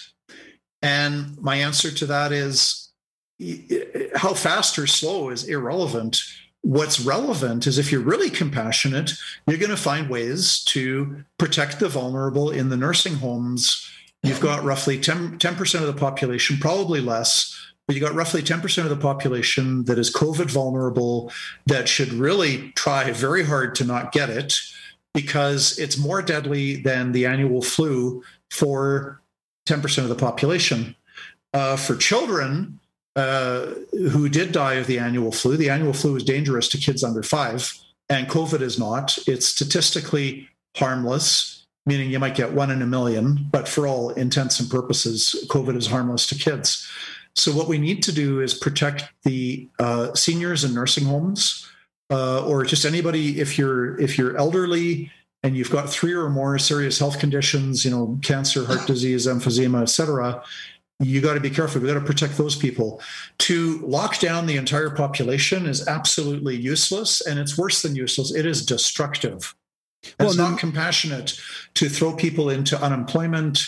And 0.82 1.36
my 1.40 1.57
answer 1.57 1.90
to 1.90 2.07
that 2.07 2.32
is 2.32 2.90
how 4.15 4.35
fast 4.35 4.78
or 4.78 4.86
slow 4.86 5.31
is 5.31 5.49
irrelevant. 5.49 6.23
What's 6.62 7.01
relevant 7.01 7.66
is 7.66 7.78
if 7.78 7.90
you're 7.90 8.01
really 8.01 8.30
compassionate, 8.30 9.12
you're 9.47 9.59
going 9.59 9.70
to 9.70 9.76
find 9.76 10.09
ways 10.09 10.62
to 10.66 11.24
protect 11.36 11.80
the 11.80 11.89
vulnerable 11.89 12.51
in 12.51 12.68
the 12.68 12.76
nursing 12.76 13.14
homes. 13.14 13.90
You've 14.22 14.40
got 14.40 14.62
roughly 14.62 14.98
10, 14.98 15.39
10% 15.39 15.80
of 15.80 15.86
the 15.89 15.93
population, 15.93 16.59
probably 16.59 17.01
less, 17.01 17.52
but 17.86 17.97
you've 17.97 18.05
got 18.05 18.14
roughly 18.14 18.43
10% 18.43 18.84
of 18.84 18.90
the 18.90 18.97
population 18.97 19.84
that 19.86 19.98
is 19.98 20.14
COVID 20.14 20.51
vulnerable 20.51 21.32
that 21.66 21.89
should 21.89 22.12
really 22.12 22.70
try 22.76 23.10
very 23.10 23.44
hard 23.44 23.74
to 23.76 23.84
not 23.84 24.12
get 24.12 24.30
it 24.30 24.55
because 25.14 25.78
it's 25.78 25.98
more 25.98 26.22
deadly 26.22 26.76
than 26.76 27.10
the 27.10 27.26
annual 27.26 27.60
flu 27.60 28.22
for 28.51 29.20
10% 29.68 29.98
of 29.98 30.09
the 30.09 30.14
population. 30.14 30.94
Uh, 31.55 31.76
for 31.76 31.97
children 31.97 32.78
who 33.16 34.28
did 34.28 34.52
die 34.52 34.74
of 34.74 34.86
the 34.86 34.98
annual 34.98 35.32
flu, 35.32 35.56
the 35.56 35.70
annual 35.70 35.93
flu 35.93 36.16
is 36.16 36.24
dangerous 36.24 36.68
to 36.68 36.78
kids 36.78 37.05
under 37.05 37.22
five, 37.22 37.72
and 38.09 38.28
COVID 38.28 38.60
is 38.60 38.78
not. 38.78 39.18
It's 39.26 39.47
statistically 39.47 40.48
harmless, 40.76 41.66
meaning 41.84 42.10
you 42.10 42.18
might 42.18 42.34
get 42.34 42.52
one 42.52 42.70
in 42.70 42.80
a 42.80 42.86
million, 42.86 43.47
but 43.51 43.68
for 43.68 43.86
all 43.86 44.10
intents 44.10 44.60
and 44.60 44.70
purposes, 44.70 45.47
COVID 45.48 45.76
is 45.76 45.86
harmless 45.86 46.26
to 46.28 46.34
kids. 46.34 46.89
So 47.34 47.52
what 47.52 47.68
we 47.68 47.78
need 47.78 48.02
to 48.05 48.12
do 48.12 48.40
is 48.40 48.55
protect 48.55 49.05
the 49.24 49.68
uh, 49.78 50.14
seniors 50.14 50.64
in 50.64 50.74
nursing 50.74 51.05
homes, 51.05 51.68
uh, 52.10 52.47
or 52.47 52.64
just 52.64 52.84
anybody 52.84 53.40
if 53.40 53.59
you're 53.59 53.98
if 54.01 54.18
you're 54.18 54.36
elderly 54.36 55.10
and 55.43 55.56
you've 55.56 55.70
got 55.70 55.89
three 55.89 56.12
or 56.12 56.30
more 56.30 56.59
serious 56.59 56.98
health 56.98 57.18
conditions, 57.18 57.84
you 57.84 57.90
know, 57.90 58.18
cancer, 58.22 58.64
heart 58.64 58.86
disease, 58.86 59.26
emphysema, 59.26 59.82
et 59.82 59.89
cetera. 59.89 60.43
You 61.03 61.20
got 61.20 61.35
to 61.35 61.41
be 61.41 61.51
careful. 61.51 61.81
We 61.81 61.89
got 61.89 61.95
to 61.95 62.01
protect 62.01 62.37
those 62.37 62.57
people. 62.57 63.01
To 63.39 63.79
lock 63.79 64.19
down 64.19 64.47
the 64.47 64.57
entire 64.57 64.91
population 64.91 65.66
is 65.66 65.87
absolutely 65.89 66.57
useless, 66.57 67.20
and 67.20 67.39
it's 67.39 67.59
worse 67.59 67.83
than 67.83 67.97
useless. 67.97 68.35
It 68.35 68.47
is 68.47 68.65
destructive. 68.65 69.55
Well, 70.19 70.29
it's 70.29 70.37
not 70.37 70.59
compassionate 70.59 71.41
to 71.74 71.89
throw 71.89 72.15
people 72.15 72.51
into 72.51 72.81
unemployment 72.81 73.65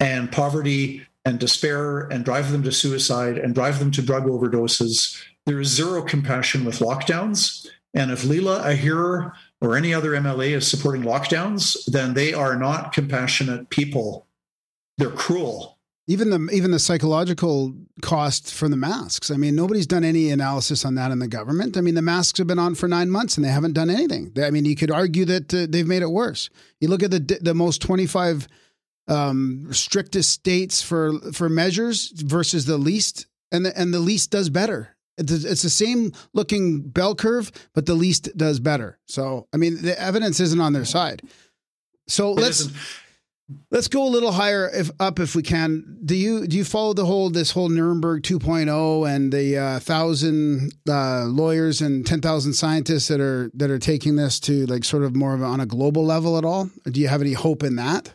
and 0.00 0.30
poverty 0.30 1.06
and 1.24 1.38
despair 1.38 2.00
and 2.00 2.24
drive 2.24 2.50
them 2.50 2.62
to 2.64 2.72
suicide 2.72 3.38
and 3.38 3.54
drive 3.54 3.78
them 3.78 3.90
to 3.92 4.02
drug 4.02 4.24
overdoses. 4.24 5.20
There 5.46 5.60
is 5.60 5.68
zero 5.68 6.02
compassion 6.02 6.64
with 6.64 6.80
lockdowns. 6.80 7.66
And 7.94 8.10
if 8.10 8.22
Leela 8.22 8.64
Aheer 8.64 9.32
or 9.60 9.76
any 9.76 9.94
other 9.94 10.10
MLA 10.10 10.50
is 10.50 10.68
supporting 10.68 11.02
lockdowns, 11.02 11.76
then 11.86 12.14
they 12.14 12.34
are 12.34 12.56
not 12.56 12.92
compassionate 12.92 13.70
people. 13.70 14.26
They're 14.98 15.10
cruel. 15.10 15.77
Even 16.10 16.30
the 16.30 16.50
even 16.52 16.70
the 16.70 16.78
psychological 16.78 17.74
cost 18.00 18.54
from 18.54 18.70
the 18.70 18.78
masks. 18.78 19.30
I 19.30 19.36
mean, 19.36 19.54
nobody's 19.54 19.86
done 19.86 20.04
any 20.04 20.30
analysis 20.30 20.84
on 20.86 20.94
that 20.94 21.10
in 21.10 21.18
the 21.18 21.28
government. 21.28 21.76
I 21.76 21.82
mean, 21.82 21.94
the 21.94 22.02
masks 22.02 22.38
have 22.38 22.46
been 22.46 22.58
on 22.58 22.74
for 22.74 22.88
nine 22.88 23.10
months 23.10 23.36
and 23.36 23.44
they 23.44 23.50
haven't 23.50 23.74
done 23.74 23.90
anything. 23.90 24.32
I 24.42 24.50
mean, 24.50 24.64
you 24.64 24.74
could 24.74 24.90
argue 24.90 25.26
that 25.26 25.52
uh, 25.52 25.66
they've 25.68 25.86
made 25.86 26.00
it 26.02 26.10
worse. 26.10 26.48
You 26.80 26.88
look 26.88 27.02
at 27.02 27.10
the 27.10 27.38
the 27.42 27.52
most 27.54 27.82
twenty 27.82 28.06
five 28.06 28.48
um, 29.06 29.68
strictest 29.70 30.30
states 30.30 30.80
for 30.82 31.12
for 31.32 31.48
measures 31.50 32.08
versus 32.16 32.64
the 32.64 32.78
least, 32.78 33.26
and 33.52 33.66
the, 33.66 33.78
and 33.78 33.92
the 33.92 34.00
least 34.00 34.30
does 34.30 34.48
better. 34.48 34.96
It's, 35.18 35.44
it's 35.44 35.62
the 35.62 35.70
same 35.70 36.12
looking 36.32 36.80
bell 36.88 37.14
curve, 37.16 37.50
but 37.74 37.84
the 37.86 37.94
least 37.94 38.34
does 38.36 38.60
better. 38.60 38.98
So, 39.06 39.46
I 39.52 39.56
mean, 39.56 39.82
the 39.82 40.00
evidence 40.00 40.40
isn't 40.40 40.60
on 40.60 40.72
their 40.72 40.84
side. 40.84 41.22
So 42.06 42.30
It 42.32 42.40
let's 42.40 42.60
isn't- 42.60 42.76
let's 43.70 43.88
go 43.88 44.06
a 44.06 44.08
little 44.08 44.32
higher 44.32 44.70
if 44.72 44.90
up 45.00 45.18
if 45.18 45.34
we 45.34 45.42
can. 45.42 45.98
Do 46.04 46.14
you 46.14 46.46
do 46.46 46.56
you 46.56 46.64
follow 46.64 46.92
the 46.92 47.06
whole 47.06 47.30
this 47.30 47.50
whole 47.50 47.68
Nuremberg 47.68 48.22
2.0 48.22 49.08
and 49.08 49.32
the 49.32 49.58
uh, 49.58 49.78
thousand 49.80 50.74
uh, 50.88 51.24
lawyers 51.24 51.80
and 51.80 52.06
ten 52.06 52.20
thousand 52.20 52.54
scientists 52.54 53.08
that 53.08 53.20
are 53.20 53.50
that 53.54 53.70
are 53.70 53.78
taking 53.78 54.16
this 54.16 54.40
to 54.40 54.66
like 54.66 54.84
sort 54.84 55.04
of 55.04 55.16
more 55.16 55.34
of 55.34 55.42
a, 55.42 55.44
on 55.44 55.60
a 55.60 55.66
global 55.66 56.04
level 56.04 56.36
at 56.38 56.44
all? 56.44 56.70
Do 56.84 57.00
you 57.00 57.08
have 57.08 57.20
any 57.20 57.32
hope 57.32 57.62
in 57.62 57.76
that? 57.76 58.12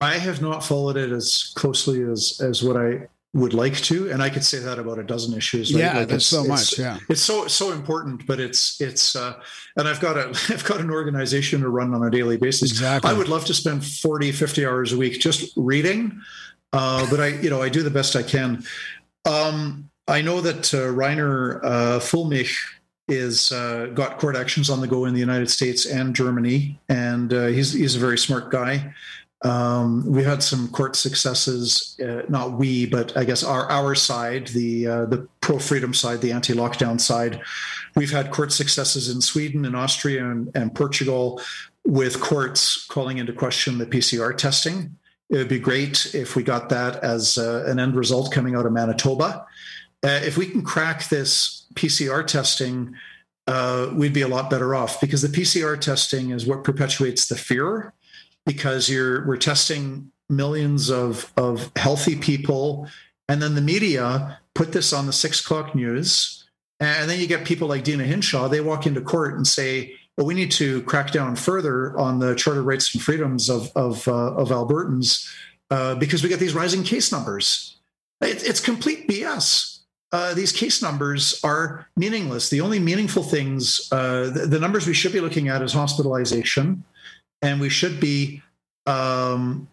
I 0.00 0.18
have 0.18 0.40
not 0.40 0.64
followed 0.64 0.96
it 0.96 1.10
as 1.10 1.52
closely 1.56 2.02
as 2.02 2.40
as 2.42 2.62
what 2.62 2.76
I 2.76 3.08
would 3.38 3.54
like 3.54 3.76
to, 3.82 4.10
and 4.10 4.22
I 4.22 4.30
could 4.30 4.44
say 4.44 4.58
that 4.58 4.78
about 4.78 4.98
a 4.98 5.02
dozen 5.04 5.36
issues. 5.36 5.72
Right? 5.72 5.80
Yeah, 5.80 5.98
Like, 5.98 6.08
there's 6.08 6.26
so 6.26 6.44
it's- 6.44 6.48
much. 6.72 6.78
Yeah. 6.78 6.98
it's 7.08 7.22
so 7.22 7.46
so 7.46 7.72
important, 7.72 8.26
but 8.26 8.38
it's 8.40 8.80
it's 8.80 9.16
uh, 9.16 9.34
and 9.76 9.88
I've 9.88 10.00
got 10.00 10.16
a 10.16 10.28
I've 10.52 10.64
got 10.64 10.80
an 10.80 10.90
organization 10.90 11.60
to 11.62 11.68
run 11.68 11.94
on 11.94 12.02
a 12.04 12.10
daily 12.10 12.36
basis. 12.36 12.70
Exactly. 12.70 13.10
I 13.10 13.14
would 13.14 13.28
love 13.28 13.44
to 13.46 13.54
spend 13.54 13.84
40, 13.84 14.32
50 14.32 14.66
hours 14.66 14.92
a 14.92 14.96
week 14.96 15.20
just 15.20 15.52
reading, 15.56 16.20
uh, 16.72 17.06
but 17.10 17.20
I 17.20 17.28
you 17.28 17.50
know 17.50 17.62
I 17.62 17.68
do 17.68 17.82
the 17.82 17.90
best 17.90 18.16
I 18.16 18.22
can. 18.22 18.64
Um, 19.24 19.90
I 20.06 20.22
know 20.22 20.40
that 20.40 20.72
uh, 20.74 20.78
Reiner 20.92 21.60
uh, 21.62 21.98
Fuellmich 21.98 22.56
is 23.08 23.52
uh, 23.52 23.86
got 23.94 24.18
court 24.18 24.36
actions 24.36 24.68
on 24.70 24.80
the 24.80 24.86
go 24.86 25.04
in 25.06 25.14
the 25.14 25.20
United 25.20 25.50
States 25.50 25.86
and 25.86 26.14
Germany, 26.14 26.78
and 26.88 27.32
uh, 27.32 27.46
he's 27.46 27.72
he's 27.72 27.96
a 27.96 27.98
very 27.98 28.18
smart 28.18 28.50
guy. 28.50 28.94
Um, 29.42 30.04
we 30.04 30.24
had 30.24 30.42
some 30.42 30.68
court 30.68 30.96
successes, 30.96 31.96
uh, 32.04 32.22
not 32.28 32.58
we, 32.58 32.86
but 32.86 33.16
I 33.16 33.24
guess 33.24 33.44
our 33.44 33.70
our 33.70 33.94
side, 33.94 34.48
the 34.48 34.86
uh, 34.86 35.04
the 35.06 35.28
pro 35.40 35.58
freedom 35.58 35.94
side, 35.94 36.20
the 36.20 36.32
anti 36.32 36.54
lockdown 36.54 37.00
side. 37.00 37.40
We've 37.94 38.10
had 38.10 38.32
court 38.32 38.52
successes 38.52 39.08
in 39.08 39.20
Sweden 39.20 39.64
and 39.64 39.76
Austria 39.76 40.28
and, 40.28 40.50
and 40.56 40.74
Portugal, 40.74 41.40
with 41.84 42.20
courts 42.20 42.84
calling 42.86 43.18
into 43.18 43.32
question 43.32 43.78
the 43.78 43.86
PCR 43.86 44.36
testing. 44.36 44.96
It 45.30 45.36
would 45.36 45.48
be 45.48 45.60
great 45.60 46.14
if 46.14 46.34
we 46.34 46.42
got 46.42 46.68
that 46.70 46.96
as 47.04 47.38
uh, 47.38 47.64
an 47.66 47.78
end 47.78 47.94
result 47.94 48.32
coming 48.32 48.56
out 48.56 48.66
of 48.66 48.72
Manitoba. 48.72 49.46
Uh, 50.02 50.20
if 50.22 50.36
we 50.36 50.46
can 50.46 50.62
crack 50.62 51.08
this 51.08 51.66
PCR 51.74 52.26
testing, 52.26 52.94
uh, 53.46 53.90
we'd 53.94 54.12
be 54.12 54.22
a 54.22 54.28
lot 54.28 54.50
better 54.50 54.74
off 54.74 55.00
because 55.00 55.22
the 55.22 55.28
PCR 55.28 55.80
testing 55.80 56.30
is 56.30 56.46
what 56.46 56.64
perpetuates 56.64 57.28
the 57.28 57.36
fear 57.36 57.92
because 58.48 58.88
you're 58.88 59.26
we're 59.26 59.36
testing 59.36 60.10
millions 60.28 60.90
of 60.90 61.32
of 61.36 61.70
healthy 61.76 62.16
people. 62.16 62.88
And 63.28 63.42
then 63.42 63.54
the 63.54 63.60
media 63.60 64.40
put 64.54 64.72
this 64.72 64.92
on 64.92 65.06
the 65.06 65.12
six 65.12 65.40
o'clock 65.40 65.74
news. 65.74 66.48
And 66.80 67.10
then 67.10 67.20
you 67.20 67.26
get 67.26 67.44
people 67.44 67.68
like 67.68 67.84
Deena 67.84 68.04
Hinshaw 68.04 68.48
they 68.48 68.60
walk 68.60 68.86
into 68.86 69.00
court 69.00 69.36
and 69.36 69.46
say 69.46 69.94
well 70.16 70.26
we 70.26 70.34
need 70.34 70.50
to 70.52 70.82
crack 70.82 71.12
down 71.12 71.36
further 71.36 71.96
on 71.98 72.18
the 72.18 72.34
charter 72.34 72.62
rights 72.62 72.94
and 72.94 73.02
freedoms 73.02 73.48
of 73.50 73.70
of, 73.76 74.08
uh, 74.08 74.34
of 74.34 74.48
albertans 74.48 75.28
uh, 75.70 75.94
because 75.96 76.22
we 76.22 76.28
get 76.28 76.40
these 76.40 76.54
rising 76.54 76.82
case 76.82 77.12
numbers. 77.12 77.76
It, 78.20 78.42
it's 78.42 78.60
complete 78.60 79.06
bs 79.06 79.78
uh, 80.10 80.34
these 80.34 80.52
case 80.52 80.80
numbers 80.82 81.38
are 81.44 81.86
meaningless. 81.96 82.48
The 82.48 82.60
only 82.60 82.78
meaningful 82.78 83.22
things, 83.22 83.88
uh, 83.92 84.30
the, 84.30 84.46
the 84.46 84.58
numbers 84.58 84.86
we 84.86 84.94
should 84.94 85.12
be 85.12 85.20
looking 85.20 85.48
at 85.48 85.62
is 85.62 85.72
hospitalization, 85.72 86.82
and 87.42 87.60
we 87.60 87.68
should 87.68 88.00
be 88.00 88.42
um, 88.86 89.68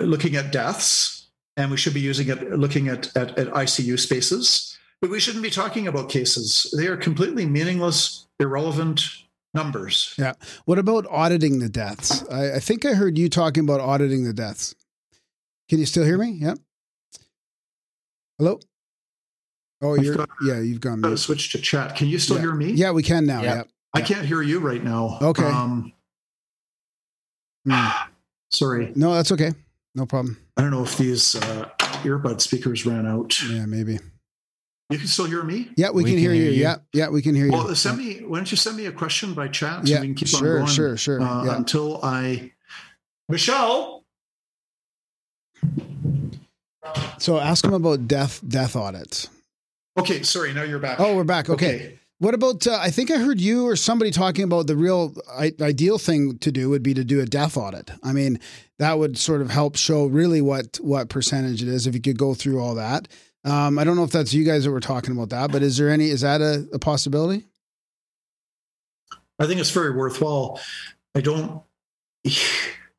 looking 0.00 0.36
at 0.36 0.52
deaths, 0.52 1.26
and 1.56 1.70
we 1.70 1.76
should 1.76 1.94
be 1.94 2.00
using 2.00 2.28
it 2.28 2.52
looking 2.52 2.88
at, 2.88 3.14
at, 3.16 3.38
at 3.38 3.48
ICU 3.48 3.98
spaces. 3.98 4.78
But 5.00 5.10
we 5.10 5.20
shouldn't 5.20 5.42
be 5.42 5.50
talking 5.50 5.86
about 5.86 6.08
cases. 6.08 6.72
They 6.76 6.86
are 6.86 6.96
completely 6.96 7.44
meaningless, 7.46 8.26
irrelevant 8.40 9.02
numbers. 9.52 10.14
Yeah. 10.18 10.32
What 10.64 10.78
about 10.78 11.06
auditing 11.10 11.58
the 11.58 11.68
deaths? 11.68 12.24
I, 12.30 12.54
I 12.54 12.58
think 12.60 12.84
I 12.86 12.94
heard 12.94 13.18
you 13.18 13.28
talking 13.28 13.62
about 13.64 13.80
auditing 13.80 14.24
the 14.24 14.32
deaths. 14.32 14.74
Can 15.68 15.78
you 15.78 15.86
still 15.86 16.04
hear 16.04 16.16
me? 16.18 16.30
Yep. 16.40 16.58
Hello. 18.38 18.58
Oh, 19.82 19.96
I've 19.96 20.02
you're 20.04 20.16
got- 20.16 20.28
yeah. 20.42 20.60
You've 20.60 20.80
gone. 20.80 20.94
I'm 20.94 21.00
going 21.02 21.10
mute. 21.12 21.16
to 21.18 21.22
switch 21.22 21.52
to 21.52 21.58
chat. 21.58 21.96
Can 21.96 22.08
you 22.08 22.18
still 22.18 22.36
Yeah. 22.36 22.42
hear 22.42 22.54
me? 22.54 22.70
Yeah, 22.72 22.90
we 22.92 23.02
can 23.02 23.26
now. 23.26 23.42
Yeah. 23.42 23.54
Yeah. 23.54 23.62
I 23.94 24.00
can't 24.02 24.26
hear 24.26 24.42
you 24.42 24.60
right 24.60 24.82
now. 24.82 25.18
Okay. 25.22 25.44
Um, 25.44 25.92
Hmm. 27.66 27.88
Sorry. 28.50 28.92
No, 28.94 29.14
that's 29.14 29.32
okay. 29.32 29.52
No 29.94 30.06
problem. 30.06 30.38
I 30.56 30.62
don't 30.62 30.70
know 30.70 30.82
if 30.84 30.96
these 30.96 31.34
uh, 31.34 31.68
earbud 32.04 32.40
speakers 32.40 32.86
ran 32.86 33.06
out. 33.06 33.42
Yeah, 33.42 33.66
maybe. 33.66 33.98
You 34.88 34.98
can 34.98 35.08
still 35.08 35.24
hear 35.24 35.42
me? 35.42 35.70
Yeah, 35.76 35.90
we, 35.90 36.04
We 36.04 36.10
can, 36.10 36.12
can 36.14 36.18
hear, 36.20 36.32
hear 36.32 36.44
you. 36.44 36.50
you. 36.52 36.62
Yeah, 36.62 36.76
yeah, 36.92 37.08
we 37.08 37.20
can 37.22 37.34
hear 37.34 37.46
you. 37.46 37.52
Well, 37.52 37.74
send 37.74 37.98
me. 37.98 38.18
Why 38.24 38.38
don't 38.38 38.50
you 38.50 38.56
send 38.56 38.76
me 38.76 38.86
a 38.86 38.92
question 38.92 39.34
by 39.34 39.48
chat 39.48 39.86
so 39.86 39.92
Yeah, 39.92 40.00
we 40.00 40.06
can 40.06 40.14
keep 40.14 40.28
sure, 40.28 40.58
on 40.60 40.64
going? 40.64 40.66
sure, 40.68 40.96
sure. 40.96 41.20
Uh, 41.20 41.44
Yeah. 41.44 41.56
Until 41.56 41.98
I, 42.04 42.52
Michelle. 43.28 44.04
So 47.18 47.38
ask 47.38 47.64
him 47.64 47.74
about 47.74 48.06
death 48.06 48.40
death 48.46 48.76
audits. 48.76 49.28
Okay, 49.98 50.22
sorry. 50.22 50.52
Now 50.54 50.62
you're 50.62 50.78
back. 50.78 51.00
Oh, 51.00 51.16
we're 51.16 51.24
back. 51.24 51.50
Okay. 51.50 51.98
What 52.18 52.32
about? 52.32 52.66
Uh, 52.66 52.78
I 52.80 52.90
think 52.90 53.10
I 53.10 53.18
heard 53.18 53.40
you 53.40 53.66
or 53.66 53.76
somebody 53.76 54.10
talking 54.10 54.44
about 54.44 54.66
the 54.66 54.76
real 54.76 55.14
I- 55.30 55.52
ideal 55.60 55.98
thing 55.98 56.38
to 56.38 56.50
do 56.50 56.70
would 56.70 56.82
be 56.82 56.94
to 56.94 57.04
do 57.04 57.20
a 57.20 57.26
death 57.26 57.56
audit. 57.58 57.90
I 58.02 58.12
mean, 58.12 58.40
that 58.78 58.98
would 58.98 59.18
sort 59.18 59.42
of 59.42 59.50
help 59.50 59.76
show 59.76 60.06
really 60.06 60.40
what 60.40 60.78
what 60.80 61.10
percentage 61.10 61.62
it 61.62 61.68
is 61.68 61.86
if 61.86 61.94
you 61.94 62.00
could 62.00 62.18
go 62.18 62.32
through 62.32 62.60
all 62.60 62.74
that. 62.76 63.08
Um, 63.44 63.78
I 63.78 63.84
don't 63.84 63.96
know 63.96 64.04
if 64.04 64.10
that's 64.12 64.32
you 64.32 64.44
guys 64.44 64.64
that 64.64 64.70
were 64.70 64.80
talking 64.80 65.12
about 65.12 65.28
that, 65.30 65.52
but 65.52 65.62
is 65.62 65.76
there 65.76 65.90
any? 65.90 66.08
Is 66.08 66.22
that 66.22 66.40
a, 66.40 66.66
a 66.72 66.78
possibility? 66.78 67.44
I 69.38 69.46
think 69.46 69.60
it's 69.60 69.70
very 69.70 69.94
worthwhile. 69.94 70.60
I 71.14 71.20
don't. 71.20 71.62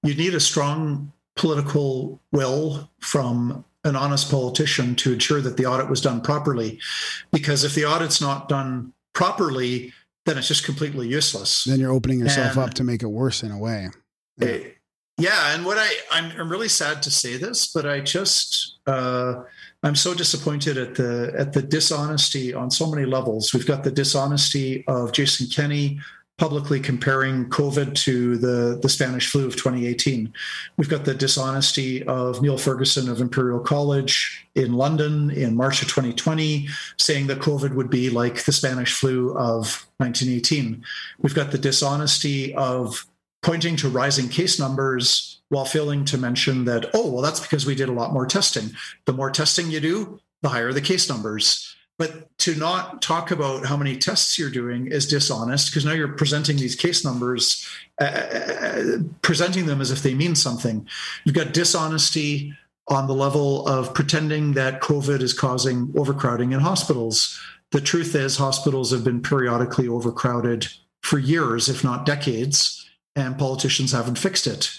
You 0.04 0.14
need 0.14 0.36
a 0.36 0.40
strong 0.40 1.12
political 1.36 2.22
will 2.32 2.90
from 3.00 3.66
an 3.84 3.96
honest 3.96 4.30
politician 4.30 4.96
to 4.98 5.12
ensure 5.12 5.42
that 5.42 5.58
the 5.58 5.66
audit 5.66 5.90
was 5.90 6.02
done 6.02 6.22
properly, 6.22 6.80
because 7.32 7.64
if 7.64 7.74
the 7.74 7.84
audit's 7.84 8.22
not 8.22 8.48
done 8.48 8.94
properly, 9.18 9.92
then 10.28 10.38
it's 10.38 10.48
just 10.48 10.64
completely 10.64 11.08
useless. 11.08 11.64
Then 11.64 11.80
you're 11.80 11.92
opening 11.92 12.20
yourself 12.20 12.52
And- 12.52 12.60
up 12.66 12.74
to 12.76 12.84
make 12.84 13.02
it 13.02 13.08
worse 13.08 13.42
in 13.42 13.52
a 13.52 13.58
way. 13.58 13.90
Eh, 14.40 14.60
yeah, 15.18 15.56
and 15.56 15.66
what 15.66 15.78
I 15.80 15.90
I'm, 16.12 16.32
I'm 16.40 16.50
really 16.52 16.70
sad 16.70 17.02
to 17.02 17.10
say 17.10 17.38
this, 17.38 17.72
but 17.74 17.88
I 17.88 18.00
just 18.02 18.76
uh, 18.86 19.42
I'm 19.82 19.96
so 19.96 20.14
disappointed 20.14 20.78
at 20.78 20.94
the 20.94 21.34
at 21.36 21.54
the 21.54 21.64
dishonesty 21.64 22.54
on 22.54 22.70
so 22.70 22.86
many 22.92 23.08
levels. 23.08 23.52
We've 23.54 23.66
got 23.66 23.84
the 23.84 23.90
dishonesty 23.90 24.86
of 24.88 25.12
Jason 25.14 25.48
Kenney 25.48 26.00
publicly 26.38 26.80
comparing 26.80 27.50
COVID 27.50 27.96
to 28.06 28.38
the 28.38 28.78
the 28.80 28.90
Spanish 28.90 29.32
flu 29.32 29.48
of 29.48 29.56
2018. 29.56 30.32
We've 30.78 30.90
got 30.90 31.04
the 31.06 31.16
dishonesty 31.16 32.04
of 32.04 32.44
Neil 32.44 32.60
Ferguson 32.60 33.10
of 33.10 33.20
Imperial 33.20 33.60
College 33.60 34.37
in 34.58 34.74
London 34.74 35.30
in 35.30 35.56
March 35.56 35.82
of 35.82 35.88
2020, 35.88 36.68
saying 36.98 37.28
that 37.28 37.40
COVID 37.40 37.76
would 37.76 37.90
be 37.90 38.10
like 38.10 38.44
the 38.44 38.52
Spanish 38.52 38.94
flu 38.94 39.30
of 39.38 39.88
1918. 39.98 40.84
We've 41.20 41.36
got 41.36 41.52
the 41.52 41.58
dishonesty 41.58 42.54
of 42.56 43.06
pointing 43.44 43.76
to 43.78 43.88
rising 43.88 44.28
case 44.28 44.60
numbers 44.60 45.40
while 45.50 45.64
failing 45.64 46.04
to 46.06 46.18
mention 46.18 46.66
that, 46.66 46.90
oh, 46.94 47.10
well, 47.10 47.22
that's 47.22 47.40
because 47.40 47.66
we 47.66 47.76
did 47.76 47.88
a 47.88 47.94
lot 47.94 48.12
more 48.12 48.26
testing. 48.26 48.72
The 49.06 49.14
more 49.14 49.30
testing 49.30 49.70
you 49.70 49.80
do, 49.80 50.20
the 50.42 50.50
higher 50.50 50.74
the 50.74 50.82
case 50.82 51.08
numbers. 51.08 51.76
But 52.00 52.38
to 52.40 52.56
not 52.56 53.02
talk 53.02 53.32
about 53.32 53.66
how 53.66 53.78
many 53.78 53.98
tests 53.98 54.38
you're 54.38 54.52
doing 54.52 54.88
is 54.88 55.08
dishonest 55.08 55.70
because 55.70 55.86
now 55.86 55.94
you're 55.94 56.10
presenting 56.10 56.58
these 56.58 56.76
case 56.76 57.04
numbers, 57.04 57.68
uh, 58.00 58.98
presenting 59.22 59.66
them 59.66 59.82
as 59.82 59.90
if 59.92 60.04
they 60.04 60.14
mean 60.14 60.36
something. 60.36 60.88
You've 61.24 61.36
got 61.36 61.54
dishonesty 61.54 62.54
on 62.88 63.08
the 63.08 63.14
level 63.14 63.68
of 63.68 63.94
pretending 63.94 64.54
that 64.54 64.82
COVID 64.82 65.22
is 65.22 65.34
causing 65.34 65.94
overcrowding 65.98 66.54
in 66.54 66.60
hospitals. 66.60 67.40
The 67.72 67.82
truth 67.82 68.16
is, 68.16 68.38
hospitals 68.38 68.92
have 68.92 69.04
been 69.04 69.22
periodically 69.22 69.88
overcrowded 69.88 70.68
for 71.02 71.20
years, 71.20 71.68
if 71.68 71.84
not 71.84 72.06
decades, 72.06 72.90
and 73.16 73.38
politicians 73.38 73.92
haven't 73.92 74.18
fixed 74.18 74.48
it. 74.48 74.72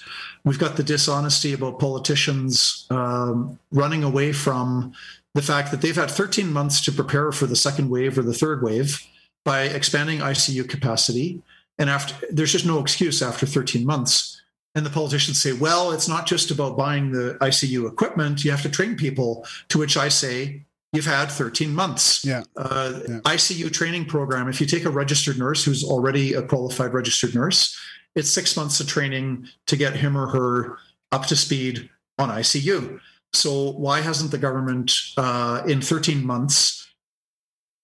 We've 0.44 0.58
got 0.58 0.76
the 0.76 0.82
dishonesty 0.82 1.52
about 1.52 1.78
politicians 1.78 2.86
um, 2.90 3.58
running 3.72 4.04
away 4.04 4.32
from 4.32 4.94
the 5.34 5.42
fact 5.42 5.70
that 5.70 5.82
they've 5.82 5.94
had 5.94 6.10
13 6.10 6.52
months 6.52 6.80
to 6.84 6.92
prepare 6.92 7.32
for 7.32 7.46
the 7.46 7.56
second 7.56 7.90
wave 7.90 8.16
or 8.16 8.22
the 8.22 8.32
third 8.32 8.62
wave 8.62 9.06
by 9.44 9.62
expanding 9.62 10.20
ICU 10.20 10.68
capacity. 10.68 11.42
And 11.78 11.90
after 11.90 12.14
there's 12.30 12.52
just 12.52 12.66
no 12.66 12.80
excuse 12.80 13.20
after 13.22 13.46
13 13.46 13.84
months. 13.84 14.37
And 14.78 14.86
the 14.86 14.90
politicians 14.90 15.42
say, 15.42 15.52
well, 15.52 15.90
it's 15.90 16.06
not 16.06 16.24
just 16.24 16.52
about 16.52 16.76
buying 16.76 17.10
the 17.10 17.36
ICU 17.40 17.90
equipment. 17.90 18.44
You 18.44 18.52
have 18.52 18.62
to 18.62 18.68
train 18.68 18.94
people. 18.94 19.44
To 19.70 19.78
which 19.78 19.96
I 19.96 20.08
say, 20.08 20.66
you've 20.92 21.04
had 21.04 21.32
13 21.32 21.74
months. 21.74 22.24
Yeah. 22.24 22.44
Uh, 22.56 23.00
Yeah. 23.08 23.18
ICU 23.24 23.72
training 23.72 24.04
program. 24.04 24.48
If 24.48 24.60
you 24.60 24.68
take 24.68 24.84
a 24.84 24.90
registered 24.90 25.36
nurse 25.36 25.64
who's 25.64 25.82
already 25.82 26.34
a 26.34 26.42
qualified 26.42 26.94
registered 26.94 27.34
nurse, 27.34 27.76
it's 28.14 28.30
six 28.30 28.56
months 28.56 28.78
of 28.78 28.86
training 28.86 29.48
to 29.66 29.76
get 29.76 29.96
him 29.96 30.16
or 30.16 30.28
her 30.28 30.78
up 31.10 31.26
to 31.26 31.34
speed 31.34 31.90
on 32.16 32.28
ICU. 32.28 33.00
So 33.32 33.72
why 33.72 34.00
hasn't 34.00 34.30
the 34.30 34.38
government, 34.38 34.92
uh, 35.16 35.62
in 35.66 35.80
13 35.80 36.24
months, 36.24 36.87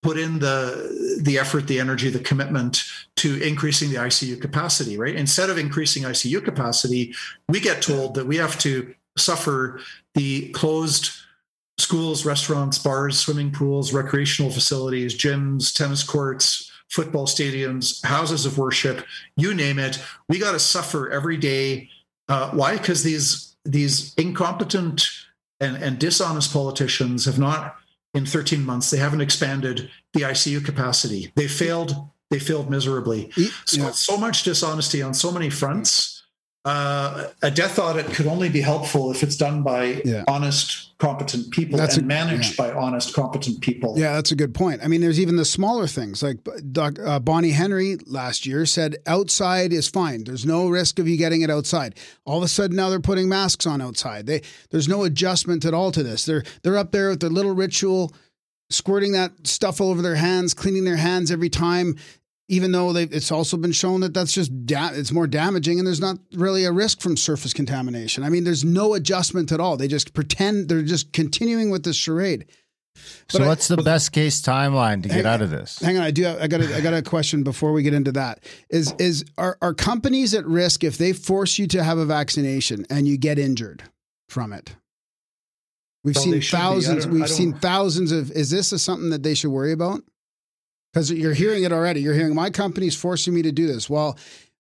put 0.05 0.19
in 0.19 0.39
the 0.39 1.19
the 1.21 1.39
effort, 1.39 1.67
the 1.67 1.81
energy, 1.81 2.11
the 2.11 2.21
commitment 2.21 2.85
to 3.17 3.43
increasing 3.43 3.91
the 3.91 3.97
ICU 3.97 4.41
capacity? 4.41 4.97
Right. 4.97 5.17
Instead 5.17 5.51
of 5.51 5.59
increasing 5.59 6.05
ICU 6.05 6.45
capacity, 6.45 7.15
we 7.49 7.59
get 7.59 7.83
told 7.83 8.15
that 8.15 8.27
we 8.27 8.37
have 8.37 8.57
to 8.61 8.95
suffer 9.17 9.81
the 10.15 10.51
closed 10.51 11.11
schools, 11.79 12.25
restaurants, 12.25 12.79
bars, 12.79 13.19
swimming 13.19 13.51
pools, 13.51 13.93
recreational 13.93 14.51
facilities, 14.53 15.17
gyms, 15.17 15.75
tennis 15.75 16.05
courts, 16.05 16.71
football 16.89 17.27
stadiums, 17.27 18.05
houses 18.05 18.47
of 18.47 18.59
worship, 18.59 19.05
you 19.37 19.55
name 19.55 19.79
it. 19.79 19.99
We 20.29 20.39
got 20.39 20.53
to 20.53 20.61
suffer 20.61 21.11
every 21.11 21.37
day. 21.37 21.89
Uh, 22.29 22.51
why? 22.51 22.77
Because 22.77 23.03
these 23.03 23.57
these 23.65 24.15
incompetent 24.15 25.09
and, 25.61 25.77
and 25.77 25.99
dishonest 25.99 26.53
politicians 26.53 27.25
have 27.25 27.39
not, 27.39 27.77
in 28.15 28.25
13 28.25 28.65
months, 28.65 28.91
they 28.91 28.99
haven't 28.99 29.21
expanded 29.21 29.91
the 30.13 30.23
ICU 30.23 30.65
capacity. 30.65 31.33
They 31.35 31.49
failed. 31.49 32.09
They 32.31 32.39
failed 32.39 32.71
miserably. 32.71 33.31
So 33.65 33.83
yeah. 33.83 33.91
so 33.91 34.17
much 34.17 34.45
dishonesty 34.45 35.03
on 35.03 35.15
so 35.15 35.31
many 35.31 35.51
fronts. 35.51 36.14
Uh, 36.65 37.29
a 37.43 37.51
death 37.51 37.79
audit 37.79 38.07
could 38.07 38.27
only 38.27 38.49
be 38.49 38.63
helpful 38.63 39.11
if 39.11 39.23
it's 39.23 39.37
done 39.37 39.63
by 39.63 40.01
Yeah. 40.03 40.25
honest, 40.27 40.97
competent 40.99 41.51
people 41.51 41.77
That's 41.79 41.97
and 41.97 42.05
a- 42.05 42.09
managed 42.09 42.57
by 42.57 42.73
honest, 42.73 43.13
competent 43.13 43.61
people. 43.61 43.95
Yeah, 43.99 44.15
that's 44.15 44.33
a 44.33 44.35
good 44.37 44.55
point. 44.55 44.81
I 44.83 44.89
mean, 44.89 45.03
there's 45.03 45.21
even 45.21 45.37
the 45.37 45.45
smaller 45.45 45.87
things 45.87 46.23
like 46.23 46.39
Doc, 46.73 46.99
uh, 47.05 47.19
Bonnie 47.19 47.51
Henry 47.51 47.99
last 48.07 48.47
year 48.47 48.65
said 48.65 48.97
outside 49.07 49.75
is 49.75 49.89
fine. 49.89 50.25
There's 50.25 50.47
no 50.47 50.69
risk 50.69 50.99
of 50.99 51.07
you 51.07 51.19
getting 51.19 51.43
it 51.43 51.51
outside. 51.51 51.97
All 52.25 52.39
of 52.39 52.45
a 52.45 52.49
sudden 52.49 52.77
now 52.77 52.89
they're 52.89 52.99
putting 53.01 53.29
masks 53.29 53.67
on 53.67 53.83
outside. 53.83 54.27
They 54.27 54.41
there's 54.71 54.89
no 54.89 55.05
adjustment 55.05 55.67
at 55.67 55.75
all 55.75 55.93
to 55.93 56.03
this. 56.03 56.25
They're 56.25 56.45
they're 56.63 56.79
up 56.79 56.93
there 56.93 57.11
with 57.11 57.21
their 57.21 57.29
little 57.29 57.53
ritual, 57.55 58.11
squirting 58.71 59.13
that 59.13 59.33
stuff 59.47 59.83
all 59.83 59.91
over 59.91 60.01
their 60.01 60.15
hands, 60.15 60.55
cleaning 60.55 60.85
their 60.85 60.97
hands 60.97 61.31
every 61.31 61.51
time. 61.51 61.97
Even 62.49 62.73
though 62.73 62.93
they, 62.93 63.05
it's 63.05 63.33
also 63.33 63.57
been 63.57 63.73
shown 63.73 64.01
that 64.01 64.13
that's 64.13 64.33
just 64.33 64.67
da- 64.67 64.91
it's 64.93 65.11
more 65.13 65.27
damaging, 65.27 65.79
and 65.79 65.87
there's 65.87 66.01
not 66.01 66.19
really 66.35 66.65
a 66.67 66.73
risk 66.73 67.01
from 67.01 67.17
surface 67.17 67.55
contamination. 67.55 68.23
I 68.23 68.29
mean, 68.29 68.45
there's 68.45 68.65
no 68.65 68.93
adjustment 68.93 69.51
at 69.51 69.61
all. 69.61 69.79
They 69.79 69.89
just 69.89 70.13
pretend 70.13 70.69
they're 70.69 70.83
just 70.83 71.13
continuing 71.15 71.71
with 71.71 71.85
this 71.85 71.97
charade. 71.97 72.45
So, 73.29 73.39
But 73.39 73.45
I- 73.45 73.49
what's 73.49 73.69
the 73.69 73.79
best 73.79 74.13
case 74.13 74.43
timeline 74.43 75.03
to 75.05 75.09
get 75.09 75.17
Hang- 75.25 75.27
out 75.27 75.41
of 75.43 75.51
this? 75.51 75.79
Hang 75.79 75.97
on, 75.97 76.03
I 76.03 76.11
do. 76.11 76.29
I 76.29 76.47
got. 76.47 76.61
A, 76.61 76.77
I 76.77 76.81
got 76.83 76.93
a 76.93 77.01
question 77.03 77.45
before 77.45 77.73
we 77.73 77.83
get 77.83 77.95
into 77.95 78.13
that. 78.13 78.41
Is 78.69 78.93
is 78.99 79.25
are 79.39 79.57
are 79.63 79.73
companies 79.73 80.35
at 80.35 80.45
risk 80.47 80.85
if 80.85 80.99
they 80.99 81.15
force 81.15 81.59
you 81.59 81.67
to 81.69 81.83
have 81.83 81.97
a 81.97 82.05
vaccination 82.05 82.85
and 82.91 83.09
you 83.09 83.17
get 83.17 83.39
injured 83.39 83.85
from 84.29 84.53
it? 84.53 84.77
We've 86.05 86.15
Well, 86.15 86.25
seen 86.25 86.41
should 86.41 86.53
be. 86.53 86.59
I 86.59 86.61
thousands. 86.61 87.07
We've 87.07 87.29
seen 87.31 87.55
thousands 87.55 88.13
of. 88.13 88.31
Is 88.33 88.51
this 88.51 88.71
a, 88.73 88.79
something 88.79 89.09
that 89.11 89.23
they 89.23 89.33
should 89.35 89.51
worry 89.51 89.73
about? 89.73 90.03
Because 90.95 91.11
you're 91.11 91.35
hearing 91.35 91.65
it 91.65 91.73
already. 91.73 92.01
You're 92.01 92.15
hearing 92.15 92.37
my 92.37 92.51
company's 92.51 92.95
forcing 92.95 93.35
me 93.35 93.43
to 93.43 93.51
do 93.51 93.67
this. 93.67 93.91
Well, 93.91 94.17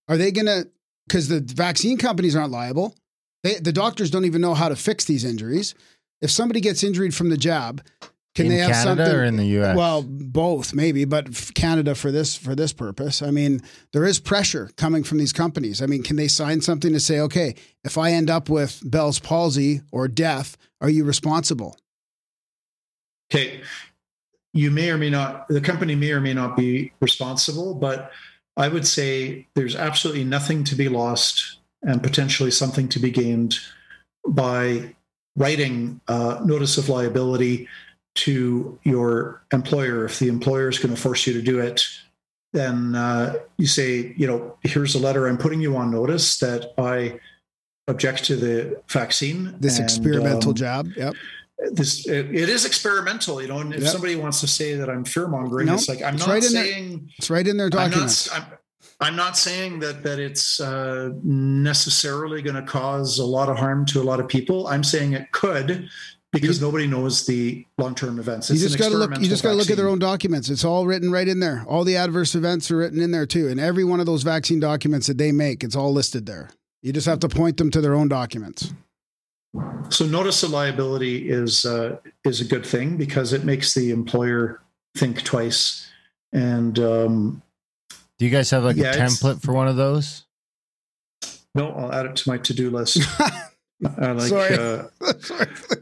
are 0.09 0.16
they 0.16 0.32
going 0.32 0.47
to? 0.47 0.69
Because 1.06 1.28
the 1.28 1.40
vaccine 1.40 1.97
companies 1.97 2.35
aren't 2.35 2.51
liable. 2.51 2.97
They, 3.44 3.55
the 3.55 3.73
doctors 3.73 4.11
don't 4.11 4.24
even 4.24 4.40
know 4.40 4.55
how 4.55 4.69
to 4.69 4.74
fix 4.74 5.05
these 5.05 5.24
injuries. 5.24 5.77
If 6.20 6.32
somebody 6.32 6.61
gets 6.61 6.82
injured 6.82 7.15
from 7.15 7.28
the 7.28 7.36
jab, 7.36 7.85
can 8.35 8.47
in 8.47 8.52
they 8.52 8.59
have 8.59 8.73
Canada 8.73 9.05
something? 9.05 9.16
or 9.16 9.24
in 9.24 9.36
the 9.36 9.44
U.S.? 9.47 9.77
Well, 9.77 10.02
both 10.02 10.74
maybe, 10.74 11.05
but 11.05 11.52
Canada 11.55 11.94
for 11.94 12.11
this 12.11 12.35
for 12.35 12.56
this 12.56 12.73
purpose. 12.73 13.23
I 13.23 13.31
mean, 13.31 13.61
there 13.93 14.05
is 14.05 14.19
pressure 14.19 14.70
coming 14.77 15.05
from 15.05 15.19
these 15.19 15.32
companies. 15.32 15.81
I 15.81 15.86
mean, 15.86 16.02
can 16.02 16.16
they 16.16 16.27
sign 16.27 16.62
something 16.62 16.93
to 16.93 17.01
say, 17.01 17.20
okay, 17.20 17.55
if 17.85 17.97
I 17.97 18.11
end 18.11 18.28
up 18.28 18.48
with 18.48 18.81
Bell's 18.85 19.20
palsy 19.20 19.82
or 19.93 20.09
death, 20.09 20.56
are 20.81 20.90
you 20.90 21.05
responsible? 21.05 21.77
Okay. 23.32 23.61
You 24.55 24.70
may 24.70 24.90
or 24.90 24.97
may 24.97 25.10
not, 25.10 25.47
the 25.48 25.60
company 25.60 25.94
may 25.94 26.12
or 26.12 26.20
may 26.20 26.32
not 26.32 26.56
be 26.56 26.93
responsible, 27.01 27.74
but 27.74 28.10
I 28.56 28.68
would 28.68 28.86
say 28.86 29.47
there's 29.55 29.76
absolutely 29.76 30.24
nothing 30.24 30.64
to 30.64 30.74
be 30.74 30.89
lost 30.89 31.59
and 31.82 32.02
potentially 32.02 32.51
something 32.51 32.89
to 32.89 32.98
be 32.98 33.10
gained 33.10 33.56
by 34.26 34.94
writing 35.36 36.01
a 36.09 36.40
notice 36.44 36.78
of 36.78 36.89
liability 36.89 37.68
to 38.14 38.78
your 38.85 39.43
employer. 39.52 40.05
If 40.05 40.18
the 40.18 40.28
employer 40.28 40.68
is 40.68 40.78
going 40.78 40.94
to 40.94 41.01
force 41.01 41.26
you 41.26 41.32
to 41.32 41.43
do 41.43 41.59
it, 41.59 41.85
then 42.52 42.94
uh, 42.94 43.35
you 43.59 43.66
say, 43.66 44.14
you 44.16 44.26
know, 44.26 44.56
here's 44.62 44.94
a 44.94 45.01
letter. 45.01 45.26
I'm 45.26 45.36
putting 45.36 45.60
you 45.60 45.76
on 45.76 45.90
notice 45.90 46.39
that 46.39 46.72
I 46.78 47.18
object 47.89 48.24
to 48.26 48.36
the 48.36 48.81
vaccine. 48.89 49.56
This 49.59 49.78
and, 49.78 49.85
experimental 49.85 50.51
um, 50.51 50.55
jab. 50.55 50.89
Yep. 50.97 51.14
This 51.72 52.06
it, 52.06 52.35
it 52.35 52.48
is 52.48 52.64
experimental, 52.64 53.40
you 53.40 53.48
know. 53.48 53.59
And 53.60 53.72
if 53.74 53.82
Yep. 53.82 53.93
somebody 53.93 54.16
wants 54.16 54.40
to 54.40 54.47
say 54.48 54.74
that 54.74 54.90
I'm 54.90 55.05
fear 55.05 55.28
mongering, 55.28 55.66
No, 55.66 55.74
it's 55.74 55.89
like 55.89 56.02
I'm 56.02 56.14
it's 56.14 56.26
not 56.26 56.32
right 56.32 56.43
saying. 56.43 57.10
It's 57.18 57.31
right 57.31 57.47
in 57.47 57.56
their 57.56 57.66
I'm 57.66 57.90
documents. 57.90 58.28
not. 58.31 58.40
I'm, 58.40 58.44
I'm 59.01 59.16
not 59.16 59.36
saying 59.36 59.78
that 59.81 60.02
that 60.02 60.18
it's 60.18 60.60
uh, 60.60 61.10
necessarily 61.22 62.43
going 62.43 62.56
to 62.56 62.62
cause 62.62 63.18
a 63.18 63.24
lot 63.24 63.48
of 63.48 63.56
harm 63.56 63.85
to 63.86 64.01
a 64.01 64.05
lot 64.05 64.20
of 64.20 64.28
people. 64.28 64.66
I'm 64.66 64.85
saying 64.85 65.12
it 65.12 65.31
could, 65.32 65.89
because 66.32 66.60
nobody 66.60 66.86
knows 66.86 67.24
the 67.26 67.64
long-term 67.78 68.18
events. 68.18 68.51
you 68.51 68.59
just 68.59 68.78
got 68.78 68.90
to 68.90 68.97
look. 68.97 69.16
You 69.20 69.28
just 69.28 69.43
got 69.43 69.51
to 69.51 69.56
look 69.56 69.70
at 69.70 69.76
their 69.76 69.89
own 69.89 69.98
documents. 69.98 70.48
It's 70.51 70.64
all 70.64 70.86
written 70.86 71.10
right 71.12 71.28
in 71.28 71.40
there. 71.40 71.64
All 71.68 71.85
the 71.85 71.97
adverse 71.97 72.35
events 72.35 72.70
are 72.70 72.76
written 72.76 73.01
in 73.01 73.10
there 73.10 73.26
too. 73.26 73.48
And 73.48 73.60
every 73.60 73.85
one 73.85 74.01
of 74.01 74.06
those 74.06 74.22
vaccine 74.22 74.60
documents 74.60 75.06
that 75.06 75.18
they 75.18 75.32
make, 75.32 75.62
it's 75.64 75.76
all 75.76 75.93
listed 75.93 76.26
there. 76.26 76.51
You 76.82 76.93
just 76.93 77.06
have 77.06 77.20
to 77.20 77.28
point 77.28 77.56
them 77.56 77.70
to 77.70 77.81
their 77.81 77.94
own 77.94 78.09
documents. 78.09 78.72
So 79.90 80.05
notice 80.06 80.43
of 80.43 80.51
liability 80.51 81.31
is 81.31 81.64
uh, 81.64 81.98
is 82.24 82.40
a 82.40 82.44
good 82.44 82.66
thing 82.66 82.97
because 82.97 83.32
it 83.32 83.44
makes 83.44 83.74
the 83.74 83.90
employer 83.90 84.60
think 84.97 85.22
twice. 85.22 85.89
And 86.32 86.78
um, 86.81 87.43
Do 88.18 88.24
you 88.24 88.31
guys 88.31 88.51
have 88.51 88.64
like 88.64 88.76
Yeah, 88.76 88.90
a 88.93 88.97
template 88.97 89.43
for 89.43 89.52
one 89.52 89.68
of 89.68 89.76
those? 89.76 90.24
no, 91.55 91.70
I'll 91.70 91.93
add 91.93 92.06
it 92.06 92.16
to 92.16 92.28
my 92.28 92.39
to 92.39 92.55
do 92.55 92.70
list. 92.70 92.98
I 93.98 94.12
like. 94.12 94.28
Sorry. 94.28 94.56
Uh, 94.59 94.85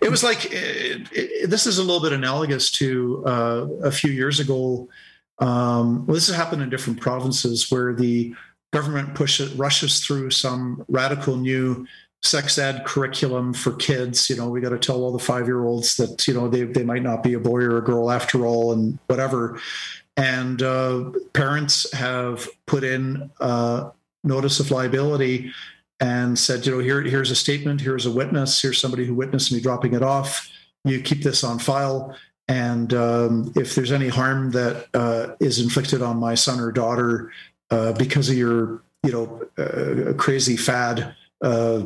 it 0.00 0.10
was 0.10 0.22
like 0.24 0.46
it, 0.50 1.08
it, 1.12 1.50
this 1.50 1.66
is 1.66 1.78
a 1.78 1.82
little 1.82 2.02
bit 2.02 2.12
analogous 2.12 2.70
to 2.72 3.22
uh, 3.26 3.66
a 3.84 3.90
few 3.90 4.10
years 4.10 4.40
ago. 4.40 4.88
Um, 5.38 6.06
well, 6.06 6.14
this 6.14 6.26
has 6.26 6.36
happened 6.36 6.62
in 6.62 6.70
different 6.70 7.00
provinces 7.00 7.70
where 7.70 7.94
the 7.94 8.34
government 8.72 9.14
pushes 9.14 9.52
rushes 9.54 10.04
through 10.04 10.30
some 10.30 10.84
radical 10.88 11.36
new 11.36 11.86
sex 12.22 12.58
ed 12.58 12.84
curriculum 12.84 13.54
for 13.54 13.72
kids. 13.74 14.28
You 14.28 14.36
know, 14.36 14.48
we 14.48 14.60
got 14.60 14.70
to 14.70 14.78
tell 14.78 15.02
all 15.02 15.12
the 15.12 15.18
five 15.18 15.46
year 15.46 15.64
olds 15.64 15.96
that 15.96 16.26
you 16.26 16.34
know 16.34 16.48
they 16.48 16.64
they 16.64 16.84
might 16.84 17.02
not 17.02 17.22
be 17.22 17.34
a 17.34 17.40
boy 17.40 17.60
or 17.60 17.78
a 17.78 17.84
girl 17.84 18.10
after 18.10 18.46
all, 18.46 18.72
and 18.72 18.98
whatever. 19.06 19.60
And 20.16 20.62
uh, 20.62 21.12
parents 21.32 21.92
have 21.92 22.48
put 22.66 22.82
in 22.82 23.30
notice 24.24 24.60
of 24.60 24.70
liability 24.70 25.52
and 26.00 26.38
said, 26.38 26.64
you 26.64 26.72
know, 26.72 26.78
here, 26.78 27.02
here's 27.02 27.30
a 27.30 27.36
statement, 27.36 27.80
here's 27.80 28.06
a 28.06 28.10
witness, 28.10 28.60
here's 28.62 28.80
somebody 28.80 29.04
who 29.04 29.14
witnessed 29.14 29.52
me 29.52 29.60
dropping 29.60 29.94
it 29.94 30.02
off. 30.02 30.48
You 30.84 31.00
keep 31.00 31.22
this 31.22 31.42
on 31.42 31.58
file. 31.58 32.16
And 32.46 32.94
um, 32.94 33.52
if 33.56 33.74
there's 33.74 33.92
any 33.92 34.08
harm 34.08 34.52
that 34.52 34.86
uh, 34.94 35.34
is 35.40 35.58
inflicted 35.58 36.02
on 36.02 36.18
my 36.18 36.34
son 36.34 36.60
or 36.60 36.72
daughter 36.72 37.30
uh, 37.70 37.92
because 37.92 38.28
of 38.28 38.36
your, 38.36 38.82
you 39.02 39.12
know, 39.12 39.42
uh, 39.58 40.12
crazy 40.14 40.56
fad 40.56 41.14
uh, 41.42 41.82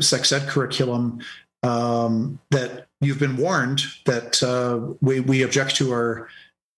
sex 0.00 0.32
ed 0.32 0.48
curriculum, 0.48 1.20
um, 1.62 2.38
that 2.50 2.86
you've 3.00 3.18
been 3.18 3.36
warned 3.36 3.82
that 4.06 4.42
uh, 4.42 4.94
we, 5.00 5.20
we 5.20 5.42
object 5.42 5.76
to 5.76 5.92
our 5.92 6.28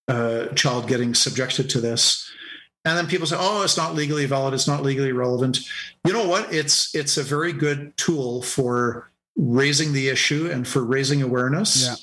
uh, 0.08 0.46
child 0.54 0.88
getting 0.88 1.14
subjected 1.14 1.70
to 1.70 1.80
this. 1.80 2.30
And 2.84 2.96
then 2.96 3.06
people 3.06 3.26
say, 3.26 3.36
"Oh, 3.38 3.62
it's 3.62 3.76
not 3.76 3.94
legally 3.94 4.24
valid. 4.24 4.54
It's 4.54 4.66
not 4.66 4.82
legally 4.82 5.12
relevant." 5.12 5.58
You 6.06 6.14
know 6.14 6.26
what? 6.26 6.52
It's 6.52 6.94
it's 6.94 7.18
a 7.18 7.22
very 7.22 7.52
good 7.52 7.94
tool 7.98 8.40
for 8.40 9.10
raising 9.36 9.92
the 9.92 10.08
issue 10.08 10.48
and 10.50 10.66
for 10.66 10.82
raising 10.82 11.20
awareness. 11.20 11.84
Yeah. 11.84 11.94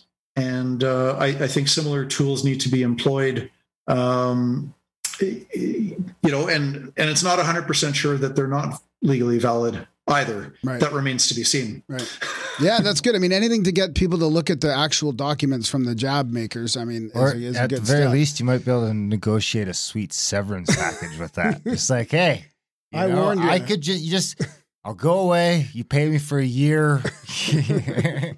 And 0.43 0.83
uh, 0.83 1.17
I, 1.17 1.27
I 1.27 1.47
think 1.47 1.67
similar 1.67 2.05
tools 2.05 2.45
need 2.45 2.61
to 2.61 2.69
be 2.69 2.83
employed. 2.83 3.49
Um, 3.87 4.75
you 5.21 6.05
know, 6.23 6.47
and 6.47 6.93
and 6.97 7.09
it's 7.09 7.23
not 7.23 7.37
100 7.37 7.67
percent 7.67 7.95
sure 7.95 8.17
that 8.17 8.35
they're 8.35 8.47
not 8.47 8.81
legally 9.01 9.39
valid 9.39 9.87
either. 10.07 10.53
Right. 10.63 10.79
That 10.79 10.93
remains 10.93 11.27
to 11.27 11.35
be 11.35 11.43
seen. 11.43 11.83
Right. 11.87 12.19
Yeah, 12.61 12.79
that's 12.79 13.01
good. 13.01 13.15
I 13.15 13.19
mean, 13.19 13.33
anything 13.33 13.63
to 13.65 13.71
get 13.71 13.93
people 13.93 14.17
to 14.19 14.25
look 14.25 14.49
at 14.49 14.61
the 14.61 14.73
actual 14.73 15.11
documents 15.11 15.69
from 15.69 15.83
the 15.83 15.93
jab 15.95 16.31
makers. 16.31 16.77
I 16.77 16.85
mean, 16.85 17.11
Or 17.13 17.33
is 17.33 17.43
a, 17.43 17.45
is 17.47 17.55
a 17.57 17.61
at 17.63 17.69
the 17.71 17.81
very 17.81 18.03
step. 18.03 18.13
least, 18.13 18.39
you 18.39 18.45
might 18.45 18.63
be 18.65 18.71
able 18.71 18.87
to 18.87 18.93
negotiate 18.93 19.67
a 19.67 19.73
sweet 19.73 20.13
severance 20.13 20.73
package 20.75 21.19
with 21.19 21.33
that. 21.33 21.61
It's 21.65 21.89
like, 21.89 22.11
hey, 22.11 22.45
you 22.91 22.99
I 22.99 23.07
know, 23.07 23.21
warned 23.23 23.41
you. 23.43 23.49
I 23.49 23.59
could 23.59 23.81
just, 23.81 24.01
you 24.01 24.09
just, 24.09 24.41
I'll 24.85 24.93
go 24.95 25.19
away. 25.19 25.67
You 25.73 25.83
pay 25.83 26.07
me 26.09 26.17
for 26.19 26.39
a 26.39 26.45
year. 26.45 27.01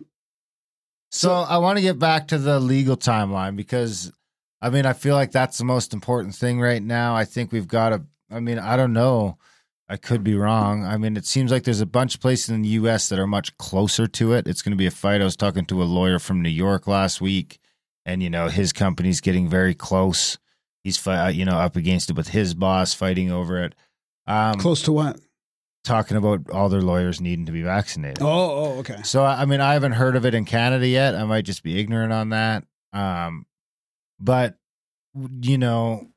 so 1.12 1.34
I 1.34 1.58
want 1.60 1.78
to 1.78 1.82
get 1.82 2.00
back 2.00 2.30
to 2.30 2.38
the 2.38 2.60
legal 2.60 2.98
timeline 2.98 3.56
because, 3.56 4.12
I 4.62 4.70
mean, 4.70 4.86
I 4.86 4.94
feel 4.94 5.16
like 5.16 5.32
that's 5.32 5.58
the 5.58 5.66
most 5.66 5.94
important 5.94 6.36
thing 6.36 6.60
right 6.60 6.82
now. 6.84 7.16
I 7.16 7.26
think 7.26 7.52
we've 7.52 7.68
got 7.68 7.90
to. 7.90 8.04
I 8.32 8.40
mean, 8.40 8.60
I 8.60 8.78
don't 8.78 8.94
know. 8.94 9.38
I 9.88 9.98
could 9.98 10.24
be 10.24 10.36
wrong. 10.36 10.86
I 10.86 10.98
mean, 10.98 11.18
it 11.18 11.26
seems 11.26 11.52
like 11.52 11.64
there's 11.64 11.82
a 11.82 11.86
bunch 11.86 12.14
of 12.16 12.22
places 12.22 12.50
in 12.50 12.62
the 12.62 12.70
U.S. 12.70 13.10
that 13.10 13.18
are 13.18 13.26
much 13.26 13.58
closer 13.58 14.06
to 14.06 14.34
it. 14.34 14.48
It's 14.48 14.62
going 14.62 14.74
to 14.74 14.78
be 14.78 14.86
a 14.86 14.92
fight. 14.92 15.22
I 15.22 15.24
was 15.24 15.36
talking 15.36 15.66
to 15.66 15.82
a 15.82 15.86
lawyer 15.86 16.20
from 16.20 16.44
New 16.44 16.50
York 16.50 16.86
last 16.86 17.22
week, 17.22 17.60
and 18.06 18.22
you 18.22 18.30
know 18.30 18.50
his 18.50 18.72
company's 18.72 19.22
getting 19.22 19.48
very 19.50 19.74
close. 19.74 20.38
He's 20.84 20.98
fi- 20.98 21.30
you 21.30 21.46
know 21.46 21.58
up 21.58 21.76
against 21.76 22.10
it 22.12 22.16
with 22.16 22.30
his 22.30 22.54
boss 22.54 22.94
fighting 22.94 23.32
over 23.32 23.64
it. 23.64 23.74
Um, 24.28 24.56
Close 24.60 24.84
to 24.84 24.92
what? 24.92 25.20
talking 25.84 26.18
about 26.18 26.50
all 26.52 26.70
their 26.70 26.82
lawyers 26.82 27.20
needing 27.22 27.46
to 27.48 27.52
be 27.52 27.64
vaccinated. 27.64 28.22
Oh, 28.22 28.28
oh, 28.28 28.80
okay. 28.80 29.02
So 29.04 29.24
I 29.24 29.42
I 29.42 29.46
mean, 29.46 29.62
I 29.62 29.74
haven't 29.74 29.94
heard 29.94 30.16
of 30.16 30.26
it 30.26 30.34
in 30.36 30.46
Canada 30.46 30.88
yet. 30.88 31.16
I 31.16 31.24
might 31.24 31.46
just 31.46 31.64
be 31.64 31.80
ignorant 31.80 32.14
on 32.14 32.30
that. 32.30 32.64
Um, 32.94 33.46
but 34.20 34.56
you 35.42 35.58
know, 35.58 36.08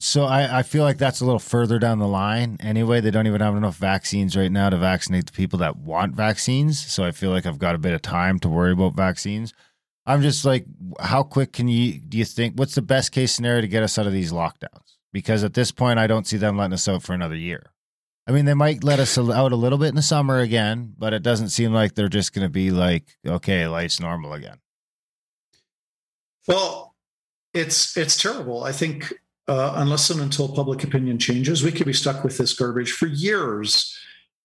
so 0.00 0.24
I, 0.24 0.58
I 0.58 0.62
feel 0.62 0.82
like 0.82 0.98
that's 0.98 1.20
a 1.20 1.24
little 1.24 1.38
further 1.38 1.78
down 1.78 2.00
the 2.00 2.08
line. 2.08 2.56
Anyway, 2.60 3.00
they 3.00 3.12
don't 3.12 3.28
even 3.28 3.40
have 3.40 3.56
enough 3.56 3.76
vaccines 3.76 4.36
right 4.36 4.50
now 4.50 4.68
to 4.68 4.76
vaccinate 4.76 5.26
the 5.26 5.32
people 5.32 5.60
that 5.60 5.76
want 5.76 6.16
vaccines. 6.16 6.84
So 6.84 7.04
I 7.04 7.12
feel 7.12 7.30
like 7.30 7.46
I've 7.46 7.60
got 7.60 7.76
a 7.76 7.78
bit 7.78 7.94
of 7.94 8.02
time 8.02 8.38
to 8.40 8.48
worry 8.48 8.72
about 8.72 8.96
vaccines. 8.96 9.52
I'm 10.04 10.20
just 10.20 10.44
like, 10.44 10.66
how 10.98 11.22
quick 11.22 11.52
can 11.52 11.68
you 11.68 12.00
do 12.00 12.18
you 12.18 12.24
think? 12.24 12.58
What's 12.58 12.74
the 12.74 12.82
best 12.82 13.12
case 13.12 13.32
scenario 13.32 13.60
to 13.60 13.68
get 13.68 13.84
us 13.84 13.96
out 13.98 14.08
of 14.08 14.12
these 14.12 14.32
lockdowns? 14.32 14.96
Because 15.12 15.44
at 15.44 15.54
this 15.54 15.70
point, 15.70 16.00
I 16.00 16.08
don't 16.08 16.26
see 16.26 16.36
them 16.36 16.56
letting 16.56 16.72
us 16.72 16.88
out 16.88 17.02
for 17.02 17.12
another 17.12 17.36
year. 17.36 17.72
I 18.26 18.32
mean, 18.32 18.44
they 18.44 18.54
might 18.54 18.82
let 18.82 18.98
us 18.98 19.16
out 19.18 19.52
a 19.52 19.56
little 19.56 19.78
bit 19.78 19.88
in 19.88 19.94
the 19.94 20.02
summer 20.02 20.38
again, 20.38 20.94
but 20.96 21.12
it 21.12 21.22
doesn't 21.22 21.50
seem 21.50 21.72
like 21.72 21.94
they're 21.94 22.08
just 22.08 22.32
going 22.32 22.46
to 22.46 22.50
be 22.50 22.70
like, 22.70 23.04
okay, 23.26 23.66
life's 23.66 24.00
normal 24.00 24.32
again. 24.32 24.58
Well, 26.46 26.91
it's 27.54 27.96
it's 27.96 28.20
terrible. 28.20 28.64
I 28.64 28.72
think 28.72 29.12
uh, 29.48 29.74
unless 29.76 30.10
and 30.10 30.20
until 30.20 30.48
public 30.48 30.84
opinion 30.84 31.18
changes, 31.18 31.62
we 31.62 31.72
could 31.72 31.86
be 31.86 31.92
stuck 31.92 32.24
with 32.24 32.38
this 32.38 32.54
garbage 32.54 32.92
for 32.92 33.06
years. 33.06 33.98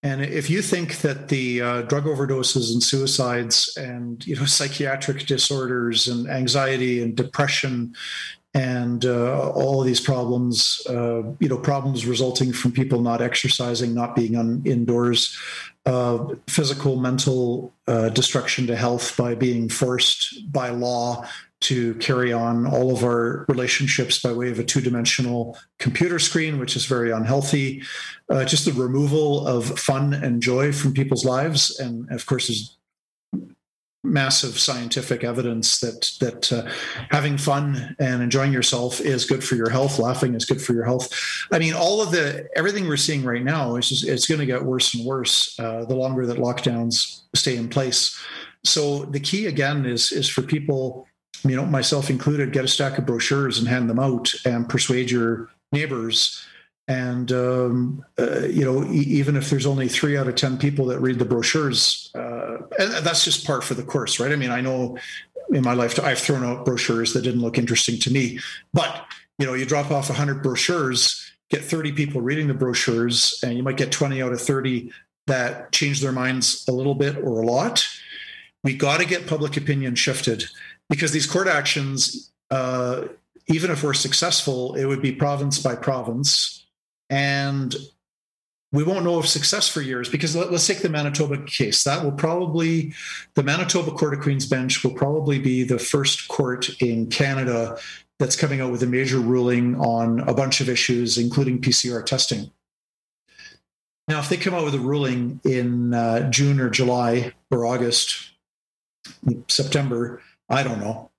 And 0.04 0.24
if 0.24 0.50
you 0.50 0.62
think 0.62 1.00
that 1.00 1.30
the 1.30 1.62
uh, 1.62 1.82
drug 1.84 2.06
overdoses 2.06 2.72
and 2.72 2.84
suicides 2.84 3.76
and 3.78 4.26
you 4.26 4.36
know 4.36 4.46
psychiatric 4.46 5.26
disorders 5.26 6.08
and 6.08 6.30
anxiety 6.30 7.02
and 7.02 7.16
depression 7.16 7.96
and 8.54 9.06
uh, 9.06 9.52
all 9.52 9.82
of 9.82 9.88
these 9.88 10.00
problems, 10.00 10.82
uh, 10.90 11.22
you 11.40 11.48
know, 11.48 11.58
problems 11.58 12.08
resulting 12.08 12.52
from 12.52 12.72
people 12.72 13.02
not 13.02 13.22
exercising, 13.22 13.94
not 13.94 14.16
being 14.16 14.36
on, 14.36 14.64
indoors, 14.66 15.38
uh, 15.86 16.26
physical, 16.48 16.96
mental 16.96 17.72
uh, 17.88 18.10
destruction 18.10 18.66
to 18.66 18.76
health 18.76 19.16
by 19.16 19.36
being 19.36 19.70
forced 19.70 20.52
by 20.52 20.70
law 20.70 21.24
to 21.60 21.96
carry 21.96 22.32
on 22.32 22.68
all 22.68 22.96
of 22.96 23.04
our 23.04 23.46
relationships 23.50 24.22
by 24.22 24.32
way 24.32 24.52
of 24.52 24.60
a 24.60 24.64
two 24.64 24.82
dimensional 24.82 25.58
computer 25.80 26.20
screen, 26.20 26.60
which 26.60 26.76
is 26.76 26.86
very 26.86 27.12
unhealthy. 27.12 27.82
Uh, 28.30 28.46
just 28.46 28.66
the 28.66 28.74
removal 28.74 29.48
of 29.48 29.80
fun 29.80 30.14
and 30.14 30.42
joy 30.42 30.72
from 30.72 30.94
people's 30.94 31.26
lives. 31.26 31.80
And 31.80 32.10
of 32.12 32.26
course, 32.26 32.48
there's 32.48 32.78
massive 34.04 34.58
scientific 34.58 35.24
evidence 35.24 35.80
that 35.80 36.10
that 36.20 36.52
uh, 36.54 36.70
having 37.10 37.38
fun 37.38 37.96
and 38.00 38.22
enjoying 38.22 38.54
yourself 38.54 39.02
is 39.02 39.26
good 39.26 39.44
for 39.44 39.56
your 39.56 39.70
health 39.70 40.00
laughing 40.00 40.34
is 40.34 40.46
good 40.46 40.62
for 40.62 40.74
your 40.74 40.86
health 40.86 41.10
i 41.52 41.60
mean 41.60 41.74
all 41.74 42.02
of 42.02 42.12
the 42.12 42.48
everything 42.56 42.88
we're 42.88 42.96
seeing 42.96 43.24
right 43.24 43.44
now 43.44 43.76
is 43.76 43.90
just, 43.90 44.08
it's 44.08 44.28
going 44.28 44.40
to 44.40 44.46
get 44.46 44.64
worse 44.64 44.94
and 44.94 45.06
worse 45.06 45.60
uh, 45.60 45.84
the 45.86 45.96
longer 45.96 46.26
that 46.26 46.38
lockdowns 46.38 47.24
stay 47.36 47.58
in 47.58 47.68
place 47.68 48.18
so 48.64 49.06
the 49.06 49.20
key 49.20 49.48
again 49.48 49.86
is 49.86 50.12
is 50.12 50.30
for 50.30 50.42
people 50.42 51.07
you 51.43 51.55
know 51.55 51.65
myself 51.65 52.09
included 52.09 52.53
get 52.53 52.65
a 52.65 52.68
stack 52.68 52.97
of 52.97 53.05
brochures 53.05 53.59
and 53.59 53.68
hand 53.68 53.89
them 53.89 53.99
out 53.99 54.34
and 54.45 54.69
persuade 54.69 55.11
your 55.11 55.49
neighbors. 55.72 56.45
And 56.89 57.31
um, 57.34 58.05
uh, 58.18 58.45
you 58.45 58.64
know 58.64 58.85
e- 58.85 58.99
even 58.99 59.35
if 59.35 59.49
there's 59.49 59.65
only 59.65 59.89
three 59.89 60.18
out 60.18 60.27
of 60.27 60.35
ten 60.35 60.57
people 60.57 60.85
that 60.85 60.99
read 60.99 61.19
the 61.19 61.26
brochures 61.26 62.11
uh, 62.15 62.59
and 62.80 63.05
that's 63.05 63.26
just 63.26 63.45
par 63.45 63.61
for 63.61 63.73
the 63.73 63.84
course 63.84 64.22
right? 64.22 64.31
I 64.31 64.38
mean 64.38 64.51
i 64.51 64.61
know 64.61 64.97
in 65.49 65.64
my 65.64 65.73
life 65.73 65.99
i've 65.99 66.19
thrown 66.19 66.45
out 66.45 66.64
brochures 66.64 67.11
that 67.11 67.23
didn't 67.23 67.41
look 67.41 67.57
interesting 67.57 67.99
to 67.99 68.09
me 68.09 68.39
but 68.73 69.05
you 69.38 69.45
know 69.45 69.53
you 69.53 69.65
drop 69.65 69.91
off 69.91 70.07
100 70.07 70.41
brochures 70.41 71.30
get 71.49 71.61
30 71.61 71.91
people 71.91 72.22
reading 72.22 72.47
the 72.47 72.53
brochures 72.53 73.38
and 73.43 73.55
you 73.55 73.64
might 73.64 73.76
get 73.76 73.91
20 73.91 74.22
out 74.22 74.31
of 74.31 74.41
30 74.41 74.89
that 75.27 75.72
change 75.72 76.01
their 76.01 76.11
minds 76.11 76.65
a 76.68 76.72
little 76.72 76.95
bit 76.95 77.18
or 77.18 77.41
a 77.41 77.45
lot. 77.45 77.85
We 78.64 78.73
got 78.76 78.99
to 78.99 79.05
get 79.05 79.27
public 79.27 79.55
opinion 79.55 79.95
shifted 79.95 80.45
because 80.89 81.11
these 81.11 81.26
court 81.26 81.47
actions 81.47 82.31
uh, 82.51 83.03
even 83.47 83.72
if 83.72 83.84
we're 83.84 83.93
successful 83.93 84.76
it 84.76 84.85
would 84.85 85.01
be 85.01 85.11
province 85.11 85.59
by 85.59 85.76
province 85.76 86.65
and 87.09 87.76
we 88.72 88.84
won't 88.84 89.05
know 89.05 89.18
of 89.18 89.27
success 89.27 89.68
for 89.68 89.81
years 89.81 90.09
because 90.09 90.35
let, 90.35 90.49
us 90.49 90.68
take 90.68 90.80
the 90.80 90.89
Manitoba 90.89 91.38
case. 91.43 91.84
That 91.84 92.03
will 92.03 92.11
probably, 92.11 92.93
the 93.35 93.43
Manitoba 93.43 93.91
Court 93.91 94.14
of 94.14 94.19
Queen's 94.19 94.45
Bench 94.45 94.84
will 94.84 94.93
probably 94.93 95.39
be 95.39 95.64
the 95.64 95.80
first 95.80 96.27
court 96.27 96.69
in 96.81 97.07
Canada 97.07 97.77
that's 98.19 98.35
coming 98.35 98.61
out 98.61 98.72
with 98.72 98.84
a 98.84 98.88
major 98.88 99.19
ruling 99.19 99.76
on 99.76 100.19
a 100.22 100.34
bunch 100.34 100.59
of 100.59 100.68
issues, 100.68 101.18
including 101.18 101.61
PCR 101.61 102.05
testing. 102.05 102.51
Now, 104.07 104.19
if 104.19 104.30
they 104.30 104.38
come 104.38 104.53
out 104.53 104.64
with 104.64 104.76
a 104.76 104.80
ruling 104.80 105.39
in 105.43 105.93
uh, 105.93 106.30
June 106.30 106.59
or 106.59 106.69
July 106.69 107.34
or 107.51 107.65
August, 107.65 108.31
September, 109.47 110.22
I 110.49 110.64
don't 110.64 110.80
know. 110.80 111.11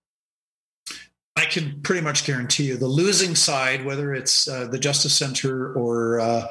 I 1.37 1.45
can 1.45 1.81
pretty 1.83 2.01
much 2.01 2.25
guarantee 2.25 2.65
you 2.65 2.77
the 2.77 2.89
losing 2.89 3.35
side, 3.37 3.85
whether 3.85 4.13
it's 4.13 4.49
uh, 4.49 4.67
the 4.67 4.79
Justice 4.79 5.15
Center 5.15 5.73
or 5.75 6.19
uh, 6.21 6.47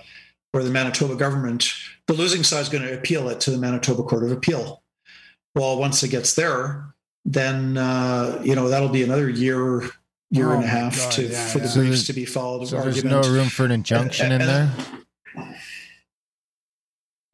or 0.54 0.64
the 0.64 0.70
Manitoba 0.72 1.16
government, 1.16 1.72
the 2.08 2.14
losing 2.14 2.44
side 2.44 2.62
is 2.62 2.70
going 2.70 2.84
to 2.84 2.94
appeal 2.98 3.28
it 3.30 3.42
to 3.42 3.52
the 3.52 3.58
Manitoba 3.58 4.04
Court 4.04 4.24
of 4.24 4.32
Appeal. 4.32 4.82
Well, 5.56 5.78
once 5.78 6.04
it 6.04 6.10
gets 6.10 6.36
there, 6.36 6.94
then 7.26 7.78
uh, 7.78 8.40
you 8.46 8.56
know 8.56 8.70
that'll 8.70 8.88
be 8.90 9.04
another 9.04 9.30
year, 9.30 9.82
year 10.30 10.52
Oh 10.52 10.56
and 10.56 10.64
a 10.64 10.68
half 10.68 10.96
God, 10.96 11.12
to 11.14 11.24
yeah, 11.24 11.48
for 11.48 11.58
the 11.60 11.66
yeah. 11.66 11.70
So 11.72 11.80
briefs 11.82 12.08
to 12.08 12.14
be 12.14 12.26
followed. 12.26 12.68
So 12.70 12.80
there's 12.82 12.98
argument. 13.04 13.28
no 13.28 13.34
room 13.34 13.48
for 13.50 13.66
an 13.66 13.72
injunction 13.72 14.32
in 14.32 14.42
And- 14.42 14.50
there. 14.50 14.72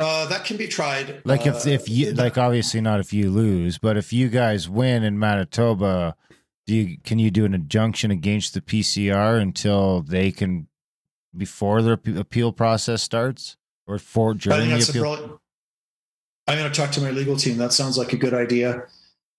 Uh, 0.04 0.26
that 0.26 0.44
can 0.44 0.58
be 0.58 0.68
tried. 0.68 1.22
Like 1.24 1.48
if 1.48 1.66
Uh, 1.66 1.70
if 1.70 1.88
you 1.88 2.12
like 2.14 2.38
obviously 2.38 2.82
not 2.82 3.00
if 3.00 3.14
you 3.14 3.30
lose, 3.30 3.78
but 3.78 3.96
if 3.96 4.12
you 4.12 4.28
guys 4.28 4.68
win 4.68 5.04
in 5.04 5.18
Manitoba, 5.18 6.16
do 6.68 6.76
you 6.76 6.98
can 7.04 7.20
you 7.20 7.32
do 7.32 7.46
an 7.46 7.54
injunction 7.54 8.12
against 8.12 8.54
the 8.54 8.62
PCR 8.62 9.42
until 9.42 10.02
they 10.02 10.32
can 10.32 10.68
before 11.36 11.82
the 11.82 11.98
appe- 11.98 12.18
appeal 12.20 12.52
process 12.52 13.02
starts 13.02 13.56
or 13.88 13.98
for 13.98 14.34
during 14.34 14.70
the 14.70 14.84
appeal? 14.84 15.02
Brilliant, 15.02 15.40
I'm 16.48 16.58
going 16.58 16.72
to 16.72 16.78
talk 16.78 16.92
to 16.92 17.02
my 17.02 17.12
legal 17.12 17.38
team. 17.38 17.58
That 17.58 17.72
sounds 17.72 17.98
like 17.98 18.12
a 18.12 18.18
good 18.18 18.34
idea. 18.34 18.84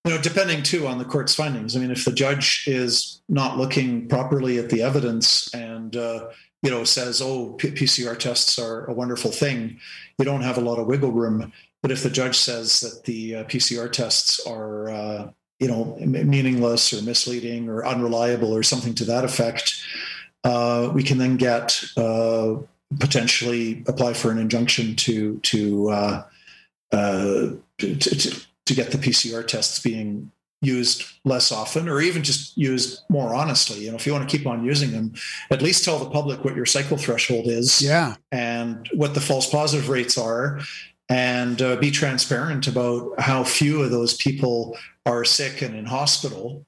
You 0.03 0.13
know, 0.13 0.21
depending 0.21 0.63
too 0.63 0.87
on 0.87 0.97
the 0.97 1.05
court's 1.05 1.33
findings. 1.33 1.75
I 1.75 1.79
mean, 1.79 1.91
if 1.91 2.05
the 2.05 2.11
judge 2.11 2.65
is 2.67 3.21
not 3.27 3.57
looking 3.57 4.07
properly 4.07 4.57
at 4.59 4.69
the 4.69 4.81
evidence 4.81 5.53
and 5.53 5.95
uh, 5.95 6.27
you 6.65 6.71
know 6.71 6.83
says, 6.83 7.21
"Oh, 7.21 7.53
P- 7.53 7.71
PCR 7.71 8.17
tests 8.17 8.57
are 8.57 8.85
a 8.85 8.93
wonderful 8.93 9.31
thing," 9.31 9.79
you 10.17 10.25
don't 10.25 10.41
have 10.41 10.57
a 10.57 10.61
lot 10.61 10.79
of 10.79 10.87
wiggle 10.87 11.11
room. 11.11 11.53
But 11.83 11.91
if 11.91 12.01
the 12.01 12.09
judge 12.09 12.35
says 12.35 12.79
that 12.79 13.03
the 13.03 13.35
uh, 13.35 13.43
PCR 13.43 13.91
tests 13.91 14.39
are 14.47 14.89
uh, 14.89 15.31
you 15.59 15.67
know 15.67 15.95
meaningless 15.99 16.91
or 16.91 17.03
misleading 17.03 17.69
or 17.69 17.85
unreliable 17.85 18.51
or 18.51 18.63
something 18.63 18.95
to 18.95 19.05
that 19.05 19.23
effect, 19.23 19.79
uh, 20.43 20.89
we 20.91 21.03
can 21.03 21.19
then 21.19 21.37
get 21.37 21.83
uh, 21.97 22.55
potentially 22.99 23.83
apply 23.87 24.13
for 24.13 24.31
an 24.31 24.39
injunction 24.39 24.95
to 24.95 25.37
to 25.41 25.89
uh, 25.91 26.23
uh, 26.91 27.49
to, 27.77 27.95
to, 27.95 28.45
to 28.65 28.73
get 28.73 28.89
the 28.89 28.97
PCR 28.97 29.45
tests 29.45 29.77
being 29.79 30.31
used 30.61 31.03
less 31.25 31.51
often, 31.51 31.87
or 31.87 32.01
even 32.01 32.23
just 32.23 32.57
used 32.57 33.01
more 33.09 33.35
honestly. 33.35 33.83
You 33.85 33.91
know, 33.91 33.95
if 33.97 34.05
you 34.05 34.13
want 34.13 34.27
to 34.27 34.37
keep 34.37 34.47
on 34.47 34.65
using 34.65 34.91
them, 34.91 35.13
at 35.51 35.61
least 35.61 35.83
tell 35.85 35.99
the 35.99 36.09
public 36.09 36.43
what 36.43 36.55
your 36.55 36.65
cycle 36.65 36.97
threshold 36.97 37.47
is 37.47 37.81
Yeah. 37.81 38.15
and 38.31 38.87
what 38.93 39.13
the 39.13 39.21
false 39.21 39.49
positive 39.49 39.89
rates 39.89 40.17
are. 40.17 40.59
And 41.07 41.61
uh, 41.61 41.75
be 41.75 41.91
transparent 41.91 42.67
about 42.67 43.19
how 43.19 43.43
few 43.43 43.83
of 43.83 43.91
those 43.91 44.15
people 44.15 44.75
are 45.05 45.23
sick 45.23 45.61
and 45.61 45.75
in 45.75 45.85
hospital 45.85 46.65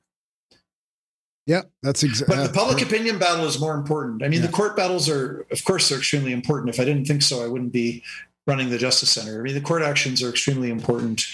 yeah, 1.47 1.61
That's 1.81 2.03
uh, 2.03 2.07
exactly. 2.07 2.35
but 2.35 2.45
the 2.45 2.51
public 2.53 2.83
opinion 2.83 3.17
battle 3.19 3.45
is 3.45 3.57
more 3.57 3.73
important. 3.73 4.21
I 4.21 4.27
mean, 4.27 4.41
Yeah. 4.41 4.47
the 4.47 4.51
court 4.51 4.75
battles 4.75 5.07
are, 5.09 5.45
of 5.49 5.63
course, 5.63 5.87
they're 5.87 5.97
extremely 5.97 6.33
important. 6.33 6.69
If 6.75 6.79
I 6.79 6.83
didn't 6.83 7.05
think 7.05 7.21
so, 7.21 7.41
I 7.43 7.47
wouldn't 7.47 7.71
be 7.71 8.03
running 8.47 8.69
the 8.69 8.77
Justice 8.77 9.11
Center. 9.11 9.39
I 9.39 9.43
mean, 9.43 9.53
the 9.53 9.61
court 9.61 9.83
actions 9.83 10.23
are 10.23 10.29
extremely 10.29 10.69
important, 10.71 11.25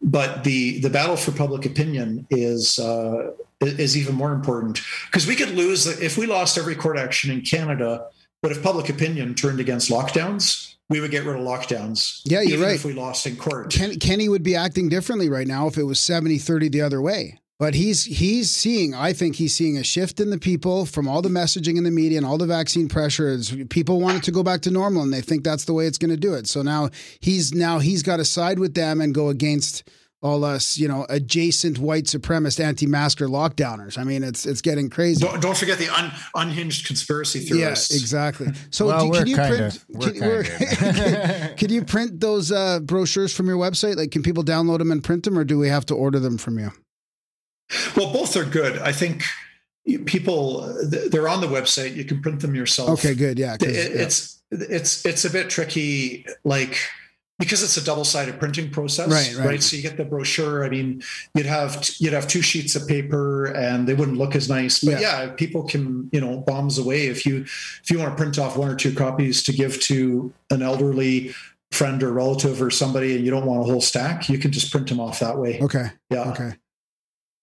but 0.00 0.44
the 0.44 0.80
the 0.80 0.90
battle 0.90 1.16
for 1.16 1.32
public 1.32 1.66
opinion 1.66 2.26
is 2.30 2.78
uh, 2.78 3.32
is 3.60 3.96
even 3.96 4.14
more 4.14 4.32
important 4.32 4.80
because 5.06 5.26
we 5.26 5.36
could 5.36 5.50
lose 5.50 5.86
if 5.86 6.16
we 6.16 6.26
lost 6.26 6.56
every 6.56 6.74
court 6.74 6.96
action 6.96 7.30
in 7.30 7.42
Canada. 7.42 8.06
But 8.40 8.50
if 8.50 8.62
public 8.62 8.88
opinion 8.88 9.34
turned 9.34 9.60
against 9.60 9.88
lockdowns, 9.88 10.74
we 10.88 11.00
would 11.00 11.12
get 11.12 11.24
rid 11.24 11.36
of 11.36 11.42
lockdowns. 11.42 12.22
Yeah, 12.24 12.40
you're 12.40 12.54
even 12.54 12.66
right. 12.66 12.74
If 12.74 12.84
we 12.84 12.92
lost 12.92 13.26
in 13.26 13.36
court, 13.36 13.70
Ken, 13.70 13.98
Kenney 13.98 14.28
would 14.28 14.42
be 14.42 14.56
acting 14.56 14.88
differently 14.88 15.28
right 15.28 15.46
now 15.46 15.66
if 15.68 15.78
it 15.78 15.84
was 15.84 16.00
70 16.00 16.38
30 16.38 16.68
the 16.68 16.80
other 16.80 17.00
way. 17.00 17.38
But 17.62 17.74
he's 17.74 18.02
he's 18.04 18.50
seeing, 18.50 18.92
I 18.92 19.12
think 19.12 19.36
he's 19.36 19.54
seeing 19.54 19.76
a 19.78 19.84
shift 19.84 20.18
in 20.18 20.30
the 20.30 20.38
people 20.38 20.84
from 20.84 21.06
all 21.06 21.22
the 21.22 21.28
messaging 21.28 21.76
in 21.76 21.84
the 21.84 21.92
media 21.92 22.18
and 22.18 22.26
all 22.26 22.36
the 22.36 22.44
vaccine 22.44 22.88
pressure. 22.88 23.28
Is 23.28 23.54
people 23.70 24.00
want 24.00 24.16
it 24.16 24.24
to 24.24 24.32
go 24.32 24.42
back 24.42 24.62
to 24.62 24.72
normal 24.72 25.00
and 25.04 25.12
they 25.12 25.20
think 25.20 25.44
that's 25.44 25.64
the 25.64 25.72
way 25.72 25.86
it's 25.86 25.96
going 25.96 26.10
to 26.10 26.16
do 26.16 26.34
it. 26.34 26.48
So 26.48 26.62
now 26.62 26.90
he's 27.20 27.54
now 27.54 27.78
he's 27.78 28.02
got 28.02 28.16
to 28.16 28.24
side 28.24 28.58
with 28.58 28.74
them 28.74 29.00
and 29.00 29.14
go 29.14 29.28
against 29.28 29.88
all 30.22 30.42
us, 30.44 30.76
you 30.76 30.88
know, 30.88 31.06
adjacent 31.08 31.78
white 31.78 32.06
supremacist 32.06 32.58
anti-masker 32.58 33.28
lockdowners. 33.28 33.96
I 33.96 34.02
mean, 34.02 34.24
it's 34.24 34.44
it's 34.44 34.60
getting 34.60 34.90
crazy. 34.90 35.24
don't, 35.24 35.40
don't 35.40 35.56
forget 35.56 35.78
the 35.78 35.88
un, 35.88 36.10
unhinged 36.34 36.88
conspiracy 36.88 37.38
Yeah, 37.44 37.54
theorists. 37.54 37.94
exactly. 37.94 38.48
So 38.72 38.86
Well, 38.86 39.04
do, 39.04 39.10
we're 39.10 39.18
can 39.18 39.26
you 39.28 39.36
print? 39.36 39.84
we're 39.88 40.10
can, 40.10 40.20
we're- 40.20 40.66
kinda. 40.66 41.54
can 41.58 41.70
you 41.70 41.84
print 41.84 42.18
those 42.18 42.50
uh, 42.50 42.80
brochures 42.80 43.32
from 43.32 43.46
your 43.46 43.56
website? 43.58 43.94
Like, 43.94 44.10
can 44.10 44.24
people 44.24 44.42
download 44.42 44.78
them 44.78 44.90
and 44.90 45.04
print 45.04 45.22
them, 45.22 45.38
or 45.38 45.44
do 45.44 45.58
we 45.58 45.68
have 45.68 45.86
to 45.86 45.94
order 45.94 46.18
them 46.18 46.38
from 46.38 46.58
you? 46.58 46.72
Well, 47.96 48.12
both 48.12 48.36
are 48.36 48.44
good. 48.44 48.78
I 48.78 48.92
think 48.92 49.22
people 50.04 50.60
they're 51.10 51.28
on 51.28 51.40
the 51.40 51.46
website. 51.46 51.94
You 51.96 52.04
can 52.04 52.20
print 52.22 52.40
them 52.40 52.54
yourself. 52.54 52.90
Okay, 52.90 53.14
good. 53.14 53.38
Yeah, 53.38 53.54
It- 53.54 53.62
yeah. 53.62 54.02
it's 54.02 54.40
it's 54.50 55.04
it's 55.06 55.24
a 55.24 55.30
bit 55.30 55.48
tricky, 55.50 56.26
like 56.44 56.78
because 57.38 57.62
it's 57.62 57.76
a 57.76 57.82
double-sided 57.84 58.38
printing 58.38 58.70
process, 58.70 59.08
Right, 59.10 59.44
right. 59.44 59.62
So 59.62 59.74
you 59.74 59.82
get 59.82 59.96
the 59.96 60.04
brochure. 60.04 60.64
I 60.64 60.68
mean, 60.68 61.02
you'd 61.34 61.46
have 61.46 61.90
you'd 61.98 62.12
have 62.12 62.28
two 62.28 62.42
sheets 62.42 62.76
of 62.76 62.86
paper, 62.86 63.46
and 63.46 63.88
they 63.88 63.94
wouldn't 63.94 64.18
look 64.18 64.36
as 64.36 64.48
nice. 64.48 64.78
But 64.80 65.00
yeah, 65.00 65.30
people 65.30 65.64
can 65.64 66.08
you 66.12 66.20
know 66.20 66.38
bombs 66.46 66.78
away 66.78 67.06
if 67.06 67.26
you 67.26 67.38
if 67.42 67.90
you 67.90 67.98
want 67.98 68.12
to 68.12 68.16
print 68.16 68.38
off 68.38 68.56
one 68.56 68.68
or 68.70 68.76
two 68.76 68.94
copies 68.94 69.42
to 69.44 69.52
give 69.52 69.80
to 69.80 70.32
an 70.50 70.62
elderly 70.62 71.34
friend 71.72 72.02
or 72.02 72.12
relative 72.12 72.60
or 72.62 72.70
somebody, 72.70 73.16
and 73.16 73.24
you 73.24 73.30
don't 73.30 73.46
want 73.46 73.60
a 73.62 73.64
whole 73.64 73.80
stack, 73.80 74.28
you 74.28 74.36
can 74.38 74.52
just 74.52 74.70
print 74.70 74.88
them 74.90 75.00
off 75.00 75.18
that 75.20 75.38
way. 75.38 75.58
okay, 75.62 75.86
Yeah. 76.10 76.30
okay. 76.30 76.52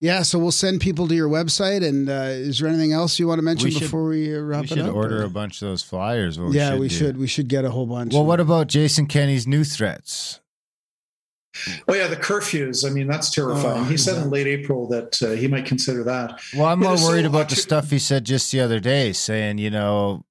Yeah, 0.02 0.22
so 0.24 0.40
we'll 0.40 0.52
send 0.52 0.80
people 0.80 1.08
to 1.10 1.16
your 1.16 1.28
website. 1.28 1.86
And 1.86 2.10
uh, 2.10 2.14
is 2.32 2.60
there 2.60 2.70
anything 2.70 2.94
else 2.94 3.20
you 3.20 3.28
want 3.28 3.40
to 3.40 3.44
mention 3.44 3.66
We 3.66 3.72
should- 3.72 3.82
before 3.82 4.06
we 4.08 4.34
uh, 4.36 4.40
wrap 4.40 4.62
we 4.62 4.66
it 4.66 4.70
should 4.70 4.80
up? 4.80 4.96
order 4.96 5.22
or- 5.22 5.26
a 5.26 5.30
bunch 5.30 5.62
of 5.62 5.68
those 5.68 5.84
flyers. 5.84 6.40
what 6.40 6.54
yeah, 6.54 6.76
we 6.76 6.88
do. 6.88 6.96
should. 6.96 7.18
We 7.18 7.28
should 7.28 7.50
get 7.50 7.66
a 7.66 7.72
whole 7.72 7.86
bunch. 7.86 8.14
Well, 8.14 8.26
what 8.26 8.40
about 8.40 8.68
Jason 8.68 9.08
Kenney's 9.08 9.46
new 9.46 9.64
threats? 9.66 10.40
Oh 11.88 11.94
yeah, 11.96 12.08
the 12.08 12.16
curfews. 12.16 12.90
I 12.90 12.94
mean, 12.94 13.08
that's 13.08 13.32
terrifying. 13.32 13.82
Oh, 13.82 13.84
he 13.84 13.98
said 13.98 14.16
yeah. 14.16 14.24
in 14.24 14.30
late 14.30 14.48
April 14.48 14.88
that 14.90 15.22
uh, 15.22 15.32
he 15.32 15.48
might 15.48 15.66
consider 15.66 16.04
that. 16.04 16.40
Well, 16.56 16.68
I'm 16.68 16.82
Yeah, 16.82 16.90
more 16.90 16.98
so 16.98 17.08
worried 17.08 17.26
about 17.26 17.50
the 17.50 17.56
stuff 17.56 17.90
he 17.90 18.00
said 18.00 18.24
just 18.24 18.52
the 18.52 18.62
other 18.62 18.80
day, 18.80 19.12
saying, 19.14 19.58
you 19.58 19.70
know, 19.72 20.24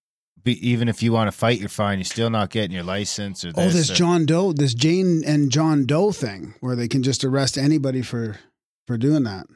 be, 0.45 0.67
even 0.67 0.89
if 0.89 1.03
you 1.03 1.13
want 1.13 1.29
to 1.31 1.37
fight 1.37 1.59
your 1.59 1.69
fine, 1.69 1.99
you're 1.99 2.05
still 2.05 2.31
not 2.31 2.51
getting 2.51 2.71
your 2.71 2.85
license 2.85 3.45
or 3.45 3.49
Oh, 3.57 3.65
this. 3.65 3.75
this 3.75 3.91
or- 3.91 3.95
John 3.95 4.25
Doe, 4.27 4.53
this 4.53 4.73
Jane 4.75 5.23
and 5.27 5.51
John 5.51 5.85
Doe 5.85 6.13
thing, 6.13 6.55
where 6.61 6.77
they 6.77 6.89
can 6.89 7.03
just 7.03 7.23
arrest 7.25 7.59
anybody 7.59 8.01
for 8.01 8.39
for 8.87 8.97
doing 8.97 9.25
that. 9.25 9.47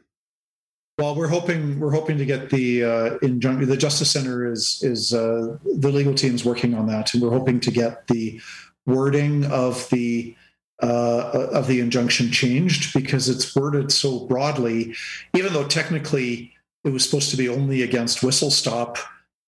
Well, 0.98 1.14
we're 1.14 1.28
hoping 1.28 1.80
we're 1.80 1.92
hoping 1.92 2.18
to 2.18 2.26
get 2.26 2.50
the 2.50 2.84
uh, 2.84 3.18
injunction. 3.22 3.68
The 3.68 3.76
Justice 3.78 4.10
Center 4.10 4.50
is 4.50 4.80
is 4.82 5.14
uh, 5.14 5.56
the 5.64 5.90
legal 5.90 6.14
team's 6.14 6.44
working 6.44 6.74
on 6.74 6.86
that, 6.88 7.14
and 7.14 7.22
we're 7.22 7.30
hoping 7.30 7.60
to 7.60 7.70
get 7.70 8.06
the 8.08 8.40
wording 8.84 9.46
of 9.46 9.88
the 9.88 10.36
uh, 10.82 11.48
of 11.52 11.66
the 11.66 11.80
injunction 11.80 12.30
changed 12.30 12.92
because 12.92 13.30
it's 13.30 13.56
worded 13.56 13.90
so 13.90 14.26
broadly. 14.26 14.94
Even 15.34 15.54
though 15.54 15.66
technically 15.66 16.52
it 16.84 16.90
was 16.90 17.04
supposed 17.04 17.30
to 17.30 17.36
be 17.38 17.48
only 17.48 17.82
against 17.82 18.22
whistle 18.22 18.50
stop, 18.50 18.98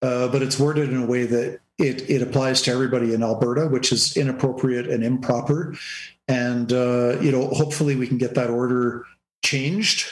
uh, 0.00 0.28
but 0.28 0.40
it's 0.40 0.58
worded 0.58 0.88
in 0.90 1.02
a 1.02 1.06
way 1.06 1.24
that 1.24 1.60
it 1.78 2.08
it 2.08 2.22
applies 2.22 2.62
to 2.62 2.70
everybody 2.70 3.12
in 3.12 3.22
Alberta, 3.22 3.66
which 3.66 3.92
is 3.92 4.16
inappropriate 4.16 4.86
and 4.86 5.04
improper. 5.04 5.76
And 6.26 6.72
uh, 6.72 7.20
you 7.20 7.30
know, 7.30 7.48
hopefully, 7.48 7.96
we 7.96 8.06
can 8.06 8.16
get 8.16 8.34
that 8.34 8.48
order 8.48 9.04
changed. 9.44 10.06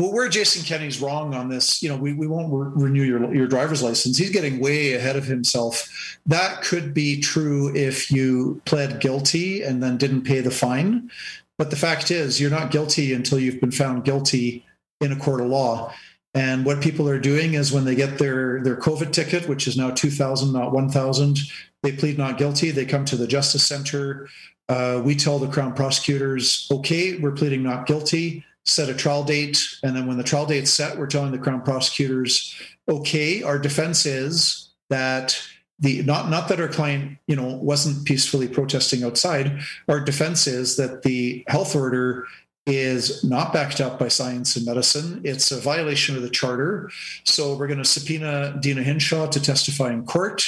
Well, 0.00 0.14
where 0.14 0.30
Jason 0.30 0.64
Kenney's 0.64 1.02
wrong 1.02 1.34
on 1.34 1.50
this, 1.50 1.82
you 1.82 1.90
know, 1.90 1.96
we, 1.96 2.14
we 2.14 2.26
won't 2.26 2.50
re- 2.50 2.86
renew 2.86 3.02
your 3.02 3.34
your 3.34 3.46
driver's 3.46 3.82
license. 3.82 4.16
He's 4.16 4.30
getting 4.30 4.58
way 4.58 4.94
ahead 4.94 5.14
of 5.14 5.26
himself. 5.26 6.18
That 6.24 6.62
could 6.62 6.94
be 6.94 7.20
true 7.20 7.70
if 7.76 8.10
you 8.10 8.62
pled 8.64 9.00
guilty 9.00 9.62
and 9.62 9.82
then 9.82 9.98
didn't 9.98 10.22
pay 10.22 10.40
the 10.40 10.50
fine. 10.50 11.10
But 11.58 11.68
the 11.68 11.76
fact 11.76 12.10
is, 12.10 12.40
you're 12.40 12.50
not 12.50 12.70
guilty 12.70 13.12
until 13.12 13.38
you've 13.38 13.60
been 13.60 13.72
found 13.72 14.04
guilty 14.04 14.64
in 15.02 15.12
a 15.12 15.16
court 15.16 15.42
of 15.42 15.48
law. 15.48 15.92
And 16.32 16.64
what 16.64 16.80
people 16.80 17.06
are 17.06 17.20
doing 17.20 17.52
is 17.52 17.70
when 17.70 17.84
they 17.84 17.94
get 17.94 18.18
their 18.18 18.62
their 18.62 18.76
COVID 18.76 19.12
ticket, 19.12 19.50
which 19.50 19.68
is 19.68 19.76
now 19.76 19.90
two 19.90 20.10
thousand, 20.10 20.54
not 20.54 20.72
one 20.72 20.88
thousand, 20.88 21.40
they 21.82 21.92
plead 21.92 22.16
not 22.16 22.38
guilty. 22.38 22.70
They 22.70 22.86
come 22.86 23.04
to 23.04 23.16
the 23.16 23.26
Justice 23.26 23.66
Center. 23.66 24.30
Uh, 24.70 25.02
we 25.04 25.14
tell 25.14 25.38
the 25.38 25.48
Crown 25.48 25.74
prosecutors, 25.74 26.68
okay, 26.70 27.18
we're 27.18 27.32
pleading 27.32 27.62
not 27.62 27.86
guilty. 27.86 28.46
Set 28.64 28.88
a 28.88 28.94
trial 28.94 29.24
date, 29.24 29.58
and 29.82 29.96
then 29.96 30.06
when 30.06 30.18
the 30.18 30.22
trial 30.24 30.46
date's 30.46 30.72
set, 30.72 30.98
we're 30.98 31.06
telling 31.06 31.32
the 31.32 31.38
Crown 31.38 31.62
prosecutors, 31.62 32.54
okay, 32.88 33.42
our 33.42 33.58
defense 33.58 34.04
is 34.06 34.70
that 34.90 35.40
the 35.78 36.02
not 36.02 36.28
not 36.28 36.48
that 36.48 36.60
our 36.60 36.68
client 36.68 37.18
you 37.26 37.34
know 37.34 37.56
wasn't 37.56 38.04
peacefully 38.04 38.46
protesting 38.46 39.02
outside. 39.02 39.60
Our 39.88 40.00
defense 40.00 40.46
is 40.46 40.76
that 40.76 41.02
the 41.02 41.42
health 41.48 41.74
order 41.74 42.26
is 42.66 43.24
not 43.24 43.52
backed 43.52 43.80
up 43.80 43.98
by 43.98 44.08
science 44.08 44.56
and 44.56 44.66
medicine. 44.66 45.22
It's 45.24 45.50
a 45.50 45.58
violation 45.58 46.16
of 46.16 46.22
the 46.22 46.30
charter. 46.30 46.90
So 47.24 47.56
we're 47.56 47.66
going 47.66 47.78
to 47.78 47.84
subpoena 47.84 48.58
Deena 48.60 48.82
Hinshaw 48.82 49.28
to 49.28 49.40
testify 49.40 49.90
in 49.90 50.04
court, 50.04 50.44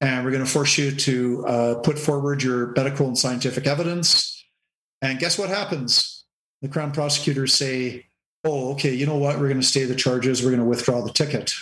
and 0.00 0.24
we're 0.24 0.30
going 0.30 0.44
to 0.44 0.50
force 0.50 0.76
you 0.76 0.92
to 0.92 1.46
uh, 1.46 1.74
put 1.76 1.98
forward 1.98 2.42
your 2.42 2.68
medical 2.76 3.06
and 3.06 3.18
scientific 3.18 3.66
evidence. 3.66 4.44
And 5.00 5.18
guess 5.18 5.38
what 5.38 5.48
happens? 5.48 6.13
The 6.64 6.70
Crown 6.70 6.92
prosecutors 6.92 7.52
say, 7.52 8.06
"Oh, 8.42 8.72
okay, 8.72 8.94
you 8.94 9.04
know 9.04 9.18
what? 9.18 9.38
We're 9.38 9.48
going 9.48 9.60
to 9.60 9.66
stay 9.66 9.84
the 9.84 9.94
charges. 9.94 10.42
We're 10.42 10.48
going 10.48 10.60
to 10.60 10.64
withdraw 10.66 11.02
the 11.02 11.12
ticket." 11.12 11.52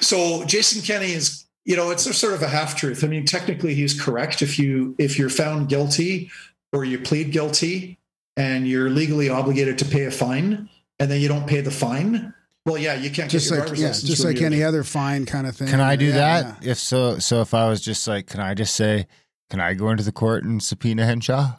So 0.00 0.44
Jason 0.44 0.82
Kenney 0.82 1.12
is, 1.12 1.46
you 1.64 1.76
know, 1.76 1.90
it's 1.90 2.04
a 2.06 2.12
sort 2.12 2.34
of 2.34 2.42
a 2.42 2.48
half 2.48 2.76
truth. 2.76 3.02
I 3.02 3.06
mean, 3.06 3.24
technically, 3.24 3.74
he's 3.74 3.98
correct. 3.98 4.42
If 4.42 4.58
you 4.58 4.94
if 4.98 5.18
you're 5.18 5.30
found 5.30 5.70
guilty 5.70 6.30
or 6.74 6.84
you 6.84 6.98
plead 6.98 7.32
guilty 7.32 7.98
and 8.36 8.68
you're 8.68 8.90
legally 8.90 9.30
obligated 9.30 9.78
to 9.78 9.86
pay 9.86 10.04
a 10.04 10.10
fine, 10.10 10.68
and 10.98 11.10
then 11.10 11.20
you 11.22 11.28
don't 11.28 11.46
pay 11.46 11.62
the 11.62 11.70
fine, 11.70 12.34
well, 12.66 12.76
yeah, 12.76 12.94
you 12.94 13.10
can't 13.10 13.30
Just 13.30 13.48
get 13.48 13.54
your 13.56 13.60
like 13.60 13.66
driver's 13.68 13.80
yeah, 13.80 13.86
license 13.88 14.08
just 14.10 14.24
like 14.24 14.42
any 14.42 14.62
other 14.62 14.84
fine 14.84 15.24
kind 15.24 15.46
of 15.46 15.56
thing. 15.56 15.68
Can 15.68 15.80
I 15.80 15.96
do 15.96 16.04
Yeah, 16.06 16.12
that? 16.42 16.62
yeah. 16.62 16.72
If 16.72 16.78
so, 16.78 17.18
so 17.18 17.40
if 17.40 17.54
I 17.54 17.66
was 17.68 17.80
just 17.80 18.06
like, 18.06 18.26
can 18.26 18.40
I 18.40 18.52
just 18.52 18.74
say, 18.76 19.06
can 19.48 19.58
I 19.60 19.72
go 19.72 19.88
into 19.90 20.02
the 20.02 20.12
court 20.12 20.44
and 20.44 20.62
subpoena 20.62 21.06
Hinshaw? 21.06 21.56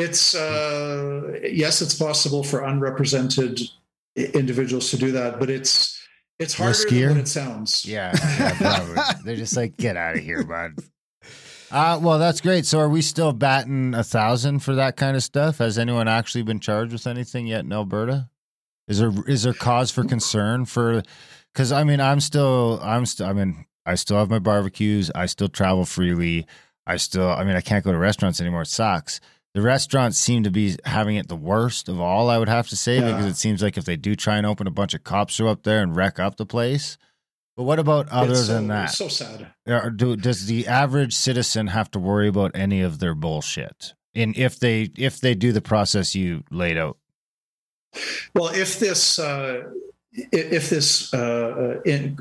It's 0.00 0.34
uh, 0.34 1.38
yes, 1.42 1.82
it's 1.82 1.94
possible 1.94 2.42
for 2.42 2.64
unrepresented 2.64 3.60
individuals 4.16 4.90
to 4.90 4.96
do 4.96 5.12
that, 5.12 5.38
but 5.38 5.50
it's 5.50 6.00
it's 6.38 6.54
harder 6.54 6.72
Riskier? 6.72 7.08
than 7.08 7.18
it 7.18 7.28
sounds. 7.28 7.84
Yeah, 7.84 8.12
yeah 8.38 8.56
probably. 8.56 9.02
They're 9.24 9.36
just 9.36 9.56
like, 9.56 9.76
get 9.76 9.96
out 9.96 10.16
of 10.16 10.22
here, 10.22 10.42
bud. 10.42 10.72
Uh, 11.70 12.00
well, 12.02 12.18
that's 12.18 12.40
great. 12.40 12.66
So, 12.66 12.80
are 12.80 12.88
we 12.88 13.02
still 13.02 13.32
batting 13.32 13.94
a 13.94 14.02
thousand 14.02 14.60
for 14.60 14.74
that 14.74 14.96
kind 14.96 15.16
of 15.16 15.22
stuff? 15.22 15.58
Has 15.58 15.78
anyone 15.78 16.08
actually 16.08 16.42
been 16.42 16.58
charged 16.58 16.92
with 16.92 17.06
anything 17.06 17.46
yet 17.46 17.64
in 17.64 17.72
Alberta? 17.72 18.28
Is 18.88 18.98
there 18.98 19.12
is 19.28 19.44
there 19.44 19.52
cause 19.52 19.90
for 19.90 20.02
concern 20.02 20.64
for? 20.64 21.02
Because 21.52 21.70
I 21.70 21.84
mean, 21.84 22.00
I'm 22.00 22.20
still 22.20 22.80
I'm 22.82 23.06
still 23.06 23.26
I 23.26 23.32
mean 23.32 23.66
I 23.86 23.94
still 23.94 24.16
have 24.16 24.30
my 24.30 24.40
barbecues. 24.40 25.10
I 25.14 25.26
still 25.26 25.48
travel 25.48 25.84
freely. 25.84 26.46
I 26.86 26.96
still 26.96 27.28
I 27.28 27.44
mean 27.44 27.54
I 27.54 27.60
can't 27.60 27.84
go 27.84 27.92
to 27.92 27.98
restaurants 27.98 28.40
anymore. 28.40 28.62
It 28.62 28.68
sucks. 28.68 29.20
The 29.54 29.62
restaurants 29.62 30.16
seem 30.18 30.44
to 30.44 30.50
be 30.50 30.76
having 30.84 31.16
it 31.16 31.28
the 31.28 31.36
worst 31.36 31.88
of 31.88 32.00
all. 32.00 32.30
I 32.30 32.38
would 32.38 32.48
have 32.48 32.68
to 32.68 32.76
say 32.76 32.96
Yeah. 32.98 33.10
because 33.10 33.26
it 33.26 33.36
seems 33.36 33.62
like 33.62 33.76
if 33.76 33.84
they 33.84 33.96
do 33.96 34.14
try 34.14 34.36
and 34.36 34.46
open 34.46 34.66
a 34.66 34.70
bunch 34.70 34.94
of 34.94 35.02
cops 35.02 35.34
show 35.34 35.48
up 35.48 35.64
there 35.64 35.82
and 35.82 35.96
wreck 35.96 36.20
up 36.20 36.36
the 36.36 36.46
place. 36.46 36.96
But 37.56 37.64
what 37.64 37.78
about 37.80 38.08
other 38.10 38.36
so, 38.36 38.54
than 38.54 38.68
that? 38.68 38.90
it's 38.90 38.98
so 38.98 39.08
sad. 39.08 39.48
Do, 39.96 40.16
does 40.16 40.46
the 40.46 40.66
average 40.68 41.14
citizen 41.14 41.66
have 41.66 41.90
to 41.90 41.98
worry 41.98 42.28
about 42.28 42.52
any 42.54 42.80
of 42.80 43.00
their 43.00 43.14
bullshit? 43.14 43.94
And 44.14 44.36
if 44.36 44.58
they 44.58 44.90
if 44.96 45.20
they 45.20 45.34
do 45.34 45.52
the 45.52 45.60
process 45.60 46.14
you 46.14 46.42
laid 46.50 46.76
out, 46.78 46.96
Well, 48.34 48.48
if 48.48 48.78
this 48.78 49.18
uh, 49.18 49.64
if 50.12 50.70
this 50.70 51.12
uh, 51.12 51.76
uh, 51.76 51.80
in 51.82 52.18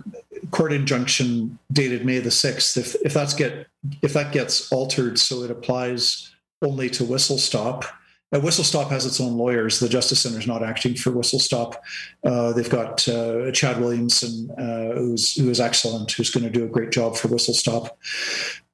court 0.52 0.74
injunction 0.74 1.58
dated 1.72 2.06
May 2.06 2.20
the 2.20 2.32
sixth, 2.32 2.76
if 2.78 2.96
if 3.04 3.14
that's 3.14 3.34
get 3.34 3.68
if 4.02 4.14
that 4.14 4.34
gets 4.34 4.72
altered 4.72 5.18
so 5.20 5.44
it 5.44 5.52
applies 5.52 6.29
only 6.61 6.90
to 6.91 7.03
Whistle 7.03 7.38
Stop. 7.38 7.86
Whistle 8.31 8.64
Stop 8.64 8.90
has 8.91 9.07
its 9.07 9.19
own 9.19 9.38
lawyers. 9.38 9.80
The 9.80 9.90
Justice 9.90 10.22
Center 10.22 10.38
is 10.38 10.45
not 10.45 10.61
acting 10.61 10.95
for 10.95 11.11
Whistle 11.11 11.40
Stop. 11.40 11.84
Uh, 12.23 12.53
they've 12.53 12.69
got 12.69 13.07
uh, 13.07 13.52
Chad 13.52 13.81
Williamson, 13.81 14.52
uh, 14.52 14.95
who's 14.95 15.34
who 15.34 15.49
is 15.49 15.60
excellent, 15.60 16.11
who's 16.11 16.30
going 16.30 16.44
to 16.44 16.49
do 16.49 16.64
a 16.64 16.68
great 16.68 16.91
job 16.91 17.18
for 17.18 17.27
Whistle 17.27 17.56
Stop. 17.56 17.98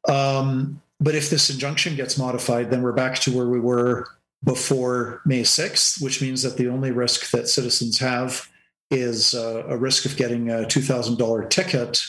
Um, 0.09 0.81
but 0.99 1.15
if 1.15 1.29
this 1.29 1.49
injunction 1.49 1.95
gets 1.95 2.17
modified, 2.17 2.69
then 2.69 2.81
we're 2.81 2.91
back 2.91 3.15
to 3.19 3.31
where 3.35 3.47
we 3.47 3.59
were 3.59 4.07
before 4.43 5.21
May 5.25 5.41
6th, 5.41 6.01
which 6.01 6.21
means 6.21 6.43
that 6.43 6.57
the 6.57 6.67
only 6.67 6.91
risk 6.91 7.31
that 7.31 7.47
citizens 7.47 7.97
have 7.99 8.49
is 8.91 9.33
uh, 9.33 9.63
a 9.67 9.77
risk 9.77 10.05
of 10.05 10.17
getting 10.17 10.49
a 10.49 10.65
$2,000 10.65 11.49
ticket 11.49 12.01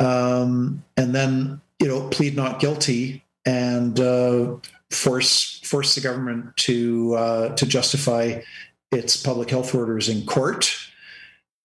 um, 0.00 0.82
and 0.96 1.14
then, 1.14 1.60
you 1.78 1.86
know, 1.86 2.08
plead 2.08 2.34
not 2.34 2.58
guilty 2.58 3.22
and 3.44 4.00
uh, 4.00 4.56
force 4.90 5.60
force 5.60 5.94
the 5.94 6.00
government 6.00 6.56
to 6.56 7.14
uh, 7.14 7.54
to 7.56 7.66
justify 7.66 8.40
its 8.92 9.16
public 9.16 9.50
health 9.50 9.74
orders 9.74 10.08
in 10.08 10.26
court. 10.26 10.76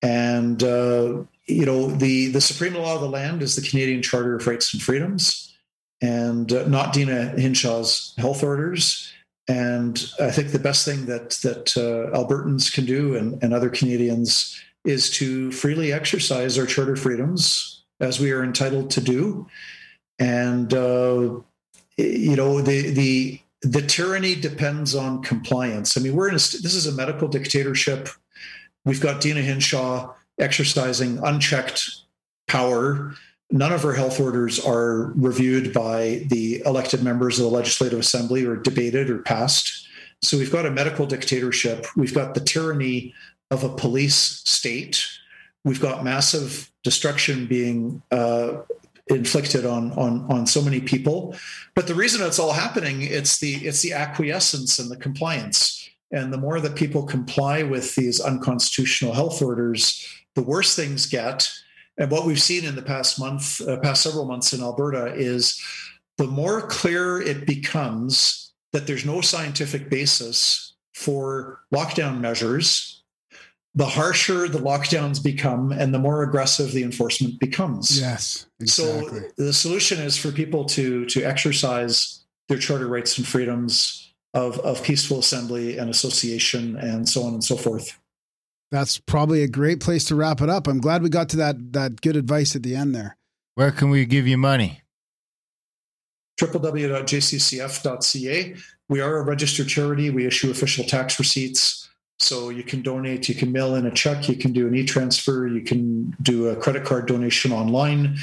And 0.01 0.61
uh, 0.63 1.23
you 1.45 1.65
know, 1.65 1.87
the 1.87 2.27
the 2.27 2.41
supreme 2.41 2.75
law 2.75 2.95
of 2.95 3.01
the 3.01 3.09
land 3.09 3.41
is 3.41 3.55
the 3.55 3.67
Canadian 3.67 4.01
Charter 4.01 4.35
of 4.35 4.45
Rights 4.47 4.73
and 4.73 4.81
Freedoms, 4.81 5.55
and 6.01 6.51
uh, 6.51 6.67
not 6.67 6.93
Deena 6.93 7.33
Hinshaw's 7.37 8.13
health 8.17 8.43
orders. 8.43 9.11
And 9.47 10.11
I 10.19 10.31
think 10.31 10.51
the 10.51 10.59
best 10.59 10.85
thing 10.85 11.05
that 11.05 11.31
that 11.43 11.77
uh, 11.77 12.15
Albertans 12.17 12.73
can 12.73 12.85
do 12.85 13.15
and, 13.15 13.41
and 13.43 13.53
other 13.53 13.69
Canadians 13.69 14.59
is 14.85 15.09
to 15.09 15.51
freely 15.51 15.91
exercise 15.91 16.57
our 16.57 16.65
charter 16.65 16.95
freedoms 16.95 17.83
as 17.99 18.19
we 18.19 18.31
are 18.31 18.43
entitled 18.43 18.91
to 18.91 19.01
do. 19.01 19.47
And 20.19 20.73
uh, 20.73 21.39
you 21.97 22.35
know 22.35 22.61
the 22.61 22.91
the 22.91 23.39
the 23.61 23.81
tyranny 23.81 24.35
depends 24.35 24.93
on 24.93 25.23
compliance. 25.23 25.97
I 25.97 26.01
mean, 26.01 26.15
we're 26.15 26.29
in 26.29 26.35
a, 26.35 26.37
this 26.37 26.75
is 26.75 26.85
a 26.87 26.91
medical 26.91 27.27
dictatorship. 27.27 28.09
We've 28.83 29.01
got 29.01 29.21
Deena 29.21 29.41
Hinshaw 29.41 30.13
exercising 30.39 31.19
unchecked 31.23 31.89
power. 32.47 33.15
None 33.51 33.73
of 33.73 33.81
her 33.83 33.93
health 33.93 34.19
orders 34.19 34.59
are 34.59 35.13
reviewed 35.15 35.73
by 35.73 36.25
the 36.29 36.61
elected 36.65 37.03
members 37.03 37.39
of 37.39 37.45
the 37.45 37.51
Legislative 37.51 37.99
Assembly 37.99 38.45
or 38.45 38.55
debated 38.55 39.09
or 39.09 39.19
passed. 39.19 39.87
So 40.21 40.37
we've 40.37 40.51
got 40.51 40.65
a 40.65 40.71
medical 40.71 41.05
dictatorship. 41.05 41.85
We've 41.95 42.13
got 42.13 42.33
the 42.33 42.39
tyranny 42.39 43.13
of 43.51 43.63
a 43.63 43.69
police 43.69 44.15
state. 44.15 45.07
We've 45.63 45.81
got 45.81 46.03
massive 46.03 46.71
destruction 46.83 47.45
being 47.45 48.01
uh, 48.11 48.61
inflicted 49.07 49.65
on 49.65 49.91
on 49.93 50.25
on 50.31 50.47
so 50.47 50.61
many 50.61 50.81
people. 50.81 51.35
But 51.75 51.87
the 51.87 51.95
reason 51.95 52.25
it's 52.25 52.39
all 52.39 52.53
happening, 52.53 53.01
it's 53.01 53.39
the 53.39 53.55
it's 53.55 53.81
the 53.81 53.93
acquiescence 53.93 54.79
and 54.79 54.89
the 54.89 54.97
compliance. 54.97 55.89
And 56.11 56.31
the 56.31 56.37
more 56.37 56.59
that 56.59 56.75
people 56.75 57.03
comply 57.03 57.63
with 57.63 57.95
these 57.95 58.21
unconstitutional 58.21 59.13
health 59.13 59.41
orders, 59.41 60.07
the 60.35 60.43
worse 60.43 60.75
things 60.75 61.07
get. 61.07 61.49
And 61.97 62.11
what 62.11 62.25
we've 62.25 62.41
seen 62.41 62.65
in 62.65 62.75
the 62.75 62.81
past 62.81 63.19
month, 63.19 63.61
uh, 63.61 63.77
past 63.77 64.03
several 64.03 64.25
months 64.25 64.53
in 64.53 64.61
Alberta 64.61 65.13
is 65.15 65.61
the 66.17 66.27
more 66.27 66.61
clear 66.67 67.21
it 67.21 67.45
becomes 67.45 68.53
that 68.71 68.87
there's 68.87 69.05
no 69.05 69.21
scientific 69.21 69.89
basis 69.89 70.73
for 70.93 71.61
lockdown 71.73 72.19
measures, 72.19 72.94
the 73.75 73.85
harsher 73.85 74.47
the 74.47 74.59
lockdowns 74.59 75.21
become 75.21 75.71
and 75.73 75.93
the 75.93 75.99
more 75.99 76.23
aggressive 76.23 76.71
the 76.71 76.81
enforcement 76.83 77.37
becomes. 77.39 77.99
Yes, 77.99 78.47
exactly. 78.59 79.19
So 79.19 79.25
the 79.37 79.53
solution 79.53 79.99
is 79.99 80.17
for 80.17 80.31
people 80.31 80.65
to 80.65 81.05
to 81.05 81.23
exercise 81.23 82.23
their 82.47 82.57
charter 82.57 82.87
rights 82.87 83.17
and 83.17 83.27
freedoms 83.27 84.13
of, 84.33 84.59
of 84.59 84.81
peaceful 84.83 85.19
assembly 85.19 85.77
and 85.77 85.89
association 85.89 86.77
and 86.77 87.07
so 87.07 87.23
on 87.23 87.33
and 87.33 87.43
so 87.43 87.57
forth. 87.57 87.99
That's 88.71 88.97
probably 88.97 89.43
a 89.43 89.47
great 89.47 89.79
place 89.79 90.05
to 90.05 90.15
wrap 90.15 90.41
it 90.41 90.49
up. 90.49 90.67
I'm 90.67 90.79
glad 90.79 91.03
we 91.03 91.09
got 91.09 91.29
to 91.29 91.37
that 91.37 91.73
that 91.73 92.01
good 92.01 92.15
advice 92.15 92.55
at 92.55 92.63
the 92.63 92.75
end 92.75 92.95
there. 92.95 93.17
where 93.55 93.71
can 93.71 93.89
we 93.89 94.05
give 94.05 94.27
you 94.27 94.37
money? 94.37 94.81
www.jccf.ca. 96.39 96.95
We 98.89 99.01
are 99.01 99.17
a 99.17 99.23
registered 99.23 99.67
charity. 99.69 100.09
We 100.09 100.25
issue 100.25 100.51
official 100.51 100.83
tax 100.83 101.17
receipts. 101.17 101.84
So 102.19 102.49
you 102.49 102.63
can 102.63 102.81
donate, 102.81 103.27
you 103.27 103.35
can 103.35 103.51
mail 103.51 103.75
in 103.75 103.85
a 103.85 103.91
check, 103.91 104.29
you 104.29 104.37
can 104.37 104.53
do 104.53 104.67
an 104.67 104.75
e 104.75 104.85
transfer, 104.85 105.47
you 105.47 105.61
can 105.61 106.15
do 106.21 106.47
a 106.47 106.55
credit 106.55 106.85
card 106.85 107.07
donation 107.07 107.51
online. 107.51 108.17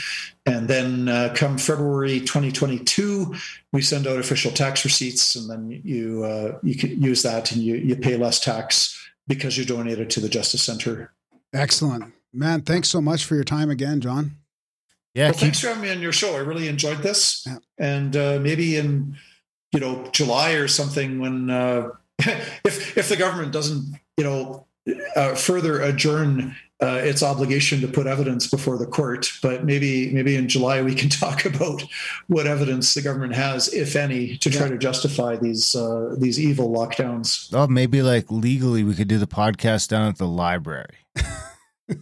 And 0.46 0.66
then 0.66 1.08
uh, 1.08 1.34
come 1.36 1.58
February 1.58 2.20
2022, 2.20 3.34
we 3.72 3.82
send 3.82 4.06
out 4.06 4.18
official 4.18 4.50
tax 4.50 4.84
receipts, 4.84 5.36
and 5.36 5.48
then 5.50 5.82
you 5.84 6.24
uh, 6.24 6.58
you 6.62 6.74
can 6.74 7.02
use 7.02 7.22
that 7.22 7.52
and 7.52 7.60
you, 7.62 7.76
you 7.76 7.94
pay 7.94 8.16
less 8.16 8.40
tax 8.40 8.98
because 9.28 9.58
you 9.58 9.64
donated 9.64 10.08
to 10.10 10.20
the 10.20 10.28
Justice 10.28 10.62
Center. 10.62 11.12
Excellent. 11.52 12.12
Man, 12.32 12.62
thanks 12.62 12.88
so 12.88 13.00
much 13.02 13.26
for 13.26 13.34
your 13.34 13.44
time 13.44 13.70
again, 13.70 14.00
John. 14.00 14.36
Yeah, 15.14 15.26
well, 15.26 15.32
keep, 15.34 15.40
thanks 15.40 15.60
for 15.60 15.68
having 15.68 15.82
me 15.82 15.90
on 15.90 16.00
your 16.00 16.12
show. 16.12 16.34
I 16.34 16.38
really 16.38 16.66
enjoyed 16.66 16.98
this, 17.02 17.46
Yeah. 17.46 17.58
and 17.78 18.16
uh, 18.16 18.38
maybe 18.40 18.76
in 18.78 19.16
you 19.70 19.80
know 19.80 20.08
July 20.12 20.52
or 20.52 20.66
something 20.66 21.18
when 21.20 21.50
uh, 21.50 21.90
if 22.64 22.96
if 22.96 23.08
the 23.08 23.16
government 23.16 23.52
doesn't 23.52 23.94
you 24.16 24.24
know 24.24 24.66
uh, 25.16 25.34
further 25.34 25.80
adjourn 25.80 26.54
uh, 26.82 27.00
its 27.04 27.22
obligation 27.22 27.80
to 27.80 27.86
put 27.86 28.08
evidence 28.08 28.48
before 28.48 28.76
the 28.76 28.86
court, 28.86 29.30
but 29.40 29.64
maybe 29.64 30.10
maybe 30.12 30.34
in 30.34 30.48
July 30.48 30.82
we 30.82 30.94
can 30.96 31.08
talk 31.22 31.44
about 31.44 31.82
what 32.26 32.46
evidence 32.48 32.94
the 32.94 33.00
government 33.02 33.34
has, 33.34 33.72
if 33.72 33.94
any, 33.94 34.36
to 34.38 34.50
try 34.50 34.62
Yeah. 34.66 34.72
to 34.72 34.78
justify 34.78 35.36
these 35.36 35.74
uh, 35.76 36.14
these 36.18 36.40
evil 36.40 36.70
lockdowns. 36.70 37.48
oh, 37.52 37.68
maybe 37.68 38.02
like 38.02 38.30
legally 38.30 38.82
we 38.82 38.94
could 38.96 39.08
do 39.08 39.18
the 39.18 39.28
podcast 39.28 39.88
down 39.88 40.08
at 40.08 40.18
the 40.18 40.26
library. 40.26 40.96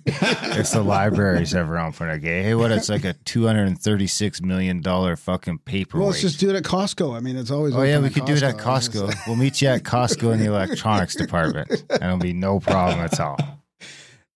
if 0.06 0.70
the 0.72 0.82
library's 0.82 1.54
ever 1.54 1.78
open 1.78 2.10
again. 2.10 2.44
Hey, 2.44 2.54
what? 2.54 2.70
It's 2.70 2.88
like 2.88 3.04
a 3.04 3.12
two 3.12 3.46
hundred 3.46 3.68
and 3.68 3.78
thirty-six 3.80 4.40
million 4.40 4.80
dollar 4.80 5.16
fucking 5.16 5.58
paper. 5.58 5.98
Well, 5.98 6.08
let's 6.08 6.20
just 6.20 6.40
do 6.40 6.50
it 6.50 6.56
at 6.56 6.62
Costco. 6.62 7.16
I 7.16 7.20
mean, 7.20 7.36
it's 7.36 7.50
always. 7.50 7.74
Oh 7.74 7.82
yeah, 7.82 7.98
we 7.98 8.10
could 8.10 8.24
do 8.24 8.34
it 8.34 8.42
at 8.42 8.60
I 8.60 8.74
was 8.74 8.88
gonna 8.88 9.12
Costco. 9.12 9.26
We'll 9.26 9.36
meet 9.36 9.60
you 9.62 9.68
at 9.68 9.82
Costco 9.82 10.32
in 10.32 10.40
the 10.40 10.46
electronics 10.54 11.14
department, 11.14 11.70
and 11.90 12.02
it'll 12.02 12.18
be 12.18 12.32
no 12.32 12.60
problem 12.60 13.00
at 13.00 13.18
all. 13.20 13.38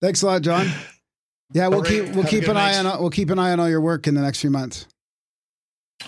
Thanks 0.01 0.23
a 0.23 0.27
lot, 0.27 0.43
John. 0.43 0.69
Yeah, 1.53 1.69
we'll 1.69 1.79
All 1.79 1.83
right. 1.85 1.91
keep 1.91 2.05
we'll 2.15 2.23
Have 2.23 2.31
keep 2.31 2.41
good 2.43 2.51
an 2.51 2.57
eye 2.57 2.77
on 2.77 3.01
we'll 3.01 3.11
keep 3.11 3.31
an 3.31 3.39
eye 3.39 3.53
on 3.53 3.61
all 3.61 3.69
your 3.69 3.81
work 3.81 4.07
in 4.07 4.15
the 4.15 4.23
next 4.23 4.41
few 4.41 4.51
months. 4.51 4.87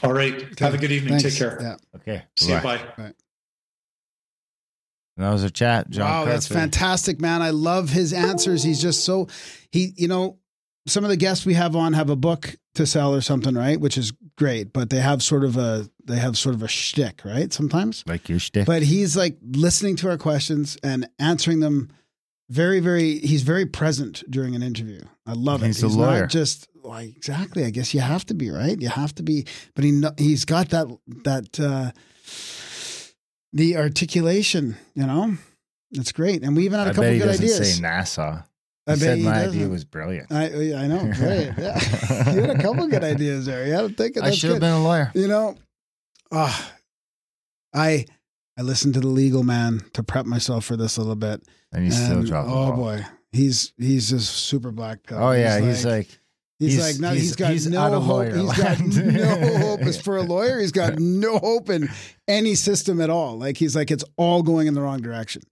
All 0.03 0.13
right. 0.13 0.59
Have 0.59 0.75
a 0.75 0.79
good 0.79 0.93
evening. 0.93 1.19
Thanks. 1.19 1.25
Take 1.25 1.39
care. 1.39 1.59
Yeah. 1.61 1.77
Okay. 1.97 2.25
See 2.37 2.53
you. 2.53 2.61
bye. 2.61 2.81
Bye. 2.97 3.13
And 5.17 5.25
that 5.25 5.31
was 5.33 5.45
a 5.45 5.51
chat, 5.51 5.89
John. 5.91 6.11
wow, 6.11 6.25
that's 6.27 6.47
fantastic, 6.47 7.21
man. 7.21 7.41
I 7.43 7.51
love 7.51 7.91
his 7.91 8.13
answers. 8.13 8.63
He's 8.63 8.81
just 8.83 9.05
so 9.05 9.29
he, 9.73 9.93
you 9.97 10.09
know, 10.09 10.39
some 10.87 11.05
of 11.05 11.11
the 11.11 11.17
guests 11.17 11.47
we 11.47 11.55
have 11.55 11.75
on 11.75 11.95
have 11.95 12.11
a 12.11 12.17
book 12.17 12.55
to 12.75 12.87
sell 12.87 13.15
or 13.15 13.21
something, 13.23 13.55
right? 13.55 13.81
Which 13.81 13.97
is 13.97 14.13
great, 14.37 14.73
but 14.75 14.91
they 14.91 15.01
have 15.01 15.23
sort 15.23 15.43
of 15.45 15.57
a 15.57 15.89
they 16.05 16.17
have 16.17 16.37
sort 16.37 16.55
of 16.55 16.63
a 16.63 16.69
shtick, 16.69 17.23
right? 17.25 17.53
Sometimes, 17.53 18.05
Like 18.07 18.29
your 18.29 18.39
shtick. 18.39 18.67
but 18.67 18.83
he's 18.83 19.17
like 19.17 19.39
listening 19.43 19.97
to 19.97 20.11
our 20.11 20.19
questions 20.19 20.77
and 20.83 21.09
answering 21.19 21.61
them 21.61 21.91
very, 22.51 22.79
very. 22.79 23.19
He's 23.19 23.43
very 23.43 23.67
present 23.67 24.23
during 24.31 24.55
an 24.55 24.63
interview. 24.63 25.01
I 25.27 25.33
love 25.33 25.63
He's 25.63 25.83
it. 25.83 25.87
a 25.87 25.89
lawyer. 25.89 26.21
not 26.21 26.31
just 26.31 26.69
like 26.85 27.17
exactly. 27.17 27.65
I 27.65 27.71
guess 27.71 27.93
you 27.95 28.01
have 28.01 28.25
to 28.27 28.35
be 28.35 28.51
right. 28.51 28.81
You 28.81 28.89
have 28.91 29.15
to 29.17 29.23
be, 29.25 29.47
but 29.75 29.83
he 29.83 30.01
he's 30.19 30.45
got 30.45 30.69
that 30.69 30.87
that 31.25 31.59
uh 31.59 31.91
the 33.53 33.77
articulation. 33.77 34.77
You 34.95 35.07
know, 35.07 35.37
it's 35.93 36.13
great. 36.13 36.43
And 36.43 36.57
we 36.57 36.65
even 36.65 36.79
had 36.79 36.89
a 36.89 36.91
I 36.91 36.95
couple 36.95 37.03
bet 37.05 37.13
he 37.15 37.19
good 37.21 37.27
doesn't 37.27 37.45
ideas. 37.45 37.77
say 37.77 37.83
NASA. 37.83 38.45
I 38.89 38.93
He 38.95 38.99
bet 38.99 38.99
said 39.01 39.19
he 39.19 39.25
my 39.25 39.33
doesn't. 39.33 39.49
idea 39.51 39.69
was 39.69 39.85
brilliant. 39.85 40.31
I 40.33 40.45
I 40.75 40.87
know, 40.87 41.01
great. 41.13 41.53
Yeah, 41.59 42.33
you 42.35 42.41
had 42.43 42.51
a 42.51 42.63
couple 42.63 42.87
good 42.87 43.03
ideas 43.15 43.47
there. 43.47 43.67
Yeah, 43.67 43.81
I'm 43.83 43.95
thinking 43.95 44.23
I 44.23 44.27
that's 44.27 44.39
should 44.39 44.51
have 44.51 44.61
been 44.61 44.73
a 44.75 44.83
lawyer. 44.83 45.11
You 45.15 45.27
know, 45.29 45.57
ah, 46.31 46.73
I 47.75 48.07
I 48.59 48.63
listened 48.63 48.95
to 48.95 49.01
the 49.01 49.09
legal 49.09 49.43
man 49.43 49.83
to 49.95 50.03
prep 50.03 50.25
myself 50.27 50.65
for 50.65 50.77
this 50.77 50.97
a 50.97 51.01
little 51.01 51.17
bit. 51.17 51.43
And 51.73 51.85
you 51.85 51.91
still 51.91 52.19
and, 52.19 52.27
drop 52.27 52.47
the 52.47 52.53
Oh 52.53 52.55
ball. 52.69 52.77
boy, 52.77 53.05
he's 53.33 53.73
he's 53.77 54.09
just 54.11 54.33
super 54.35 54.71
black 54.71 55.03
pill. 55.03 55.19
Oh 55.19 55.33
yeah, 55.33 55.59
he's 55.61 55.85
like, 55.85 56.09
he's, 56.59 56.75
he's- 56.75 56.93
like 56.95 57.01
no, 57.01 57.11
he's- 57.11 57.23
he's 57.23 57.37
got 57.37 57.53
he's 57.53 57.67
no 57.67 58.01
hope. 58.01 58.09
lawyer 58.09 58.37
He's 58.37 58.53
got 58.57 58.81
no 58.81 59.59
hope 59.59 59.81
as 59.83 60.01
for 60.01 60.17
a 60.17 60.23
lawyer. 60.23 60.59
He's 60.61 60.73
got 60.73 60.99
no 60.99 61.39
hope 61.39 61.69
in 61.71 61.89
any 62.29 62.55
system 62.55 63.01
at 63.01 63.11
all. 63.11 63.39
Like 63.39 63.57
he's 63.57 63.75
like 63.77 63.91
it's 63.91 64.05
all 64.17 64.43
going 64.43 64.67
in 64.67 64.75
the 64.75 64.81
wrong 64.83 65.01
direction. 65.01 65.43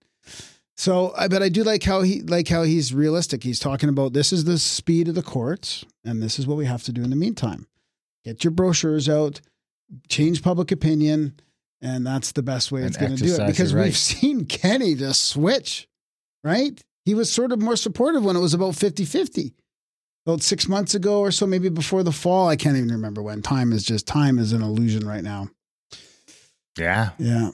So 0.76 1.12
I 1.16 1.28
but 1.28 1.42
I 1.42 1.48
do 1.48 1.62
like 1.62 1.82
how 1.84 2.02
he 2.02 2.22
like 2.22 2.48
how 2.48 2.62
he's 2.64 2.92
realistic. 2.92 3.44
He's 3.44 3.60
talking 3.60 3.88
about 3.88 4.12
this 4.12 4.32
is 4.32 4.44
the 4.44 4.58
speed 4.58 5.08
of 5.08 5.14
the 5.14 5.22
courts, 5.22 5.84
and 6.04 6.22
this 6.22 6.38
is 6.38 6.46
what 6.46 6.56
we 6.56 6.66
have 6.66 6.82
to 6.84 6.92
do 6.92 7.02
in 7.04 7.10
the 7.10 7.16
meantime. 7.16 7.66
Get 8.24 8.42
your 8.42 8.50
brochures 8.50 9.08
out, 9.08 9.40
change 10.08 10.42
public 10.42 10.72
opinion, 10.72 11.38
and 11.80 12.04
that's 12.06 12.32
the 12.32 12.42
best 12.42 12.72
way 12.72 12.80
And 12.80 12.88
it's 12.88 12.96
going 12.96 13.14
to 13.16 13.22
do 13.22 13.34
it. 13.34 13.46
Because 13.46 13.72
your 13.72 13.82
we've 13.82 13.96
seen 13.96 14.46
Kenney 14.46 14.94
just 14.96 15.26
switch, 15.26 15.86
right? 16.42 16.82
He 17.04 17.14
was 17.14 17.30
sort 17.30 17.52
of 17.52 17.60
more 17.62 17.76
supportive 17.76 18.24
when 18.24 18.34
it 18.34 18.40
was 18.40 18.54
about 18.54 18.74
50 18.74 19.04
50. 19.04 19.54
About 20.26 20.42
six 20.42 20.68
months 20.68 20.94
ago 20.94 21.20
or 21.20 21.30
so, 21.30 21.46
maybe 21.46 21.68
before 21.68 22.02
the 22.02 22.12
fall. 22.12 22.48
I 22.48 22.56
can't 22.56 22.76
even 22.76 22.88
remember 22.90 23.22
when. 23.22 23.42
Time 23.42 23.72
is 23.72 23.84
just, 23.84 24.06
time 24.06 24.38
is 24.38 24.52
an 24.52 24.62
illusion 24.62 25.06
right 25.06 25.22
now. 25.22 25.48
yeah, 26.78 27.10
Yeah. 27.18 27.50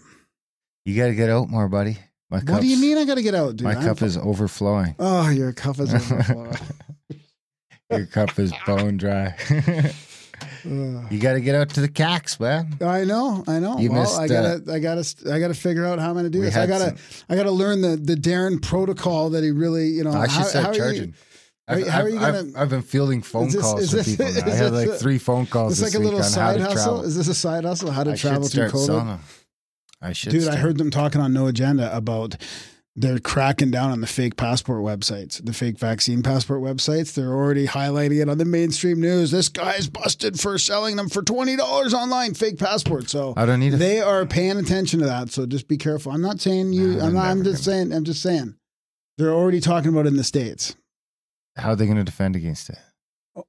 you 0.85 0.97
got 0.97 1.09
to 1.09 1.15
get 1.17 1.29
out 1.31 1.49
more, 1.49 1.69
buddy. 1.69 1.99
My 2.31 2.39
What 2.39 2.61
do 2.61 2.69
you 2.69 2.77
mean 2.77 2.97
I 2.97 3.05
got 3.05 3.17
to 3.17 3.23
get 3.23 3.35
out, 3.35 3.57
dude? 3.57 3.65
My 3.65 3.75
I'm 3.75 3.83
cup 3.83 3.99
fu- 3.99 4.05
is 4.05 4.17
overflowing. 4.17 4.95
Oh, 5.01 5.29
your 5.31 5.53
cup 5.53 5.81
is 5.81 5.93
overflowing. 5.93 6.57
Your 7.91 8.07
cup 8.07 8.39
is 8.39 8.53
bone 8.67 8.99
dry. 8.99 9.35
You 10.65 11.19
got 11.21 11.35
to 11.35 11.41
get 11.41 11.55
out 11.55 11.71
to 11.71 11.81
the 11.81 11.89
cacks, 11.89 12.39
man. 12.41 12.77
I 12.81 13.05
know, 13.05 13.45
I 13.49 13.59
know. 13.59 13.79
You 13.79 13.91
well, 13.91 14.03
missed, 14.03 14.19
I 14.19 14.27
gotta, 14.29 14.63
uh, 14.71 14.75
I 14.75 14.79
gotta, 14.79 15.15
I 15.33 15.39
gotta 15.41 15.55
figure 15.55 15.85
out 15.87 15.99
how 15.99 16.09
I'm 16.11 16.15
gonna 16.17 16.31
do 16.31 16.41
this. 16.41 16.57
I 16.57 16.67
gotta, 16.67 16.97
some- 16.97 17.27
I 17.31 17.37
gotta 17.37 17.51
learn 17.51 17.81
the 17.83 17.97
the 17.97 18.15
Darren 18.15 18.61
protocol 18.63 19.31
that 19.31 19.43
he 19.45 19.51
really, 19.51 19.89
you 19.89 20.05
know. 20.05 20.13
I 20.13 20.27
should 20.29 20.37
how, 20.39 20.43
start 20.45 20.65
how 20.65 20.71
are 20.71 20.75
you- 20.75 20.79
charging. 20.81 21.15
How 21.71 21.77
are 21.77 21.79
you- 21.79 21.87
I've, 21.87 21.91
how 21.93 22.03
are 22.03 22.09
you 22.09 22.19
I've- 22.19 22.37
gonna- 22.37 22.39
I've, 22.57 22.57
I've 22.63 22.69
been 22.71 22.83
fielding 22.83 23.23
phone 23.23 23.47
this- 23.51 23.61
calls 23.61 23.91
from 23.91 24.05
people 24.05 24.27
now. 24.33 24.47
I 24.47 24.51
had 24.51 24.73
like 24.73 24.93
three 24.99 25.19
phone 25.19 25.47
calls 25.47 25.73
It's 25.73 25.81
this 25.81 25.95
like 25.95 26.01
a 26.01 26.05
little 26.05 26.23
side 26.23 26.61
hustle. 26.61 26.75
travel. 26.75 27.03
Is 27.03 27.17
this 27.17 27.29
a 27.29 27.35
side 27.35 27.65
hustle? 27.65 27.91
How 27.91 28.05
to 28.05 28.13
I 28.13 28.17
travel 28.17 28.49
through 28.49 28.69
COVID? 28.69 29.19
I 30.03 30.13
should. 30.13 30.33
Dude, 30.33 30.49
I 30.49 30.57
heard 30.57 30.79
them 30.79 30.91
talking 30.91 31.21
on 31.21 31.33
No 31.33 31.47
Agenda 31.47 31.95
about 31.95 32.37
they're 32.97 33.19
cracking 33.21 33.71
down 33.71 33.91
on 33.93 34.01
the 34.01 34.07
fake 34.07 34.37
passport 34.37 34.83
websites, 34.83 35.43
the 35.45 35.53
fake 35.53 35.79
vaccine 35.79 36.23
passport 36.23 36.61
websites. 36.61 37.15
They're 37.15 37.33
already 37.33 37.67
highlighting 37.67 38.21
it 38.21 38.29
on 38.29 38.37
the 38.39 38.45
mainstream 38.45 39.01
news. 39.01 39.31
This 39.31 39.49
guy's 39.49 39.89
busted 39.89 40.41
for 40.41 40.59
selling 40.59 40.97
them 40.97 41.09
for 41.09 41.23
twenty 41.23 41.57
dollars 41.57 41.95
online, 41.95 42.35
fake 42.35 42.59
passports. 42.59 43.13
So 43.13 43.33
I 43.37 43.47
don't 43.47 43.61
need 43.61 43.75
it. 43.75 43.77
they 43.77 44.01
are 44.01 44.27
paying 44.27 44.59
attention 44.59 45.01
to 45.01 45.07
that. 45.07 45.31
So 45.31 45.47
just 45.47 45.69
be 45.69 45.77
careful. 45.77 46.13
I'm 46.13 46.21
not 46.23 46.41
saying 46.41 46.73
you. 46.73 46.95
Nah, 46.97 47.07
I'm, 47.07 47.15
not, 47.15 47.27
I'm 47.27 47.45
just 47.45 47.63
saying. 47.65 47.93
I'm 47.93 48.05
just 48.05 48.23
saying. 48.23 48.57
They're 49.19 49.35
already 49.35 49.61
talking 49.61 49.91
about 49.91 50.07
it 50.07 50.09
in 50.09 50.17
the 50.17 50.25
states. 50.25 50.75
How 51.57 51.71
are 51.71 51.77
they 51.77 51.87
going 51.87 51.99
to 51.99 52.05
defend 52.05 52.37
against 52.37 52.71
it? 52.71 52.79
Oh, 53.37 53.45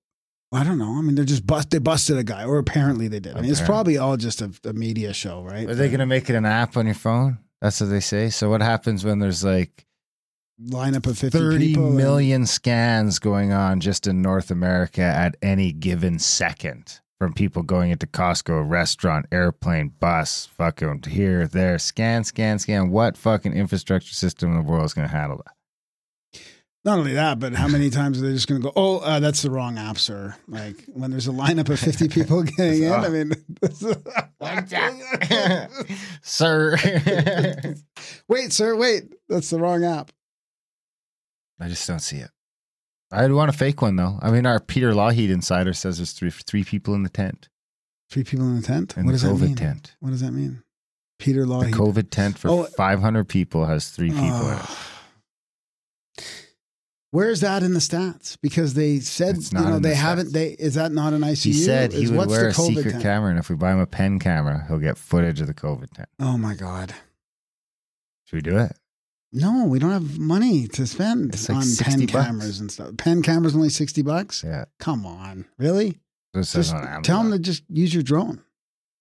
I 0.52 0.64
don't 0.64 0.78
know. 0.78 0.98
I 0.98 1.02
mean, 1.02 1.16
they're 1.16 1.26
just 1.26 1.46
bust. 1.46 1.70
They 1.70 1.80
busted 1.80 2.18
a 2.18 2.24
guy, 2.24 2.44
or 2.46 2.58
apparently 2.58 3.08
they 3.08 3.20
did. 3.20 3.38
I 3.38 3.42
mean, 3.42 3.52
it's 3.52 3.62
probably 3.62 3.98
all 3.98 4.18
just 4.18 4.42
a, 4.42 4.52
a 4.66 4.74
media 4.74 5.14
show, 5.14 5.44
right? 5.44 5.70
Are 5.70 5.76
they 5.76 5.88
going 5.88 6.00
to 6.00 6.06
make 6.06 6.30
it 6.30 6.36
an 6.36 6.46
app 6.46 6.78
on 6.78 6.86
your 6.86 6.96
phone? 6.96 7.40
That's 7.62 7.80
what 7.80 7.90
they 7.90 8.00
say. 8.00 8.30
So 8.30 8.50
what 8.50 8.62
happens 8.62 9.06
when 9.06 9.20
there's 9.20 9.44
like 9.44 9.86
lineup 10.62 11.08
of 11.08 11.18
fifty 11.18 11.38
thirty 11.38 11.68
people? 11.76 12.00
and- 12.00 12.50
scans 12.50 13.20
going 13.20 13.54
on 13.54 13.80
just 13.80 14.08
in 14.08 14.22
North 14.22 14.52
America 14.52 15.02
at 15.02 15.36
any 15.42 15.72
given 15.72 16.20
second 16.20 17.00
from 17.20 17.34
people 17.34 17.62
going 17.62 17.92
into 17.92 18.08
Costco, 18.08 18.68
restaurant, 18.68 19.28
airplane, 19.32 19.90
bus, 20.00 20.48
fucking 20.58 21.04
here, 21.08 21.46
there, 21.48 21.78
scan, 21.78 22.24
scan, 22.24 22.58
scan. 22.58 22.90
What 22.90 23.16
fucking 23.16 23.54
infrastructure 23.54 24.14
system 24.16 24.50
in 24.50 24.56
the 24.58 24.70
world 24.70 24.86
is 24.86 24.96
going 24.96 25.08
to 25.08 25.16
handle 25.16 25.38
that? 25.38 25.54
Not 26.84 26.98
only 26.98 27.14
that, 27.14 27.40
but 27.40 27.54
how 27.54 27.68
many 27.68 27.92
times 27.92 28.20
are 28.20 28.26
they 28.26 28.34
just 28.34 28.48
going 28.48 28.60
to 28.60 28.66
go, 28.66 28.74
oh, 28.76 28.98
uh, 29.00 29.20
that's 29.20 29.44
the 29.44 29.52
wrong 29.52 29.78
app, 29.78 30.00
sir? 30.00 30.36
Like 30.48 30.84
when 30.88 31.12
there's 31.12 31.28
a 31.28 31.32
lineup 31.32 31.70
of 31.70 31.80
50 31.80 32.08
people 32.08 32.42
getting 32.58 32.84
in. 32.84 32.92
I 32.92 33.10
mean, 33.10 33.34
Sir. 36.24 36.78
wait, 38.28 38.54
sir, 38.54 38.76
wait. 38.76 39.14
That's 39.30 39.50
the 39.50 39.60
wrong 39.60 39.84
app. 39.84 40.12
I 41.60 41.68
just 41.68 41.88
don't 41.88 42.00
see 42.00 42.18
it. 42.18 42.30
I'd 43.12 43.32
want 43.32 43.50
a 43.50 43.54
fake 43.54 43.82
one 43.82 43.98
though. 43.98 44.18
I 44.22 44.32
mean, 44.32 44.46
our 44.46 44.60
Peter 44.60 44.94
Lougheed 44.94 45.30
insider 45.30 45.74
says 45.74 45.98
there's 45.98 46.14
three 46.14 46.32
three 46.32 46.64
people 46.64 46.94
in 46.96 47.04
the 47.04 47.10
tent 47.10 47.50
Three 48.10 48.24
people 48.24 48.46
in 48.48 48.56
the 48.58 48.62
tent? 48.62 48.98
in 48.98 49.06
what 49.06 49.12
the 49.12 49.20
does 49.20 49.40
that 49.40 49.46
mean? 49.46 49.56
tent. 49.56 49.96
What 50.00 50.12
does 50.12 50.22
that 50.22 50.32
mean? 50.32 50.64
Peter 51.20 51.46
Law. 51.46 51.62
The 51.62 51.72
COVID 51.72 52.10
tent 52.10 52.38
for 52.38 52.50
Oh. 52.50 52.64
500 52.64 53.28
people 53.28 53.66
has 53.66 53.90
three 53.90 54.10
people 54.10 54.50
in 54.50 54.58
it. 54.58 54.66
Oh. 57.14 57.18
Where's 57.18 57.42
that 57.42 57.62
in 57.62 57.74
the 57.74 57.80
stats? 57.82 58.38
Because 58.42 58.74
they 58.74 59.00
said 59.00 59.36
you 59.38 59.60
know 59.60 59.80
they 59.80 59.90
the 59.90 59.96
haven't. 59.96 60.32
They 60.34 60.50
is 60.52 60.76
that 60.76 60.92
not 60.94 61.12
an 61.14 61.22
ICU? 61.22 61.44
He 61.44 61.54
said 61.54 61.92
he 61.92 62.04
Is- 62.04 62.10
would 62.12 62.18
what's 62.20 62.32
wear 62.32 62.48
a 62.48 62.52
COVID 62.54 62.76
secret 62.76 62.92
tent? 62.92 63.04
camera, 63.04 63.30
and 63.32 63.40
if 63.40 63.50
we 63.50 63.56
buy 63.56 63.72
him 63.74 63.80
a 63.80 63.86
pen 63.86 64.18
camera, 64.20 64.64
he'll 64.68 64.80
get 64.80 64.98
footage 64.98 65.42
of 65.42 65.48
the 65.48 65.54
COVID 65.54 65.92
tent. 65.92 66.10
Oh 66.20 66.38
my 66.38 66.54
god! 66.56 66.94
Should 68.26 68.38
we 68.38 68.42
do 68.42 68.58
it? 68.58 68.78
No, 69.34 69.66
we 69.66 69.80
don't 69.80 69.92
have 69.92 70.20
money 70.20 70.68
to 70.70 70.86
spend 70.86 71.34
like 71.50 71.58
on 71.58 71.64
pen 71.80 72.00
bucks. 72.06 72.12
cameras 72.12 72.60
and 72.60 72.72
stuff. 72.72 72.98
Pen 72.98 73.22
cameras 73.22 73.56
only 73.56 73.70
sixty 73.70 74.02
bucks. 74.02 74.44
Yeah. 74.46 74.66
Come 74.80 75.06
on, 75.06 75.46
really? 75.58 76.00
This 76.34 76.54
Just 76.54 76.74
tell 77.04 77.24
them 77.24 77.32
to 77.32 77.40
just 77.40 77.64
use 77.70 77.94
your 77.94 78.04
drone. 78.04 78.42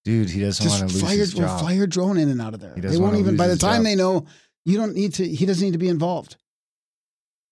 Dude, 0.05 0.31
he 0.31 0.41
doesn't 0.41 0.67
want 0.69 0.81
to 0.81 0.87
lose 0.87 1.01
fly 1.01 1.13
your, 1.13 1.21
his 1.21 1.35
well, 1.37 1.47
job. 1.47 1.61
fly 1.61 1.73
your 1.73 1.87
drone 1.87 2.17
in 2.17 2.29
and 2.29 2.41
out 2.41 2.55
of 2.55 2.61
there. 2.61 2.75
He 2.75 2.81
They 2.81 2.97
won't 2.97 3.17
even. 3.19 3.37
By 3.37 3.47
the 3.49 3.57
time 3.57 3.79
job. 3.79 3.85
they 3.85 3.95
know, 3.95 4.27
you 4.65 4.77
don't 4.77 4.95
need 4.95 5.15
to. 5.15 5.29
He 5.29 5.47
doesn't 5.47 5.65
need 5.65 5.73
to 5.75 5.79
be 5.79 5.89
involved. 5.89 6.37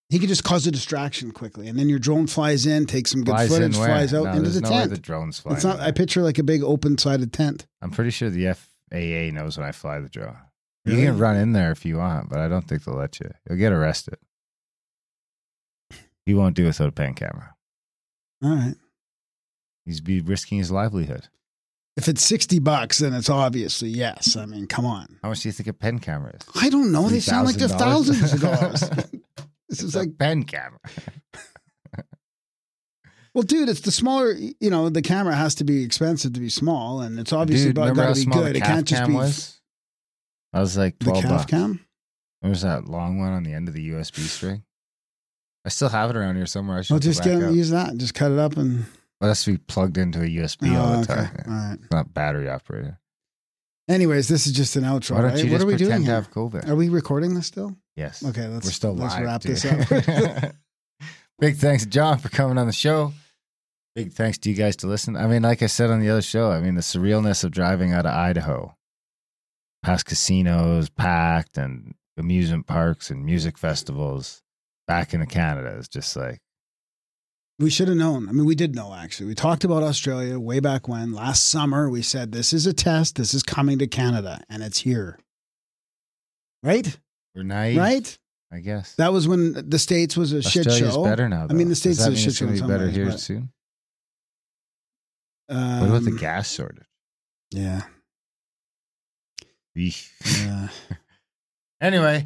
He 0.09 0.17
could 0.17 0.29
just 0.29 0.43
cause 0.43 0.65
a 0.65 0.71
distraction 0.71 1.31
quickly, 1.31 1.67
and 1.67 1.77
then 1.77 1.87
your 1.87 1.99
drone 1.99 2.25
flies 2.25 2.65
in, 2.65 2.87
takes 2.87 3.11
some 3.11 3.23
good 3.23 3.31
Flies 3.35 3.49
footage, 3.49 3.75
in 3.75 3.79
where? 3.79 3.89
flies 3.89 4.13
out 4.13 4.23
no, 4.25 4.29
into 4.31 4.41
there's 4.41 4.55
the 4.55 4.61
no 4.61 4.71
way 4.71 4.77
tent. 4.79 4.89
the 4.91 4.97
drones 4.97 5.39
fly. 5.39 5.53
it's 5.53 5.63
not. 5.63 5.79
I 5.79 5.91
picture 5.91 6.23
like 6.23 6.39
a 6.39 6.43
big 6.43 6.63
open-sided 6.63 7.31
tent. 7.31 7.67
I'm 7.81 7.91
pretty 7.91 8.09
sure 8.09 8.29
the 8.31 8.53
FAA 8.53 9.31
knows 9.39 9.55
when 9.57 9.67
I 9.67 9.71
fly 9.71 9.99
the 9.99 10.09
drone. 10.09 10.35
You 10.85 10.95
can 10.95 11.19
run 11.19 11.35
in 11.37 11.51
there 11.51 11.71
if 11.71 11.85
you 11.85 11.97
want, 11.97 12.29
but 12.29 12.39
I 12.39 12.47
don't 12.47 12.67
think 12.67 12.83
they'll 12.83 12.95
let 12.95 13.19
you. 13.19 13.29
You'll 13.47 13.59
get 13.59 13.71
arrested. 13.71 14.15
He 16.25 16.33
won't 16.33 16.55
do 16.55 16.63
it 16.63 16.67
without 16.67 16.87
a 16.87 16.91
pen 16.91 17.13
camera. 17.13 17.53
All 18.43 18.55
right. 18.55 18.75
He's 19.85 20.01
be 20.01 20.21
risking 20.21 20.57
his 20.57 20.71
livelihood. 20.71 21.27
If 21.97 22.07
it's 22.07 22.23
sixty 22.23 22.57
bucks, 22.59 22.99
then 22.99 23.13
it's 23.13 23.29
obviously 23.29 23.89
yes. 23.89 24.35
I 24.35 24.45
mean, 24.45 24.65
come 24.65 24.85
on. 24.85 25.19
How 25.21 25.29
much 25.29 25.41
do 25.41 25.49
you 25.49 25.53
think 25.53 25.67
a 25.67 25.73
pen 25.73 25.99
camera 25.99 26.31
is? 26.33 26.47
I 26.55 26.69
don't 26.69 26.91
know. 26.91 27.09
They 27.09 27.19
sound 27.19 27.45
like 27.45 27.57
they're 27.57 27.67
$3,000? 27.67 27.77
thousands 27.77 28.33
of 28.33 28.41
dollars. 28.41 28.83
this 29.69 29.79
It's 29.79 29.83
is 29.89 29.95
a 29.95 29.99
like, 29.99 30.17
pen 30.17 30.43
camera. 30.43 30.79
well, 33.33 33.43
dude, 33.43 33.69
it's 33.69 33.81
the 33.81 33.91
smaller. 33.91 34.33
You 34.33 34.69
know, 34.69 34.89
the 34.89 35.01
camera 35.01 35.35
has 35.35 35.55
to 35.55 35.63
be 35.63 35.83
expensive 35.83 36.33
to 36.33 36.39
be 36.39 36.49
small, 36.49 37.01
and 37.01 37.19
it's 37.19 37.31
obviously 37.33 37.73
got 37.73 37.87
to 37.95 38.13
be 38.13 38.25
good. 38.25 38.55
the 38.55 38.57
It 38.57 38.63
can't 38.63 38.87
just 38.87 39.05
be 39.07 39.13
was? 39.13 39.61
That 40.53 40.59
was 40.61 40.77
like 40.77 40.97
the 40.99 41.05
twelve 41.05 41.23
calf 41.23 41.31
bucks. 41.31 41.45
cam. 41.51 41.85
There 42.41 42.49
was 42.49 42.61
that 42.61 42.85
long 42.87 43.19
one 43.19 43.31
on 43.33 43.43
the 43.43 43.53
end 43.53 43.67
of 43.67 43.73
the 43.73 43.89
USB 43.91 44.19
string. 44.21 44.63
I 45.65 45.69
still 45.69 45.89
have 45.89 46.09
it 46.09 46.15
around 46.15 46.37
here 46.37 46.45
somewhere. 46.45 46.79
I 46.79 46.81
should 46.81 46.93
Well, 46.93 46.99
just 47.01 47.23
get, 47.23 47.37
use 47.51 47.69
that. 47.69 47.97
Just 47.97 48.13
cut 48.15 48.31
it 48.31 48.39
up 48.39 48.57
and. 48.57 48.85
Well, 49.19 49.29
that's 49.29 49.43
to 49.43 49.51
be 49.51 49.57
plugged 49.57 49.97
into 49.97 50.21
a 50.21 50.25
USB 50.27 50.73
all 50.79 50.93
Oh, 50.93 51.01
the 51.01 51.11
okay. 51.13 51.21
time. 51.27 51.43
All 51.47 51.53
right. 51.53 51.77
It's 51.81 51.91
not 51.91 52.13
battery 52.13 52.49
operated. 52.49 52.95
Anyways, 53.89 54.27
this 54.27 54.45
is 54.45 54.53
just 54.53 54.75
an 54.75 54.83
outro. 54.83 55.15
Why 55.15 55.21
don't 55.21 55.31
right? 55.31 55.43
you 55.43 55.51
what 55.51 55.57
just 55.57 55.63
are 55.63 55.67
we 55.67 55.75
doing? 55.75 55.99
to 55.99 56.05
here? 56.05 56.13
have 56.13 56.31
COVID? 56.31 56.69
Are 56.69 56.75
we 56.75 56.89
recording 56.89 57.33
this 57.33 57.47
still? 57.47 57.75
yes. 57.95 58.23
Okay, 58.23 58.47
let's 58.47 58.65
We're 58.65 58.71
still 58.71 58.93
let's 58.95 59.15
live. 59.15 59.23
wrap 59.23 59.41
dude. 59.41 59.55
this 59.57 59.65
up. 59.65 60.53
Big 61.39 61.55
thanks 61.57 61.83
to 61.83 61.89
John 61.89 62.19
for 62.19 62.29
coming 62.29 62.57
on 62.57 62.67
the 62.67 62.73
show. 62.73 63.13
Big 63.95 64.11
thanks 64.13 64.37
to 64.39 64.49
you 64.49 64.55
guys 64.55 64.75
to 64.77 64.87
listen. 64.87 65.15
I 65.17 65.25
mean, 65.25 65.41
like 65.41 65.63
I 65.63 65.67
said 65.67 65.89
on 65.89 65.99
the 65.99 66.09
other 66.09 66.21
show, 66.21 66.51
I 66.51 66.59
mean, 66.59 66.75
the 66.75 66.81
surrealness 66.81 67.43
of 67.43 67.51
driving 67.51 67.91
out 67.91 68.05
of 68.05 68.13
Idaho, 68.13 68.75
past 69.81 70.05
casinos 70.05 70.89
packed 70.89 71.57
and 71.57 71.95
amusement 72.17 72.67
parks 72.67 73.09
and 73.09 73.25
music 73.25 73.57
festivals 73.57 74.43
back 74.87 75.13
into 75.13 75.25
Canada 75.25 75.69
is 75.77 75.87
just 75.87 76.15
like, 76.15 76.39
we 77.59 77.69
should 77.69 77.87
have 77.89 77.97
known. 77.97 78.29
I 78.29 78.31
mean, 78.31 78.45
we 78.45 78.55
did 78.55 78.73
know 78.75 78.93
actually. 78.93 79.27
We 79.27 79.35
talked 79.35 79.63
about 79.63 79.83
Australia 79.83 80.39
way 80.39 80.59
back 80.59 80.87
when 80.87 81.11
last 81.13 81.45
summer. 81.47 81.89
We 81.89 82.01
said 82.01 82.31
this 82.31 82.53
is 82.53 82.65
a 82.65 82.73
test. 82.73 83.15
This 83.17 83.33
is 83.33 83.43
coming 83.43 83.79
to 83.79 83.87
Canada, 83.87 84.41
and 84.49 84.63
it's 84.63 84.79
here. 84.79 85.19
Right, 86.63 86.97
we're 87.35 87.43
naive, 87.43 87.77
right. 87.77 88.17
I 88.51 88.59
guess. 88.59 88.95
That 88.95 89.13
was 89.13 89.27
when 89.27 89.69
the 89.69 89.79
states 89.79 90.17
was 90.17 90.33
a 90.33 90.41
shit 90.41 90.67
Australia's 90.67 90.95
show. 90.95 91.03
better 91.03 91.29
now. 91.29 91.47
I 91.49 91.53
mean, 91.53 91.69
the 91.69 91.75
States 91.75 91.97
Does 91.97 92.05
that 92.07 92.13
is 92.13 92.19
a 92.19 92.23
shit 92.31 92.35
show 92.35 92.47
be 92.47 92.59
better 92.61 92.85
ways, 92.87 92.95
here 92.95 93.05
but- 93.05 93.19
soon. 93.19 93.51
Um, 95.49 95.79
What 95.81 95.89
about 95.89 96.03
the 96.03 96.11
gas 96.19 96.51
shortage? 96.53 96.83
Yeah, 97.51 97.81
yeah. 99.75 100.67
Anyway, 101.81 102.25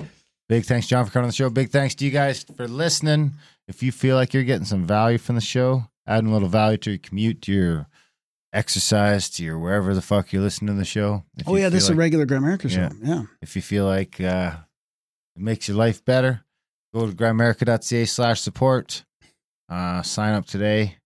big 0.49 0.65
thanks, 0.65 0.87
John, 0.87 1.05
for 1.05 1.11
coming 1.11 1.25
on 1.25 1.29
the 1.29 1.33
show. 1.35 1.47
Big 1.51 1.69
thanks 1.69 1.93
to 1.95 2.05
you 2.05 2.09
guys 2.09 2.43
for 2.57 2.67
listening. 2.67 3.33
If 3.67 3.81
you 3.81 3.91
feel 3.91 4.15
like 4.15 4.33
you're 4.33 4.43
getting 4.43 4.65
some 4.65 4.85
value 4.85 5.17
from 5.17 5.35
the 5.35 5.41
show, 5.41 5.85
adding 6.05 6.29
a 6.29 6.33
little 6.33 6.49
value 6.49 6.77
to 6.77 6.91
your 6.91 6.99
commute, 6.99 7.41
to 7.43 7.51
your 7.53 7.87
exercise, 8.51 9.29
to 9.31 9.43
your 9.43 9.57
wherever 9.57 9.93
the 9.93 10.01
fuck 10.01 10.31
you're 10.31 10.41
listening 10.41 10.75
to 10.75 10.79
the 10.79 10.85
show. 10.85 11.23
If 11.37 11.47
Oh 11.47 11.55
yeah, 11.55 11.69
this 11.69 11.83
is 11.83 11.89
a 11.89 11.95
regular 11.95 12.25
Grimerica 12.25 12.69
show. 12.69 12.89
Yeah. 13.01 13.23
If 13.41 13.55
you 13.55 13.61
feel 13.61 13.85
like 13.85 14.19
uh, 14.21 14.57
it 15.35 15.41
makes 15.41 15.67
your 15.67 15.77
life 15.77 16.03
better, 16.05 16.43
go 16.93 17.07
to 17.07 17.15
grimerica.ca 17.15 18.05
slash 18.05 18.41
support. 18.41 19.03
Uh, 19.69 20.01
sign 20.03 20.33
up 20.35 20.45
today. 20.45 20.97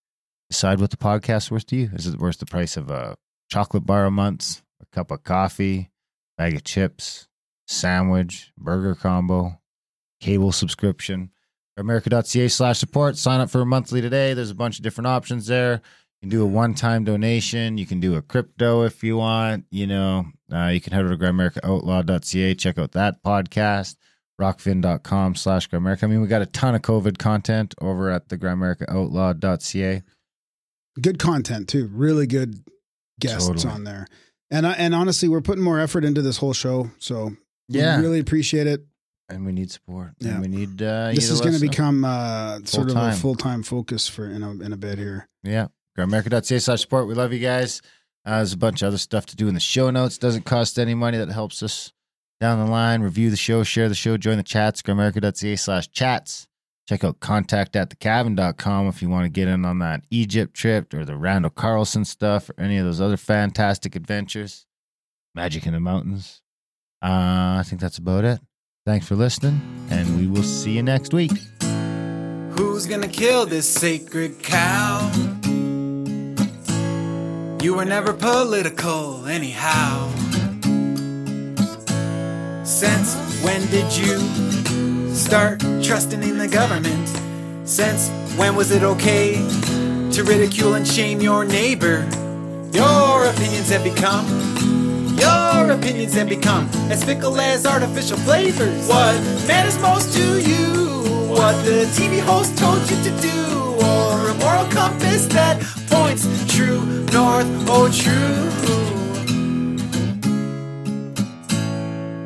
Decide 0.49 0.79
what 0.79 0.91
the 0.91 0.97
podcast's 0.97 1.51
worth 1.51 1.65
to 1.67 1.75
you. 1.75 1.89
Is 1.93 2.07
it 2.07 2.19
worth 2.19 2.39
the 2.39 2.45
price 2.45 2.77
of 2.77 2.89
a 2.89 3.15
chocolate 3.49 3.85
bar 3.85 4.05
a 4.05 4.11
month, 4.11 4.61
a 4.81 4.85
cup 4.95 5.11
of 5.11 5.23
coffee, 5.23 5.89
bag 6.38 6.55
of 6.55 6.63
chips, 6.63 7.27
sandwich, 7.67 8.51
burger 8.57 8.95
combo, 8.95 9.59
cable 10.21 10.51
subscription? 10.51 11.31
America.ca 11.77 12.47
slash 12.47 12.79
support. 12.79 13.17
Sign 13.17 13.39
up 13.39 13.49
for 13.49 13.61
a 13.61 13.65
monthly 13.65 14.01
today. 14.01 14.33
There's 14.33 14.49
a 14.51 14.55
bunch 14.55 14.77
of 14.79 14.83
different 14.83 15.07
options 15.07 15.47
there. 15.47 15.73
You 16.21 16.29
can 16.29 16.29
do 16.29 16.43
a 16.43 16.47
one 16.47 16.73
time 16.73 17.03
donation. 17.03 17.77
You 17.77 17.85
can 17.85 17.99
do 17.99 18.15
a 18.15 18.21
crypto 18.21 18.83
if 18.83 19.03
you 19.03 19.17
want. 19.17 19.65
You 19.69 19.87
know, 19.87 20.25
uh, 20.51 20.67
you 20.67 20.81
can 20.81 20.93
head 20.93 21.05
over 21.05 21.15
to 21.15 21.23
grimericaoutlaw.ca. 21.23 22.55
Check 22.55 22.77
out 22.77 22.91
that 22.93 23.21
podcast. 23.23 23.95
Rokfin.com 24.41 25.33
slash 25.35 25.67
Grimerica. 25.69 26.03
I 26.03 26.07
mean, 26.07 26.21
we 26.21 26.27
got 26.27 26.43
a 26.43 26.45
ton 26.47 26.75
of 26.75 26.81
COVID 26.83 27.17
content 27.17 27.73
over 27.81 28.11
at 28.11 28.29
the 28.29 28.37
grimericaoutlaw.ca. 28.37 30.01
Good 31.01 31.19
content 31.19 31.67
too. 31.69 31.87
Really 31.91 32.27
good 32.27 32.63
guests 33.19 33.47
Totally. 33.47 33.73
on 33.73 33.83
there. 33.83 34.07
And 34.49 34.65
I, 34.65 34.73
and 34.73 34.95
honestly, 34.95 35.27
we're 35.27 35.41
putting 35.41 35.63
more 35.63 35.79
effort 35.79 36.05
into 36.05 36.21
this 36.21 36.37
whole 36.37 36.53
show, 36.53 36.91
so 36.99 37.33
Yeah. 37.67 37.97
we 37.97 38.03
really 38.03 38.19
appreciate 38.19 38.65
it. 38.67 38.85
And 39.29 39.45
we 39.45 39.51
need 39.51 39.69
support. 39.71 40.11
Yeah. 40.19 40.31
And 40.31 40.41
we 40.41 40.47
need, 40.47 40.81
uh, 40.81 41.11
this 41.13 41.29
is 41.29 41.41
going 41.41 41.53
to 41.53 41.59
become 41.59 42.05
uh, 42.05 42.59
sort 42.63 42.89
of 42.89 42.95
a 42.95 43.11
Full-time. 43.11 43.61
focus 43.63 44.07
for 44.07 44.25
in 44.29 44.41
a 44.41 44.51
in 44.51 44.71
a 44.71 44.77
bit 44.77 44.97
here. 44.97 45.27
Yeah. 45.43 45.67
Grimerica.ca 45.97 46.59
slash 46.59 46.81
support. 46.81 47.07
We 47.07 47.13
love 47.13 47.33
you 47.33 47.39
guys. 47.39 47.81
Uh, 48.25 48.37
there's 48.37 48.53
a 48.53 48.57
bunch 48.57 48.81
of 48.81 48.87
other 48.89 48.97
stuff 48.97 49.25
to 49.27 49.35
do 49.35 49.47
in 49.47 49.53
the 49.53 49.59
show 49.59 49.89
notes. 49.89 50.17
Doesn't 50.17 50.45
cost 50.45 50.77
any 50.79 50.93
money. 50.93 51.17
That 51.17 51.29
helps 51.29 51.61
us 51.63 51.91
down 52.39 52.63
the 52.63 52.71
line. 52.71 53.01
Review 53.01 53.29
the 53.29 53.35
show, 53.37 53.63
share 53.63 53.89
the 53.89 53.95
show, 53.95 54.15
join 54.15 54.37
the 54.37 54.43
chats. 54.43 54.81
Grimerica.ca 54.81 55.55
slash 55.55 55.89
chats. 55.89 56.47
Check 56.87 57.03
out 57.03 57.19
contact 57.19 57.75
at 57.75 57.89
thecavin.com 57.89 58.87
if 58.87 59.01
you 59.01 59.09
want 59.09 59.25
to 59.25 59.29
get 59.29 59.49
in 59.49 59.65
on 59.65 59.79
that 59.79 60.03
Egypt 60.09 60.53
trip 60.53 60.93
or 60.93 61.03
the 61.03 61.17
Randall 61.17 61.51
Carlson 61.51 62.05
stuff 62.05 62.49
or 62.49 62.61
any 62.63 62.77
of 62.77 62.85
those 62.85 63.01
other 63.01 63.17
fantastic 63.17 63.93
adventures. 63.95 64.65
Magic 65.35 65.65
in 65.65 65.73
the 65.73 65.81
mountains. 65.81 66.41
Uh, 67.03 67.59
I 67.59 67.63
think 67.65 67.81
that's 67.81 67.97
about 67.97 68.23
it. 68.23 68.39
Thanks 68.88 69.05
for 69.05 69.18
listening, 69.18 69.59
and 69.89 70.18
we 70.18 70.27
will 70.27 70.43
see 70.43 70.72
you 70.72 70.81
next 70.81 71.14
week. 71.14 71.34
Who's 72.51 72.85
gonna 72.85 73.09
kill 73.09 73.45
this 73.45 73.68
sacred 73.68 74.41
cow? 74.41 75.11
You 77.61 77.76
were 77.76 77.84
never 77.84 78.14
political, 78.14 79.26
anyhow. 79.26 80.09
Since 82.64 83.14
when 83.43 83.68
did 83.72 83.91
you 83.93 85.14
start 85.14 85.59
trusting 85.84 86.23
in 86.23 86.38
the 86.38 86.47
government? 86.47 87.09
Since 87.68 88.09
when 88.38 88.55
was 88.55 88.72
it 88.72 88.84
okay 88.84 89.34
to 90.14 90.23
ridicule 90.23 90.76
and 90.76 90.88
shame 90.88 91.19
your 91.19 91.43
neighbor? 91.43 92.07
Your 92.72 93.26
opinions 93.26 93.69
have 93.69 93.84
become 93.84 94.56
your 95.19 95.72
opinions 95.72 96.14
have 96.14 96.30
become 96.30 96.68
as 96.89 97.03
fickle 97.03 97.39
as 97.39 97.65
artificial 97.65 98.18
flavors. 98.18 98.88
What 98.88 99.15
matters 99.48 99.77
most 99.80 100.14
to 100.18 100.41
you? 100.41 100.68
What 101.30 101.56
the 101.65 101.85
TV 101.98 102.19
host 102.19 102.57
told 102.57 102.80
you 102.89 102.98
to 103.03 103.11
do? 103.22 103.38
Or 103.85 104.30
a 104.30 104.34
moral 104.35 104.65
compass 104.72 105.26
that 105.27 105.61
points 105.89 106.26
true 106.53 106.81
north, 107.14 107.48
oh 107.68 107.89
true. 107.91 108.48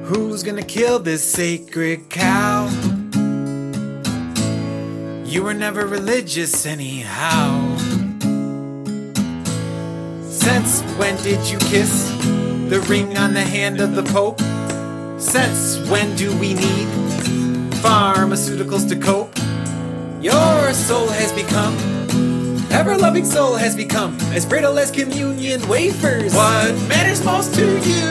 Who's 0.05 0.43
gonna 0.43 0.63
kill 0.63 0.99
this 0.99 1.23
sacred 1.23 2.09
cow? 2.09 2.69
You 5.31 5.43
were 5.43 5.53
never 5.53 5.88
religious, 5.88 6.65
anyhow. 6.65 7.77
Since 10.27 10.81
when 10.97 11.15
did 11.23 11.49
you 11.49 11.57
kiss 11.59 12.11
the 12.72 12.80
ring 12.88 13.18
on 13.18 13.34
the 13.34 13.41
hand 13.41 13.81
of 13.81 13.95
the 13.95 14.03
Pope? 14.03 14.39
Since 15.19 15.77
when 15.89 16.15
do 16.15 16.31
we 16.39 16.53
need 16.53 16.88
pharmaceuticals 17.84 18.88
to 18.88 18.95
cope? 18.95 19.35
Your 20.22 20.72
soul 20.72 21.10
has 21.10 21.34
become, 21.34 21.76
ever 22.72 22.95
loving 22.95 23.26
soul 23.26 23.56
has 23.57 23.76
become 23.76 24.18
as 24.31 24.45
brittle 24.45 24.80
as 24.80 24.89
communion 24.89 25.68
wafers. 25.68 26.34
What 26.34 26.73
matters 26.88 27.22
most 27.26 27.53
to 27.56 27.65
you? 27.65 28.07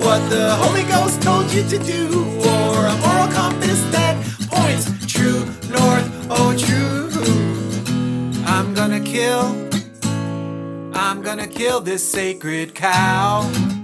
What 0.00 0.30
the 0.30 0.54
Holy 0.54 0.84
Ghost 0.84 1.20
told 1.20 1.52
you 1.52 1.62
to 1.68 1.78
do? 1.78 2.24
Or 2.38 2.86
a 2.86 2.96
moral 3.04 3.28
compass 3.28 3.82
that 3.92 4.16
points 4.48 4.86
true 5.12 5.44
north, 5.68 6.08
oh 6.30 6.56
true. 6.56 7.10
I'm 8.46 8.72
gonna 8.72 9.00
kill. 9.00 9.68
I'm 10.94 11.20
gonna 11.20 11.46
kill 11.46 11.82
this 11.82 12.10
sacred 12.10 12.74
cow. 12.74 13.79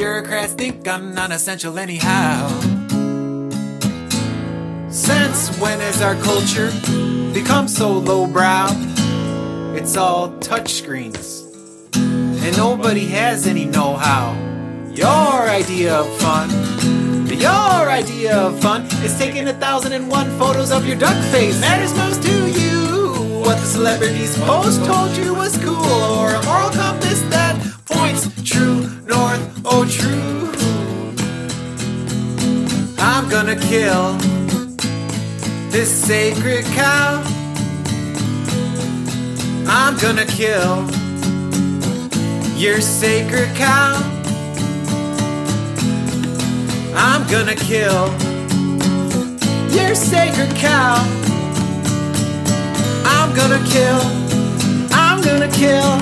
Bureaucrats 0.00 0.54
think 0.54 0.88
I'm 0.88 1.14
non 1.14 1.30
essential 1.30 1.78
anyhow. 1.78 2.48
Since 4.88 5.58
when 5.58 5.78
has 5.80 6.00
our 6.00 6.14
culture 6.22 6.70
become 7.34 7.68
so 7.68 7.98
lowbrow? 7.98 8.68
It's 9.76 9.98
all 9.98 10.30
touchscreens, 10.38 11.44
and 11.94 12.56
nobody 12.56 13.08
has 13.08 13.46
any 13.46 13.66
know 13.66 13.94
how. 13.94 14.32
Your 14.90 15.50
idea 15.50 15.96
of 15.96 16.08
fun, 16.16 16.48
your 17.28 17.90
idea 17.90 18.38
of 18.38 18.58
fun 18.58 18.86
is 19.04 19.18
taking 19.18 19.48
a 19.48 19.52
thousand 19.52 19.92
and 19.92 20.10
one 20.10 20.30
photos 20.38 20.72
of 20.72 20.86
your 20.86 20.96
duck 20.96 21.22
face. 21.26 21.60
Matters 21.60 21.94
most 21.94 22.22
to 22.22 22.50
you. 22.58 23.40
What 23.44 23.58
the 23.58 23.66
celebrities 23.66 24.34
post 24.38 24.82
told 24.82 25.14
you 25.18 25.34
was 25.34 25.58
cool, 25.58 25.76
or 25.76 26.36
a 26.36 26.42
moral 26.46 26.70
compass 26.70 27.20
that 27.28 27.54
points 27.84 28.30
true 28.42 28.79
oh 29.64 29.84
true. 29.88 30.50
I'm 32.98 33.28
gonna 33.28 33.56
kill 33.56 34.16
this 35.70 35.90
sacred 35.90 36.64
cow. 36.66 37.22
I'm 39.66 39.96
gonna 39.98 40.26
kill 40.26 40.88
your 42.56 42.80
sacred 42.80 43.54
cow. 43.56 43.96
I'm 46.94 47.26
gonna 47.30 47.54
kill 47.54 48.08
your 49.72 49.94
sacred 49.94 50.54
cow. 50.56 51.20
I'm 53.04 53.34
gonna 53.36 53.64
kill, 53.68 54.00
I'm 54.92 55.22
gonna 55.22 55.48
kill 55.52 56.00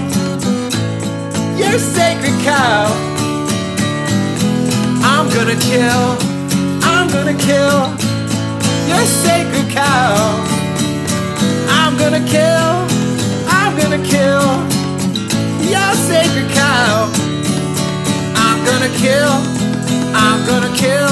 your 1.58 1.78
sacred 1.78 2.40
cow. 2.42 3.07
I'm 5.18 5.28
gonna 5.30 5.56
kill, 5.56 6.16
I'm 6.86 7.08
gonna 7.08 7.34
kill 7.34 7.90
your 8.86 9.04
sacred 9.04 9.68
cow. 9.68 10.14
I'm 11.68 11.98
gonna 11.98 12.24
kill, 12.24 12.86
I'm 13.50 13.76
gonna 13.76 13.98
kill 13.98 14.46
your 15.66 15.90
sacred 16.06 16.48
cow. 16.54 17.10
I'm 18.38 18.64
gonna 18.64 18.94
kill, 18.94 19.34
I'm 20.14 20.46
gonna 20.46 20.72
kill, 20.76 21.10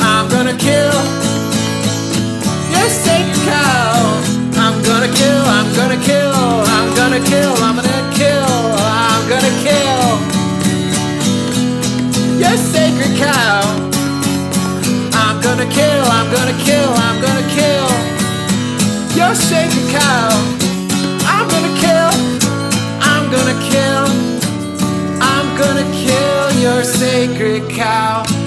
I'm 0.00 0.26
gonna 0.30 0.56
kill 0.56 0.96
your 2.72 2.88
sacred 2.88 3.36
cow. 3.44 4.16
I'm 4.56 4.82
gonna 4.82 5.12
kill, 5.12 5.44
I'm 5.44 5.68
gonna 5.76 6.00
kill, 6.02 6.32
I'm 6.32 6.96
gonna 6.96 7.20
kill, 7.20 7.52
I'm 7.68 7.76
gonna 7.76 8.14
kill, 8.16 8.48
I'm 8.80 9.28
gonna 9.28 9.62
kill 9.62 10.39
your 12.40 12.56
sacred 12.56 13.18
cow. 13.18 13.60
I'm 15.12 15.42
gonna 15.42 15.68
kill, 15.68 16.04
I'm 16.16 16.32
gonna 16.32 16.56
kill, 16.64 16.88
I'm 16.88 17.20
gonna 17.20 17.46
kill 17.52 17.86
your 19.14 19.34
sacred 19.34 19.88
cow. 19.90 20.30
I'm 21.28 21.46
gonna 21.52 21.74
kill, 21.84 22.12
I'm 23.12 23.30
gonna 23.30 23.58
kill, 23.70 24.06
I'm 25.20 25.48
gonna 25.58 25.86
kill 25.92 26.62
your 26.62 26.82
sacred 26.82 27.68
cow. 27.68 28.39